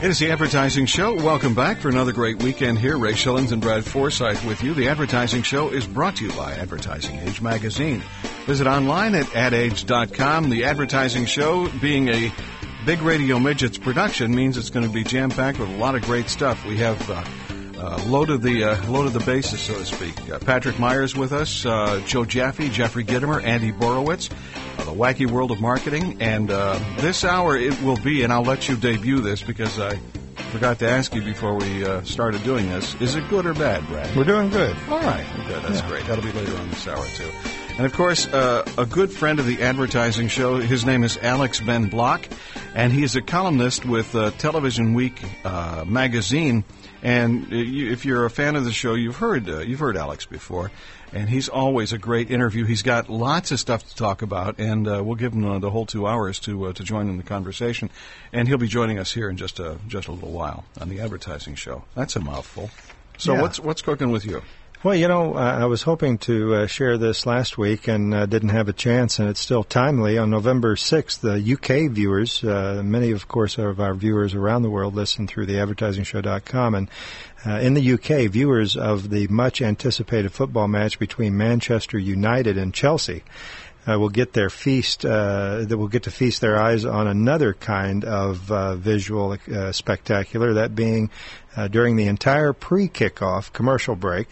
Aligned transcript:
It 0.00 0.10
is 0.10 0.20
the 0.20 0.30
Advertising 0.30 0.86
Show. 0.86 1.16
Welcome 1.16 1.56
back 1.56 1.80
for 1.80 1.88
another 1.88 2.12
great 2.12 2.40
weekend 2.40 2.78
here. 2.78 2.96
Ray 2.96 3.14
Schillens 3.14 3.50
and 3.50 3.60
Brad 3.60 3.84
Forsythe 3.84 4.44
with 4.44 4.62
you. 4.62 4.72
The 4.72 4.88
Advertising 4.88 5.42
Show 5.42 5.70
is 5.70 5.88
brought 5.88 6.14
to 6.16 6.26
you 6.26 6.32
by 6.36 6.52
Advertising 6.52 7.18
Age 7.18 7.40
Magazine. 7.40 8.04
Visit 8.46 8.68
online 8.68 9.16
at 9.16 9.34
adage.com. 9.34 10.50
The 10.50 10.66
Advertising 10.66 11.26
Show, 11.26 11.68
being 11.80 12.10
a 12.10 12.32
Big 12.86 13.02
Radio 13.02 13.40
Midgets 13.40 13.76
production, 13.76 14.32
means 14.32 14.56
it's 14.56 14.70
going 14.70 14.86
to 14.86 14.92
be 14.92 15.02
jam 15.02 15.30
packed 15.30 15.58
with 15.58 15.68
a 15.68 15.76
lot 15.78 15.96
of 15.96 16.02
great 16.02 16.28
stuff. 16.28 16.64
We 16.64 16.76
have 16.76 17.10
uh, 17.10 17.24
uh, 17.78 18.02
loaded 18.06 18.42
the 18.42 18.64
uh, 18.64 18.90
loaded 18.90 19.12
the 19.12 19.24
bases, 19.24 19.60
so 19.60 19.74
to 19.74 19.84
speak. 19.84 20.30
Uh, 20.30 20.38
Patrick 20.38 20.78
Myers 20.78 21.14
with 21.14 21.32
us, 21.32 21.64
uh, 21.64 22.02
Joe 22.06 22.24
Jaffe, 22.24 22.68
Jeffrey 22.70 23.04
Gitomer, 23.04 23.42
Andy 23.42 23.72
Borowitz, 23.72 24.30
uh, 24.78 24.84
the 24.84 24.92
wacky 24.92 25.30
world 25.30 25.50
of 25.50 25.60
marketing, 25.60 26.18
and 26.20 26.50
uh, 26.50 26.78
this 26.98 27.24
hour 27.24 27.56
it 27.56 27.80
will 27.82 27.98
be, 27.98 28.22
and 28.22 28.32
I'll 28.32 28.42
let 28.42 28.68
you 28.68 28.76
debut 28.76 29.20
this 29.20 29.42
because 29.42 29.78
I 29.78 29.96
forgot 30.50 30.78
to 30.80 30.88
ask 30.88 31.14
you 31.14 31.22
before 31.22 31.54
we 31.54 31.84
started 32.04 32.42
doing 32.42 32.68
this. 32.68 32.94
Is 33.00 33.14
it 33.14 33.28
good 33.28 33.46
or 33.46 33.54
bad, 33.54 33.86
Brad? 33.86 34.14
We're 34.16 34.24
doing 34.24 34.50
good. 34.50 34.76
All 34.88 35.00
right, 35.00 35.26
good. 35.46 35.62
That's 35.62 35.80
yeah. 35.80 35.88
great. 35.88 36.06
That'll 36.06 36.24
be 36.24 36.32
later 36.32 36.56
on 36.56 36.68
this 36.70 36.88
hour 36.88 37.04
too. 37.06 37.30
And 37.78 37.86
of 37.86 37.92
course, 37.92 38.26
uh, 38.26 38.68
a 38.76 38.84
good 38.84 39.12
friend 39.12 39.38
of 39.38 39.46
the 39.46 39.62
advertising 39.62 40.26
show, 40.26 40.56
his 40.56 40.84
name 40.84 41.04
is 41.04 41.16
Alex 41.16 41.60
Ben 41.60 41.88
Block, 41.88 42.26
and 42.74 42.92
he 42.92 43.04
is 43.04 43.14
a 43.14 43.22
columnist 43.22 43.84
with 43.84 44.16
uh, 44.16 44.32
Television 44.32 44.94
Week 44.94 45.22
uh, 45.44 45.84
magazine. 45.86 46.64
And 47.02 47.46
if 47.52 48.04
you're 48.04 48.24
a 48.24 48.30
fan 48.30 48.56
of 48.56 48.64
the 48.64 48.72
show, 48.72 48.94
you've 48.94 49.16
heard 49.16 49.48
uh, 49.48 49.58
you've 49.60 49.78
heard 49.78 49.96
Alex 49.96 50.26
before, 50.26 50.72
and 51.12 51.28
he's 51.28 51.48
always 51.48 51.92
a 51.92 51.98
great 51.98 52.28
interview. 52.30 52.64
He's 52.64 52.82
got 52.82 53.08
lots 53.08 53.52
of 53.52 53.60
stuff 53.60 53.88
to 53.88 53.94
talk 53.94 54.20
about, 54.22 54.58
and 54.58 54.88
uh, 54.88 55.02
we'll 55.04 55.14
give 55.14 55.32
him 55.32 55.44
uh, 55.44 55.58
the 55.60 55.70
whole 55.70 55.86
two 55.86 56.06
hours 56.08 56.40
to 56.40 56.66
uh, 56.66 56.72
to 56.72 56.82
join 56.82 57.08
in 57.08 57.16
the 57.16 57.22
conversation. 57.22 57.88
And 58.32 58.48
he'll 58.48 58.58
be 58.58 58.66
joining 58.66 58.98
us 58.98 59.12
here 59.12 59.30
in 59.30 59.36
just 59.36 59.60
a 59.60 59.78
just 59.86 60.08
a 60.08 60.12
little 60.12 60.32
while 60.32 60.64
on 60.80 60.88
the 60.88 61.00
advertising 61.00 61.54
show. 61.54 61.84
That's 61.94 62.16
a 62.16 62.20
mouthful. 62.20 62.70
So 63.16 63.34
Yeah. 63.34 63.42
what's 63.42 63.60
what's 63.60 63.82
cooking 63.82 64.10
with 64.10 64.24
you? 64.24 64.42
Well, 64.84 64.94
you 64.94 65.08
know, 65.08 65.34
I 65.34 65.64
was 65.64 65.82
hoping 65.82 66.18
to 66.18 66.54
uh, 66.54 66.66
share 66.68 66.98
this 66.98 67.26
last 67.26 67.58
week 67.58 67.88
and 67.88 68.14
uh, 68.14 68.26
didn't 68.26 68.50
have 68.50 68.68
a 68.68 68.72
chance, 68.72 69.18
and 69.18 69.28
it's 69.28 69.40
still 69.40 69.64
timely. 69.64 70.18
On 70.18 70.30
November 70.30 70.76
6th, 70.76 71.18
the 71.18 71.52
UK 71.54 71.90
viewers, 71.90 72.44
uh, 72.44 72.80
many, 72.84 73.10
of 73.10 73.26
course, 73.26 73.58
of 73.58 73.80
our 73.80 73.92
viewers 73.94 74.34
around 74.34 74.62
the 74.62 74.70
world 74.70 74.94
listen 74.94 75.26
through 75.26 75.46
the 75.46 75.54
advertisingshow.com, 75.54 76.76
and 76.76 76.88
uh, 77.44 77.54
in 77.54 77.74
the 77.74 77.94
UK, 77.94 78.30
viewers 78.30 78.76
of 78.76 79.10
the 79.10 79.26
much 79.26 79.60
anticipated 79.60 80.30
football 80.30 80.68
match 80.68 81.00
between 81.00 81.36
Manchester 81.36 81.98
United 81.98 82.56
and 82.56 82.72
Chelsea 82.72 83.24
uh, 83.88 83.98
will 83.98 84.10
get 84.10 84.32
their 84.32 84.50
feast. 84.50 85.04
Uh, 85.04 85.64
that 85.64 85.76
will 85.76 85.88
get 85.88 86.04
to 86.04 86.10
feast 86.10 86.40
their 86.40 86.56
eyes 86.56 86.84
on 86.84 87.08
another 87.08 87.52
kind 87.52 88.04
of 88.04 88.50
uh, 88.52 88.76
visual 88.76 89.36
uh, 89.52 89.72
spectacular. 89.72 90.54
That 90.54 90.74
being 90.74 91.10
uh, 91.56 91.66
during 91.66 91.96
the 91.96 92.06
entire 92.06 92.52
pre-kickoff 92.52 93.52
commercial 93.52 93.96
break. 93.96 94.28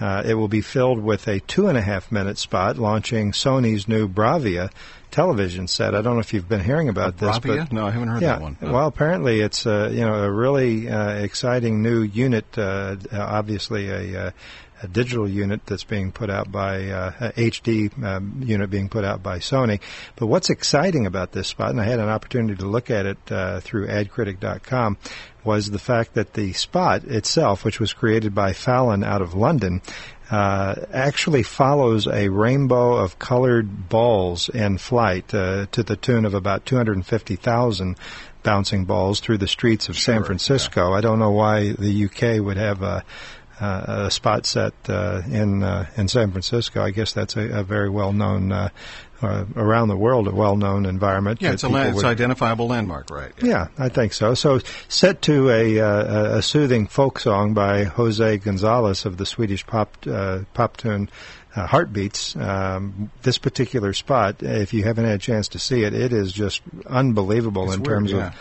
Uh, 0.00 0.22
it 0.24 0.34
will 0.34 0.48
be 0.48 0.62
filled 0.62 0.98
with 0.98 1.28
a 1.28 1.40
two 1.40 1.68
and 1.68 1.76
a 1.76 1.82
half 1.82 2.10
minute 2.10 2.38
spot 2.38 2.78
launching 2.78 3.32
Sony's 3.32 3.86
new 3.86 4.08
Bravia 4.08 4.70
television 5.10 5.66
set. 5.68 5.94
I 5.94 6.02
don't 6.02 6.14
know 6.14 6.20
if 6.20 6.32
you've 6.32 6.48
been 6.48 6.64
hearing 6.64 6.88
about 6.88 7.18
this, 7.18 7.38
Bravia? 7.38 7.64
but 7.64 7.72
No, 7.72 7.86
I 7.86 7.90
haven't 7.90 8.08
heard 8.08 8.22
yeah, 8.22 8.32
that 8.34 8.42
one. 8.42 8.56
No. 8.60 8.72
well, 8.72 8.86
apparently 8.86 9.40
it's 9.40 9.66
uh, 9.66 9.90
you 9.92 10.00
know 10.00 10.24
a 10.24 10.30
really 10.30 10.88
uh, 10.88 11.10
exciting 11.10 11.82
new 11.82 12.02
unit. 12.02 12.46
Uh, 12.56 12.96
obviously, 13.12 13.88
a, 13.88 14.26
uh, 14.26 14.30
a 14.82 14.88
digital 14.88 15.28
unit 15.28 15.64
that's 15.66 15.84
being 15.84 16.12
put 16.12 16.30
out 16.30 16.50
by 16.50 16.88
uh, 16.88 17.32
HD 17.32 18.02
um, 18.02 18.40
unit 18.44 18.70
being 18.70 18.88
put 18.88 19.04
out 19.04 19.22
by 19.22 19.38
Sony. 19.38 19.80
But 20.16 20.26
what's 20.26 20.50
exciting 20.50 21.06
about 21.06 21.32
this 21.32 21.48
spot, 21.48 21.70
and 21.70 21.80
I 21.80 21.84
had 21.84 22.00
an 22.00 22.08
opportunity 22.08 22.56
to 22.56 22.66
look 22.66 22.90
at 22.90 23.06
it 23.06 23.18
uh, 23.30 23.60
through 23.60 23.88
AdCritic.com, 23.88 24.98
was 25.44 25.70
the 25.70 25.78
fact 25.78 26.14
that 26.14 26.34
the 26.34 26.52
spot 26.52 27.04
itself, 27.04 27.64
which 27.64 27.80
was 27.80 27.92
created 27.92 28.34
by 28.34 28.52
Fallon 28.52 29.02
out 29.04 29.22
of 29.22 29.34
London, 29.34 29.82
uh, 30.30 30.74
actually 30.92 31.42
follows 31.42 32.06
a 32.06 32.28
rainbow 32.28 32.96
of 32.96 33.18
colored 33.18 33.88
balls 33.88 34.48
in 34.48 34.78
flight 34.78 35.34
uh, 35.34 35.66
to 35.72 35.82
the 35.82 35.96
tune 35.96 36.24
of 36.24 36.34
about 36.34 36.64
250,000 36.66 37.96
bouncing 38.42 38.84
balls 38.84 39.20
through 39.20 39.38
the 39.38 39.48
streets 39.48 39.88
of 39.88 39.98
San 39.98 40.18
Sure, 40.18 40.26
Francisco. 40.26 40.92
I 40.92 41.00
don't 41.00 41.18
know 41.18 41.32
why 41.32 41.72
the 41.72 42.04
UK 42.04 42.42
would 42.44 42.56
have 42.56 42.82
a, 42.82 43.04
uh, 43.60 44.04
a 44.06 44.10
spot 44.10 44.46
set 44.46 44.72
uh, 44.88 45.22
in 45.30 45.62
uh, 45.62 45.86
in 45.96 46.08
San 46.08 46.30
Francisco. 46.30 46.82
I 46.82 46.90
guess 46.90 47.12
that's 47.12 47.36
a, 47.36 47.60
a 47.60 47.62
very 47.62 47.90
well 47.90 48.12
known 48.12 48.52
uh, 48.52 48.68
uh, 49.22 49.44
around 49.54 49.88
the 49.88 49.96
world 49.96 50.28
a 50.28 50.30
well 50.34 50.56
known 50.56 50.86
environment. 50.86 51.42
yeah, 51.42 51.52
it's 51.52 51.62
a 51.62 51.66
people 51.66 51.80
la- 51.80 51.86
it's 51.88 51.96
would- 51.96 52.04
identifiable 52.06 52.68
landmark, 52.68 53.10
right? 53.10 53.32
yeah, 53.42 53.68
I 53.78 53.88
think 53.90 54.12
so. 54.14 54.34
So, 54.34 54.60
set 54.88 55.20
to 55.22 55.50
a, 55.50 55.78
uh, 55.80 56.38
a 56.38 56.42
soothing 56.42 56.86
folk 56.86 57.18
song 57.18 57.52
by 57.52 57.84
Jose 57.84 58.38
Gonzalez 58.38 59.04
of 59.04 59.18
the 59.18 59.26
Swedish 59.26 59.66
pop 59.66 59.94
uh, 60.06 60.40
pop 60.54 60.78
tune 60.78 61.10
uh, 61.54 61.66
Heartbeats. 61.66 62.34
Um, 62.36 63.10
this 63.22 63.36
particular 63.36 63.92
spot, 63.92 64.36
if 64.42 64.72
you 64.72 64.84
haven't 64.84 65.04
had 65.04 65.16
a 65.16 65.18
chance 65.18 65.48
to 65.48 65.58
see 65.58 65.82
it, 65.82 65.92
it 65.92 66.12
is 66.14 66.32
just 66.32 66.62
unbelievable 66.86 67.64
It's 67.66 67.74
in 67.74 67.82
weird, 67.82 67.96
terms 67.98 68.12
yeah. 68.12 68.26
of 68.28 68.34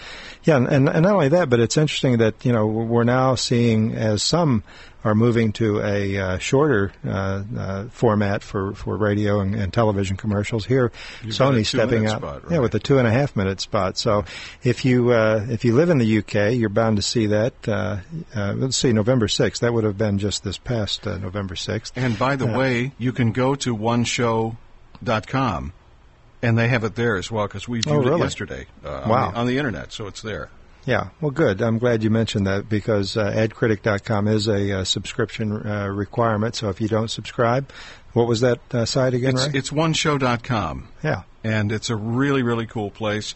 yeah, 0.43 0.55
and, 0.55 0.67
and 0.67 0.87
and 0.87 1.03
not 1.03 1.13
only 1.13 1.27
that, 1.29 1.49
but 1.49 1.59
it's 1.59 1.75
interesting 1.75 2.19
that 2.19 2.45
you 2.45 2.53
know 2.53 2.65
we're 2.65 3.03
now 3.03 3.35
seeing 3.35 3.93
as 3.95 4.23
some 4.23 4.63
are 5.03 5.15
moving 5.15 5.53
to 5.53 5.79
a 5.81 6.17
uh, 6.17 6.37
shorter 6.39 6.91
uh, 7.07 7.43
uh, 7.57 7.83
format 7.89 8.43
for, 8.43 8.73
for 8.73 8.97
radio 8.97 9.39
and, 9.39 9.55
and 9.55 9.71
television 9.71 10.17
commercials. 10.17 10.65
Here, 10.65 10.91
You've 11.23 11.37
got 11.37 11.53
Sony's 11.53 11.69
stepping 11.69 12.05
up, 12.07 12.19
spot, 12.19 12.43
yeah, 12.51 12.59
with 12.59 12.75
a 12.75 12.79
two 12.79 12.97
and 12.97 13.07
a 13.07 13.11
half 13.11 13.35
minute 13.35 13.61
spot. 13.61 13.97
So 13.97 14.25
if 14.63 14.83
you 14.83 15.11
uh, 15.11 15.45
if 15.49 15.63
you 15.63 15.73
live 15.75 15.89
in 15.89 15.99
the 15.99 16.17
UK, 16.17 16.53
you're 16.53 16.67
bound 16.69 16.97
to 16.97 17.01
see 17.01 17.27
that. 17.27 17.53
Uh, 17.67 17.97
uh, 18.35 18.53
let's 18.57 18.75
see, 18.77 18.91
November 18.91 19.27
sixth. 19.29 19.61
That 19.61 19.73
would 19.73 19.85
have 19.85 19.97
been 19.97 20.17
just 20.19 20.43
this 20.43 20.57
past 20.57 21.07
uh, 21.07 21.17
November 21.17 21.55
sixth. 21.55 21.93
And 21.95 22.19
by 22.19 22.35
the 22.35 22.45
way, 22.47 22.91
you 22.97 23.13
can 23.13 23.31
go 23.31 23.55
to 23.55 23.75
oneshow.com 25.01 25.73
and 26.41 26.57
they 26.57 26.67
have 26.69 26.83
it 26.83 26.95
there 26.95 27.15
as 27.17 27.29
well 27.31 27.47
because 27.47 27.67
we 27.67 27.81
Oh, 27.87 27.99
viewed 28.01 28.13
it 28.13 28.17
yesterday 28.19 28.65
uh, 28.85 29.01
on, 29.01 29.09
Wow. 29.09 29.31
the, 29.31 29.37
on 29.37 29.47
the 29.47 29.57
internet, 29.57 29.91
so 29.91 30.07
it's 30.07 30.21
there. 30.21 30.49
Yeah, 30.85 31.09
well, 31.21 31.31
good. 31.31 31.61
I'm 31.61 31.77
glad 31.77 32.03
you 32.03 32.09
mentioned 32.09 32.47
that 32.47 32.69
because 32.69 33.17
uh, 33.17 33.31
AdCritic.com 33.31 34.27
is 34.27 34.47
a 34.47 34.79
uh, 34.79 34.83
subscription 34.83 35.67
uh, 35.67 35.87
requirement. 35.87 36.55
So 36.55 36.69
if 36.69 36.81
you 36.81 36.87
don't 36.87 37.09
subscribe, 37.09 37.71
what 38.13 38.27
was 38.27 38.41
that 38.41 38.59
uh, 38.73 38.85
site 38.85 39.13
again? 39.13 39.35
It's, 39.35 39.47
Ray? 39.47 39.53
it's 39.53 39.69
oneshow.com, 39.71 40.87
yeah. 41.03 41.23
and 41.43 41.71
it's 41.71 41.89
a 41.89 41.95
really, 41.95 42.43
really 42.43 42.65
cool 42.65 42.89
place. 42.89 43.35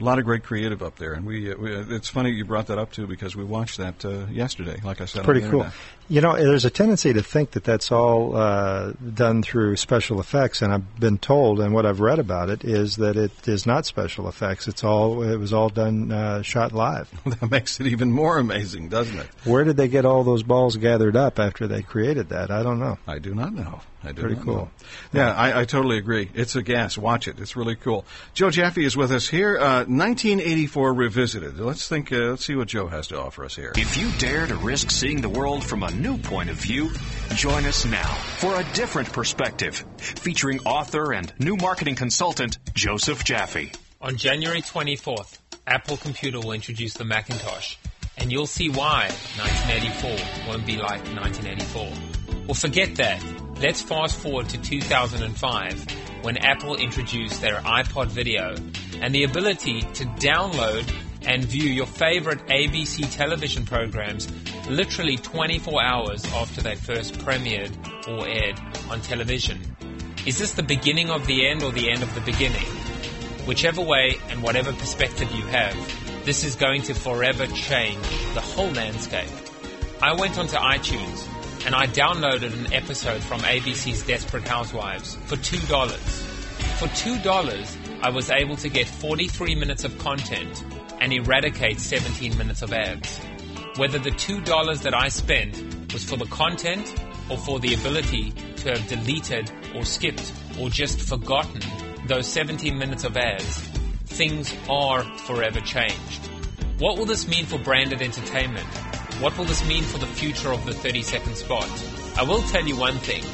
A 0.00 0.02
lot 0.02 0.18
of 0.18 0.24
great 0.24 0.42
creative 0.42 0.82
up 0.82 0.96
there, 0.96 1.12
and 1.12 1.24
we, 1.24 1.52
uh, 1.52 1.56
we 1.56 1.72
it's 1.72 2.08
funny 2.08 2.30
you 2.30 2.44
brought 2.44 2.66
that 2.66 2.78
up 2.78 2.90
too 2.90 3.06
because 3.06 3.36
we 3.36 3.44
watched 3.44 3.76
that 3.76 4.04
uh, 4.04 4.26
yesterday. 4.26 4.80
Like 4.82 5.00
I 5.00 5.04
said, 5.04 5.24
pretty 5.24 5.42
cool. 5.42 5.60
internet. 5.60 5.72
You 6.06 6.20
know, 6.20 6.36
there's 6.36 6.66
a 6.66 6.70
tendency 6.70 7.14
to 7.14 7.22
think 7.22 7.52
that 7.52 7.64
that's 7.64 7.90
all 7.90 8.36
uh, 8.36 8.92
done 8.92 9.42
through 9.42 9.76
special 9.76 10.20
effects, 10.20 10.60
and 10.60 10.72
I've 10.72 11.00
been 11.00 11.16
told, 11.16 11.60
and 11.60 11.72
what 11.72 11.86
I've 11.86 12.00
read 12.00 12.18
about 12.18 12.50
it 12.50 12.62
is 12.62 12.96
that 12.96 13.16
it 13.16 13.48
is 13.48 13.64
not 13.64 13.86
special 13.86 14.28
effects. 14.28 14.68
It's 14.68 14.84
all 14.84 15.22
it 15.22 15.38
was 15.38 15.54
all 15.54 15.70
done 15.70 16.12
uh, 16.12 16.42
shot 16.42 16.72
live. 16.72 17.10
that 17.40 17.50
makes 17.50 17.80
it 17.80 17.86
even 17.86 18.12
more 18.12 18.36
amazing, 18.36 18.90
doesn't 18.90 19.18
it? 19.18 19.26
Where 19.44 19.64
did 19.64 19.78
they 19.78 19.88
get 19.88 20.04
all 20.04 20.24
those 20.24 20.42
balls 20.42 20.76
gathered 20.76 21.16
up 21.16 21.38
after 21.38 21.66
they 21.66 21.80
created 21.80 22.28
that? 22.28 22.50
I 22.50 22.62
don't 22.62 22.78
know. 22.80 22.98
I 23.06 23.18
do 23.18 23.34
not 23.34 23.54
know. 23.54 23.80
I 24.02 24.12
do 24.12 24.20
Pretty 24.20 24.36
not 24.36 24.44
cool. 24.44 24.54
know. 24.56 24.70
Yeah, 25.14 25.34
I, 25.34 25.60
I 25.60 25.64
totally 25.64 25.96
agree. 25.96 26.30
It's 26.34 26.54
a 26.56 26.62
gas. 26.62 26.98
Watch 26.98 27.26
it. 27.26 27.40
It's 27.40 27.56
really 27.56 27.74
cool. 27.76 28.04
Joe 28.34 28.50
Jaffe 28.50 28.84
is 28.84 28.94
with 28.94 29.10
us 29.10 29.26
here. 29.26 29.56
Uh, 29.58 29.86
1984 29.86 30.92
revisited. 30.92 31.58
Let's 31.58 31.88
think. 31.88 32.12
Uh, 32.12 32.16
let's 32.32 32.44
see 32.44 32.54
what 32.54 32.68
Joe 32.68 32.86
has 32.88 33.06
to 33.08 33.18
offer 33.18 33.46
us 33.46 33.56
here. 33.56 33.72
If 33.76 33.96
you 33.96 34.10
dare 34.18 34.46
to 34.46 34.56
risk 34.56 34.90
seeing 34.90 35.22
the 35.22 35.30
world 35.30 35.64
from 35.64 35.82
a 35.82 35.90
new 35.94 36.18
point 36.18 36.50
of 36.50 36.56
view, 36.56 36.90
join 37.34 37.64
us 37.64 37.84
now 37.84 38.12
for 38.38 38.58
a 38.58 38.64
different 38.74 39.12
perspective, 39.12 39.84
featuring 39.98 40.60
author 40.60 41.12
and 41.12 41.32
new 41.38 41.56
marketing 41.56 41.94
consultant 41.94 42.58
Joseph 42.74 43.24
Jaffe. 43.24 43.72
On 44.00 44.16
January 44.16 44.60
24th, 44.60 45.38
Apple 45.66 45.96
Computer 45.96 46.40
will 46.40 46.52
introduce 46.52 46.94
the 46.94 47.04
Macintosh, 47.04 47.76
and 48.18 48.30
you'll 48.30 48.46
see 48.46 48.68
why 48.68 49.08
1984 49.38 50.48
won't 50.48 50.66
be 50.66 50.76
like 50.76 51.02
1984. 51.14 52.44
Well, 52.46 52.54
forget 52.54 52.96
that. 52.96 53.22
Let's 53.60 53.80
fast 53.80 54.18
forward 54.18 54.48
to 54.50 54.58
2005 54.58 55.86
when 56.22 56.36
Apple 56.38 56.76
introduced 56.76 57.40
their 57.40 57.56
iPod 57.56 58.08
video 58.08 58.54
and 59.00 59.14
the 59.14 59.24
ability 59.24 59.82
to 59.82 60.04
download 60.04 60.92
and 61.26 61.44
view 61.44 61.70
your 61.70 61.86
favorite 61.86 62.46
ABC 62.46 63.14
television 63.14 63.64
programs 63.64 64.26
literally 64.68 65.16
24 65.16 65.82
hours 65.82 66.24
after 66.32 66.60
they 66.60 66.74
first 66.74 67.14
premiered 67.18 67.72
or 68.08 68.26
aired 68.26 68.60
on 68.90 69.00
television. 69.00 69.60
Is 70.26 70.38
this 70.38 70.52
the 70.52 70.62
beginning 70.62 71.10
of 71.10 71.26
the 71.26 71.46
end 71.46 71.62
or 71.62 71.70
the 71.72 71.90
end 71.90 72.02
of 72.02 72.14
the 72.14 72.20
beginning? 72.22 72.66
Whichever 73.46 73.82
way 73.82 74.16
and 74.30 74.42
whatever 74.42 74.72
perspective 74.72 75.30
you 75.32 75.44
have, 75.46 75.76
this 76.24 76.44
is 76.44 76.54
going 76.54 76.82
to 76.82 76.94
forever 76.94 77.46
change 77.48 78.02
the 78.32 78.40
whole 78.40 78.70
landscape. 78.70 79.28
I 80.00 80.14
went 80.14 80.38
onto 80.38 80.56
iTunes 80.56 81.28
and 81.66 81.74
I 81.74 81.86
downloaded 81.86 82.52
an 82.54 82.72
episode 82.72 83.22
from 83.22 83.40
ABC's 83.40 84.02
Desperate 84.02 84.46
Housewives 84.48 85.14
for 85.26 85.36
$2. 85.36 85.98
For 86.78 86.86
$2, 86.88 88.02
I 88.02 88.10
was 88.10 88.30
able 88.30 88.56
to 88.56 88.68
get 88.68 88.88
43 88.88 89.54
minutes 89.54 89.84
of 89.84 89.96
content 89.98 90.64
and 91.00 91.12
eradicate 91.12 91.80
17 91.80 92.36
minutes 92.38 92.62
of 92.62 92.72
ads. 92.72 93.20
Whether 93.76 93.98
the 93.98 94.12
$2 94.12 94.82
that 94.82 94.94
I 94.94 95.08
spent 95.08 95.92
was 95.92 96.04
for 96.04 96.16
the 96.16 96.26
content 96.26 96.94
or 97.28 97.36
for 97.36 97.58
the 97.58 97.74
ability 97.74 98.30
to 98.58 98.68
have 98.70 98.86
deleted 98.86 99.50
or 99.74 99.84
skipped 99.84 100.32
or 100.60 100.70
just 100.70 101.00
forgotten 101.00 101.60
those 102.06 102.28
17 102.28 102.78
minutes 102.78 103.02
of 103.02 103.16
ads, 103.16 103.58
things 104.06 104.54
are 104.70 105.02
forever 105.18 105.60
changed. 105.60 106.20
What 106.78 106.98
will 106.98 107.06
this 107.06 107.26
mean 107.26 107.46
for 107.46 107.58
branded 107.58 108.00
entertainment? 108.00 108.66
What 109.20 109.36
will 109.36 109.44
this 109.44 109.66
mean 109.66 109.82
for 109.82 109.98
the 109.98 110.06
future 110.06 110.52
of 110.52 110.64
the 110.66 110.72
30 110.72 111.02
second 111.02 111.36
spot? 111.36 111.68
I 112.16 112.22
will 112.22 112.42
tell 112.42 112.64
you 112.64 112.76
one 112.76 112.98
thing. 112.98 113.24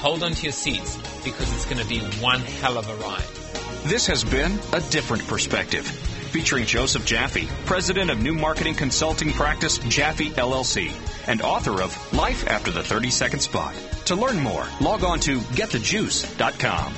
Hold 0.00 0.22
on 0.22 0.32
to 0.32 0.42
your 0.42 0.52
seats 0.52 0.96
because 1.24 1.50
it's 1.54 1.64
going 1.64 1.80
to 1.80 1.88
be 1.88 2.00
one 2.20 2.40
hell 2.40 2.76
of 2.76 2.86
a 2.90 2.94
ride. 2.96 3.24
This 3.84 4.06
has 4.08 4.24
been 4.24 4.58
A 4.74 4.80
Different 4.90 5.26
Perspective, 5.26 5.86
featuring 6.36 6.66
Joseph 6.66 7.06
Jaffe, 7.06 7.48
president 7.64 8.10
of 8.10 8.20
new 8.20 8.34
marketing 8.34 8.74
consulting 8.74 9.32
practice 9.32 9.78
Jaffe 9.78 10.32
LLC, 10.32 10.92
and 11.26 11.40
author 11.40 11.80
of 11.80 12.12
Life 12.12 12.46
After 12.46 12.70
the 12.70 12.82
30 12.82 13.10
Second 13.10 13.40
Spot. 13.40 13.74
To 14.04 14.14
learn 14.14 14.40
more, 14.40 14.66
log 14.82 15.02
on 15.02 15.18
to 15.20 15.38
getthejuice.com. 15.38 16.92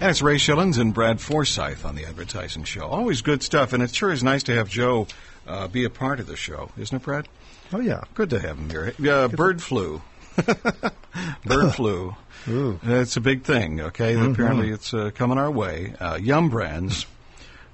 And 0.00 0.10
it's 0.10 0.22
Ray 0.22 0.38
Schillens 0.38 0.80
and 0.80 0.92
Brad 0.92 1.20
Forsythe 1.20 1.84
on 1.84 1.94
the 1.94 2.04
Advertising 2.04 2.64
Show. 2.64 2.84
Always 2.88 3.22
good 3.22 3.44
stuff, 3.44 3.72
and 3.72 3.80
it 3.80 3.94
sure 3.94 4.10
is 4.10 4.24
nice 4.24 4.42
to 4.42 4.54
have 4.56 4.68
Joe 4.68 5.06
uh, 5.46 5.68
be 5.68 5.84
a 5.84 5.90
part 5.90 6.18
of 6.18 6.26
the 6.26 6.34
show, 6.34 6.70
isn't 6.76 6.96
it, 6.96 7.02
Brad? 7.04 7.28
Oh 7.72 7.78
yeah, 7.78 8.02
Good 8.14 8.30
to 8.30 8.40
have 8.40 8.58
him 8.58 8.70
here. 8.70 8.92
Uh, 9.08 9.28
bird 9.28 9.62
flu. 9.62 10.02
bird 11.44 11.74
flu. 11.76 12.16
Ooh. 12.48 12.80
It's 12.82 13.16
a 13.16 13.20
big 13.20 13.44
thing, 13.44 13.80
okay? 13.80 14.14
Apparently 14.14 14.70
it's 14.70 14.92
uh, 14.92 15.12
coming 15.14 15.38
our 15.38 15.50
way. 15.50 15.94
Uh, 16.00 16.16
Yum 16.16 16.50
Brands 16.50 17.06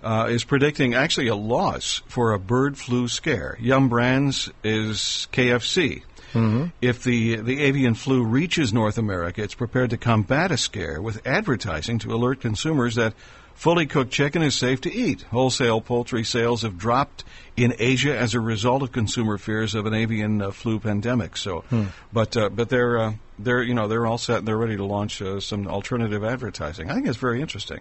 uh, 0.03 0.29
is 0.31 0.45
predicting 0.45 0.95
actually 0.95 1.29
a 1.29 1.37
loss 1.37 2.03
for 2.07 2.33
a 2.33 2.39
bird 2.39 2.79
flu 2.79 3.09
scare. 3.09 3.57
Yum 3.61 3.89
Brands 3.89 4.51
is 4.65 5.29
KFC. 5.33 6.03
If 6.81 7.03
the, 7.03 7.37
the 7.37 7.61
avian 7.63 7.95
flu 7.95 8.23
reaches 8.23 8.73
North 8.73 8.99
America, 8.99 9.43
it's 9.43 9.55
prepared 9.55 9.91
to 9.91 9.97
combat 9.97 10.53
a 10.53 10.57
scare 10.57 11.03
with 11.03 11.27
advertising 11.27 11.99
to 12.01 12.15
alert 12.15 12.41
consumers 12.41 12.95
that 12.95 13.15
fully 13.55 13.85
cooked 13.85 14.13
chicken 14.13 14.41
is 14.43 14.55
safe 14.55 14.81
to 14.83 14.93
eat. 14.93 15.23
Wholesale 15.23 15.81
poultry 15.81 16.25
sales 16.25 16.63
have 16.63 16.79
dropped 16.79 17.25
in 17.57 17.75
Asia 17.79 18.17
as 18.17 18.35
a 18.35 18.41
result 18.41 18.83
of 18.83 18.93
consumer 18.93 19.39
fears 19.39 19.75
of 19.75 19.87
an 19.87 19.93
avian 19.93 20.41
uh, 20.41 20.51
flu 20.53 20.79
pandemic. 20.79 21.37
So, 21.37 21.65
but 22.13 22.37
uh, 22.37 22.49
but 22.49 22.69
they're 22.69 22.99
uh, 22.99 23.13
they're 23.39 23.63
you 23.63 23.75
know 23.75 23.89
they're 23.89 24.07
all 24.07 24.19
set. 24.19 24.39
And 24.39 24.49
they're 24.49 24.57
ready 24.57 24.77
to 24.77 24.85
launch 24.85 25.21
uh, 25.21 25.41
some 25.41 25.67
alternative 25.67 26.25
advertising. 26.25 26.91
I 26.91 26.95
think 26.95 27.07
it's 27.09 27.19
very 27.19 27.41
interesting. 27.43 27.81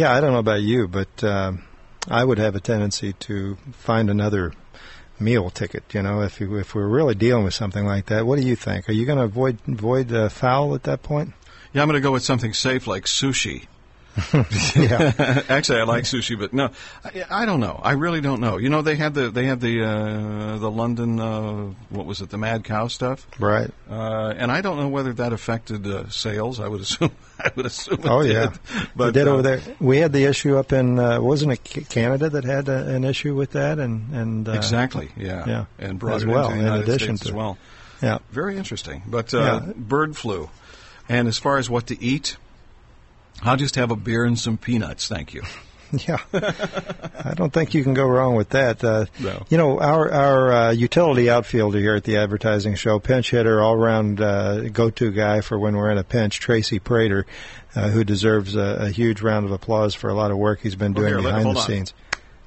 Yeah. 0.00 0.14
I 0.14 0.20
don't 0.22 0.32
know 0.32 0.38
about 0.38 0.62
you, 0.62 0.88
but 0.88 1.22
um, 1.22 1.64
I 2.08 2.24
would 2.24 2.38
have 2.38 2.54
a 2.54 2.60
tendency 2.60 3.12
to 3.12 3.58
find 3.72 4.08
another 4.08 4.54
meal 5.18 5.50
ticket. 5.50 5.84
You 5.92 6.00
know, 6.00 6.22
if 6.22 6.40
you, 6.40 6.56
if 6.56 6.74
we're 6.74 6.88
really 6.88 7.14
dealing 7.14 7.44
with 7.44 7.52
something 7.52 7.84
like 7.84 8.06
that, 8.06 8.24
what 8.26 8.38
do 8.38 8.46
you 8.46 8.56
think? 8.56 8.88
Are 8.88 8.92
you 8.92 9.04
going 9.04 9.18
to 9.18 9.24
avoid 9.24 9.58
avoid 9.68 10.10
uh, 10.10 10.30
fowl 10.30 10.74
at 10.74 10.84
that 10.84 11.02
point? 11.02 11.34
Yeah, 11.74 11.82
I'm 11.82 11.88
going 11.88 12.00
to 12.00 12.00
go 12.00 12.12
with 12.12 12.24
something 12.24 12.54
safe 12.54 12.86
like 12.86 13.04
sushi. 13.04 13.66
yeah. 14.74 15.42
Actually, 15.48 15.80
I 15.80 15.84
like 15.84 16.04
sushi, 16.04 16.38
but 16.38 16.52
no, 16.52 16.70
I, 17.04 17.24
I 17.30 17.46
don't 17.46 17.60
know. 17.60 17.80
I 17.82 17.92
really 17.92 18.20
don't 18.20 18.40
know. 18.40 18.56
You 18.58 18.68
know, 18.68 18.82
they 18.82 18.96
had 18.96 19.14
the 19.14 19.30
they 19.30 19.46
had 19.46 19.60
the 19.60 19.82
uh, 19.84 20.58
the 20.58 20.70
London 20.70 21.20
uh, 21.20 21.72
what 21.90 22.06
was 22.06 22.20
it, 22.20 22.30
the 22.30 22.36
Mad 22.38 22.64
Cow 22.64 22.88
stuff, 22.88 23.26
Right. 23.38 23.70
uh, 23.90 24.34
and 24.36 24.50
I 24.50 24.60
don't 24.62 24.78
know 24.78 24.88
whether 24.88 25.12
that 25.14 25.32
affected 25.32 25.86
uh, 25.86 26.08
sales. 26.08 26.58
I 26.60 26.66
would 26.68 26.80
assume. 26.86 27.12
I 27.38 27.50
would 27.54 27.66
assume. 27.66 28.00
It 28.00 28.06
Oh 28.06 28.22
did. 28.22 28.32
yeah, 28.32 28.52
but 28.96 29.06
we 29.06 29.12
did 29.12 29.28
uh, 29.28 29.30
over 29.32 29.42
there. 29.42 29.60
We 29.78 29.98
had 29.98 30.12
the 30.12 30.24
issue 30.24 30.56
up 30.58 30.72
in 30.72 30.98
uh, 30.98 31.20
wasn't 31.20 31.52
it 31.52 31.88
Canada 31.88 32.28
that 32.30 32.44
had 32.44 32.68
a, 32.68 32.88
an 32.88 33.04
issue 33.04 33.34
with 33.36 33.52
that, 33.52 33.78
and 33.78 34.12
and 34.14 34.48
uh, 34.48 34.52
Exactly. 34.52 35.10
Yeah. 35.16 35.44
yeah, 35.46 35.64
And 35.78 35.98
brought 35.98 36.16
as 36.16 36.26
well, 36.26 36.50
in 36.50 36.66
addition 36.66 37.16
States 37.16 37.22
to- 37.22 37.28
as 37.28 37.32
well. 37.32 37.58
Yeah, 38.02 38.18
Very 38.32 38.56
interesting. 38.56 39.02
But 39.06 39.32
uh, 39.34 39.38
Yeah. 39.66 39.72
bird 39.76 40.16
flu, 40.16 40.48
and 41.08 41.28
as 41.28 41.38
far 41.38 41.58
as 41.58 41.68
what 41.70 41.86
to 41.88 42.02
eat, 42.02 42.36
I'll 43.42 43.56
just 43.56 43.76
have 43.76 43.90
a 43.90 43.96
beer 43.96 44.24
and 44.24 44.38
some 44.38 44.56
peanuts. 44.58 45.08
Thank 45.08 45.32
you. 45.34 45.42
yeah. 46.06 46.18
I 46.32 47.32
don't 47.34 47.52
think 47.52 47.74
you 47.74 47.82
can 47.82 47.94
go 47.94 48.04
wrong 48.06 48.34
with 48.36 48.50
that. 48.50 48.84
Uh, 48.84 49.06
No. 49.18 49.44
You 49.48 49.58
know, 49.58 49.80
our 49.80 50.10
our 50.12 50.52
uh, 50.52 50.70
utility 50.72 51.28
outfielder 51.30 51.78
here 51.78 51.94
at 51.96 52.04
the 52.04 52.18
advertising 52.18 52.74
show, 52.76 52.98
pinch 53.00 53.30
hitter, 53.30 53.60
all 53.60 53.76
round 53.76 54.20
uh, 54.20 54.68
go 54.68 54.90
to 54.90 55.10
guy 55.10 55.40
for 55.40 55.58
when 55.58 55.76
we're 55.76 55.90
in 55.90 55.98
a 55.98 56.04
pinch, 56.04 56.38
Tracy 56.38 56.78
Prater, 56.78 57.26
uh, 57.74 57.88
who 57.88 58.04
deserves 58.04 58.54
a, 58.54 58.60
a 58.82 58.90
huge 58.90 59.20
round 59.22 59.46
of 59.46 59.52
applause 59.52 59.94
for 59.94 60.08
a 60.10 60.14
lot 60.14 60.30
of 60.30 60.36
work 60.38 60.60
he's 60.60 60.76
been 60.76 60.92
Oh, 60.92 61.00
doing 61.00 61.08
here, 61.14 61.22
behind 61.22 61.44
the 61.46 61.60
on. 61.60 61.66
scenes. 61.66 61.94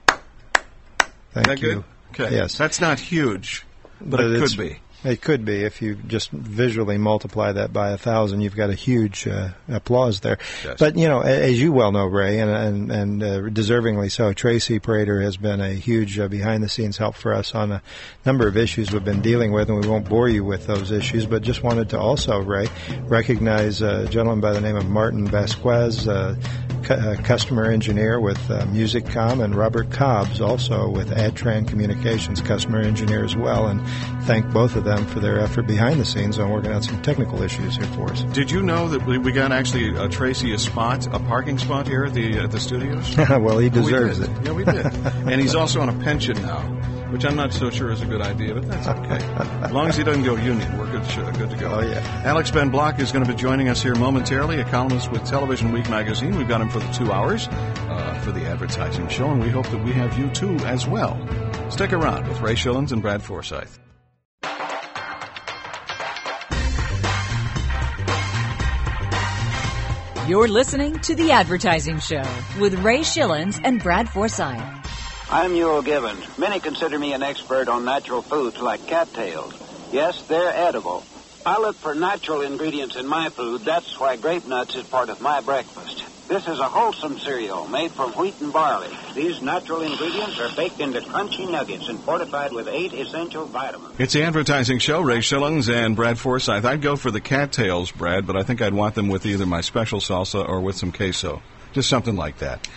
Thank 0.08 0.20
Is 1.36 1.44
that 1.48 1.62
you. 1.62 1.74
good? 1.76 1.84
Okay. 2.26 2.36
Yes. 2.36 2.58
That's 2.58 2.80
not 2.80 3.00
huge, 3.00 3.66
but, 4.00 4.18
But 4.18 4.26
it 4.26 4.40
could 4.48 4.58
be. 4.58 4.80
It 5.04 5.22
could 5.22 5.44
be 5.44 5.64
if 5.64 5.82
you 5.82 5.96
just 5.96 6.32
visually 6.32 6.98
multiply 6.98 7.52
that 7.52 7.74
by 7.74 7.92
a 7.92 7.98
thousand. 7.98 8.42
You've 8.42 8.56
got 8.56 8.70
a 8.70 8.76
huge 8.76 9.28
uh, 9.28 9.50
applause 9.68 10.22
there. 10.22 10.38
Yes. 10.64 10.78
But 10.80 10.98
you 10.98 11.08
know, 11.08 11.22
as 11.22 11.60
you 11.60 11.74
well 11.74 11.92
know, 11.92 12.06
Ray, 12.06 12.40
and 12.40 12.50
and, 12.50 12.92
and 12.92 13.24
uh, 13.24 13.28
deservingly 13.50 14.12
so, 14.12 14.32
Tracy 14.32 14.80
Prater 14.80 15.22
has 15.22 15.36
been 15.36 15.60
a 15.60 15.74
huge 15.74 16.18
uh, 16.20 16.28
behind-the-scenes 16.28 16.98
help 16.98 17.16
for 17.16 17.34
us 17.34 17.54
on 17.54 17.72
a 17.72 17.82
number 18.26 18.48
of 18.48 18.56
issues 18.56 18.92
we've 18.92 19.04
been 19.04 19.22
dealing 19.22 19.52
with, 19.52 19.70
and 19.70 19.82
we 19.82 19.88
won't 19.88 20.08
bore 20.08 20.30
you 20.30 20.44
with 20.44 20.68
those 20.68 20.92
issues. 20.92 21.26
But 21.26 21.42
just 21.42 21.64
wanted 21.64 21.90
to 21.90 22.00
also, 22.00 22.40
Ray, 22.40 22.68
recognize 23.02 23.82
a 23.82 24.08
gentleman 24.08 24.40
by 24.40 24.54
the 24.54 24.62
name 24.62 24.78
of 24.78 24.88
Martin 24.88 25.28
Vasquez. 25.28 26.08
Uh, 26.08 26.36
cu- 26.84 26.94
uh, 26.94 27.16
customer 27.24 27.66
engineer 27.66 28.20
with 28.20 28.38
uh, 28.50 28.66
Musicam, 28.66 29.44
and 29.44 29.56
Robert 29.56 29.90
Cobbs, 29.90 30.42
also 30.42 30.90
with 30.90 31.10
Adtran 31.10 31.68
Communications, 31.68 32.42
customer 32.42 32.82
engineer 32.82 33.24
as 33.24 33.36
well, 33.36 33.68
and 33.68 33.82
thank 34.26 34.52
both 34.52 34.76
of 34.76 34.84
them 34.84 34.93
for 35.08 35.20
their 35.20 35.40
effort 35.40 35.68
behind 35.68 36.00
the 36.00 36.06
scenes 36.06 36.40
on 36.40 36.50
working 36.50 36.72
out 36.72 36.84
some 36.84 37.02
technical 37.02 37.42
issues 37.42 37.76
here 37.78 37.86
for 37.88 38.12
us. 38.12 38.24
Did 38.24 38.50
you 38.52 38.62
know 38.64 38.88
that 38.90 39.06
we, 39.06 39.18
we 39.18 39.32
got 39.32 39.52
actually 39.52 39.98
uh, 39.98 40.08
Tracy 40.08 40.54
a 40.54 40.58
spot, 40.60 41.06
a 41.08 41.20
parking 41.20 41.58
spot 41.58 41.88
here 41.88 42.06
at 42.06 42.14
the 42.14 42.38
at 42.40 42.52
the 42.52 42.60
studios? 42.60 43.16
well, 43.30 43.58
he 43.58 43.66
We 43.66 43.70
deserves 43.70 44.20
did. 44.20 44.30
it. 44.30 44.46
Yeah, 44.46 44.52
we 44.54 44.64
did. 44.66 44.86
and 44.86 45.42
he's 45.42 45.56
also 45.56 45.82
on 45.82 45.90
a 45.90 45.94
pension 46.04 46.42
now, 46.42 46.62
which 47.12 47.26
I'm 47.26 47.36
not 47.36 47.54
so 47.54 47.70
sure 47.70 47.92
is 47.92 48.02
a 48.02 48.06
good 48.06 48.22
idea, 48.22 48.54
but 48.54 48.68
that's 48.68 48.88
okay. 48.88 49.24
as 49.64 49.72
long 49.72 49.88
as 49.88 49.98
he 49.98 50.04
doesn't 50.04 50.24
go 50.24 50.36
union, 50.36 50.78
we're 50.78 50.92
good, 50.92 51.04
good 51.38 51.50
to 51.50 51.58
go. 51.58 51.72
Oh, 51.76 51.82
yeah. 51.82 52.22
Alex 52.26 52.52
Ben 52.52 52.70
Block 52.70 53.00
is 53.00 53.12
going 53.12 53.26
to 53.26 53.32
be 53.32 53.38
joining 53.38 53.70
us 53.70 53.82
here 53.84 53.96
momentarily, 53.96 54.60
a 54.60 54.66
columnist 54.66 55.12
with 55.12 55.24
Television 55.26 55.72
Week 55.72 55.90
magazine. 55.90 56.36
We've 56.38 56.48
got 56.48 56.62
him 56.62 56.70
for 56.70 56.80
the 56.80 56.92
two 56.92 57.12
hours 57.12 57.48
uh, 57.50 58.20
for 58.24 58.32
the 58.32 58.46
advertising 58.46 59.08
show, 59.10 59.30
and 59.30 59.42
we 59.42 59.50
hope 59.50 59.68
that 59.70 59.84
we 59.84 59.92
have 59.94 60.18
you 60.18 60.30
too 60.30 60.56
as 60.66 60.88
well. 60.88 61.18
Stick 61.70 61.94
around 61.94 62.28
with 62.28 62.40
Ray 62.42 62.54
Schillens 62.56 62.92
and 62.92 63.02
Brad 63.02 63.22
Forsythe. 63.24 63.70
You're 70.26 70.48
listening 70.48 71.00
to 71.00 71.16
The 71.16 71.32
Advertising 71.32 72.00
Show 72.00 72.24
with 72.58 72.76
Ray 72.76 73.00
Schillens 73.00 73.60
and 73.62 73.84
Brad 73.84 74.08
Forsythe. 74.08 74.58
I'm 75.30 75.52
Euell 75.52 75.84
Gibbons. 75.84 76.38
Many 76.38 76.62
consider 76.62 76.98
me 76.98 77.12
an 77.12 77.22
expert 77.22 77.68
on 77.68 77.84
natural 77.84 78.22
foods 78.22 78.58
like 78.60 78.88
cattails. 78.88 79.54
Yes, 79.92 80.22
they're 80.22 80.54
edible. 80.56 81.04
I 81.46 81.60
look 81.60 81.76
for 81.76 81.94
natural 81.94 82.40
ingredients 82.40 82.96
in 82.96 83.06
my 83.06 83.32
food. 83.32 83.66
That's 83.66 84.00
why 84.00 84.16
grape 84.16 84.48
nuts 84.48 84.76
is 84.76 84.86
part 84.86 85.10
of 85.10 85.20
my 85.20 85.42
breakfast. 85.42 86.03
This 86.34 86.48
is 86.48 86.60
a 86.60 86.68
wholesome 86.68 87.20
cereal 87.20 87.68
made 87.68 87.92
from 87.92 88.12
wheat 88.14 88.34
and 88.42 88.52
barley. 88.52 88.90
These 89.14 89.44
natural 89.44 89.84
ingredients 89.84 90.40
are 90.40 90.50
baked 90.56 90.80
into 90.80 91.00
crunchy 91.02 91.48
nuggets 91.48 91.88
and 91.88 92.04
fortified 92.04 92.52
with 92.52 92.68
eight 92.68 92.92
essential 92.92 93.46
vitamins. 93.46 93.94
It's 94.00 94.14
the 94.14 94.24
advertising 94.24 94.80
show. 94.80 95.02
Ray 95.02 95.20
Schillens 95.20 95.72
and 95.72 95.96
Brad 95.96 96.18
Forsythe. 96.18 96.66
I'd 96.66 96.82
go 96.82 96.96
for 96.96 97.12
the 97.12 97.22
cattails, 97.22 97.92
Brad, 97.92 98.26
but 98.26 98.36
I 98.36 98.42
think 98.42 98.64
I'd 98.64 98.74
want 98.74 98.96
them 98.96 99.10
with 99.10 99.28
either 99.28 99.46
my 99.46 99.62
special 99.62 100.00
salsa 100.00 100.44
or 100.50 100.60
with 100.60 100.76
some 100.76 100.92
queso, 100.92 101.44
just 101.72 101.88
something 101.88 102.16
like 102.16 102.40
that. 102.40 102.68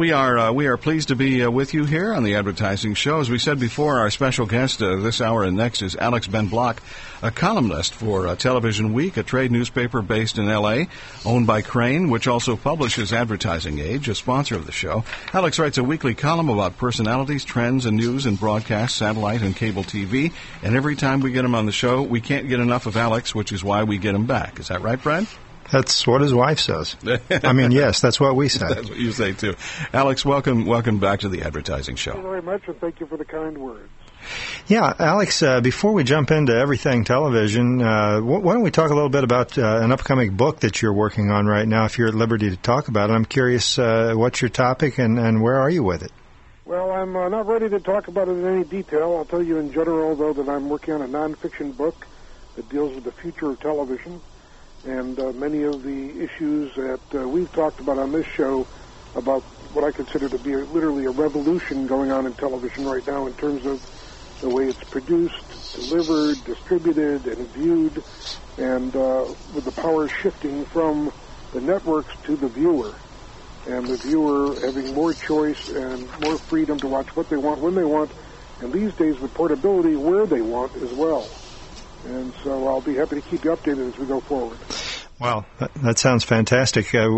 We 0.00 0.12
are 0.12 0.38
uh, 0.38 0.52
we 0.52 0.66
are 0.66 0.78
pleased 0.78 1.08
to 1.08 1.14
be 1.14 1.44
uh, 1.44 1.50
with 1.50 1.74
you 1.74 1.84
here 1.84 2.14
on 2.14 2.24
the 2.24 2.36
advertising 2.36 2.94
show. 2.94 3.20
As 3.20 3.28
we 3.28 3.38
said 3.38 3.60
before, 3.60 3.98
our 3.98 4.08
special 4.08 4.46
guest 4.46 4.80
uh, 4.80 4.96
this 4.96 5.20
hour 5.20 5.44
and 5.44 5.58
next 5.58 5.82
is 5.82 5.94
Alex 5.94 6.26
Ben 6.26 6.46
Block, 6.46 6.82
a 7.22 7.30
columnist 7.30 7.92
for 7.92 8.26
uh, 8.26 8.34
Television 8.34 8.94
Week, 8.94 9.18
a 9.18 9.22
trade 9.22 9.52
newspaper 9.52 10.00
based 10.00 10.38
in 10.38 10.48
L.A., 10.48 10.88
owned 11.26 11.46
by 11.46 11.60
Crain, 11.60 12.08
which 12.08 12.26
also 12.26 12.56
publishes 12.56 13.12
Advertising 13.12 13.78
Age, 13.78 14.08
a 14.08 14.14
sponsor 14.14 14.54
of 14.54 14.64
the 14.64 14.72
show. 14.72 15.04
Alex 15.34 15.58
writes 15.58 15.76
a 15.76 15.84
weekly 15.84 16.14
column 16.14 16.48
about 16.48 16.78
personalities, 16.78 17.44
trends, 17.44 17.84
and 17.84 17.98
news 17.98 18.24
in 18.24 18.36
broadcast, 18.36 18.96
satellite, 18.96 19.42
and 19.42 19.54
cable 19.54 19.84
TV. 19.84 20.32
And 20.62 20.76
every 20.76 20.96
time 20.96 21.20
we 21.20 21.30
get 21.30 21.44
him 21.44 21.54
on 21.54 21.66
the 21.66 21.72
show, 21.72 22.00
we 22.00 22.22
can't 22.22 22.48
get 22.48 22.58
enough 22.58 22.86
of 22.86 22.96
Alex, 22.96 23.34
which 23.34 23.52
is 23.52 23.62
why 23.62 23.82
we 23.82 23.98
get 23.98 24.14
him 24.14 24.24
back. 24.24 24.60
Is 24.60 24.68
that 24.68 24.80
right, 24.80 25.02
Brad? 25.02 25.26
That's 25.70 26.06
what 26.06 26.20
his 26.20 26.34
wife 26.34 26.58
says. 26.58 26.96
I 27.30 27.52
mean, 27.52 27.70
yes, 27.70 28.00
that's 28.00 28.18
what 28.18 28.34
we 28.34 28.48
say. 28.48 28.66
That's 28.74 28.88
what 28.88 28.98
you 28.98 29.12
say 29.12 29.32
too. 29.32 29.54
Alex, 29.92 30.24
welcome, 30.24 30.66
welcome 30.66 30.98
back 30.98 31.20
to 31.20 31.28
the 31.28 31.42
advertising 31.42 31.96
show. 31.96 32.12
Thank 32.12 32.24
you 32.24 32.30
very 32.30 32.42
much, 32.42 32.66
and 32.66 32.80
thank 32.80 33.00
you 33.00 33.06
for 33.06 33.16
the 33.16 33.24
kind 33.24 33.56
words. 33.58 33.88
Yeah, 34.66 34.92
Alex, 34.98 35.42
uh, 35.42 35.60
before 35.60 35.92
we 35.92 36.04
jump 36.04 36.30
into 36.30 36.54
everything 36.54 37.04
television, 37.04 37.82
uh, 37.82 38.20
why 38.20 38.52
don't 38.52 38.62
we 38.62 38.70
talk 38.70 38.90
a 38.90 38.94
little 38.94 39.08
bit 39.08 39.24
about 39.24 39.56
uh, 39.58 39.80
an 39.82 39.92
upcoming 39.92 40.36
book 40.36 40.60
that 40.60 40.82
you're 40.82 40.92
working 40.92 41.30
on 41.30 41.46
right 41.46 41.66
now, 41.66 41.84
if 41.86 41.98
you're 41.98 42.08
at 42.08 42.14
liberty 42.14 42.50
to 42.50 42.56
talk 42.56 42.88
about 42.88 43.10
it? 43.10 43.14
I'm 43.14 43.24
curious 43.24 43.78
uh, 43.78 44.12
what's 44.14 44.42
your 44.42 44.50
topic 44.50 44.98
and, 44.98 45.18
and 45.18 45.42
where 45.42 45.58
are 45.60 45.70
you 45.70 45.82
with 45.82 46.02
it? 46.02 46.12
Well, 46.64 46.90
I'm 46.92 47.16
uh, 47.16 47.28
not 47.28 47.46
ready 47.46 47.68
to 47.68 47.80
talk 47.80 48.08
about 48.08 48.28
it 48.28 48.32
in 48.32 48.46
any 48.46 48.64
detail. 48.64 49.16
I'll 49.16 49.24
tell 49.24 49.42
you 49.42 49.58
in 49.58 49.72
general, 49.72 50.14
though, 50.14 50.32
that 50.32 50.48
I'm 50.48 50.68
working 50.68 50.94
on 50.94 51.02
a 51.02 51.08
nonfiction 51.08 51.76
book 51.76 52.06
that 52.56 52.68
deals 52.68 52.94
with 52.94 53.04
the 53.04 53.12
future 53.12 53.50
of 53.50 53.60
television 53.60 54.20
and 54.84 55.18
uh, 55.18 55.32
many 55.32 55.62
of 55.62 55.82
the 55.82 56.10
issues 56.24 56.74
that 56.74 57.28
we've 57.28 57.52
talked 57.52 57.80
about 57.80 57.98
on 57.98 58.12
this 58.12 58.26
show 58.36 58.66
about 59.14 59.42
what 59.72 59.84
I 59.84 59.92
consider 59.92 60.28
to 60.28 60.38
be 60.38 60.52
a, 60.52 60.64
literally 60.72 61.04
a 61.04 61.10
revolution 61.10 61.86
going 61.86 62.10
on 62.10 62.26
in 62.26 62.34
television 62.34 62.84
right 62.84 63.06
now 63.06 63.26
in 63.26 63.34
terms 63.34 63.64
of 63.66 63.80
the 64.40 64.48
way 64.48 64.64
it's 64.64 64.82
produced, 64.84 65.44
delivered, 65.74 66.42
distributed, 66.44 67.26
and 67.26 67.48
viewed, 67.48 68.02
and 68.56 68.96
uh, 68.96 69.24
with 69.54 69.64
the 69.64 69.72
power 69.72 70.08
shifting 70.22 70.64
from 70.66 71.12
the 71.52 71.60
networks 71.60 72.14
to 72.24 72.36
the 72.36 72.48
viewer, 72.48 72.94
and 73.66 73.88
the 73.88 73.96
viewer 73.96 74.60
having 74.64 74.94
more 74.94 75.12
choice 75.12 75.58
and 75.68 76.08
more 76.20 76.38
freedom 76.38 76.80
to 76.80 76.86
watch 76.86 77.14
what 77.14 77.28
they 77.28 77.36
want 77.36 77.60
when 77.60 77.74
they 77.74 77.84
want, 77.84 78.10
and 78.60 78.72
these 78.72 78.94
days 78.94 79.18
with 79.20 79.34
portability 79.34 79.94
where 79.94 80.26
they 80.26 80.40
want 80.40 80.74
as 80.76 80.92
well. 80.92 81.28
And 82.06 82.32
so 82.42 82.66
I'll 82.68 82.80
be 82.80 82.94
happy 82.94 83.16
to 83.16 83.22
keep 83.22 83.44
you 83.44 83.50
updated 83.50 83.92
as 83.92 83.98
we 83.98 84.06
go 84.06 84.20
forward. 84.20 84.58
Well, 85.20 85.44
that, 85.58 85.74
that 85.74 85.98
sounds 85.98 86.24
fantastic. 86.24 86.94
Uh, 86.94 87.08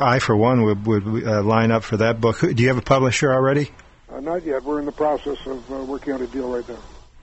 I, 0.00 0.20
for 0.20 0.36
one, 0.36 0.62
would, 0.62 0.86
would 0.86 1.26
uh, 1.26 1.42
line 1.42 1.72
up 1.72 1.82
for 1.82 1.96
that 1.96 2.20
book. 2.20 2.40
Do 2.40 2.54
you 2.62 2.68
have 2.68 2.78
a 2.78 2.82
publisher 2.82 3.32
already? 3.32 3.70
Uh, 4.08 4.20
not 4.20 4.44
yet. 4.44 4.62
We're 4.62 4.78
in 4.78 4.86
the 4.86 4.92
process 4.92 5.38
of 5.44 5.70
uh, 5.72 5.84
working 5.84 6.12
on 6.12 6.22
a 6.22 6.26
deal 6.28 6.48
right 6.48 6.68
now. 6.68 6.78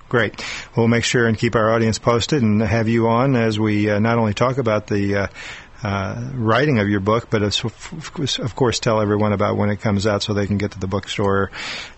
Great. 0.09 0.43
We'll 0.75 0.87
make 0.87 1.03
sure 1.03 1.27
and 1.27 1.37
keep 1.37 1.55
our 1.55 1.73
audience 1.73 1.97
posted 1.97 2.43
and 2.43 2.61
have 2.61 2.87
you 2.87 3.07
on 3.07 3.35
as 3.35 3.57
we 3.59 3.89
uh, 3.89 3.97
not 3.99 4.19
only 4.19 4.33
talk 4.33 4.59
about 4.59 4.87
the 4.87 5.29
uh, 5.85 5.95
uh, 5.95 6.19
writing 6.33 6.79
of 6.79 6.89
your 6.89 6.99
book, 6.99 7.29
but 7.29 7.41
of 7.41 8.55
course 8.55 8.79
tell 8.79 9.01
everyone 9.01 9.33
about 9.33 9.57
when 9.57 9.69
it 9.69 9.81
comes 9.81 10.07
out 10.07 10.23
so 10.23 10.33
they 10.33 10.47
can 10.47 10.57
get 10.57 10.71
to 10.71 10.79
the 10.79 10.87
bookstore 10.87 11.51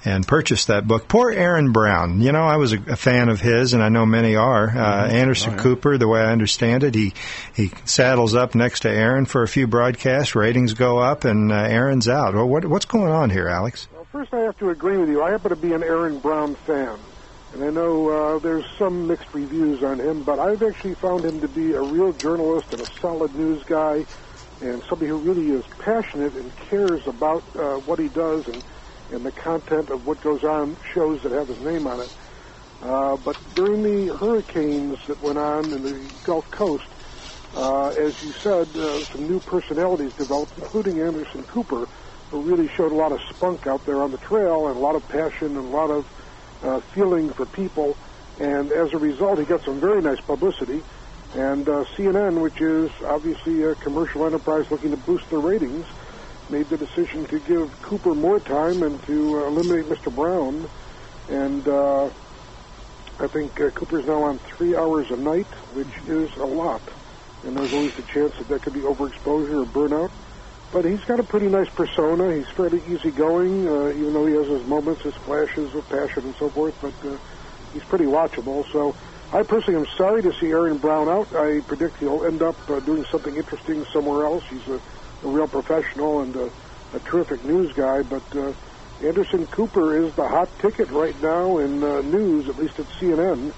and 0.06 0.28
purchase 0.28 0.66
that 0.66 0.88
book. 0.88 1.08
Poor 1.08 1.32
Aaron 1.32 1.72
Brown. 1.72 2.22
You 2.22 2.32
know, 2.32 2.44
I 2.44 2.58
was 2.58 2.74
a, 2.74 2.78
a 2.92 2.96
fan 2.96 3.30
of 3.30 3.40
his, 3.40 3.74
and 3.74 3.82
I 3.82 3.90
know 3.90 4.06
many 4.06 4.36
are. 4.36 4.70
Uh, 4.70 4.74
mm-hmm. 4.74 5.16
Anderson 5.16 5.54
oh, 5.54 5.56
yeah. 5.56 5.64
Cooper, 5.64 5.98
the 5.98 6.08
way 6.08 6.20
I 6.20 6.32
understand 6.32 6.84
it, 6.84 6.96
he 6.96 7.14
he 7.56 7.72
saddles 7.86 8.36
up 8.36 8.56
next 8.56 8.82
to 8.82 8.90
Aaron 8.90 9.26
for 9.26 9.44
a 9.44 9.48
few 9.48 9.68
broadcasts. 9.68 10.36
Ratings 10.36 10.74
go 10.74 11.00
up, 11.00 11.24
and 11.24 11.52
uh, 11.52 11.56
Aaron's 11.56 12.08
out. 12.08 12.36
Well, 12.36 12.48
what, 12.48 12.66
what's 12.66 12.86
going 12.86 13.12
on 13.12 13.30
here, 13.30 13.48
Alex? 13.48 13.88
Well, 13.94 14.06
first, 14.12 14.34
I 14.34 14.40
have 14.40 14.58
to 14.60 14.70
agree 14.70 14.98
with 14.98 15.10
you. 15.10 15.24
I 15.24 15.32
happen 15.32 15.50
to 15.50 15.56
be 15.56 15.74
an 15.74 15.84
Aaron 15.84 16.20
Brown 16.20 16.56
fan. 16.56 16.98
And 17.58 17.66
I 17.66 17.72
know 17.72 18.08
uh, 18.08 18.38
there's 18.38 18.66
some 18.78 19.08
mixed 19.08 19.34
reviews 19.34 19.82
on 19.82 20.00
him, 20.00 20.22
but 20.22 20.38
I've 20.38 20.62
actually 20.62 20.94
found 20.94 21.26
him 21.26 21.42
to 21.42 21.48
be 21.48 21.72
a 21.72 21.82
real 21.82 22.14
journalist 22.14 22.68
and 22.72 22.80
a 22.84 22.88
solid 23.02 23.34
news 23.34 23.64
guy, 23.64 24.06
and 24.62 24.84
somebody 24.88 25.10
who 25.10 25.18
really 25.18 25.50
is 25.58 25.64
passionate 25.80 26.34
and 26.34 26.56
cares 26.70 27.02
about 27.08 27.42
uh, 27.56 27.78
what 27.78 27.98
he 27.98 28.10
does 28.10 28.46
and, 28.46 28.62
and 29.12 29.26
the 29.26 29.32
content 29.32 29.90
of 29.90 30.06
what 30.06 30.22
goes 30.22 30.44
on 30.44 30.78
shows 30.94 31.20
that 31.24 31.32
have 31.32 31.48
his 31.48 31.58
name 31.66 31.88
on 31.88 32.02
it. 32.02 32.12
Uh, 32.84 33.18
but 33.26 33.36
during 33.56 33.82
the 33.82 34.16
hurricanes 34.16 35.00
that 35.08 35.20
went 35.24 35.40
on 35.40 35.66
in 35.74 35.82
the 35.82 36.00
Gulf 36.26 36.46
Coast, 36.52 36.86
uh, 37.56 37.88
as 37.88 38.14
you 38.22 38.34
said, 38.44 38.68
uh, 38.78 39.04
some 39.12 39.28
new 39.28 39.40
personalities 39.40 40.12
developed, 40.16 40.56
including 40.60 41.02
Anderson 41.02 41.42
Cooper, 41.46 41.88
who 42.30 42.40
really 42.44 42.70
showed 42.78 42.92
a 42.92 42.96
lot 42.96 43.12
of 43.12 43.20
spunk 43.34 43.66
out 43.66 43.84
there 43.88 44.04
on 44.04 44.12
the 44.12 44.18
trail 44.20 44.68
and 44.68 44.78
a 44.78 44.80
lot 44.80 44.96
of 44.96 45.08
passion 45.08 45.58
and 45.58 45.74
a 45.74 45.76
lot 45.76 45.90
of 45.90 46.06
uh, 46.64 46.80
feeling 46.94 47.32
for 47.34 47.46
people, 47.46 47.96
and 48.40 48.72
as 48.72 48.94
a 48.94 48.98
result, 48.98 49.40
he 49.40 49.46
got 49.46 49.64
some 49.64 49.80
very 49.80 50.02
nice 50.02 50.20
publicity. 50.22 50.82
And 51.34 51.68
uh, 51.68 51.84
CNN, 51.96 52.42
which 52.42 52.62
is 52.62 52.90
obviously 53.06 53.62
a 53.64 53.76
commercial 53.76 54.26
enterprise 54.26 54.70
looking 54.72 54.92
to 54.92 54.98
boost 54.98 55.30
their 55.30 55.40
ratings, 55.40 55.86
made 56.50 56.70
the 56.70 56.78
decision 56.78 57.26
to 57.26 57.40
give 57.40 57.82
Cooper 57.82 58.16
more 58.16 58.40
time 58.40 58.84
and 58.84 59.02
to 59.04 59.40
uh, 59.40 59.48
eliminate 59.48 59.86
Mr. 59.86 60.14
Brown. 60.14 60.70
And 61.30 61.68
uh, 61.68 62.10
I 63.20 63.28
think 63.28 63.60
uh, 63.60 63.70
Cooper's 63.72 64.06
now 64.06 64.24
on 64.24 64.40
three 64.40 64.76
hours 64.76 65.12
a 65.12 65.18
night, 65.18 65.48
which 65.74 65.88
is 66.08 66.34
a 66.38 66.46
lot. 66.46 66.82
And 67.44 67.58
there's 67.58 67.74
always 67.74 67.94
the 67.96 68.04
chance 68.04 68.34
that 68.38 68.48
that 68.48 68.62
could 68.62 68.74
be 68.74 68.82
overexposure 68.82 69.64
or 69.64 69.66
burnout. 69.66 70.12
But 70.72 70.84
he's 70.84 71.04
got 71.06 71.20
a 71.20 71.24
pretty 71.24 71.48
nice 71.48 71.70
persona. 71.70 72.36
He's 72.36 72.50
fairly 72.50 72.82
easygoing, 72.90 73.68
uh, 73.68 73.90
even 73.90 74.14
though 74.14 74.26
he 74.26 74.34
has 74.36 74.48
his 74.48 74.66
moments, 74.68 75.02
his 75.02 75.16
flashes 75.16 75.74
of 75.74 75.88
passion 75.88 76.26
and 76.26 76.36
so 76.36 76.50
forth. 76.50 76.76
But 76.82 76.94
uh, 77.10 77.18
he's 77.74 77.84
pretty 77.84 78.06
watchable. 78.06 78.70
So 78.72 78.94
I 79.32 79.44
personally 79.44 79.80
am 79.80 79.88
sorry 79.98 80.22
to 80.24 80.34
see 80.34 80.48
Aaron 80.48 80.78
Brown 80.78 81.08
out. 81.08 81.34
I 81.34 81.62
predict 81.62 81.98
he'll 81.98 82.26
end 82.26 82.42
up 82.42 82.58
uh, 82.70 82.82
doing 82.82 83.06
something 83.06 83.36
interesting 83.36 83.86
somewhere 83.86 84.26
else. 84.26 84.44
He's 84.50 84.68
a, 84.68 84.80
a 85.24 85.28
real 85.28 85.48
professional 85.48 86.22
and 86.22 86.36
a, 86.36 86.50
a 86.94 87.00
terrific 87.00 87.46
news 87.46 87.72
guy. 87.72 88.02
But 88.02 88.36
uh, 88.36 88.52
Anderson 89.02 89.48
Cooper 89.48 90.04
is 90.04 90.14
the 90.16 90.28
hot 90.28 90.50
ticket 90.60 90.90
right 90.90 91.20
now 91.22 91.60
in 91.60 91.82
uh, 91.82 92.02
news, 92.02 92.50
at 92.50 92.58
least 92.58 92.78
at 92.80 92.88
CNN. 93.00 93.54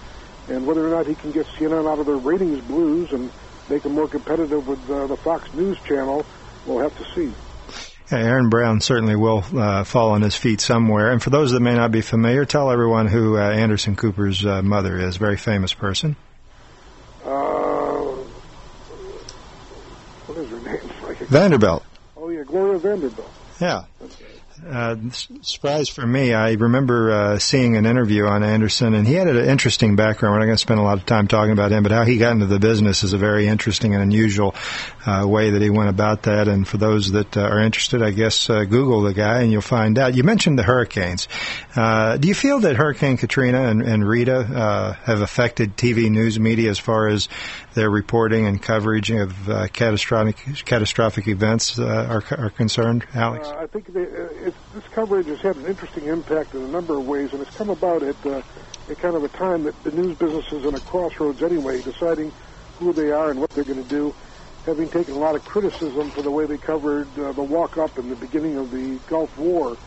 And 0.48 0.68
whether 0.68 0.86
or 0.86 0.92
not 0.92 1.08
he 1.08 1.16
can 1.16 1.32
get 1.32 1.48
CNN 1.48 1.92
out 1.92 1.98
of 1.98 2.06
their 2.06 2.18
ratings 2.18 2.62
blues 2.62 3.12
and 3.12 3.32
make 3.68 3.82
them 3.84 3.94
more 3.94 4.08
competitive 4.08 4.68
with 4.68 4.90
uh, 4.90 5.08
the 5.08 5.18
Fox 5.18 5.52
News 5.54 5.80
channel 5.82 6.26
we'll 6.70 6.80
have 6.88 6.98
to 6.98 7.14
see. 7.14 7.34
Yeah, 8.12 8.20
Aaron 8.20 8.50
Brown 8.50 8.82
certainly 8.82 9.16
will 9.16 9.44
uh, 9.56 9.84
fall 9.84 10.12
on 10.12 10.22
his 10.22 10.36
feet 10.36 10.62
somewhere. 10.62 11.12
And 11.12 11.22
for 11.22 11.30
those 11.30 11.52
that 11.52 11.60
may 11.60 11.76
not 11.76 11.92
be 11.92 12.02
familiar, 12.02 12.46
tell 12.46 12.72
everyone 12.72 13.08
who 13.08 13.38
uh, 13.38 13.42
Anderson 13.42 13.96
Cooper's 13.96 14.46
uh, 14.46 14.62
mother 14.62 14.98
is. 14.98 15.18
Very 15.18 15.38
famous 15.38 15.74
person. 15.74 16.16
Uh, 17.24 18.16
what 20.26 20.38
is 20.38 20.50
her 20.50 20.60
name? 20.62 21.16
Vanderbilt. 21.28 21.84
Oh 22.18 22.30
yeah, 22.30 22.44
Gloria 22.44 22.80
Vanderbilt. 22.80 23.30
Yeah. 23.62 23.84
Uh, 24.68 24.96
surprise 25.42 25.90
for 25.90 26.06
me, 26.06 26.34
I 26.34 26.52
remember 26.54 27.12
uh, 27.12 27.40
seeing 27.40 27.78
an 27.78 27.86
interview 27.86 28.26
on 28.26 28.44
Anderson, 28.44 28.94
and 28.94 29.08
he 29.08 29.14
had 29.14 29.28
an 29.28 29.38
interesting 29.38 29.96
background. 29.96 30.34
We're 30.34 30.40
not 30.40 30.46
going 30.46 30.56
to 30.56 30.62
spend 30.62 30.80
a 30.80 30.84
lot 30.84 30.98
of 30.98 31.06
time 31.06 31.28
talking 31.28 31.54
about 31.54 31.72
him, 31.72 31.84
but 31.84 31.92
how 31.92 32.04
he 32.04 32.18
got 32.18 32.34
into 32.34 32.46
the 32.46 32.60
business 32.60 33.04
is 33.04 33.14
a 33.14 33.18
very 33.18 33.48
interesting 33.48 33.94
and 33.94 34.04
unusual 34.04 34.56
uh, 35.06 35.26
way 35.26 35.52
that 35.52 35.62
he 35.62 35.70
went 35.70 35.90
about 35.90 36.24
that. 36.24 36.48
And 36.48 36.68
for 36.68 36.78
those 36.78 37.12
that 37.12 37.38
uh, 37.38 37.42
are 37.42 37.60
interested, 37.60 38.02
I 38.02 38.12
guess 38.12 38.50
uh, 38.50 38.66
Google 38.66 39.02
the 39.02 39.14
guy 39.14 39.42
and 39.42 39.52
you'll 39.52 39.62
find 39.62 39.98
out. 39.98 40.16
You 40.16 40.24
mentioned 40.24 40.60
the 40.60 40.64
hurricanes. 40.64 41.28
Do 41.76 42.28
you 42.28 42.36
feel 42.36 42.60
that 42.60 42.76
Hurricane 42.76 43.18
Katrina 43.18 43.70
and, 43.70 43.82
and 43.82 44.08
Rita 44.08 44.98
have 45.04 45.22
affected 45.22 45.78
TV 45.78 46.10
news 46.10 46.40
media 46.40 46.70
as 46.70 46.80
far 46.80 47.08
as 47.08 47.30
their 47.76 47.90
reporting 47.90 48.46
and 48.46 48.62
coverage 48.62 49.10
of 49.12 49.34
catastrophic 49.74 50.38
catastrophic 50.66 51.28
events 51.28 51.80
are, 51.80 52.24
are 52.32 52.50
concerned, 52.50 53.06
Alex? 53.14 53.48
I 53.48 53.68
think 53.68 53.94
they, 53.94 54.06
this 54.74 54.84
coverage 54.92 55.28
has 55.28 55.42
had 55.42 55.56
an 55.58 55.66
interesting 55.66 56.06
impact 56.06 56.54
in 56.56 56.62
a 56.62 56.68
number 56.68 56.98
of 56.98 57.08
ways, 57.08 57.34
and 57.34 57.42
it's 57.42 57.56
come 57.56 57.70
about 57.70 58.04
at, 58.04 58.26
uh, 58.26 58.42
at 58.90 58.98
kind 59.00 59.16
of 59.16 59.24
a 59.24 59.30
time 59.30 59.64
that 59.64 59.84
the 59.84 59.92
news 59.92 60.18
business 60.18 60.52
is 60.52 60.66
in 60.66 60.76
a 60.76 60.80
crossroads 60.80 61.42
anyway, 61.42 61.82
deciding 61.82 62.32
who 62.80 62.94
they 62.94 63.12
are 63.12 63.32
and 63.32 63.40
what 63.40 63.50
they're 63.52 63.64
going 63.64 63.82
to 63.82 63.90
do. 63.90 64.14
Having 64.66 64.90
taken 64.90 65.14
a 65.16 65.18
lot 65.18 65.36
of 65.36 65.44
criticism 65.46 66.12
for 66.12 66.22
the 66.22 66.32
way 66.32 66.46
they 66.46 66.58
covered 66.58 67.08
uh, 67.18 67.32
the 67.32 67.44
walk-up 67.44 67.98
in 67.98 68.10
the 68.10 68.16
beginning 68.16 68.58
of 68.58 68.72
the 68.72 69.00
Gulf 69.08 69.36
War, 69.38 69.78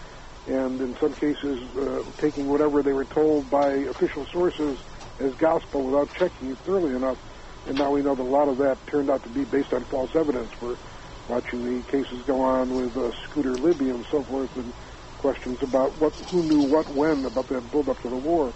and 0.49 0.81
in 0.81 0.97
some 0.97 1.15
cases 1.15 1.63
uh, 1.77 2.03
taking 2.19 2.49
whatever 2.49 2.83
they 2.83 2.93
were 2.93 3.05
told 3.05 3.49
by 3.51 3.69
official 3.69 4.27
sources 4.27 4.79
as 5.21 5.35
gospel 5.35 5.85
without 5.85 6.13
checking 6.15 6.51
it 6.51 6.59
thoroughly 6.59 6.97
enough. 6.97 7.19
And 7.69 7.79
now 7.79 7.93
we 7.93 8.03
know 8.03 8.15
that 8.15 8.23
a 8.23 8.25
lot 8.25 8.49
of 8.49 8.59
that 8.59 8.85
turned 8.89 9.09
out 9.09 9.23
to 9.23 9.29
be 9.29 9.45
based 9.45 9.73
on 9.73 9.85
false 9.85 10.17
evidence. 10.17 10.51
We're 10.61 10.77
watching 11.33 11.65
the 11.65 11.83
cases 11.91 12.23
go 12.27 12.43
on 12.43 12.75
with 12.75 12.95
uh, 12.95 13.11
Scooter 13.25 13.57
Libby 13.57 13.89
and 13.89 14.05
so 14.11 14.23
forth, 14.23 14.55
and 14.59 14.71
questions 15.17 15.63
about 15.63 15.99
what, 15.99 16.13
who 16.31 16.43
knew 16.43 16.61
what 16.61 16.87
when 16.91 17.25
about 17.25 17.49
the 17.49 17.59
build-up 17.73 17.99
to 18.03 18.11
the 18.11 18.17
war. 18.17 18.53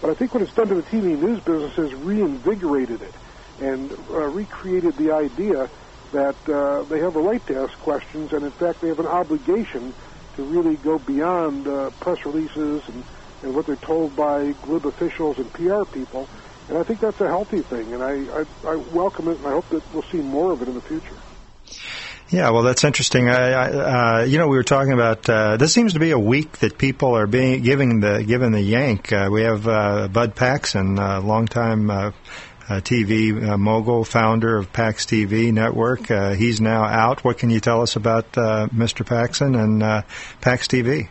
But 0.00 0.10
I 0.10 0.14
think 0.14 0.34
what 0.34 0.42
it's 0.42 0.52
done 0.52 0.66
to 0.68 0.74
the 0.74 0.82
TV 0.82 1.16
news 1.16 1.38
business 1.40 1.78
is 1.78 1.94
reinvigorated 1.94 3.02
it 3.02 3.14
and 3.60 3.92
uh, 3.92 4.26
recreated 4.30 4.96
the 4.96 5.12
idea 5.12 5.68
that 6.10 6.36
uh, 6.48 6.82
they 6.88 6.98
have 6.98 7.14
a 7.14 7.20
right 7.20 7.44
to 7.46 7.54
ask 7.60 7.78
questions, 7.80 8.32
and 8.32 8.42
in 8.42 8.50
fact, 8.50 8.80
they 8.80 8.88
have 8.88 8.98
an 8.98 9.06
obligation 9.06 9.94
to 10.34 10.42
really 10.42 10.76
go 10.76 10.98
beyond 10.98 11.68
uh, 11.68 11.90
press 12.00 12.18
releases 12.24 12.82
and, 12.88 13.04
and 13.42 13.54
what 13.54 13.66
they're 13.66 13.76
told 13.76 14.16
by 14.16 14.50
glib 14.62 14.86
officials 14.86 15.38
and 15.38 15.52
PR 15.52 15.84
people. 15.92 16.28
And 16.68 16.78
I 16.78 16.82
think 16.82 16.98
that's 16.98 17.20
a 17.20 17.28
healthy 17.28 17.62
thing, 17.62 17.92
and 17.94 18.02
I, 18.02 18.40
I, 18.40 18.72
I 18.72 18.76
welcome 18.92 19.28
it, 19.28 19.38
and 19.38 19.46
I 19.46 19.52
hope 19.52 19.68
that 19.68 19.82
we'll 19.94 20.02
see 20.10 20.18
more 20.18 20.52
of 20.52 20.62
it 20.62 20.68
in 20.68 20.74
the 20.74 20.80
future. 20.80 21.16
Yeah, 22.30 22.50
well, 22.50 22.62
that's 22.62 22.84
interesting. 22.84 23.30
I, 23.30 23.52
I, 23.52 24.20
uh, 24.20 24.24
you 24.24 24.36
know, 24.36 24.48
we 24.48 24.58
were 24.58 24.62
talking 24.62 24.92
about 24.92 25.28
uh, 25.30 25.56
this 25.56 25.72
seems 25.72 25.94
to 25.94 25.98
be 25.98 26.10
a 26.10 26.18
week 26.18 26.58
that 26.58 26.76
people 26.76 27.14
are 27.16 27.26
being 27.26 27.62
giving 27.62 28.00
the 28.00 28.22
given 28.22 28.52
the 28.52 28.60
yank. 28.60 29.10
Uh, 29.10 29.30
we 29.32 29.42
have 29.42 29.66
uh, 29.66 30.08
Bud 30.08 30.34
Paxson, 30.36 30.98
uh, 30.98 31.22
longtime 31.22 31.88
uh, 31.88 32.10
a 32.68 32.82
TV 32.82 33.48
uh, 33.48 33.56
mogul, 33.56 34.04
founder 34.04 34.58
of 34.58 34.72
Pax 34.74 35.06
TV 35.06 35.52
Network. 35.52 36.10
Uh, 36.10 36.34
he's 36.34 36.60
now 36.60 36.84
out. 36.84 37.24
What 37.24 37.38
can 37.38 37.48
you 37.48 37.60
tell 37.60 37.80
us 37.80 37.96
about 37.96 38.36
uh, 38.36 38.68
Mr. 38.74 39.06
Paxson 39.06 39.54
and 39.54 39.82
uh, 39.82 40.02
Pax 40.42 40.68
TV? 40.68 41.08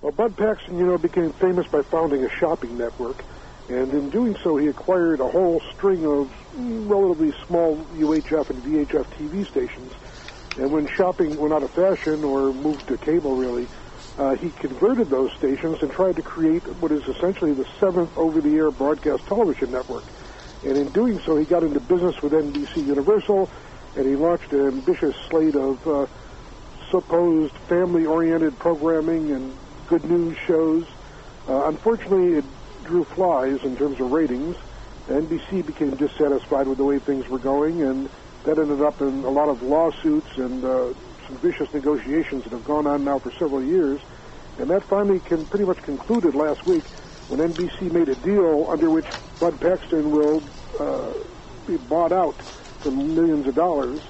Well, 0.00 0.12
Bud 0.12 0.34
Paxson, 0.34 0.78
you 0.78 0.86
know, 0.86 0.96
became 0.96 1.32
famous 1.34 1.66
by 1.66 1.82
founding 1.82 2.24
a 2.24 2.30
shopping 2.30 2.78
network, 2.78 3.22
and 3.68 3.92
in 3.92 4.08
doing 4.08 4.34
so, 4.42 4.56
he 4.56 4.68
acquired 4.68 5.20
a 5.20 5.28
whole 5.28 5.60
string 5.74 6.06
of 6.06 6.32
relatively 6.56 7.32
small 7.46 7.76
UHF 7.96 8.48
and 8.48 8.62
VHF 8.62 9.04
TV 9.18 9.46
stations. 9.46 9.92
And 10.56 10.70
when 10.70 10.88
shopping 10.96 11.36
went 11.36 11.52
out 11.52 11.62
of 11.62 11.70
fashion 11.72 12.22
or 12.24 12.52
moved 12.52 12.86
to 12.88 12.96
cable, 12.98 13.34
really, 13.34 13.66
uh, 14.18 14.36
he 14.36 14.50
converted 14.50 15.10
those 15.10 15.32
stations 15.32 15.82
and 15.82 15.90
tried 15.90 16.16
to 16.16 16.22
create 16.22 16.62
what 16.80 16.92
is 16.92 17.02
essentially 17.08 17.52
the 17.52 17.66
seventh 17.80 18.16
over-the-air 18.16 18.70
broadcast 18.70 19.26
television 19.26 19.72
network. 19.72 20.04
And 20.62 20.76
in 20.76 20.88
doing 20.90 21.20
so, 21.26 21.36
he 21.36 21.44
got 21.44 21.64
into 21.64 21.80
business 21.80 22.22
with 22.22 22.32
NBC 22.32 22.86
Universal, 22.86 23.50
and 23.96 24.06
he 24.06 24.14
launched 24.14 24.52
an 24.52 24.66
ambitious 24.66 25.16
slate 25.28 25.56
of 25.56 25.86
uh, 25.86 26.06
supposed 26.90 27.54
family-oriented 27.68 28.58
programming 28.58 29.32
and 29.32 29.56
good 29.88 30.04
news 30.04 30.36
shows. 30.46 30.86
Uh, 31.48 31.66
unfortunately, 31.66 32.38
it 32.38 32.44
drew 32.84 33.04
flies 33.04 33.62
in 33.64 33.76
terms 33.76 34.00
of 34.00 34.12
ratings. 34.12 34.56
NBC 35.08 35.66
became 35.66 35.96
dissatisfied 35.96 36.66
with 36.66 36.78
the 36.78 36.84
way 36.84 36.98
things 36.98 37.28
were 37.28 37.38
going, 37.38 37.82
and 37.82 38.08
that 38.44 38.58
ended 38.58 38.82
up 38.82 39.00
in 39.00 39.24
a 39.24 39.30
lot 39.30 39.48
of 39.48 39.62
lawsuits 39.62 40.36
and 40.36 40.64
uh, 40.64 40.92
some 41.26 41.36
vicious 41.38 41.72
negotiations 41.72 42.44
that 42.44 42.52
have 42.52 42.64
gone 42.64 42.86
on 42.86 43.04
now 43.04 43.18
for 43.18 43.30
several 43.32 43.62
years. 43.62 44.00
And 44.58 44.68
that 44.70 44.84
finally 44.84 45.20
can 45.20 45.44
pretty 45.46 45.64
much 45.64 45.82
concluded 45.82 46.34
last 46.34 46.66
week 46.66 46.84
when 47.28 47.40
NBC 47.40 47.90
made 47.90 48.08
a 48.08 48.14
deal 48.16 48.68
under 48.70 48.90
which 48.90 49.06
Bud 49.40 49.58
Paxson 49.60 50.10
will 50.10 50.42
uh, 50.78 51.12
be 51.66 51.76
bought 51.76 52.12
out 52.12 52.36
for 52.80 52.90
millions 52.90 53.46
of 53.46 53.54
dollars, 53.54 54.00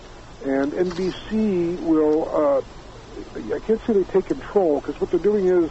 and 0.44 0.72
NBC 0.72 1.80
will. 1.80 2.28
Uh, 2.28 2.62
I 3.54 3.60
can't 3.60 3.80
say 3.86 3.92
they 3.92 4.04
take 4.04 4.26
control 4.26 4.80
because 4.80 5.00
what 5.00 5.10
they're 5.10 5.20
doing 5.20 5.46
is 5.46 5.70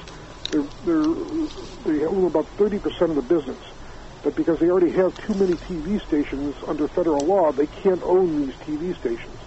they're, 0.49 0.63
they're 0.85 1.47
they 1.83 2.05
own 2.05 2.25
about 2.25 2.45
30% 2.57 3.09
of 3.09 3.15
the 3.15 3.21
business. 3.21 3.59
But 4.23 4.35
because 4.35 4.59
they 4.59 4.69
already 4.69 4.91
have 4.91 5.15
too 5.25 5.33
many 5.33 5.53
TV 5.53 6.01
stations 6.01 6.55
under 6.65 6.87
federal 6.87 7.25
law, 7.25 7.51
they 7.51 7.67
can't 7.67 8.01
own 8.03 8.45
these 8.45 8.55
TV 8.55 8.97
stations. 8.97 9.37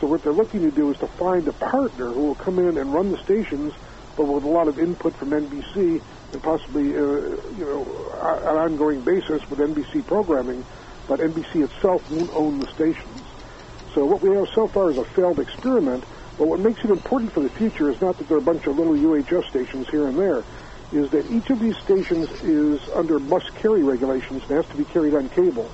So 0.00 0.06
what 0.06 0.22
they're 0.22 0.32
looking 0.32 0.60
to 0.60 0.70
do 0.70 0.90
is 0.90 0.98
to 0.98 1.06
find 1.06 1.48
a 1.48 1.52
partner 1.52 2.10
who 2.10 2.26
will 2.26 2.34
come 2.34 2.58
in 2.58 2.76
and 2.76 2.92
run 2.92 3.10
the 3.10 3.18
stations, 3.18 3.72
but 4.16 4.24
with 4.24 4.44
a 4.44 4.48
lot 4.48 4.68
of 4.68 4.78
input 4.78 5.16
from 5.16 5.30
NBC 5.30 6.00
and 6.32 6.42
possibly, 6.42 6.94
uh, 6.94 7.00
you 7.00 7.64
know, 7.64 8.10
an 8.22 8.56
ongoing 8.56 9.00
basis 9.00 9.48
with 9.48 9.58
NBC 9.58 10.06
programming, 10.06 10.64
but 11.08 11.20
NBC 11.20 11.64
itself 11.64 12.08
won't 12.10 12.30
own 12.34 12.60
the 12.60 12.66
stations. 12.68 13.24
So 13.94 14.04
what 14.04 14.22
we 14.22 14.36
have 14.36 14.48
so 14.54 14.68
far 14.68 14.90
is 14.90 14.98
a 14.98 15.04
failed 15.04 15.40
experiment, 15.40 16.04
but 16.36 16.46
what 16.46 16.60
makes 16.60 16.84
it 16.84 16.90
important 16.90 17.32
for 17.32 17.40
the 17.40 17.48
future 17.48 17.90
is 17.90 18.00
not 18.00 18.18
that 18.18 18.28
there 18.28 18.36
are 18.36 18.40
a 18.40 18.44
bunch 18.44 18.66
of 18.66 18.78
little 18.78 18.92
UHF 18.92 19.48
stations 19.48 19.88
here 19.88 20.06
and 20.06 20.18
there, 20.18 20.44
is 20.92 21.10
that 21.10 21.30
each 21.30 21.50
of 21.50 21.60
these 21.60 21.76
stations 21.78 22.30
is 22.42 22.80
under 22.90 23.18
must-carry 23.18 23.82
regulations 23.82 24.42
and 24.44 24.52
has 24.52 24.66
to 24.66 24.76
be 24.76 24.84
carried 24.84 25.14
on 25.14 25.28
cable. 25.30 25.70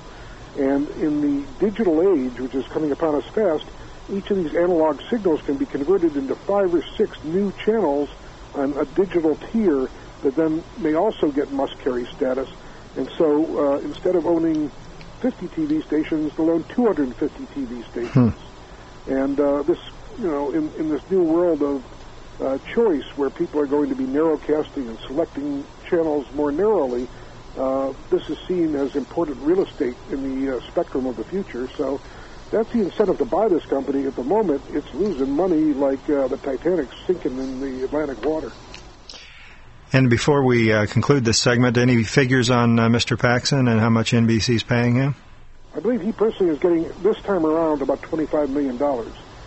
And 0.57 0.89
in 1.01 1.21
the 1.21 1.47
digital 1.59 2.01
age, 2.13 2.39
which 2.39 2.55
is 2.55 2.65
coming 2.67 2.91
upon 2.91 3.15
us 3.15 3.25
fast, 3.27 3.65
each 4.11 4.29
of 4.29 4.37
these 4.37 4.53
analog 4.55 5.01
signals 5.09 5.41
can 5.41 5.57
be 5.57 5.65
converted 5.65 6.15
into 6.15 6.35
five 6.35 6.73
or 6.73 6.83
six 6.95 7.21
new 7.23 7.51
channels 7.63 8.09
on 8.53 8.73
a 8.77 8.85
digital 8.85 9.35
tier 9.51 9.89
that 10.21 10.35
then 10.35 10.63
may 10.77 10.93
also 10.93 11.31
get 11.31 11.51
must-carry 11.51 12.05
status. 12.05 12.49
And 12.95 13.09
so 13.17 13.73
uh, 13.73 13.79
instead 13.79 14.15
of 14.15 14.25
owning 14.25 14.71
50 15.21 15.47
TV 15.47 15.83
stations, 15.85 16.35
they'll 16.35 16.49
own 16.49 16.63
250 16.65 17.45
TV 17.45 17.89
stations. 17.91 18.33
Hmm. 18.33 19.11
And 19.11 19.39
uh, 19.39 19.63
this, 19.63 19.79
you 20.19 20.27
know, 20.27 20.51
in, 20.51 20.71
in 20.75 20.89
this 20.89 21.01
new 21.09 21.23
world 21.23 21.61
of 21.61 21.83
uh, 22.41 22.57
choice 22.73 23.05
where 23.15 23.29
people 23.29 23.59
are 23.59 23.65
going 23.65 23.89
to 23.89 23.95
be 23.95 24.05
narrowcasting 24.05 24.87
and 24.87 24.99
selecting 24.99 25.65
channels 25.89 26.25
more 26.33 26.51
narrowly, 26.51 27.07
uh, 27.57 27.93
this 28.09 28.29
is 28.29 28.37
seen 28.47 28.75
as 28.75 28.95
important 28.95 29.37
real 29.41 29.63
estate 29.63 29.95
in 30.11 30.45
the 30.45 30.57
uh, 30.57 30.61
spectrum 30.67 31.05
of 31.05 31.15
the 31.15 31.23
future. 31.23 31.67
So 31.77 32.01
that's 32.51 32.71
the 32.71 32.81
incentive 32.81 33.17
to 33.19 33.25
buy 33.25 33.47
this 33.47 33.65
company. 33.65 34.05
At 34.05 34.15
the 34.15 34.23
moment, 34.23 34.61
it's 34.71 34.93
losing 34.93 35.31
money 35.31 35.73
like 35.73 36.09
uh, 36.09 36.27
the 36.27 36.37
Titanic 36.37 36.89
sinking 37.07 37.37
in 37.37 37.61
the 37.61 37.85
Atlantic 37.85 38.23
water. 38.25 38.51
And 39.93 40.09
before 40.09 40.43
we 40.43 40.73
uh, 40.73 40.87
conclude 40.87 41.23
this 41.23 41.39
segment, 41.39 41.77
any 41.77 42.03
figures 42.03 42.49
on 42.49 42.77
uh, 42.79 42.89
Mr. 42.89 43.17
Paxson 43.17 43.67
and 43.67 43.79
how 43.79 43.89
much 43.89 44.11
NBC 44.11 44.55
is 44.55 44.63
paying 44.63 44.95
him? 44.95 45.15
I 45.75 45.79
believe 45.79 46.01
he 46.01 46.11
personally 46.11 46.51
is 46.53 46.59
getting 46.59 46.83
this 47.01 47.17
time 47.21 47.45
around 47.45 47.81
about 47.81 48.01
$25 48.01 48.49
million. 48.49 48.77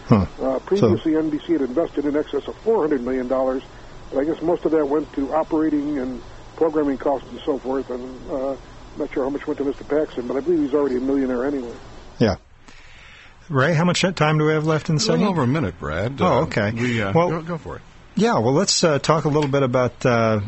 Huh. 0.09 0.27
Uh, 0.41 0.59
previously, 0.61 1.13
so, 1.13 1.23
NBC 1.23 1.53
had 1.53 1.61
invested 1.63 2.07
in 2.07 2.17
excess 2.17 2.49
of 2.49 2.57
$400 2.65 3.03
million, 3.03 3.29
but 3.29 4.19
I 4.19 4.25
guess 4.25 4.41
most 4.41 4.65
of 4.65 4.73
that 4.73 4.87
went 4.87 5.13
to 5.13 5.35
operating 5.35 5.99
and 5.99 6.23
programming 6.57 6.97
costs 6.97 7.29
and 7.29 7.39
so 7.45 7.59
forth, 7.59 7.91
and 7.91 8.31
uh, 8.31 8.53
I'm 8.53 8.59
not 8.97 9.13
sure 9.13 9.25
how 9.25 9.31
much 9.31 9.47
went 9.47 9.59
to 9.59 9.65
Mr. 9.65 9.87
Paxson, 9.87 10.27
but 10.27 10.39
I 10.39 10.41
believe 10.41 10.61
he's 10.61 10.75
already 10.75 10.97
a 10.97 11.01
millionaire 11.01 11.45
anyway. 11.45 11.75
Yeah. 12.19 12.37
Ray, 13.51 13.75
how 13.75 13.85
much 13.85 14.01
time 14.15 14.39
do 14.39 14.47
we 14.47 14.53
have 14.53 14.67
left 14.67 14.89
in 14.89 14.97
the 14.97 15.01
segment? 15.01 15.31
over 15.31 15.43
a 15.43 15.47
minute, 15.47 15.79
Brad. 15.79 16.21
Oh, 16.21 16.27
uh, 16.27 16.43
okay. 16.43 16.73
We, 16.73 17.03
uh, 17.03 17.13
well, 17.15 17.29
go, 17.29 17.43
go, 17.43 17.59
for 17.59 17.77
it. 17.77 17.83
Yeah, 18.19 18.41
well, 18.41 18.53
let's 18.53 18.83
uh, 18.83 18.99
talk 18.99 19.27
a 19.27 19.29
little 19.29 19.49
bit 19.49 19.63
about 19.63 20.05
uh, 20.05 20.09
uh, 20.11 20.41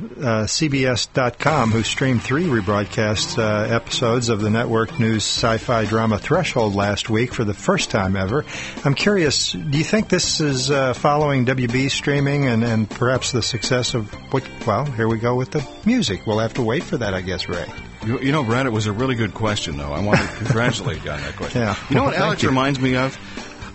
CBS.com, 0.47 1.71
who 1.71 1.85
streamed 1.85 2.21
three 2.21 2.47
rebroadcast 2.47 3.39
uh, 3.39 3.73
episodes 3.73 4.29
of 4.29 4.41
the 4.41 4.51
network 4.51 4.99
news 4.99 5.23
sci-fi 5.23 5.85
drama 5.85 6.19
Threshold 6.19 6.75
last 6.75 7.09
week 7.09 7.33
for 7.33 7.45
the 7.45 7.55
first 7.55 7.91
time 7.91 8.17
ever. 8.17 8.45
I'm 8.85 8.95
curious, 8.95 9.53
do 9.53 9.79
you 9.79 9.85
think 9.85 10.09
this 10.09 10.41
is 10.41 10.69
uh, 10.73 10.95
following 10.95 11.47
WB 11.47 11.93
streaming 11.93 12.49
and, 12.49 12.65
and 12.65 12.91
perhaps 12.91 13.31
the 13.31 13.41
success 13.41 13.95
of 13.95 14.13
what? 14.33 14.43
Well, 14.67 14.87
here 14.87 15.07
we 15.07 15.19
go 15.19 15.37
with 15.37 15.53
the 15.53 15.65
music. 15.87 16.27
We'll 16.27 16.41
have 16.41 16.55
to 16.55 16.63
wait 16.63 16.83
for 16.83 16.97
that, 16.97 17.15
I 17.15 17.21
guess, 17.21 17.49
Ray. 17.49 17.67
You, 18.05 18.19
you 18.19 18.33
know, 18.33 18.43
Brad, 18.43 18.67
it 18.67 18.73
was 18.73 18.89
a 18.89 18.93
really 18.93 19.15
good 19.15 19.33
question, 19.33 19.77
though. 19.77 19.93
I 19.93 20.01
want 20.05 20.19
to 20.19 20.27
congratulate 20.39 21.05
you 21.05 21.13
on 21.13 21.21
that 21.21 21.37
question. 21.37 21.61
Yeah. 21.63 21.77
You 21.89 21.95
know 21.95 22.03
what 22.05 22.15
Thank 22.15 22.25
Alex 22.25 22.43
you. 22.43 22.49
reminds 22.49 22.81
me 22.81 22.97
of? 22.97 23.17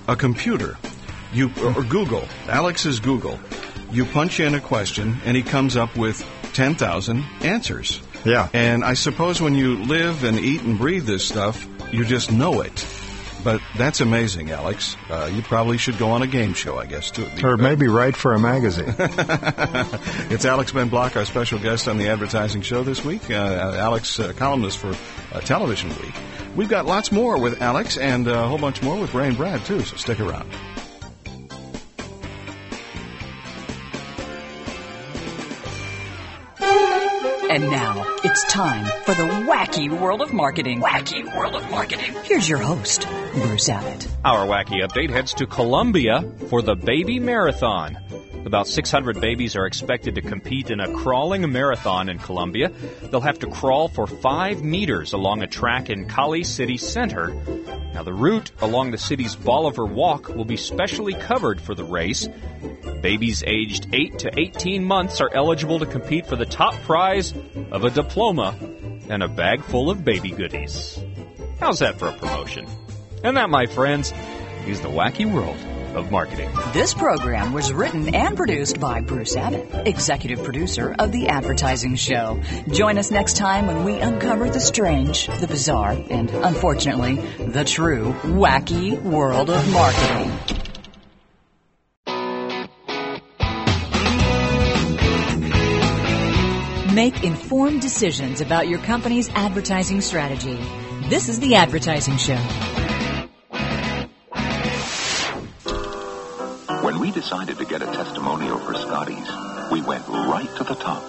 A 0.09 0.17
computer. 0.17 0.75
You 1.31 1.49
or 1.63 1.81
Google. 1.89 2.27
Alex 2.49 2.85
is 2.85 2.99
Google. 2.99 3.39
You 3.91 4.05
punch 4.05 4.39
in 4.39 4.55
a 4.55 4.59
question, 4.59 5.17
and 5.25 5.37
he 5.37 5.43
comes 5.43 5.77
up 5.77 5.95
with 5.95 6.25
ten 6.53 6.75
thousand 6.75 7.23
answers. 7.41 8.01
Yeah. 8.25 8.49
And 8.53 8.83
I 8.83 8.95
suppose 8.95 9.39
when 9.39 9.55
you 9.55 9.83
live 9.83 10.23
and 10.23 10.39
eat 10.39 10.61
and 10.61 10.77
breathe 10.77 11.05
this 11.05 11.27
stuff, 11.27 11.67
you 11.91 12.05
just 12.05 12.31
know 12.31 12.61
it. 12.61 12.85
But 13.43 13.61
that's 13.77 14.01
amazing, 14.01 14.49
Alex. 14.49 14.97
Uh, 15.07 15.29
you 15.31 15.43
probably 15.43 15.77
should 15.77 15.99
go 15.99 16.09
on 16.09 16.23
a 16.23 16.27
game 16.27 16.55
show, 16.55 16.79
I 16.79 16.87
guess, 16.87 17.11
too. 17.11 17.27
Or 17.43 17.57
maybe 17.57 17.87
write 17.87 18.15
for 18.15 18.33
a 18.33 18.39
magazine. 18.39 18.95
it's 18.97 20.45
Alex 20.45 20.71
Ben 20.71 20.89
Block, 20.89 21.15
our 21.15 21.25
special 21.25 21.59
guest 21.59 21.87
on 21.87 21.99
the 21.99 22.07
advertising 22.07 22.63
show 22.63 22.81
this 22.81 23.05
week. 23.05 23.29
Uh, 23.29 23.75
Alex, 23.77 24.19
uh, 24.19 24.33
columnist 24.33 24.79
for 24.79 24.95
uh, 25.31 25.41
Television 25.41 25.89
Week. 25.89 26.15
We've 26.55 26.69
got 26.69 26.87
lots 26.87 27.11
more 27.11 27.39
with 27.39 27.61
Alex 27.61 27.99
and 27.99 28.27
uh, 28.27 28.31
a 28.31 28.47
whole 28.47 28.57
bunch 28.57 28.81
more 28.81 28.99
with 28.99 29.13
Ray 29.13 29.27
and 29.27 29.37
Brad, 29.37 29.63
too, 29.63 29.81
so 29.81 29.95
stick 29.95 30.19
around. 30.19 30.49
And 37.49 37.69
now 37.69 38.03
it's 38.23 38.43
time 38.45 38.85
for 39.03 39.13
the 39.13 39.23
wacky 39.23 39.89
world 39.89 40.21
of 40.21 40.33
marketing. 40.33 40.81
Wacky 40.81 41.23
world 41.37 41.55
of 41.55 41.69
marketing. 41.69 42.15
Here's 42.23 42.49
your 42.49 42.57
host, 42.57 43.07
Bruce 43.33 43.69
Abbott. 43.69 44.07
Our 44.25 44.47
wacky 44.47 44.83
update 44.83 45.11
heads 45.11 45.33
to 45.35 45.45
Colombia 45.45 46.23
for 46.49 46.61
the 46.61 46.75
Baby 46.75 47.19
Marathon. 47.19 47.97
About 48.45 48.67
600 48.67 49.19
babies 49.19 49.55
are 49.55 49.65
expected 49.65 50.15
to 50.15 50.21
compete 50.21 50.69
in 50.69 50.79
a 50.79 50.93
crawling 50.93 51.51
marathon 51.51 52.09
in 52.09 52.19
Colombia. 52.19 52.71
They'll 53.01 53.21
have 53.21 53.39
to 53.39 53.49
crawl 53.49 53.87
for 53.87 54.05
five 54.05 54.63
meters 54.63 55.13
along 55.13 55.41
a 55.41 55.47
track 55.47 55.89
in 55.89 56.07
Cali 56.07 56.43
City 56.43 56.77
Center. 56.77 57.33
Now, 57.95 58.03
the 58.03 58.13
route 58.13 58.51
along 58.61 58.91
the 58.91 58.99
city's 58.99 59.35
Bolivar 59.35 59.85
Walk 59.85 60.29
will 60.29 60.45
be 60.45 60.57
specially 60.57 61.15
covered 61.15 61.59
for 61.59 61.73
the 61.73 61.83
race. 61.83 62.27
Babies 63.01 63.43
aged 63.47 63.87
8 63.91 64.19
to 64.19 64.39
18 64.39 64.83
months 64.83 65.21
are 65.21 65.33
eligible 65.33 65.79
to 65.79 65.87
compete 65.87 66.27
for 66.27 66.35
the 66.35 66.45
top 66.45 66.75
prize 66.83 67.33
of 67.71 67.83
a 67.83 67.89
diploma 67.89 68.55
and 69.09 69.23
a 69.23 69.27
bag 69.27 69.63
full 69.63 69.89
of 69.89 70.05
baby 70.05 70.29
goodies. 70.29 70.99
How's 71.59 71.79
that 71.79 71.97
for 71.97 72.09
a 72.09 72.13
promotion? 72.13 72.67
And 73.23 73.37
that, 73.37 73.49
my 73.49 73.65
friends, 73.65 74.13
is 74.67 74.81
the 74.81 74.89
wacky 74.89 75.25
world 75.25 75.57
of 75.95 76.11
marketing. 76.11 76.51
This 76.73 76.93
program 76.93 77.53
was 77.53 77.73
written 77.73 78.13
and 78.13 78.35
produced 78.35 78.79
by 78.79 79.01
Bruce 79.01 79.35
Abbott, 79.35 79.87
executive 79.87 80.43
producer 80.43 80.95
of 80.99 81.11
The 81.11 81.27
Advertising 81.27 81.95
Show. 81.95 82.41
Join 82.69 82.97
us 82.97 83.11
next 83.11 83.37
time 83.37 83.67
when 83.67 83.83
we 83.83 83.97
uncover 83.99 84.49
the 84.49 84.59
strange, 84.59 85.27
the 85.27 85.47
bizarre, 85.47 85.91
and 86.09 86.29
unfortunately, 86.29 87.15
the 87.37 87.63
true 87.63 88.13
wacky 88.23 89.01
world 89.01 89.49
of 89.49 89.71
marketing. 89.71 90.31
Make 96.93 97.23
informed 97.25 97.81
decisions 97.81 98.39
about 98.39 98.69
your 98.69 98.79
company's 98.79 99.29
advertising 99.29 99.99
strategy. 99.99 100.57
This 101.09 101.27
is 101.27 101.41
The 101.41 101.55
Advertising 101.55 102.15
Show. 102.15 102.74
Decided 107.25 107.57
to 107.57 107.65
get 107.65 107.81
a 107.81 107.87
testimonial 107.87 108.59
for 108.59 108.75
Scotty's, 108.75 109.27
we 109.71 109.81
went 109.81 110.07
right 110.07 110.47
to 110.57 110.63
the 110.63 110.75
top. 110.75 111.03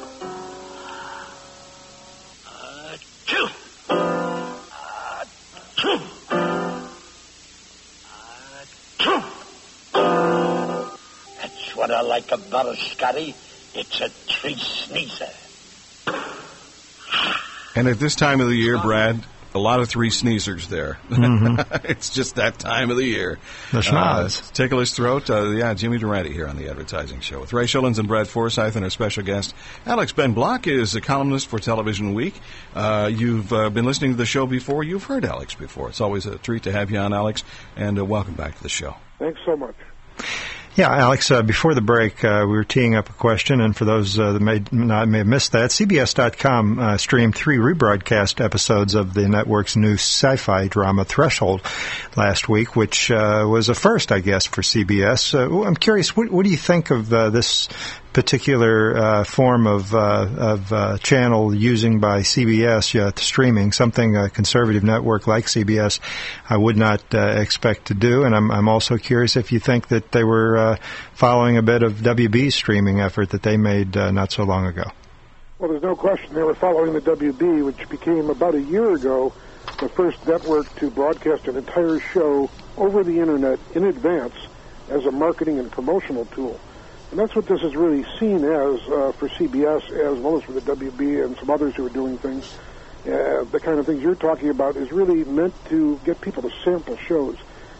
That's 11.39 11.77
what 11.77 11.91
I 11.91 12.01
like 12.01 12.33
about 12.33 12.67
a 12.67 12.77
Scotty. 12.77 13.37
It's 13.75 14.01
a 14.01 14.09
tree 14.27 14.57
sneezer. 14.57 15.29
And 17.75 17.89
at 17.89 17.99
this 17.99 18.15
time 18.15 18.41
of 18.41 18.49
the 18.49 18.57
year, 18.57 18.79
Brad, 18.79 19.23
a 19.57 19.59
lot 19.59 19.81
of 19.81 19.88
three 19.88 20.11
sneezers 20.11 20.69
there. 20.69 20.99
Mm-hmm. 21.09 21.85
it's 21.90 22.11
just 22.11 22.37
that 22.37 22.59
time 22.59 22.90
of 22.90 22.97
the 22.97 23.05
year. 23.05 23.38
The 23.73 23.81
schnoz. 23.81 24.42
Uh, 24.42 24.53
tickle 24.53 24.79
his 24.79 24.92
throat. 24.92 25.29
Uh, 25.29 25.51
yeah, 25.51 25.75
Jimmy 25.75 25.99
Durante 25.99 26.33
here 26.33 26.47
on 26.47 26.57
the 26.57 26.69
Advertising 26.69 27.21
Show 27.21 27.40
with 27.40 27.53
Ray 27.53 27.64
Schillens 27.64 27.99
and 27.99 28.07
Brad 28.07 28.29
Forsythe 28.29 28.77
and 28.77 28.85
our 28.85 28.90
special 28.90 29.25
guest, 29.25 29.55
Alex 29.87 30.12
Ben 30.12 30.35
Block, 30.35 30.66
is 30.66 30.95
a 30.95 31.01
columnist 31.01 31.49
for 31.49 31.59
Television 31.59 32.14
Week. 32.14 32.35
Uh, 32.75 33.11
you've 33.12 33.53
uh, 33.53 33.71
been 33.71 33.85
listening 33.85 34.12
to 34.12 34.16
the 34.16 34.27
show 34.27 34.47
before. 34.47 34.85
You've 34.85 35.05
heard 35.05 35.25
Alex 35.25 35.55
before. 35.55 35.88
It's 35.88 36.01
always 36.01 36.27
a 36.27 36.37
treat 36.38 36.64
to 36.64 36.73
have 36.73 36.90
you 36.90 36.99
on, 36.99 37.12
Alex, 37.12 37.42
and 37.77 37.99
uh, 37.99 38.05
welcome 38.05 38.35
back 38.35 38.57
to 38.57 38.62
the 38.62 38.69
show. 38.69 38.97
Thanks 39.19 39.40
so 39.45 39.57
much. 39.57 39.75
Yeah, 40.77 40.95
Alex, 40.95 41.31
uh, 41.31 41.41
before 41.41 41.73
the 41.73 41.81
break, 41.81 42.23
uh, 42.23 42.41
we 42.43 42.53
were 42.53 42.62
teeing 42.62 42.97
up 42.97 43.09
a 43.09 43.12
question, 43.15 43.62
and 43.62 43.75
for 43.75 43.87
those 43.87 44.19
uh, 44.19 44.33
that 44.33 44.41
may 44.41 44.62
not 44.71 45.09
may 45.09 45.19
have 45.19 45.27
missed 45.27 45.53
that, 45.53 45.71
CBS.com 45.71 46.79
uh, 46.79 46.97
streamed 46.99 47.35
three 47.35 47.57
rebroadcast 47.57 48.45
episodes 48.45 48.95
of 48.95 49.15
the 49.15 49.27
network's 49.27 49.75
new 49.75 49.95
sci-fi 49.95 50.69
drama 50.69 51.07
Threshold 51.07 51.62
last 52.15 52.51
week, 52.51 52.77
which 52.77 53.11
uh, 53.11 53.47
was 53.49 53.71
a 53.71 53.75
first, 53.75 54.12
I 54.12 54.21
guess, 54.21 54.45
for 54.45 54.61
CBS. 54.61 55.35
Uh, 55.35 55.67
I'm 55.67 55.77
curious, 55.77 56.15
what, 56.15 56.31
what 56.31 56.45
do 56.45 56.51
you 56.51 56.59
think 56.59 56.91
of 56.91 57.09
this 57.09 57.71
particular 58.17 58.97
uh, 58.97 59.25
form 59.25 59.67
of 59.67 59.95
uh, 59.95 60.27
of 60.39 60.73
uh, 60.73 60.97
channel 60.97 61.55
using 61.55 62.01
by 62.01 62.21
CBS 62.21 63.19
streaming, 63.19 63.73
something 63.73 64.17
a 64.17 64.31
conservative 64.31 64.83
network 64.83 65.27
like 65.27 65.45
CBS 65.45 66.01
I 66.49 66.57
would 66.57 66.79
not 66.79 67.03
uh, 67.15 67.19
expect 67.19 67.89
to 67.89 67.95
do. 67.95 68.25
And 68.25 68.35
I'm 68.35 68.51
I'm 68.51 68.71
also 68.71 68.97
curious 68.97 69.37
if 69.37 69.53
you 69.53 69.59
think 69.59 69.89
that 69.89 70.13
they 70.13 70.25
were 70.25 70.79
following 71.13 71.59
a 71.59 71.63
bit 71.63 71.83
of 71.83 71.93
WB's 71.97 72.55
streaming 72.55 73.03
effort 73.03 73.29
that 73.31 73.43
they 73.43 73.59
made 73.59 73.95
not 73.97 74.33
so 74.33 74.45
long 74.45 74.65
ago. 74.65 74.91
Well, 75.59 75.69
there's 75.69 75.83
no 75.83 75.95
question 75.95 76.35
they 76.35 76.43
were 76.43 76.55
following 76.55 76.95
the 76.95 77.03
WB, 77.03 77.67
which 77.67 77.87
became 77.91 78.31
about 78.31 78.55
a 78.55 78.63
year 78.63 78.95
ago 78.95 79.35
the 79.79 79.91
first 79.91 80.27
network 80.27 80.75
to 80.77 80.89
broadcast 80.91 81.49
an 81.49 81.57
entire 81.59 82.01
show 82.01 82.49
over 82.79 83.05
the 83.05 83.21
internet 83.21 83.59
in 83.75 83.85
advance 83.85 84.37
as 84.89 85.05
a 85.05 85.13
marketing 85.13 85.59
and 85.59 85.71
promotional 85.71 86.25
tool. 86.27 86.59
And 87.11 87.21
that's 87.21 87.35
what 87.37 87.47
this 87.47 87.62
is 87.62 87.75
really 87.77 88.05
seen 88.19 88.45
as 88.45 88.81
uh, 88.88 89.12
for 89.12 89.29
CBS 89.38 89.83
as 89.90 90.19
well 90.19 90.38
as 90.38 90.45
for 90.45 90.53
the 90.53 90.61
WB 90.61 91.25
and 91.25 91.37
some 91.38 91.51
others 91.51 91.75
who 91.77 91.87
are 91.87 91.90
doing 91.90 92.19
things. 92.19 92.45
Uh, 93.07 93.45
the 93.45 93.61
kind 93.61 93.79
of 93.79 93.87
things 93.87 94.03
you're 94.03 94.16
talking 94.16 94.51
about 94.51 94.77
is 94.77 94.90
really 94.90 95.23
meant 95.25 95.55
to 95.66 96.01
get 96.05 96.21
people 96.21 96.42
to 96.42 96.51
sample 96.64 96.97
shows. 97.09 97.37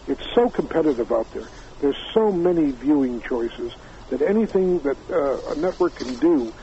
It's 0.07 0.23
so 0.33 0.49
competitive 0.49 1.11
out 1.11 1.29
there. 1.33 1.49
There's 1.81 1.97
so 2.13 2.31
many 2.31 2.71
viewing 2.71 3.21
choices 3.21 3.73
that 4.09 4.21
anything 4.21 4.79
that 4.79 4.97
uh, 5.09 5.51
a 5.51 5.55
network 5.55 5.95
can 5.95 6.17
do 6.19 6.53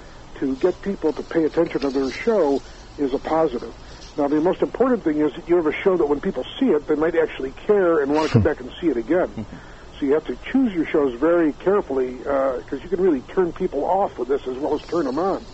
to 0.41 0.57
get 0.57 0.81
people 0.81 1.13
to 1.13 1.23
pay 1.23 1.45
attention 1.45 1.83
to 1.83 1.91
their 1.91 2.11
show 2.25 2.63
is 2.99 3.13
a 3.13 3.19
positive. 3.19 3.75
Now, 4.17 4.29
the 4.29 4.41
most 4.41 4.63
important 4.63 5.05
thing 5.05 5.21
is 5.21 5.33
that 5.35 5.49
you 5.49 5.57
have 5.57 5.67
a 5.67 5.83
show 5.83 5.97
that 5.97 6.07
when 6.07 6.21
people 6.21 6.45
see 6.59 6.67
it, 6.67 6.87
they 6.87 6.95
might 6.95 7.17
actually 7.17 7.53
care 7.67 8.01
and 8.01 8.15
want 8.15 8.29
to 8.29 8.33
come 8.33 8.43
back 8.51 8.61
and 8.61 8.71
see 8.81 8.87
it 8.87 8.97
again. 8.97 9.45
So 9.99 10.07
you 10.07 10.15
have 10.15 10.25
to 10.25 10.37
choose 10.51 10.73
your 10.73 10.87
shows 10.87 11.19
very 11.21 11.53
carefully 11.53 12.19
because 12.19 12.83
you 12.83 12.89
can 12.89 13.01
really 13.01 13.21
turn 13.21 13.53
people 13.53 13.85
off 13.85 14.19
with 14.19 14.29
this 14.29 14.47
as 14.47 14.57
well 14.59 14.75
as 14.75 14.83
turn 14.83 15.05
them 15.05 15.19
on. 15.19 15.45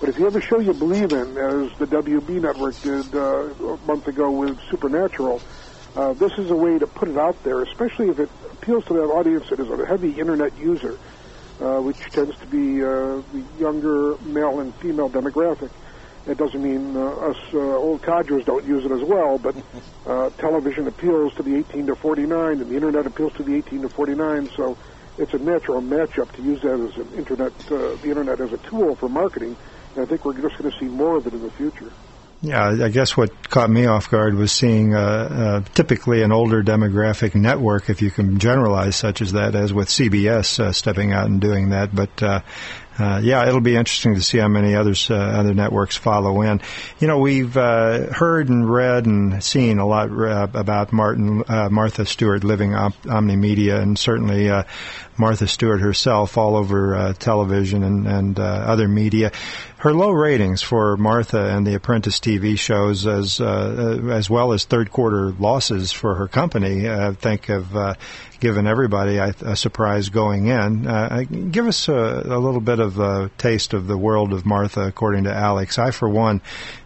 But 0.00 0.08
if 0.08 0.18
you 0.18 0.24
have 0.24 0.36
a 0.36 0.40
show 0.40 0.58
you 0.58 0.72
believe 0.72 1.12
in, 1.12 1.30
as 1.38 1.78
the 1.78 1.86
WB 1.86 2.42
network 2.42 2.80
did 2.82 3.14
uh, 3.14 3.74
a 3.74 3.86
month 3.86 4.06
ago 4.06 4.30
with 4.30 4.58
Supernatural, 4.70 5.40
uh, 5.96 6.12
this 6.14 6.32
is 6.36 6.50
a 6.50 6.56
way 6.56 6.78
to 6.78 6.86
put 6.86 7.08
it 7.08 7.16
out 7.16 7.42
there, 7.44 7.62
especially 7.62 8.08
if 8.08 8.18
it 8.18 8.28
appeals 8.52 8.84
to 8.86 8.94
that 8.94 9.04
audience 9.04 9.48
that 9.50 9.60
is 9.60 9.68
a 9.70 9.86
heavy 9.86 10.10
internet 10.18 10.56
user, 10.58 10.98
uh, 11.60 11.80
which 11.80 11.98
tends 12.10 12.36
to 12.38 12.46
be 12.46 12.82
uh, 12.82 13.22
the 13.32 13.44
younger 13.58 14.18
male 14.24 14.60
and 14.60 14.74
female 14.76 15.08
demographic. 15.08 15.70
It 16.26 16.38
doesn't 16.38 16.62
mean 16.62 16.96
uh, 16.96 17.04
us 17.04 17.36
uh, 17.52 17.58
old 17.58 18.02
codgers 18.02 18.44
don't 18.44 18.64
use 18.64 18.84
it 18.84 18.92
as 18.92 19.02
well, 19.02 19.38
but 19.38 19.54
uh, 20.06 20.30
television 20.38 20.86
appeals 20.86 21.34
to 21.34 21.42
the 21.42 21.56
18 21.56 21.86
to 21.86 21.96
49, 21.96 22.60
and 22.60 22.70
the 22.70 22.74
internet 22.74 23.06
appeals 23.06 23.34
to 23.34 23.42
the 23.42 23.54
18 23.56 23.82
to 23.82 23.88
49. 23.88 24.48
So 24.56 24.78
it's 25.18 25.34
a 25.34 25.38
natural 25.38 25.82
matchup 25.82 26.32
to 26.32 26.42
use 26.42 26.62
that 26.62 26.80
as 26.80 26.96
an 26.96 27.12
internet, 27.14 27.52
uh, 27.70 27.94
the 27.96 28.08
internet 28.08 28.40
as 28.40 28.52
a 28.52 28.58
tool 28.58 28.94
for 28.96 29.08
marketing. 29.08 29.56
And 29.94 30.04
I 30.04 30.08
think 30.08 30.24
we're 30.24 30.40
just 30.40 30.58
going 30.58 30.70
to 30.70 30.78
see 30.78 30.86
more 30.86 31.16
of 31.16 31.26
it 31.26 31.34
in 31.34 31.42
the 31.42 31.50
future. 31.52 31.92
Yeah, 32.44 32.84
I 32.84 32.90
guess 32.90 33.16
what 33.16 33.48
caught 33.48 33.70
me 33.70 33.86
off 33.86 34.10
guard 34.10 34.34
was 34.34 34.52
seeing 34.52 34.94
uh, 34.94 34.98
uh, 34.98 35.60
typically 35.72 36.22
an 36.22 36.30
older 36.30 36.62
demographic 36.62 37.34
network, 37.34 37.88
if 37.88 38.02
you 38.02 38.10
can 38.10 38.38
generalize 38.38 38.96
such 38.96 39.22
as 39.22 39.32
that, 39.32 39.54
as 39.54 39.72
with 39.72 39.88
CBS 39.88 40.60
uh, 40.60 40.72
stepping 40.72 41.10
out 41.10 41.24
and 41.24 41.40
doing 41.40 41.70
that. 41.70 41.94
But 41.94 42.44
uh, 42.98 43.20
yeah, 43.22 43.46
it'll 43.46 43.60
be 43.60 43.76
interesting 43.76 44.14
to 44.14 44.22
see 44.22 44.38
how 44.38 44.48
many 44.48 44.74
others 44.74 45.10
uh, 45.10 45.14
other 45.14 45.52
networks 45.52 45.96
follow 45.96 46.42
in. 46.42 46.60
You 47.00 47.08
know, 47.08 47.18
we've 47.18 47.56
uh, 47.56 48.12
heard 48.12 48.48
and 48.48 48.70
read 48.70 49.06
and 49.06 49.42
seen 49.42 49.78
a 49.78 49.86
lot 49.86 50.10
uh, 50.10 50.46
about 50.54 50.92
Martin 50.92 51.42
uh, 51.48 51.68
Martha 51.70 52.06
Stewart 52.06 52.44
living 52.44 52.74
op- 52.74 53.06
Omni 53.08 53.36
Media, 53.36 53.80
and 53.80 53.98
certainly 53.98 54.48
uh, 54.48 54.62
Martha 55.16 55.48
Stewart 55.48 55.80
herself 55.80 56.38
all 56.38 56.56
over 56.56 57.14
television 57.18 57.82
and, 57.82 58.06
and 58.06 58.38
other 58.38 58.88
media. 58.88 59.32
Her 59.78 59.92
low 59.92 60.10
ratings 60.10 60.62
for 60.62 60.96
Martha 60.96 61.54
and 61.54 61.66
the 61.66 61.74
Apprentice 61.74 62.18
TV 62.18 62.58
shows, 62.58 63.06
as 63.06 63.40
as 63.40 64.30
well 64.30 64.52
as 64.52 64.64
third 64.64 64.90
quarter 64.90 65.32
losses 65.32 65.92
for 65.92 66.14
her 66.14 66.26
company, 66.26 66.88
I 66.88 67.12
think 67.12 67.50
uh, 67.50 67.94
given 68.44 68.66
everybody 68.66 69.16
a, 69.16 69.34
a 69.40 69.56
surprise 69.56 70.10
going 70.10 70.48
in. 70.48 70.86
Uh, 70.86 71.22
give 71.50 71.66
us 71.66 71.88
a, 71.88 71.94
a 72.26 72.38
little 72.38 72.60
bit 72.60 72.78
of 72.78 72.98
a 72.98 73.30
taste 73.38 73.72
of 73.72 73.86
the 73.86 73.96
world 73.96 74.34
of 74.34 74.44
Martha, 74.44 74.82
according 74.82 75.24
to 75.24 75.32
Alex. 75.32 75.78
I, 75.78 75.92
for 75.92 76.10
one, 76.10 76.42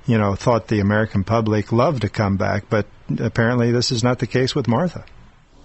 you 0.07 0.19
know, 0.19 0.37
thought 0.37 0.69
the 0.69 0.79
American 0.79 1.25
public 1.25 1.73
loved 1.73 2.03
to 2.03 2.09
come 2.09 2.37
back, 2.37 2.67
but 2.71 2.87
apparently 3.19 3.73
this 3.73 3.91
is 3.91 4.05
not 4.05 4.21
the 4.21 4.27
case 4.29 4.55
with 4.55 4.69
Martha. 4.69 5.05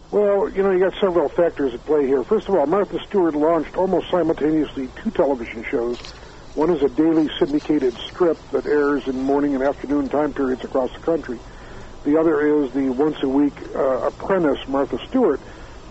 Well, 0.09 0.49
you 0.49 0.63
know, 0.63 0.71
you 0.71 0.79
got 0.79 0.99
several 0.99 1.29
factors 1.29 1.75
at 1.75 1.85
play 1.85 2.07
here. 2.07 2.23
First 2.23 2.49
of 2.49 2.55
all, 2.55 2.65
Martha 2.65 2.97
Stewart 3.05 3.35
launched 3.35 3.77
almost 3.77 4.09
simultaneously 4.09 4.89
two 4.95 5.11
television 5.11 5.63
shows. 5.63 6.01
One 6.55 6.71
is 6.71 6.81
a 6.81 6.89
daily 6.89 7.29
syndicated 7.37 7.93
strip 7.99 8.39
that 8.49 8.65
airs 8.65 9.07
in 9.07 9.21
morning 9.21 9.53
and 9.53 9.63
afternoon 9.63 10.09
time 10.09 10.33
periods 10.33 10.63
across 10.63 10.91
the 10.91 10.99
country. 11.01 11.37
The 12.03 12.17
other 12.19 12.63
is 12.63 12.71
the 12.71 12.89
once 12.89 13.21
a 13.21 13.29
week 13.29 13.53
uh, 13.75 14.07
Apprentice 14.07 14.67
Martha 14.67 14.97
Stewart, 15.07 15.39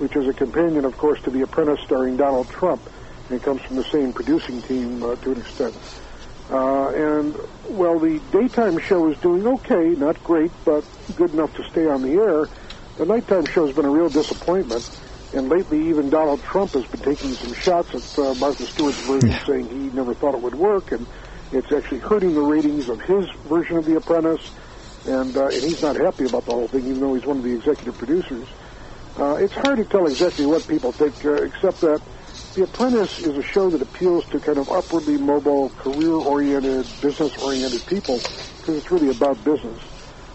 which 0.02 0.16
is 0.16 0.26
a 0.26 0.32
companion, 0.32 0.84
of 0.84 0.98
course, 0.98 1.22
to 1.22 1.30
The 1.30 1.42
Apprentice 1.42 1.78
starring 1.84 2.16
Donald 2.16 2.48
Trump. 2.50 2.82
And 3.28 3.38
it 3.40 3.44
comes 3.44 3.62
from 3.62 3.76
the 3.76 3.84
same 3.84 4.12
producing 4.12 4.60
team 4.62 5.00
uh, 5.00 5.14
to 5.14 5.30
an 5.30 5.40
extent. 5.40 5.76
Uh, 6.50 6.88
and, 6.88 7.36
well, 7.68 8.00
the 8.00 8.18
daytime 8.32 8.78
show 8.80 9.08
is 9.08 9.16
doing 9.18 9.46
okay, 9.46 9.90
not 9.90 10.22
great, 10.24 10.50
but 10.64 10.84
good 11.14 11.32
enough 11.32 11.54
to 11.54 11.62
stay 11.70 11.86
on 11.86 12.02
the 12.02 12.14
air. 12.14 12.48
The 12.98 13.06
nighttime 13.06 13.46
show 13.46 13.64
has 13.64 13.76
been 13.76 13.84
a 13.84 13.90
real 13.90 14.08
disappointment. 14.08 14.84
And 15.34 15.48
lately, 15.48 15.88
even 15.88 16.10
Donald 16.10 16.42
Trump 16.42 16.72
has 16.72 16.84
been 16.86 17.00
taking 17.00 17.32
some 17.34 17.54
shots 17.54 17.94
at 17.94 18.18
uh, 18.18 18.34
Martha 18.34 18.66
Stewart's 18.66 18.98
version, 18.98 19.30
Yeah. 19.30 19.46
saying 19.46 19.68
he 19.68 19.96
never 19.96 20.14
thought 20.14 20.34
it 20.34 20.42
would 20.42 20.56
work, 20.56 20.90
and 20.90 21.06
it's 21.52 21.70
actually 21.72 22.00
hurting 22.00 22.34
the 22.34 22.42
ratings 22.42 22.88
of 22.88 23.00
his 23.02 23.30
version 23.48 23.76
of 23.76 23.84
The 23.84 23.96
Apprentice. 23.96 24.50
And, 25.06 25.36
uh, 25.36 25.46
and 25.46 25.62
he's 25.62 25.80
not 25.80 25.94
happy 25.96 26.24
about 26.24 26.44
the 26.44 26.50
whole 26.52 26.66
thing, 26.66 26.86
even 26.86 26.98
though 26.98 27.14
he's 27.14 27.24
one 27.24 27.36
of 27.38 27.44
the 27.44 27.54
executive 27.54 27.96
producers. 27.96 28.48
Uh, 29.18 29.34
it's 29.36 29.54
hard 29.54 29.78
to 29.78 29.84
tell 29.84 30.06
exactly 30.06 30.46
what 30.46 30.66
people 30.66 30.92
think, 30.92 31.24
uh, 31.24 31.42
except 31.42 31.80
that 31.80 32.00
The 32.54 32.64
Apprentice 32.64 33.18
is 33.18 33.36
a 33.36 33.42
show 33.42 33.70
that 33.70 33.80
appeals 33.80 34.24
to 34.26 34.38
kind 34.38 34.58
of 34.58 34.68
upwardly 34.68 35.16
mobile, 35.16 35.70
career-oriented, 35.78 37.00
business-oriented 37.00 37.86
people 37.86 38.18
because 38.60 38.76
it's 38.76 38.90
really 38.90 39.08
about 39.08 39.42
business. 39.44 39.80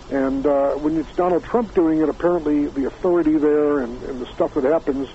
And 0.10 0.46
uh, 0.46 0.72
when 0.76 0.98
it's 0.98 1.14
Donald 1.16 1.44
Trump 1.44 1.74
doing 1.74 2.02
it, 2.02 2.10
apparently 2.10 2.68
the 2.68 2.88
authority 2.88 3.38
there 3.38 3.80
and, 3.80 4.02
and 4.04 4.22
the 4.22 4.26
stuff 4.34 4.54
that 4.56 4.64
happens 4.64 5.08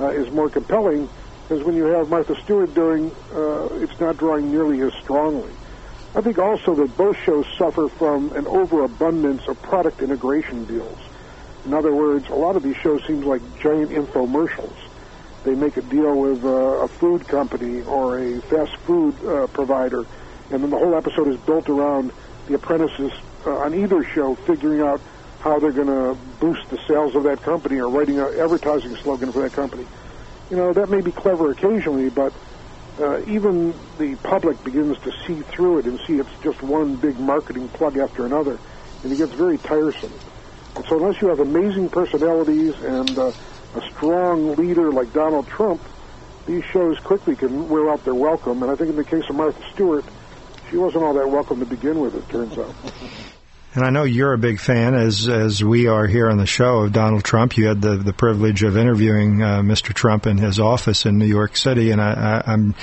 uh, 0.00 0.08
is 0.08 0.30
more 0.32 0.48
compelling. 0.48 1.08
Because 1.46 1.64
when 1.64 1.76
you 1.76 1.84
have 1.84 2.08
Martha 2.08 2.34
Stewart 2.42 2.74
doing, 2.74 3.10
uh, 3.32 3.66
it's 3.82 3.98
not 4.00 4.16
drawing 4.16 4.50
nearly 4.50 4.80
as 4.80 4.92
strongly. 4.94 5.52
I 6.14 6.20
think 6.20 6.38
also 6.38 6.74
that 6.76 6.96
both 6.96 7.16
shows 7.24 7.46
suffer 7.58 7.88
from 7.88 8.32
an 8.32 8.46
overabundance 8.46 9.46
of 9.46 9.60
product 9.62 10.00
integration 10.00 10.64
deals. 10.64 10.98
In 11.64 11.74
other 11.74 11.94
words, 11.94 12.28
a 12.28 12.34
lot 12.34 12.56
of 12.56 12.62
these 12.62 12.76
shows 12.76 13.04
seem 13.06 13.22
like 13.22 13.42
giant 13.60 13.90
infomercials. 13.90 14.76
They 15.44 15.54
make 15.54 15.76
a 15.76 15.82
deal 15.82 16.14
with 16.16 16.44
uh, 16.44 16.48
a 16.48 16.88
food 16.88 17.26
company 17.26 17.82
or 17.82 18.18
a 18.18 18.40
fast 18.42 18.76
food 18.78 19.14
uh, 19.24 19.46
provider, 19.48 20.04
and 20.50 20.62
then 20.62 20.70
the 20.70 20.78
whole 20.78 20.94
episode 20.94 21.28
is 21.28 21.36
built 21.40 21.68
around 21.68 22.12
the 22.46 22.54
apprentice's 22.54 23.12
uh, 23.46 23.50
on 23.50 23.74
either 23.74 24.04
show 24.04 24.34
figuring 24.34 24.80
out 24.80 25.00
how 25.40 25.58
they're 25.58 25.72
going 25.72 25.86
to 25.86 26.14
boost 26.38 26.68
the 26.68 26.78
sales 26.86 27.14
of 27.14 27.22
that 27.22 27.42
company 27.42 27.78
or 27.80 27.88
writing 27.88 28.18
an 28.18 28.38
advertising 28.38 28.94
slogan 28.96 29.32
for 29.32 29.42
that 29.42 29.52
company. 29.52 29.86
You 30.50 30.56
know, 30.56 30.72
that 30.72 30.90
may 30.90 31.00
be 31.00 31.12
clever 31.12 31.50
occasionally, 31.50 32.10
but 32.10 32.34
uh, 33.00 33.22
even 33.26 33.72
the 33.98 34.16
public 34.16 34.62
begins 34.62 34.98
to 34.98 35.12
see 35.26 35.40
through 35.40 35.78
it 35.78 35.86
and 35.86 35.98
see 36.06 36.18
it's 36.18 36.28
just 36.42 36.62
one 36.62 36.96
big 36.96 37.18
marketing 37.18 37.68
plug 37.68 37.96
after 37.96 38.26
another, 38.26 38.58
and 39.02 39.12
it 39.12 39.16
gets 39.16 39.32
very 39.32 39.56
tiresome. 39.56 40.12
And 40.76 40.84
so 40.86 40.96
unless 40.96 41.20
you 41.20 41.28
have 41.28 41.40
amazing 41.40 41.88
personalities 41.88 42.74
and 42.82 43.18
uh, 43.18 43.32
a 43.74 43.90
strong 43.90 44.56
leader 44.56 44.90
like 44.92 45.12
Donald 45.12 45.46
Trump, 45.48 45.80
these 46.46 46.64
shows 46.64 46.98
quickly 47.00 47.36
can 47.36 47.68
wear 47.68 47.90
out 47.90 48.04
their 48.04 48.14
welcome. 48.14 48.62
And 48.62 48.70
I 48.70 48.76
think 48.76 48.90
in 48.90 48.96
the 48.96 49.04
case 49.04 49.28
of 49.28 49.36
Martha 49.36 49.62
Stewart, 49.72 50.04
she 50.70 50.76
wasn't 50.76 51.04
all 51.04 51.14
that 51.14 51.28
welcome 51.28 51.60
to 51.60 51.66
begin 51.66 52.00
with, 52.00 52.14
it 52.14 52.28
turns 52.28 52.56
out. 52.58 52.74
And 53.72 53.84
I 53.84 53.90
know 53.90 54.02
you're 54.02 54.32
a 54.32 54.38
big 54.38 54.58
fan, 54.58 54.94
as 54.94 55.28
as 55.28 55.62
we 55.62 55.86
are 55.86 56.04
here 56.04 56.28
on 56.28 56.38
the 56.38 56.46
show 56.46 56.80
of 56.80 56.92
Donald 56.92 57.22
Trump. 57.22 57.56
You 57.56 57.68
had 57.68 57.80
the 57.80 57.98
the 57.98 58.12
privilege 58.12 58.64
of 58.64 58.76
interviewing 58.76 59.44
uh, 59.44 59.60
Mr. 59.60 59.94
Trump 59.94 60.26
in 60.26 60.38
his 60.38 60.58
office 60.58 61.06
in 61.06 61.18
New 61.18 61.26
York 61.26 61.56
City, 61.56 61.92
and 61.92 62.00
I, 62.00 62.42
I, 62.44 62.52
am 62.52 62.74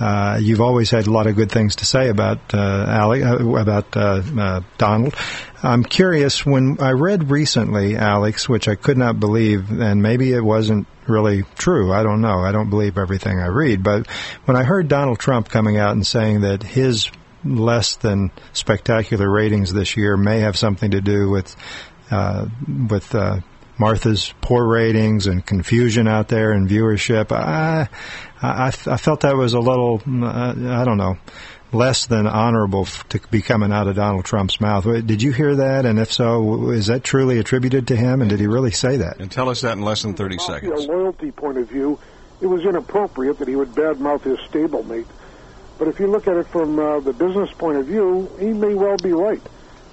uh, 0.00 0.38
you've 0.40 0.60
always 0.60 0.90
had 0.90 1.06
a 1.06 1.10
lot 1.10 1.26
of 1.26 1.36
good 1.36 1.50
things 1.50 1.76
to 1.76 1.86
say 1.86 2.08
about 2.08 2.54
uh, 2.54 2.86
Ali, 2.88 3.22
uh, 3.22 3.36
about 3.56 3.96
uh, 3.96 4.22
uh, 4.38 4.60
Donald. 4.78 5.14
I'm 5.62 5.82
curious 5.82 6.46
when 6.46 6.78
I 6.80 6.90
read 6.90 7.30
recently, 7.30 7.96
Alex, 7.96 8.48
which 8.48 8.68
I 8.68 8.76
could 8.76 8.96
not 8.96 9.18
believe, 9.18 9.70
and 9.70 10.02
maybe 10.02 10.32
it 10.32 10.44
wasn't 10.44 10.86
really 11.06 11.42
true. 11.56 11.92
I 11.92 12.02
don't 12.02 12.20
know. 12.20 12.40
I 12.40 12.52
don't 12.52 12.70
believe 12.70 12.98
everything 12.98 13.40
I 13.40 13.46
read, 13.46 13.82
but 13.82 14.06
when 14.44 14.56
I 14.56 14.62
heard 14.62 14.88
Donald 14.88 15.18
Trump 15.18 15.48
coming 15.48 15.78
out 15.78 15.92
and 15.92 16.06
saying 16.06 16.42
that 16.42 16.62
his 16.62 17.10
less 17.44 17.96
than 17.96 18.30
spectacular 18.52 19.30
ratings 19.30 19.72
this 19.72 19.96
year 19.96 20.16
may 20.16 20.40
have 20.40 20.56
something 20.56 20.90
to 20.90 21.00
do 21.00 21.30
with 21.30 21.56
uh, 22.10 22.46
with 22.88 23.14
uh, 23.14 23.40
Martha's 23.78 24.32
poor 24.40 24.66
ratings 24.66 25.26
and 25.26 25.44
confusion 25.44 26.08
out 26.08 26.28
there 26.28 26.52
and 26.52 26.68
viewership. 26.68 27.32
I, 27.32 27.88
I, 28.42 28.66
I 28.68 28.96
felt 28.96 29.20
that 29.20 29.36
was 29.36 29.54
a 29.54 29.60
little, 29.60 30.02
uh, 30.06 30.54
I 30.56 30.84
don't 30.84 30.96
know, 30.96 31.16
less 31.72 32.06
than 32.06 32.26
honorable 32.26 32.86
to 33.10 33.20
be 33.30 33.42
coming 33.42 33.72
out 33.72 33.86
of 33.86 33.96
Donald 33.96 34.24
Trump's 34.24 34.60
mouth. 34.60 34.84
Did 34.84 35.22
you 35.22 35.32
hear 35.32 35.56
that? 35.56 35.86
And 35.86 35.98
if 35.98 36.12
so, 36.12 36.70
is 36.70 36.86
that 36.86 37.04
truly 37.04 37.38
attributed 37.38 37.88
to 37.88 37.96
him? 37.96 38.20
And 38.20 38.30
did 38.30 38.40
he 38.40 38.46
really 38.46 38.70
say 38.70 38.96
that? 38.98 39.20
And 39.20 39.30
tell 39.30 39.48
us 39.48 39.60
that 39.60 39.72
in 39.72 39.82
less 39.82 40.02
than 40.02 40.14
30 40.14 40.38
seconds. 40.38 40.84
From 40.84 40.94
a 40.94 40.98
loyalty 40.98 41.30
point 41.30 41.58
of 41.58 41.68
view, 41.68 41.98
it 42.40 42.46
was 42.46 42.64
inappropriate 42.64 43.38
that 43.38 43.48
he 43.48 43.56
would 43.56 43.70
badmouth 43.70 44.22
his 44.22 44.38
stablemate. 44.50 45.06
But 45.78 45.88
if 45.88 46.00
you 46.00 46.08
look 46.08 46.26
at 46.26 46.36
it 46.36 46.46
from 46.48 46.78
uh, 46.78 47.00
the 47.00 47.12
business 47.12 47.52
point 47.52 47.78
of 47.78 47.86
view, 47.86 48.30
he 48.40 48.46
may 48.46 48.74
well 48.74 48.96
be 48.96 49.12
right. 49.12 49.42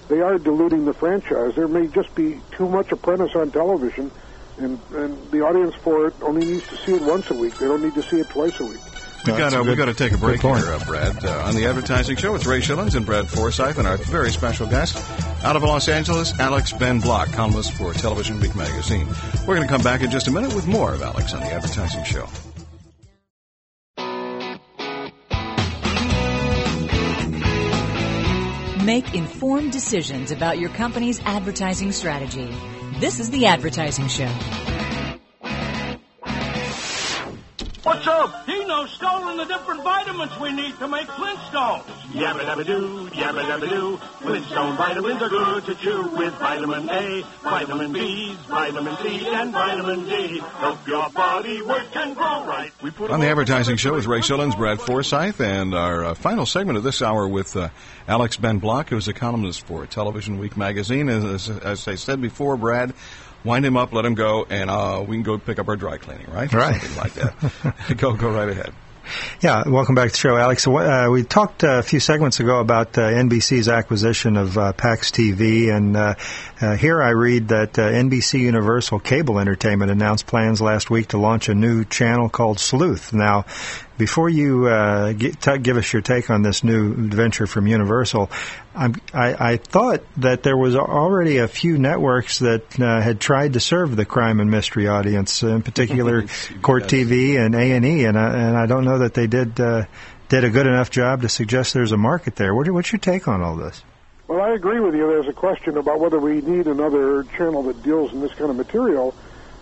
They 0.08 0.22
are 0.22 0.38
diluting 0.38 0.86
the 0.86 0.94
franchise. 0.94 1.56
There 1.56 1.68
may 1.68 1.88
just 1.88 2.13
be 2.13 2.39
too 2.52 2.70
much 2.70 2.91
Apprentice 2.91 3.36
on 3.36 3.52
television, 3.52 4.12
and, 4.58 4.80
and 4.94 5.32
the 5.32 5.41
audience 5.41 5.76
for 5.76 6.08
it 6.08 6.13
only 6.22 6.46
needs 6.46 6.68
to 6.68 6.78
see 6.78 6.94
it 6.94 7.02
once 7.02 7.30
a 7.32 7.34
week. 7.34 7.58
They 7.58 7.65
don't 7.68 7.84
need 7.84 7.96
to 7.96 8.04
see 8.04 8.20
it 8.20 8.30
twice 8.30 8.60
a 8.60 8.65
week. 8.65 8.82
We 9.26 9.32
got 9.32 9.54
to 9.54 9.63
we 9.63 9.76
got 9.76 9.86
to 9.86 9.94
take 9.96 10.12
a 10.12 10.20
break 10.20 10.41
here, 10.41 10.54
uh, 10.54 10.86
Brad. 10.86 11.26
Uh, 11.26 11.46
on 11.46 11.56
the 11.56 11.65
advertising 11.65 12.15
show 12.15 12.32
with 12.32 12.46
Ray 12.46 12.60
Schilens 12.60 12.94
and 12.96 13.08
Brad 13.08 13.28
Forsythe, 13.28 13.80
and 13.80 13.88
our 13.88 13.98
very 13.98 14.30
special 14.30 14.68
guest 14.68 14.98
out 15.44 15.56
of 15.56 15.63
Los 15.63 15.89
Angeles, 15.89 16.39
Alex 16.39 16.72
Ben 16.74 17.00
Block, 17.00 17.32
columnist 17.32 17.74
for 17.74 17.91
Television 17.94 18.39
Week 18.39 18.56
magazine. 18.56 19.08
We're 19.48 19.56
going 19.56 19.68
to 19.68 19.74
come 19.74 19.82
back 19.82 20.02
in 20.02 20.12
just 20.12 20.28
a 20.28 20.32
minute 20.32 20.54
with 20.54 20.68
more 20.68 20.94
of 20.94 21.02
Alex 21.02 21.34
on 21.34 21.39
the 21.39 21.52
advertising 21.52 22.04
show. 22.04 22.28
Make 28.86 29.15
informed 29.15 29.71
decisions 29.71 30.30
about 30.30 30.60
your 30.60 30.69
company's 30.69 31.19
advertising 31.21 31.91
strategy. 31.91 32.56
This 33.00 33.19
is 33.19 33.32
The 33.32 33.48
Advertising 33.48 34.10
Show. 34.10 34.32
What's 37.96 38.08
up? 38.08 38.46
Dino's 38.46 38.92
stolen 38.92 39.38
the 39.38 39.46
different 39.46 39.82
vitamins 39.82 40.38
we 40.38 40.52
need 40.52 40.78
to 40.80 40.88
make 40.90 41.08
Flintstones. 41.08 41.86
Yabba 42.12 42.42
dabba 42.42 42.66
doo, 42.66 43.10
yabba 43.14 43.42
dabba 43.44 43.70
doo. 43.70 43.98
Flintstone 44.20 44.76
vitamins 44.76 45.22
are 45.22 45.30
good 45.30 45.66
to 45.66 45.76
chew 45.76 46.10
with 46.10 46.34
vitamin 46.34 46.90
A, 46.90 47.24
vitamin 47.42 47.94
B, 47.94 48.36
vitamin 48.50 48.98
C, 48.98 49.26
and 49.30 49.54
vitamin 49.54 50.04
D. 50.10 50.40
Help 50.40 50.86
your 50.86 51.10
body 51.12 51.62
work 51.62 51.96
and 51.96 52.18
grow 52.18 52.46
right. 52.46 52.74
We 52.84 52.92
put 52.92 53.12
on 53.12 53.22
the 53.22 53.30
advertising 53.30 53.78
show 53.78 53.94
with 53.94 54.08
Ray 54.08 54.20
Schilens, 54.20 54.58
Brad 54.58 54.82
Forsythe, 54.82 55.40
and 55.40 55.74
our 55.74 56.04
uh, 56.04 56.16
final 56.16 56.46
segment 56.46 56.78
of 56.78 56.84
this 56.84 57.02
hour 57.02 57.26
with 57.26 57.56
uh, 57.56 57.70
Alex 58.10 58.36
Ben 58.36 58.60
Block, 58.60 58.90
who's 58.90 59.08
a 59.08 59.14
columnist 59.14 59.66
for 59.68 59.86
Television 59.86 60.38
Week 60.38 60.58
magazine. 60.58 61.08
As, 61.08 61.50
as 61.50 61.88
I 61.88 61.96
said 61.96 62.20
before, 62.22 62.58
Brad 62.58 62.94
wind 63.46 63.66
him 63.66 63.78
up, 63.78 63.94
let 63.94 64.06
him 64.06 64.16
go, 64.16 64.46
and 64.50 64.70
uh, 64.70 65.04
we 65.08 65.16
can 65.16 65.24
go 65.24 65.38
pick 65.38 65.60
up 65.60 65.68
our 65.70 65.76
dry 65.76 65.98
cleaning, 65.98 66.28
right? 66.32 66.52
Right. 66.52 66.82
Something 66.82 66.98
like 66.98 67.14
that. 67.14 67.98
go, 67.98 68.14
go 68.14 68.30
right 68.30 68.50
ahead. 68.50 68.74
Yeah, 69.40 69.68
welcome 69.68 69.94
back 69.94 70.08
to 70.08 70.12
the 70.14 70.18
show, 70.18 70.36
Alex. 70.36 70.68
Uh, 70.68 71.08
we 71.12 71.24
talked 71.24 71.64
uh, 71.64 71.80
a 71.80 71.84
few 71.84 72.00
segments 72.00 72.40
ago 72.40 72.60
about 72.60 72.98
uh, 72.98 73.02
NBC's 73.02 73.70
acquisition 73.70 74.36
of 74.36 74.58
uh, 74.58 74.74
Pax 74.74 75.12
TV, 75.12 75.76
and 75.76 75.96
uh, 75.96 76.16
uh, 76.60 76.76
here 76.76 77.02
I 77.02 77.10
read 77.10 77.50
that 77.50 77.74
NBC 77.74 78.40
Universal 78.40 79.00
Cable 79.02 79.40
Entertainment 79.40 79.92
announced 79.92 80.26
plans 80.26 80.62
last 80.62 80.90
week 80.90 81.10
to 81.10 81.18
launch 81.18 81.50
a 81.50 81.54
new 81.54 81.86
channel 81.86 82.30
called 82.30 82.60
Sleuth. 82.60 83.14
Now, 83.14 83.46
before 83.98 84.30
you 84.30 84.68
uh, 84.68 85.14
get, 85.14 85.40
t- 85.42 85.58
give 85.60 85.78
us 85.78 85.92
your 85.92 86.02
take 86.02 86.30
on 86.30 86.42
this 86.42 86.64
new 86.64 86.94
venture 86.94 87.48
from 87.48 87.68
Universal, 87.68 88.30
I, 88.76 88.92
I 89.14 89.58
thought 89.58 90.04
that 90.18 90.44
there 90.44 90.58
was 90.58 90.76
already 90.76 91.38
a 91.38 91.48
few 91.48 91.78
networks 91.78 92.40
that 92.40 92.80
uh, 92.80 93.02
had 93.02 93.20
tried 93.20 93.54
to 93.54 93.60
serve 93.60 93.96
the 93.96 94.06
crime 94.06 94.40
and 94.40 94.52
mystery 94.52 94.88
audience, 94.88 95.44
in 95.44 95.62
particular 95.62 96.24
Court 96.62 96.84
TV 96.84 97.38
and 97.38 97.56
A 97.56 97.72
and 97.72 97.86
E, 97.86 98.06
and 98.06 98.18
and 98.18 98.58
I 98.58 98.66
don't 98.66 98.84
know 98.84 99.00
that 99.00 99.14
they 99.14 99.28
did 99.28 99.60
uh, 99.60 99.86
did 100.28 100.44
a 100.44 100.50
good 100.50 100.68
enough 100.68 100.90
job 100.90 101.22
to 101.22 101.30
suggest 101.30 101.74
there's 101.74 101.92
a 101.92 101.98
market 101.98 102.36
there. 102.36 102.54
What, 102.54 102.70
what's 102.72 102.92
your 102.92 103.00
take 103.00 103.28
on 103.28 103.42
all 103.42 103.56
this? 103.56 103.84
Well, 104.28 104.42
I 104.42 104.52
agree 104.52 104.80
with 104.80 104.96
you. 104.96 105.08
There's 105.08 105.28
a 105.28 105.34
question 105.34 105.78
about 105.78 106.00
whether 106.00 106.20
we 106.20 106.42
need 106.42 106.68
another 106.68 107.24
channel 107.38 107.62
that 107.64 107.84
deals 107.84 108.12
in 108.12 108.22
this 108.22 108.34
kind 108.34 108.50
of 108.50 108.56
material. 108.56 109.14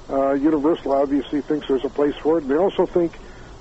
Uh, 0.10 0.34
Universal 0.34 0.94
obviously 0.94 1.42
thinks 1.42 1.68
there's 1.68 1.86
a 1.86 1.90
place 1.90 2.16
for 2.16 2.38
it, 2.38 2.44
and 2.44 2.52
they 2.52 2.58
also 2.58 2.86
think 2.86 3.12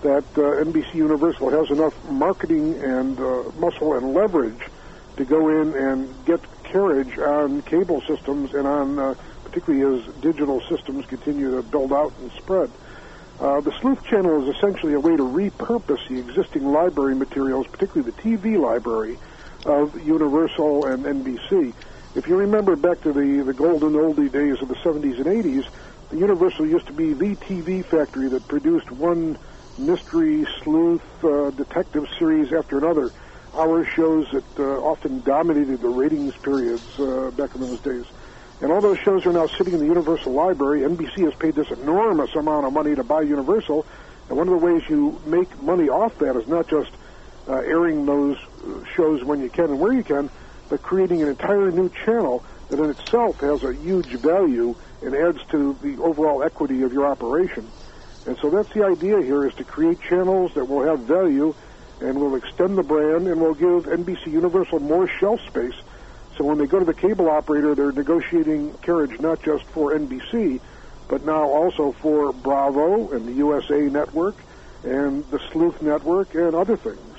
that 0.03 0.25
uh, 0.37 0.65
NBC 0.65 0.95
Universal 0.95 1.51
has 1.51 1.71
enough 1.71 1.95
marketing 2.09 2.75
and 2.83 3.19
uh, 3.19 3.45
muscle 3.59 3.95
and 3.95 4.15
leverage 4.15 4.61
to 5.17 5.25
go 5.25 5.49
in 5.49 5.75
and 5.75 6.25
get 6.25 6.41
carriage 6.65 7.19
on 7.19 7.63
cable 7.63 8.01
systems 8.03 8.55
and 8.55 8.67
on 8.67 8.99
uh, 8.99 9.15
particularly 9.45 9.99
as 9.99 10.15
digital 10.17 10.61
systems 10.63 11.05
continue 11.07 11.57
to 11.57 11.63
build 11.63 11.93
out 11.93 12.13
and 12.21 12.33
spread. 12.33 12.71
Uh, 13.39 13.61
the 13.61 13.73
Sleuth 13.81 14.03
Channel 14.05 14.49
is 14.49 14.57
essentially 14.57 14.95
a 14.95 15.01
way 15.01 15.17
to 15.17 15.23
repurpose 15.23 16.07
the 16.09 16.19
existing 16.19 16.65
library 16.73 17.15
materials, 17.15 17.67
particularly 17.67 18.11
the 18.11 18.23
TV 18.23 18.59
library 18.59 19.19
of 19.67 20.01
Universal 20.07 20.87
and 20.87 21.05
NBC. 21.05 21.75
If 22.15 22.29
you 22.29 22.37
remember 22.37 22.77
back 22.77 23.01
to 23.03 23.13
the, 23.13 23.43
the 23.43 23.53
golden 23.53 23.93
oldie 23.93 24.31
days 24.31 24.61
of 24.63 24.69
the 24.69 24.75
70s 24.77 25.17
and 25.17 25.27
80s, 25.27 25.67
the 26.11 26.19
Universal 26.19 26.67
used 26.67 26.87
to 26.87 26.93
be 26.93 27.13
the 27.15 27.37
TV 27.37 27.85
factory 27.85 28.29
that 28.29 28.47
produced 28.49 28.91
one 28.91 29.39
mystery 29.79 30.47
sleuth 30.63 31.03
uh, 31.25 31.51
detective 31.51 32.07
series 32.19 32.53
after 32.53 32.79
another. 32.79 33.11
Our 33.55 33.85
shows 33.85 34.31
that 34.33 34.59
uh, 34.59 34.81
often 34.81 35.21
dominated 35.21 35.81
the 35.81 35.89
ratings 35.89 36.35
periods 36.37 36.83
uh, 36.99 37.31
back 37.37 37.55
in 37.55 37.61
those 37.61 37.81
days. 37.81 38.05
And 38.61 38.71
all 38.71 38.81
those 38.81 38.99
shows 38.99 39.27
are 39.27 39.33
now 39.33 39.47
sitting 39.47 39.75
in 39.75 39.81
the 39.81 39.87
Universal 39.87 40.33
Library. 40.33 40.81
NBC 40.81 41.25
has 41.25 41.35
paid 41.35 41.55
this 41.55 41.71
enormous 41.71 42.35
amount 42.35 42.65
of 42.65 42.73
money 42.73 42.95
to 42.95 43.03
buy 43.03 43.23
Universal. 43.23 43.85
And 44.29 44.39
one 44.39 44.49
of 44.49 44.59
the 44.59 44.65
ways 44.65 44.83
you 44.89 45.21
make 45.27 45.63
money 45.63 45.89
off 45.89 46.17
that 46.19 46.37
is 46.37 46.47
not 46.47 46.69
just 46.69 46.91
uh, 47.49 47.55
airing 47.55 48.07
those 48.07 48.39
uh, 48.39 48.85
shows 48.95 49.25
when 49.25 49.41
you 49.41 49.51
can 49.51 49.65
and 49.65 49.81
where 49.81 49.93
you 49.93 50.05
can, 50.05 50.31
but 50.69 50.81
creating 50.83 51.23
an 51.23 51.29
entire 51.29 51.71
new 51.71 51.91
channel 52.05 52.45
that 52.69 52.79
in 52.79 52.89
itself 52.91 53.41
has 53.41 53.65
a 53.65 53.75
huge 53.75 54.07
value 54.07 54.75
and 55.03 55.15
adds 55.15 55.45
to 55.51 55.77
the 55.83 56.01
overall 56.01 56.43
equity 56.43 56.83
of 56.83 56.93
your 56.93 57.07
operation. 57.07 57.69
And 58.27 58.37
so 58.39 58.51
that's 58.51 58.73
the 58.73 58.85
idea 58.85 59.21
here 59.21 59.47
is 59.47 59.55
to 59.55 59.65
create 59.65 60.01
channels 60.01 60.55
that 60.55 60.65
will 60.67 60.85
have 60.85 61.01
value 61.01 61.55
and 62.01 62.21
will 62.21 62.37
extend 62.37 62.79
the 62.79 62.83
brand 62.83 63.27
and 63.27 63.41
will 63.41 63.55
give 63.55 63.85
NBC 63.85 64.27
Universal 64.27 64.81
more 64.81 65.09
shelf 65.09 65.41
space. 65.47 65.75
So 66.37 66.45
when 66.45 66.59
they 66.59 66.67
go 66.67 66.79
to 66.79 66.85
the 66.85 66.95
cable 66.95 67.29
operator, 67.29 67.75
they're 67.75 67.93
negotiating 67.93 68.75
carriage 68.83 69.21
not 69.21 69.43
just 69.43 69.65
for 69.67 69.93
NBC, 69.93 70.61
but 71.09 71.25
now 71.25 71.45
also 71.45 71.93
for 71.93 72.33
Bravo 72.33 73.11
and 73.11 73.27
the 73.27 73.33
USA 73.35 73.81
Network 73.81 74.37
and 74.83 75.29
the 75.31 75.39
Sleuth 75.51 75.83
Network 75.83 76.35
and 76.35 76.55
other 76.55 76.77
things. 76.77 77.12